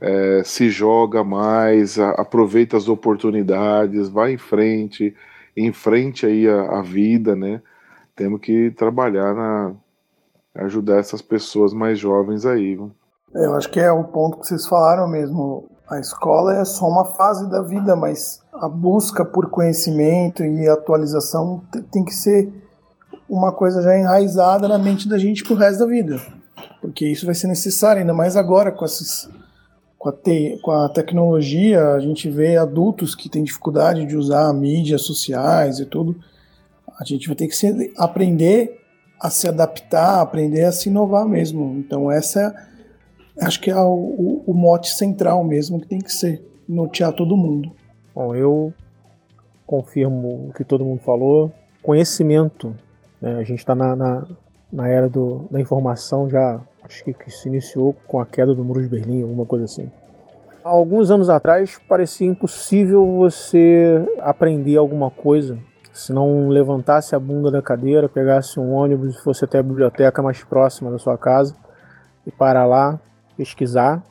é, 0.00 0.42
se 0.44 0.70
joga 0.70 1.22
mais, 1.22 1.98
a, 1.98 2.10
aproveita 2.10 2.76
as 2.76 2.88
oportunidades, 2.88 4.08
vai 4.08 4.32
em 4.32 4.38
frente, 4.38 5.14
enfrente 5.56 6.26
aí 6.26 6.48
a, 6.48 6.78
a 6.78 6.82
vida, 6.82 7.36
né? 7.36 7.62
Temos 8.16 8.40
que 8.40 8.72
trabalhar 8.72 9.34
na 9.34 9.74
ajudar 10.54 10.98
essas 10.98 11.22
pessoas 11.22 11.72
mais 11.72 11.98
jovens 11.98 12.44
aí. 12.44 12.74
Viu? 12.74 12.90
É, 13.34 13.46
eu 13.46 13.54
acho 13.54 13.70
que 13.70 13.80
é 13.80 13.92
o 13.92 14.04
ponto 14.04 14.38
que 14.40 14.46
vocês 14.46 14.66
falaram 14.66 15.08
mesmo. 15.08 15.70
A 15.90 15.98
escola 15.98 16.54
é 16.54 16.64
só 16.64 16.86
uma 16.86 17.04
fase 17.04 17.48
da 17.48 17.62
vida, 17.62 17.96
mas 17.96 18.42
a 18.52 18.68
busca 18.68 19.24
por 19.24 19.48
conhecimento 19.48 20.44
e 20.44 20.68
atualização 20.68 21.62
tem 21.90 22.04
que 22.04 22.12
ser 22.12 22.52
uma 23.28 23.52
coisa 23.52 23.80
já 23.82 23.98
enraizada 23.98 24.68
na 24.68 24.78
mente 24.78 25.08
da 25.08 25.16
gente 25.16 25.42
pro 25.42 25.54
resto 25.54 25.80
da 25.80 25.86
vida. 25.86 26.20
Porque 26.80 27.06
isso 27.06 27.24
vai 27.24 27.34
ser 27.34 27.46
necessário, 27.46 28.00
ainda 28.00 28.12
mais 28.12 28.36
agora 28.36 28.70
com 28.70 28.84
com 29.98 30.10
a, 30.10 30.12
te, 30.12 30.58
com 30.62 30.70
a 30.70 30.88
tecnologia, 30.88 31.94
a 31.94 31.98
gente 31.98 32.30
vê 32.30 32.56
adultos 32.56 33.16
que 33.16 33.28
têm 33.28 33.42
dificuldade 33.42 34.06
de 34.06 34.16
usar 34.16 34.52
mídias 34.52 35.02
sociais 35.02 35.80
e 35.80 35.86
tudo. 35.86 36.16
A 37.00 37.04
gente 37.04 37.26
vai 37.26 37.34
ter 37.34 37.48
que 37.48 37.56
se, 37.56 37.92
aprender 37.96 38.78
a 39.20 39.28
se 39.28 39.48
adaptar, 39.48 40.20
aprender 40.20 40.64
a 40.64 40.72
se 40.72 40.88
inovar 40.88 41.26
mesmo. 41.26 41.76
Então, 41.78 42.10
essa 42.12 42.54
acho 43.40 43.60
que 43.60 43.70
é 43.70 43.76
o, 43.76 43.94
o, 43.94 44.44
o 44.46 44.54
mote 44.54 44.90
central 44.90 45.42
mesmo 45.44 45.80
que 45.80 45.86
tem 45.86 45.98
que 45.98 46.12
ser 46.12 46.42
notear 46.68 47.12
todo 47.12 47.36
mundo. 47.36 47.72
Bom, 48.14 48.34
eu 48.34 48.72
confirmo 49.66 50.48
o 50.48 50.52
que 50.52 50.64
todo 50.64 50.84
mundo 50.84 51.00
falou. 51.00 51.52
Conhecimento. 51.82 52.74
Né? 53.20 53.36
A 53.36 53.42
gente 53.42 53.58
está 53.58 53.74
na, 53.74 53.94
na, 53.94 54.26
na, 54.72 54.88
era 54.88 55.08
do, 55.08 55.46
da 55.50 55.60
informação 55.60 56.28
já 56.28 56.60
acho 56.82 57.04
que, 57.04 57.12
que 57.12 57.30
se 57.30 57.48
iniciou 57.48 57.94
com 58.06 58.20
a 58.20 58.26
queda 58.26 58.54
do 58.54 58.64
Muro 58.64 58.82
de 58.82 58.88
Berlim, 58.88 59.22
alguma 59.22 59.44
coisa 59.44 59.66
assim. 59.66 59.90
Há 60.64 60.70
alguns 60.70 61.10
anos 61.10 61.30
atrás 61.30 61.78
parecia 61.88 62.26
impossível 62.26 63.06
você 63.06 64.04
aprender 64.20 64.76
alguma 64.76 65.10
coisa 65.10 65.58
se 65.98 66.12
não 66.12 66.48
levantasse 66.48 67.16
a 67.16 67.18
bunda 67.18 67.50
da 67.50 67.60
cadeira, 67.60 68.08
pegasse 68.08 68.60
um 68.60 68.72
ônibus 68.72 69.16
e 69.16 69.22
fosse 69.22 69.44
até 69.44 69.58
a 69.58 69.62
biblioteca 69.62 70.22
mais 70.22 70.44
próxima 70.44 70.92
da 70.92 70.98
sua 70.98 71.18
casa 71.18 71.56
e 72.24 72.30
parar 72.30 72.66
lá, 72.66 73.00
pesquisar 73.38 74.02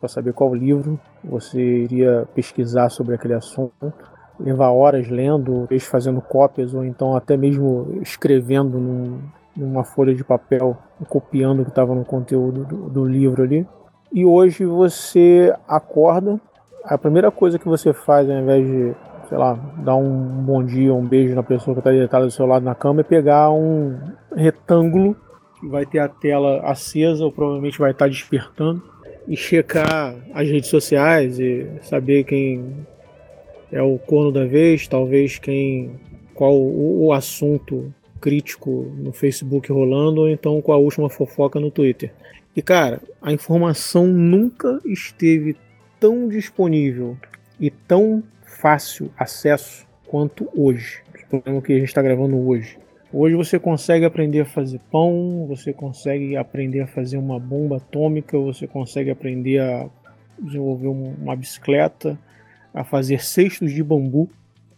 para 0.00 0.08
saber 0.08 0.32
qual 0.32 0.54
livro 0.54 0.98
você 1.22 1.60
iria 1.60 2.26
pesquisar 2.34 2.88
sobre 2.88 3.14
aquele 3.14 3.34
assunto, 3.34 3.92
levar 4.40 4.70
horas 4.70 5.08
lendo, 5.08 5.68
fazendo 5.80 6.20
cópias 6.20 6.74
ou 6.74 6.84
então 6.84 7.14
até 7.14 7.36
mesmo 7.36 8.00
escrevendo 8.02 8.78
num, 8.78 9.18
numa 9.56 9.84
folha 9.84 10.14
de 10.14 10.24
papel, 10.24 10.76
copiando 11.08 11.60
o 11.60 11.64
que 11.64 11.70
estava 11.70 11.94
no 11.94 12.04
conteúdo 12.04 12.64
do, 12.64 12.76
do 12.90 13.04
livro 13.04 13.42
ali. 13.42 13.66
E 14.12 14.24
hoje 14.24 14.64
você 14.64 15.54
acorda, 15.66 16.40
a 16.84 16.98
primeira 16.98 17.30
coisa 17.30 17.58
que 17.58 17.68
você 17.68 17.92
faz, 17.92 18.28
ao 18.28 18.36
invés 18.36 18.66
de, 18.66 18.94
sei 19.28 19.38
lá, 19.38 19.58
dar 19.78 19.96
um 19.96 20.44
bom 20.44 20.62
dia, 20.62 20.92
um 20.92 21.06
beijo 21.06 21.34
na 21.34 21.42
pessoa 21.42 21.74
que 21.74 21.80
está 21.80 21.90
deitada 21.90 22.24
do 22.24 22.30
seu 22.30 22.46
lado 22.46 22.62
na 22.62 22.74
cama, 22.74 23.00
é 23.00 23.04
pegar 23.04 23.50
um 23.50 23.98
retângulo 24.36 25.16
vai 25.68 25.86
ter 25.86 25.98
a 25.98 26.08
tela 26.08 26.60
acesa 26.60 27.24
ou 27.24 27.32
provavelmente 27.32 27.78
vai 27.78 27.90
estar 27.90 28.06
tá 28.06 28.10
despertando 28.10 28.82
e 29.26 29.36
checar 29.36 30.14
as 30.32 30.48
redes 30.48 30.68
sociais 30.68 31.38
e 31.38 31.66
saber 31.82 32.24
quem 32.24 32.86
é 33.72 33.82
o 33.82 33.98
corno 33.98 34.30
da 34.30 34.44
vez, 34.44 34.86
talvez 34.86 35.38
quem 35.38 35.98
qual 36.34 36.54
o, 36.54 37.06
o 37.06 37.12
assunto 37.12 37.92
crítico 38.20 38.92
no 38.96 39.12
Facebook 39.12 39.70
rolando, 39.70 40.22
ou 40.22 40.28
então 40.28 40.60
com 40.60 40.72
a 40.72 40.76
última 40.76 41.08
fofoca 41.08 41.60
no 41.60 41.70
Twitter. 41.70 42.12
E 42.56 42.62
cara, 42.62 43.00
a 43.20 43.32
informação 43.32 44.06
nunca 44.06 44.80
esteve 44.84 45.56
tão 45.98 46.28
disponível 46.28 47.16
e 47.58 47.70
tão 47.70 48.22
fácil 48.44 49.10
acesso 49.16 49.86
quanto 50.06 50.48
hoje. 50.54 51.02
O 51.24 51.28
problema 51.28 51.62
que 51.62 51.72
a 51.72 51.78
gente 51.78 51.88
está 51.88 52.02
gravando 52.02 52.36
hoje. 52.48 52.78
Hoje 53.16 53.36
você 53.36 53.58
consegue 53.60 54.04
aprender 54.04 54.40
a 54.40 54.44
fazer 54.44 54.80
pão, 54.90 55.46
você 55.46 55.72
consegue 55.72 56.36
aprender 56.36 56.80
a 56.80 56.86
fazer 56.86 57.16
uma 57.16 57.38
bomba 57.38 57.76
atômica, 57.76 58.36
você 58.38 58.66
consegue 58.66 59.10
aprender 59.10 59.60
a 59.60 59.88
desenvolver 60.38 60.88
uma 60.88 61.36
bicicleta, 61.36 62.18
a 62.74 62.82
fazer 62.82 63.22
cestos 63.22 63.72
de 63.72 63.84
bambu, 63.84 64.28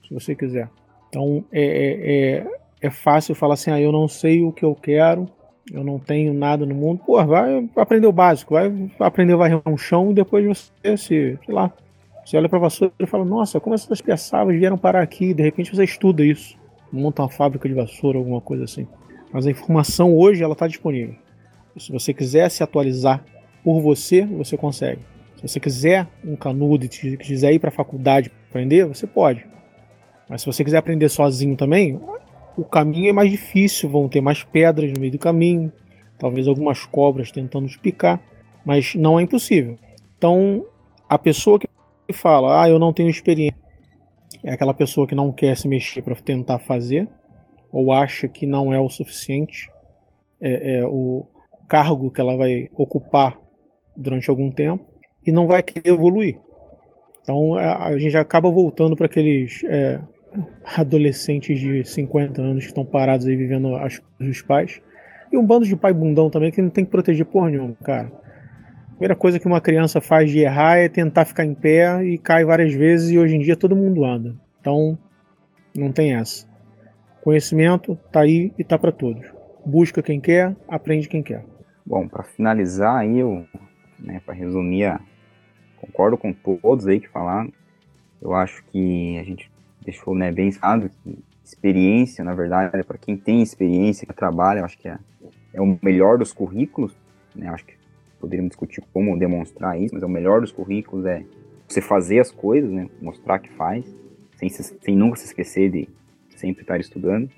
se 0.07 0.13
você 0.13 0.35
quiser. 0.35 0.69
Então 1.09 1.43
é, 1.51 1.63
é, 1.63 2.41
é 2.41 2.47
é 2.81 2.91
fácil 2.91 3.35
falar 3.35 3.55
assim, 3.55 3.71
ah, 3.71 3.81
eu 3.81 3.91
não 3.91 4.07
sei 4.07 4.43
o 4.43 4.53
que 4.53 4.65
eu 4.65 4.75
quero, 4.75 5.27
eu 5.73 5.83
não 5.83 5.99
tenho 5.99 6.33
nada 6.33 6.65
no 6.65 6.75
mundo. 6.75 7.01
Pô, 7.05 7.25
vai 7.25 7.69
aprender 7.77 8.07
o 8.07 8.13
básico, 8.13 8.55
vai 8.55 8.91
aprender 9.01 9.33
a 9.33 9.37
varrer 9.37 9.61
um 9.67 9.77
chão 9.77 10.11
e 10.11 10.15
depois 10.15 10.45
você 10.45 10.97
se, 10.97 11.39
sei 11.45 11.55
lá, 11.55 11.73
você 12.25 12.37
olha 12.37 12.49
para 12.49 12.59
vassoura 12.59 12.93
e 12.99 13.07
fala, 13.07 13.25
nossa, 13.25 13.59
como 13.61 13.75
essas 13.75 14.01
peçavas 14.01 14.57
vieram 14.57 14.77
parar 14.77 15.03
aqui? 15.03 15.33
De 15.33 15.43
repente 15.43 15.75
você 15.75 15.85
estuda 15.85 16.25
isso, 16.25 16.57
monta 16.93 17.23
uma 17.23 17.29
fábrica 17.29 17.69
de 17.69 17.75
vassoura, 17.75 18.19
alguma 18.19 18.41
coisa 18.41 18.65
assim. 18.65 18.87
Mas 19.33 19.47
a 19.47 19.51
informação 19.51 20.17
hoje 20.17 20.43
ela 20.43 20.53
está 20.53 20.67
disponível. 20.67 21.15
Se 21.77 21.93
você 21.93 22.15
quiser 22.15 22.51
se 22.51 22.63
atualizar 22.63 23.25
por 23.63 23.81
você, 23.81 24.25
você 24.25 24.57
consegue. 24.57 25.03
Se 25.37 25.49
você 25.49 25.61
quiser 25.61 26.07
um 26.25 26.37
canudo 26.37 26.87
e 26.87 26.89
quiser 26.89 27.53
ir 27.53 27.59
para 27.59 27.69
a 27.69 27.73
faculdade 27.73 28.33
aprender, 28.49 28.87
você 28.87 29.07
pode. 29.07 29.45
Mas 30.29 30.41
se 30.41 30.47
você 30.47 30.65
quiser 30.65 30.79
aprender 30.79 31.09
sozinho 31.09 31.57
também, 31.57 32.01
o 32.57 32.65
caminho 32.65 33.11
é 33.11 33.13
mais 33.13 33.31
difícil, 33.31 33.91
vão 33.91 34.09
ter 34.09 34.21
mais 34.21 34.43
pedras 34.43 34.91
no 34.91 34.99
meio 34.99 35.13
do 35.13 35.19
caminho, 35.19 35.71
talvez 36.19 36.49
algumas 36.49 36.85
cobras 36.87 37.31
tentando 37.31 37.69
te 37.69 37.79
picar, 37.79 38.21
mas 38.65 38.95
não 38.95 39.21
é 39.21 39.23
impossível. 39.23 39.79
Então, 40.17 40.65
a 41.09 41.19
pessoa 41.19 41.59
que 41.59 41.69
fala, 42.13 42.63
ah, 42.63 42.69
eu 42.69 42.79
não 42.79 42.93
tenho 42.93 43.11
experiência, 43.11 43.59
é 44.47 44.53
aquela 44.53 44.73
pessoa 44.73 45.09
que 45.09 45.15
não 45.15 45.33
quer 45.33 45.57
se 45.57 45.67
mexer 45.67 46.03
para 46.03 46.15
tentar 46.15 46.61
fazer, 46.61 47.09
ou 47.73 47.93
acha 47.93 48.29
que 48.29 48.47
não 48.47 48.73
é 48.73 48.79
o 48.79 48.89
suficiente, 48.89 49.69
é, 50.41 50.79
é, 50.79 50.87
o 50.87 51.27
cargo 51.69 52.13
que 52.13 52.21
ela 52.21 52.37
vai 52.37 52.71
ocupar 52.77 53.37
durante 53.97 54.31
algum 54.31 54.49
tempo, 54.49 54.87
e 55.27 55.33
não 55.33 55.49
vai 55.49 55.65
querer 55.65 55.91
evoluir. 55.91 56.39
Então 57.21 57.55
a, 57.55 57.99
gente 57.99 58.17
acaba 58.17 58.49
voltando 58.49 58.95
para 58.95 59.07
aqueles 59.07 59.65
é, 59.65 60.01
adolescentes 60.77 61.59
de 61.59 61.85
50 61.85 62.41
anos 62.41 62.63
que 62.63 62.69
estão 62.69 62.85
parados 62.85 63.27
aí 63.27 63.35
vivendo 63.35 63.75
as 63.75 64.01
dos 64.21 64.43
pais. 64.43 64.81
E 65.33 65.37
um 65.37 65.45
bando 65.45 65.67
de 65.67 65.75
pai 65.75 65.93
bundão 65.93 66.31
também 66.31 66.53
que 66.53 66.63
não 66.63 66.71
tem 66.71 66.85
que 66.85 66.91
proteger 66.93 67.27
porra 67.27 67.51
nenhuma, 67.51 67.75
cara. 67.83 68.13
Primeira 68.97 69.15
coisa 69.15 69.39
que 69.39 69.47
uma 69.47 69.61
criança 69.61 70.01
faz 70.01 70.31
de 70.31 70.39
errar 70.39 70.79
é 70.79 70.89
tentar 70.89 71.27
ficar 71.27 71.45
em 71.45 71.55
pé 71.55 72.03
e 72.03 72.17
cai 72.17 72.47
várias 72.47 72.73
vezes 72.73 73.11
e 73.11 73.19
hoje 73.19 73.37
em 73.37 73.41
dia 73.41 73.55
todo 73.55 73.77
mundo 73.77 74.03
anda. 74.03 74.35
Então, 74.59 74.99
não 75.77 75.93
tem 75.93 76.15
essa. 76.15 76.49
Conhecimento 77.23 77.95
tá 78.11 78.21
aí 78.21 78.55
e 78.59 78.65
tá 78.65 78.79
para 78.79 78.91
todos. 78.91 79.31
Busca 79.67 80.03
quem 80.03 80.19
quer, 80.19 80.57
aprende 80.67 81.11
quem 81.11 81.23
quer. 81.23 81.45
Bom, 81.85 82.09
para 82.09 82.23
finalizar 82.23 82.97
aí, 82.97 83.19
eu, 83.19 83.47
né, 83.99 84.23
para 84.25 84.33
resumir, 84.33 84.99
concordo 85.77 86.17
com 86.17 86.33
todos 86.33 86.87
aí 86.87 86.99
que 86.99 87.09
falaram. 87.09 87.53
Eu 88.23 88.33
acho 88.33 88.65
que 88.73 89.19
a 89.19 89.25
gente 89.25 89.53
deixou 89.85 90.15
né, 90.15 90.33
bem 90.33 90.51
claro 90.51 90.89
que 91.05 91.19
experiência, 91.45 92.25
na 92.25 92.35
verdade, 92.35 92.75
é 92.75 92.83
para 92.83 92.97
quem 92.97 93.15
tem 93.15 93.43
experiência, 93.43 94.07
que 94.07 94.15
trabalha, 94.15 94.61
eu 94.61 94.65
acho 94.65 94.79
que 94.79 94.89
é, 94.89 94.99
é 95.53 95.61
o 95.61 95.79
melhor 95.83 96.17
dos 96.17 96.33
currículos, 96.33 96.97
né? 97.35 97.49
Eu 97.49 97.53
acho 97.53 97.67
que 97.67 97.76
poderíamos 98.21 98.51
discutir 98.51 98.83
como 98.93 99.19
demonstrar 99.19 99.81
isso, 99.81 99.95
mas 99.95 100.03
é 100.03 100.07
o 100.07 100.11
melhor 100.11 100.41
dos 100.41 100.53
currículos 100.53 101.05
é 101.07 101.25
você 101.69 101.81
fazer 101.81 102.21
as 102.21 102.31
coisas, 102.31 102.71
né? 102.71 102.89
Mostrar 103.01 103.39
que 103.39 103.51
faz, 103.51 103.85
sem, 104.37 104.49
se, 104.49 104.63
sem 104.63 104.97
nunca 104.97 105.17
se 105.17 105.27
esquecer 105.27 105.71
de 105.71 105.89
sempre 106.37 106.63
estar 106.63 106.79
estudando. 106.79 107.29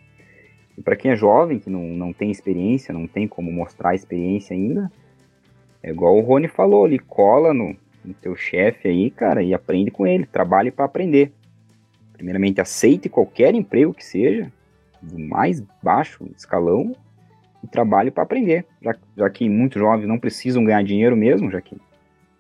E 0.76 0.82
para 0.82 0.96
quem 0.96 1.10
é 1.10 1.16
jovem, 1.16 1.58
que 1.58 1.70
não, 1.70 1.82
não 1.82 2.12
tem 2.12 2.30
experiência, 2.30 2.92
não 2.92 3.06
tem 3.06 3.26
como 3.26 3.50
mostrar 3.50 3.90
a 3.90 3.94
experiência 3.94 4.54
ainda, 4.54 4.90
é 5.82 5.90
igual 5.90 6.16
o 6.16 6.20
Rony 6.20 6.48
falou, 6.48 6.86
ele 6.86 6.98
cola 6.98 7.54
no, 7.54 7.76
no 8.04 8.14
teu 8.14 8.36
chefe 8.36 8.88
aí, 8.88 9.10
cara, 9.10 9.42
e 9.42 9.54
aprende 9.54 9.90
com 9.90 10.06
ele, 10.06 10.26
trabalhe 10.26 10.70
para 10.70 10.84
aprender. 10.84 11.32
Primeiramente, 12.12 12.60
aceite 12.60 13.08
qualquer 13.08 13.54
emprego 13.54 13.94
que 13.94 14.04
seja, 14.04 14.52
do 15.00 15.18
mais 15.18 15.60
baixo 15.82 16.28
escalão, 16.36 16.94
trabalhe 17.66 18.10
para 18.10 18.22
aprender, 18.22 18.64
já, 18.80 18.94
já 19.16 19.30
que 19.30 19.48
muitos 19.48 19.80
jovens 19.80 20.06
não 20.06 20.18
precisam 20.18 20.64
ganhar 20.64 20.82
dinheiro 20.82 21.16
mesmo, 21.16 21.50
já 21.50 21.60
que 21.60 21.76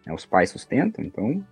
né, 0.06 0.14
os 0.14 0.24
pais 0.24 0.50
sustentam, 0.50 1.04
então 1.04 1.44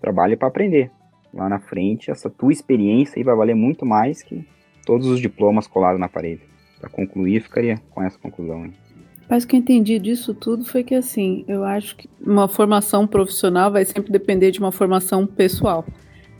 trabalhe 0.00 0.36
para 0.36 0.48
aprender. 0.48 0.90
Lá 1.32 1.48
na 1.48 1.58
frente, 1.58 2.10
essa 2.10 2.30
tua 2.30 2.52
experiência 2.52 3.18
aí 3.18 3.22
vai 3.22 3.36
valer 3.36 3.54
muito 3.54 3.84
mais 3.84 4.22
que 4.22 4.46
todos 4.86 5.06
os 5.06 5.20
diplomas 5.20 5.66
colados 5.66 6.00
na 6.00 6.08
parede. 6.08 6.42
Para 6.80 6.88
concluir, 6.88 7.42
ficaria 7.42 7.76
com 7.90 8.02
essa 8.02 8.18
conclusão. 8.18 8.70
Mas 9.28 9.44
o 9.44 9.48
que 9.48 9.56
eu 9.56 9.60
entendi 9.60 9.98
disso 9.98 10.32
tudo 10.32 10.64
foi 10.64 10.82
que, 10.82 10.94
assim, 10.94 11.44
eu 11.46 11.64
acho 11.64 11.96
que 11.96 12.08
uma 12.18 12.48
formação 12.48 13.06
profissional 13.06 13.70
vai 13.70 13.84
sempre 13.84 14.10
depender 14.10 14.50
de 14.50 14.58
uma 14.58 14.72
formação 14.72 15.26
pessoal. 15.26 15.84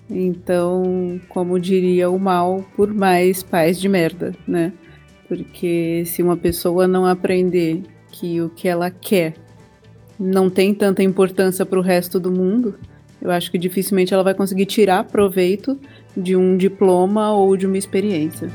Então, 0.08 1.20
como 1.28 1.60
diria 1.60 2.08
o 2.08 2.18
mal, 2.18 2.64
por 2.74 2.92
mais 2.94 3.42
pais 3.42 3.78
de 3.78 3.88
merda, 3.88 4.34
né? 4.46 4.72
Porque 5.28 6.04
se 6.06 6.22
uma 6.22 6.36
pessoa 6.36 6.88
não 6.88 7.04
aprender 7.04 7.82
que 8.10 8.40
o 8.40 8.48
que 8.48 8.66
ela 8.66 8.90
quer 8.90 9.34
não 10.18 10.48
tem 10.48 10.74
tanta 10.74 11.02
importância 11.02 11.64
para 11.64 11.78
o 11.78 11.82
resto 11.82 12.18
do 12.18 12.30
mundo, 12.30 12.74
eu 13.20 13.30
acho 13.30 13.50
que 13.50 13.58
dificilmente 13.58 14.14
ela 14.14 14.22
vai 14.22 14.34
conseguir 14.34 14.66
tirar 14.66 15.04
proveito 15.04 15.78
de 16.16 16.34
um 16.34 16.56
diploma 16.56 17.32
ou 17.32 17.56
de 17.56 17.66
uma 17.66 17.76
experiência. 17.76 18.50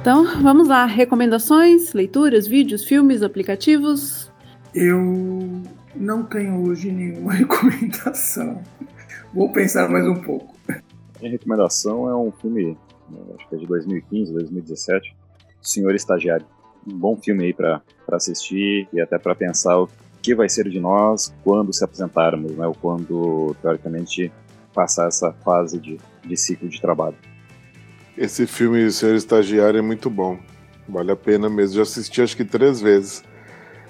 Então, 0.00 0.42
vamos 0.42 0.68
lá. 0.68 0.84
Recomendações, 0.84 1.94
leituras, 1.94 2.46
vídeos, 2.46 2.84
filmes, 2.84 3.22
aplicativos? 3.22 4.30
Eu 4.74 5.62
não 5.96 6.22
tenho 6.24 6.62
hoje 6.68 6.92
nenhuma 6.92 7.32
recomendação. 7.34 8.62
Vou 9.32 9.50
pensar 9.50 9.88
mais 9.88 10.06
um 10.06 10.16
pouco. 10.16 10.53
Minha 11.24 11.32
recomendação 11.32 12.06
é 12.06 12.14
um 12.14 12.30
filme, 12.30 12.76
acho 13.34 13.48
que 13.48 13.54
é 13.54 13.58
de 13.58 13.66
2015, 13.66 14.30
2017, 14.30 15.16
Senhor 15.62 15.94
Estagiário. 15.94 16.44
Um 16.86 16.98
bom 16.98 17.16
filme 17.16 17.44
aí 17.44 17.54
para 17.54 17.80
assistir 18.12 18.86
e 18.92 19.00
até 19.00 19.18
para 19.18 19.34
pensar 19.34 19.80
o 19.80 19.88
que 20.20 20.34
vai 20.34 20.50
ser 20.50 20.68
de 20.68 20.78
nós 20.78 21.34
quando 21.42 21.72
se 21.72 21.82
apresentarmos, 21.82 22.52
né? 22.52 22.66
Ou 22.66 22.74
quando, 22.74 23.56
teoricamente, 23.62 24.30
passar 24.74 25.08
essa 25.08 25.32
fase 25.32 25.80
de, 25.80 25.98
de 26.22 26.36
ciclo 26.36 26.68
de 26.68 26.78
trabalho. 26.78 27.16
Esse 28.18 28.46
filme 28.46 28.90
Senhor 28.90 29.14
Estagiário 29.14 29.78
é 29.78 29.82
muito 29.82 30.10
bom. 30.10 30.38
Vale 30.86 31.10
a 31.10 31.16
pena 31.16 31.48
mesmo. 31.48 31.76
Já 31.76 31.82
assisti 31.84 32.20
acho 32.20 32.36
que 32.36 32.44
três 32.44 32.82
vezes. 32.82 33.24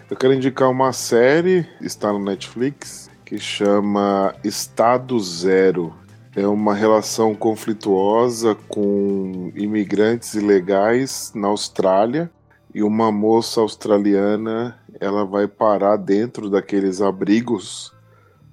Eu 0.09 0.16
quero 0.16 0.35
indicar 0.35 0.70
uma 0.70 0.93
série, 0.93 1.66
está 1.81 2.12
no 2.12 2.20
Netflix, 2.20 3.11
que 3.24 3.39
chama 3.40 4.32
Estado 4.44 5.19
Zero. 5.19 6.03
É 6.36 6.47
uma 6.47 6.74
relação 6.74 7.35
conflituosa 7.35 8.56
com 8.69 9.52
imigrantes 9.55 10.35
ilegais 10.35 11.32
na 11.35 11.48
Austrália 11.48 12.31
e 12.74 12.82
uma 12.82 13.12
moça 13.12 13.61
australiana 13.61 14.77
ela 15.01 15.24
vai 15.24 15.47
parar 15.47 15.97
dentro 15.97 16.51
daqueles 16.51 17.01
abrigos 17.01 17.93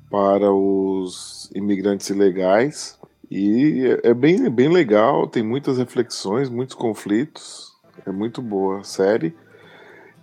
para 0.10 0.52
os 0.52 1.50
imigrantes 1.56 2.10
ilegais 2.10 3.00
e 3.32 3.88
é, 4.04 4.10
é 4.10 4.14
bem, 4.14 4.46
é 4.46 4.50
bem 4.50 4.68
legal, 4.68 5.26
tem 5.26 5.42
muitas 5.42 5.78
reflexões, 5.78 6.50
muitos 6.50 6.76
conflitos. 6.76 7.72
É 8.06 8.12
muito 8.12 8.42
boa 8.42 8.82
a 8.82 8.84
série. 8.84 9.34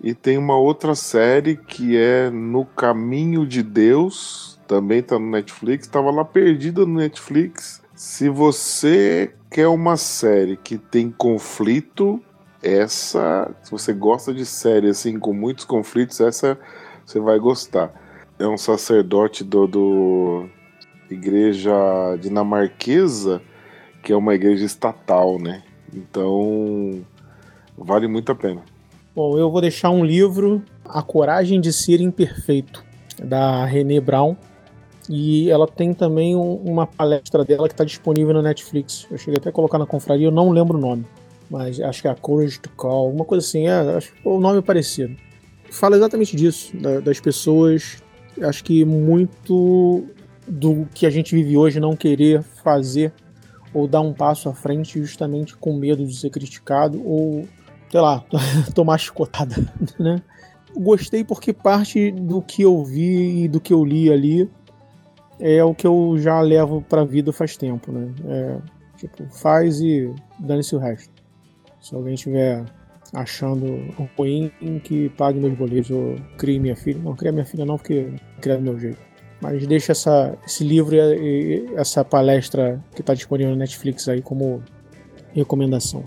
E 0.03 0.13
tem 0.13 0.37
uma 0.37 0.59
outra 0.59 0.95
série 0.95 1.57
que 1.57 1.97
é 1.97 2.29
No 2.29 2.67
Caminho 2.67 3.47
de 3.47 3.63
Deus, 3.63 4.58
também 4.69 5.03
tá 5.03 5.19
no 5.19 5.31
Netflix, 5.31 5.87
estava 5.87 6.11
lá 6.11 6.25
perdida 6.25 6.85
no 6.85 6.95
Netflix. 6.95 7.83
Se 7.95 8.29
você 8.29 9.33
quer 9.51 9.67
uma 9.67 9.97
série 9.97 10.57
que 10.57 10.77
tem 10.77 11.11
conflito, 11.11 12.23
essa, 12.63 13.51
se 13.63 13.71
você 13.71 13.93
gosta 13.93 14.33
de 14.33 14.45
série 14.45 14.91
assim 14.91 15.19
com 15.19 15.33
muitos 15.33 15.65
conflitos, 15.65 16.21
essa 16.21 16.59
você 17.05 17.19
vai 17.19 17.39
gostar. 17.39 17.91
É 18.39 18.47
um 18.47 18.59
sacerdote 18.59 19.43
do, 19.43 19.67
do 19.67 20.49
igreja 21.11 21.73
dinamarquesa, 22.21 23.41
que 24.03 24.13
é 24.13 24.17
uma 24.17 24.35
igreja 24.35 24.65
estatal, 24.65 25.39
né? 25.41 25.63
Então, 25.93 27.01
vale 27.77 28.07
muito 28.07 28.31
a 28.31 28.35
pena. 28.35 28.63
Bom, 29.17 29.37
eu 29.39 29.51
vou 29.51 29.63
deixar 29.63 29.91
um 29.91 30.05
livro, 30.05 30.63
A 30.85 31.03
Coragem 31.03 31.61
de 31.61 31.73
Ser 31.73 32.01
Imperfeito, 32.01 32.85
da 33.19 33.65
René 33.65 33.99
Brown. 33.99 34.37
E 35.09 35.51
ela 35.51 35.67
tem 35.67 35.95
também 35.95 36.37
um, 36.37 36.55
uma 36.57 36.87
palestra 36.87 37.45
dela 37.45 37.67
que 37.67 37.75
está 37.75 37.85
disponível 37.85 38.35
na 38.35 38.43
Netflix. 38.43 39.07
Eu 39.11 39.17
cheguei 39.17 39.39
até 39.39 39.49
a 39.49 39.53
colocar 39.53 39.79
na 39.79 39.87
confraria, 39.87 40.27
eu 40.27 40.33
não 40.33 40.51
lembro 40.51 40.77
o 40.77 40.81
nome. 40.81 41.07
Mas 41.51 41.81
acho 41.81 42.03
que 42.03 42.09
é 42.09 42.11
a 42.11 42.15
Courage 42.15 42.61
to 42.61 42.69
Call, 42.77 43.07
alguma 43.07 43.25
coisa 43.25 43.47
assim. 43.47 43.67
É, 43.67 43.97
acho 43.97 44.13
que 44.13 44.29
o 44.29 44.39
nome 44.39 44.59
é 44.59 44.63
parecido. 44.63 45.17
Fala 45.71 45.97
exatamente 45.97 46.37
disso, 46.37 46.77
da, 46.77 47.01
das 47.01 47.21
pessoas. 47.21 48.03
Acho 48.43 48.63
que 48.63 48.85
muito 48.85 50.05
do 50.47 50.87
que 50.95 51.07
a 51.07 51.11
gente 51.11 51.35
vive 51.35 51.57
hoje 51.57 51.81
não 51.81 51.97
querer 51.97 52.43
fazer 52.43 53.13
ou 53.73 53.87
dar 53.87 54.01
um 54.01 54.13
passo 54.13 54.49
à 54.49 54.55
frente 54.55 54.99
justamente 54.99 55.57
com 55.57 55.75
medo 55.75 56.07
de 56.07 56.15
ser 56.15 56.31
criticado 56.31 57.03
ou, 57.05 57.47
sei 57.91 58.01
lá, 58.01 58.25
tomar 58.75 58.99
chicotada, 58.99 59.57
né? 59.99 60.23
Gostei 60.77 61.25
porque 61.25 61.53
parte 61.53 62.11
do 62.11 62.43
que 62.43 62.63
eu 62.63 62.85
vi 62.85 63.45
e 63.45 63.49
do 63.49 63.59
que 63.59 63.73
eu 63.73 63.85
li 63.85 64.13
ali 64.13 64.49
é 65.41 65.63
o 65.65 65.75
que 65.75 65.87
eu 65.87 66.17
já 66.19 66.41
levo 66.41 66.83
pra 66.83 67.05
vida 67.05 67.33
faz 67.33 67.57
tempo, 67.57 67.93
né? 67.93 68.13
É, 68.27 68.59
tipo, 68.97 69.25
faz 69.31 69.81
e 69.81 70.13
dane-se 70.39 70.75
o 70.75 70.79
resto. 70.79 71.13
Se 71.81 71.95
alguém 71.95 72.15
estiver 72.15 72.65
achando 73.15 73.95
ruim, 74.17 74.53
que 74.83 75.09
pague 75.11 75.39
meus 75.39 75.55
boletos 75.55 75.91
ou 75.91 76.17
crie 76.37 76.59
minha 76.59 76.77
filha. 76.77 77.01
Não, 77.03 77.15
cria 77.15 77.33
minha 77.33 77.45
filha 77.45 77.65
não, 77.65 77.77
porque 77.77 78.13
cria 78.41 78.57
do 78.57 78.63
meu 78.63 78.79
jeito. 78.79 78.99
Mas 79.41 79.67
deixa 79.67 79.93
essa, 79.93 80.37
esse 80.45 80.65
livro 80.65 80.95
e, 80.95 81.69
e 81.69 81.75
essa 81.77 82.05
palestra 82.05 82.83
que 82.95 83.01
está 83.01 83.15
disponível 83.15 83.53
no 83.53 83.59
Netflix 83.59 84.09
aí 84.09 84.21
como 84.21 84.63
recomendação. 85.33 86.05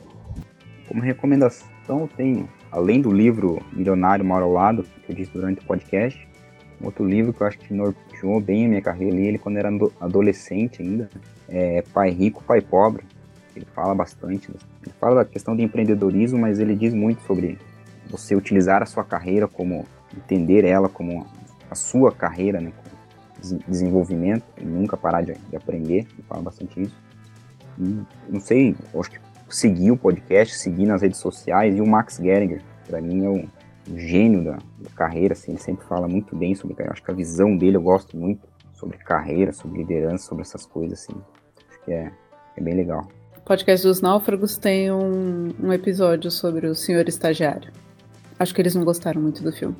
Como 0.88 1.02
recomendação, 1.02 2.02
eu 2.02 2.10
tenho 2.16 2.49
além 2.72 3.02
do 3.02 3.12
livro 3.12 3.60
Milionário 3.72 4.26
Mora 4.26 4.44
ao 4.44 4.52
Lado, 4.52 4.84
que 4.84 5.12
eu 5.12 5.16
disse 5.16 5.32
durante 5.32 5.62
o 5.62 5.66
podcast, 5.66 6.28
um 6.82 6.86
outro 6.86 7.06
livro 7.06 7.34
que 7.34 7.41
eu 7.41 7.48
acho 7.48 7.60
que 7.60 7.74
norteou 8.22 8.39
bem 8.39 8.65
a 8.65 8.69
minha 8.69 8.81
carreira 8.81 9.14
ali, 9.15 9.27
ele 9.27 9.38
quando 9.38 9.57
era 9.57 9.69
adolescente 9.99 10.81
ainda, 10.81 11.10
é 11.49 11.84
Pai 11.93 12.11
Rico, 12.11 12.43
Pai 12.43 12.61
Pobre. 12.61 13.03
Ele 13.56 13.65
fala 13.73 13.93
bastante, 13.93 14.49
ele 14.49 14.93
fala 14.99 15.15
da 15.15 15.26
questão 15.26 15.56
de 15.56 15.64
empreendedorismo, 15.64 16.39
mas 16.39 16.60
ele 16.60 16.76
diz 16.76 16.93
muito 16.93 17.22
sobre 17.23 17.57
você 18.10 18.35
utilizar 18.35 18.81
a 18.81 18.85
sua 18.85 19.03
carreira 19.03 19.48
como, 19.48 19.85
entender 20.15 20.64
ela 20.64 20.88
como 20.88 21.26
a 21.69 21.76
sua 21.76 22.11
carreira, 22.11 22.61
né, 22.61 22.72
desenvolvimento, 23.68 24.43
e 24.57 24.64
nunca 24.64 24.95
parar 24.95 25.22
de, 25.22 25.34
de 25.34 25.56
aprender, 25.56 26.07
ele 26.14 26.23
fala 26.27 26.41
bastante 26.41 26.81
isso. 26.81 26.95
E, 27.77 28.02
não 28.30 28.39
sei, 28.39 28.76
acho 28.98 29.11
que 29.11 29.19
seguir 29.49 29.91
o 29.91 29.98
podcast, 29.98 30.57
seguir 30.57 30.85
nas 30.85 31.02
redes 31.02 31.19
sociais, 31.19 31.76
e 31.76 31.81
o 31.81 31.88
Max 31.88 32.18
Geringer, 32.22 32.61
para 32.88 33.02
mim 33.02 33.26
é 33.26 33.30
o, 33.30 33.49
o 33.90 33.98
gênio 33.98 34.44
da, 34.44 34.58
da, 34.80 34.90
carreira, 34.95 35.34
assim, 35.34 35.52
ele 35.52 35.62
sempre 35.62 35.86
fala 35.86 36.08
muito 36.08 36.36
bem 36.36 36.53
sobre, 36.56 36.76
acho 36.84 37.03
que 37.03 37.12
a 37.12 37.14
visão 37.14 37.58
dele 37.58 37.78
eu 37.78 37.82
gosto 37.82 38.18
muito, 38.18 38.48
sobre 38.74 38.98
carreira, 38.98 39.52
sobre 39.52 39.80
liderança, 39.80 40.26
sobre 40.26 40.44
essas 40.44 40.66
coisas, 40.66 40.99
assim, 40.99 41.20
acho 41.70 41.86
que 41.86 41.91
é, 41.91 42.12
é 42.58 42.62
bem 42.62 42.76
legal. 42.76 43.08
Podcast 43.45 43.86
dos 43.86 44.02
Náufragos 44.02 44.58
tem 44.58 44.91
um, 44.91 45.49
um 45.62 45.74
episódio 45.74 46.30
sobre 46.30 46.68
o 46.68 46.76
senhor 46.76 47.08
estagiário. 47.08 47.72
Acho 48.38 48.53
que 48.53 48.62
eles 48.62 48.76
não 48.76 48.84
gostaram 48.84 49.22
muito 49.22 49.44
do 49.44 49.52
filme. 49.52 49.76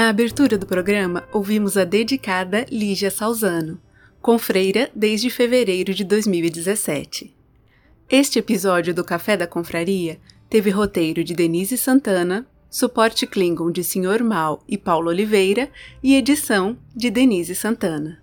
Na 0.00 0.08
abertura 0.08 0.56
do 0.56 0.64
programa, 0.64 1.28
ouvimos 1.30 1.76
a 1.76 1.84
dedicada 1.84 2.64
Lígia 2.70 3.10
Salzano, 3.10 3.78
confreira 4.22 4.90
desde 4.94 5.28
fevereiro 5.28 5.92
de 5.92 6.04
2017. 6.04 7.36
Este 8.08 8.38
episódio 8.38 8.94
do 8.94 9.04
Café 9.04 9.36
da 9.36 9.46
Confraria 9.46 10.18
teve 10.48 10.70
roteiro 10.70 11.22
de 11.22 11.34
Denise 11.34 11.76
Santana, 11.76 12.46
suporte 12.70 13.26
Klingon 13.26 13.70
de 13.70 13.84
Sr. 13.84 14.24
Mal 14.24 14.64
e 14.66 14.78
Paulo 14.78 15.10
Oliveira 15.10 15.68
e 16.02 16.16
edição 16.16 16.78
de 16.96 17.10
Denise 17.10 17.54
Santana. 17.54 18.22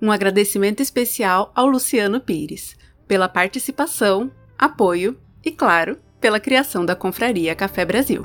Um 0.00 0.12
agradecimento 0.12 0.80
especial 0.80 1.50
ao 1.52 1.66
Luciano 1.66 2.20
Pires 2.20 2.76
pela 3.08 3.28
participação, 3.28 4.30
apoio 4.56 5.18
e, 5.44 5.50
claro, 5.50 5.98
pela 6.20 6.38
criação 6.38 6.86
da 6.86 6.94
Confraria 6.94 7.56
Café 7.56 7.84
Brasil. 7.84 8.24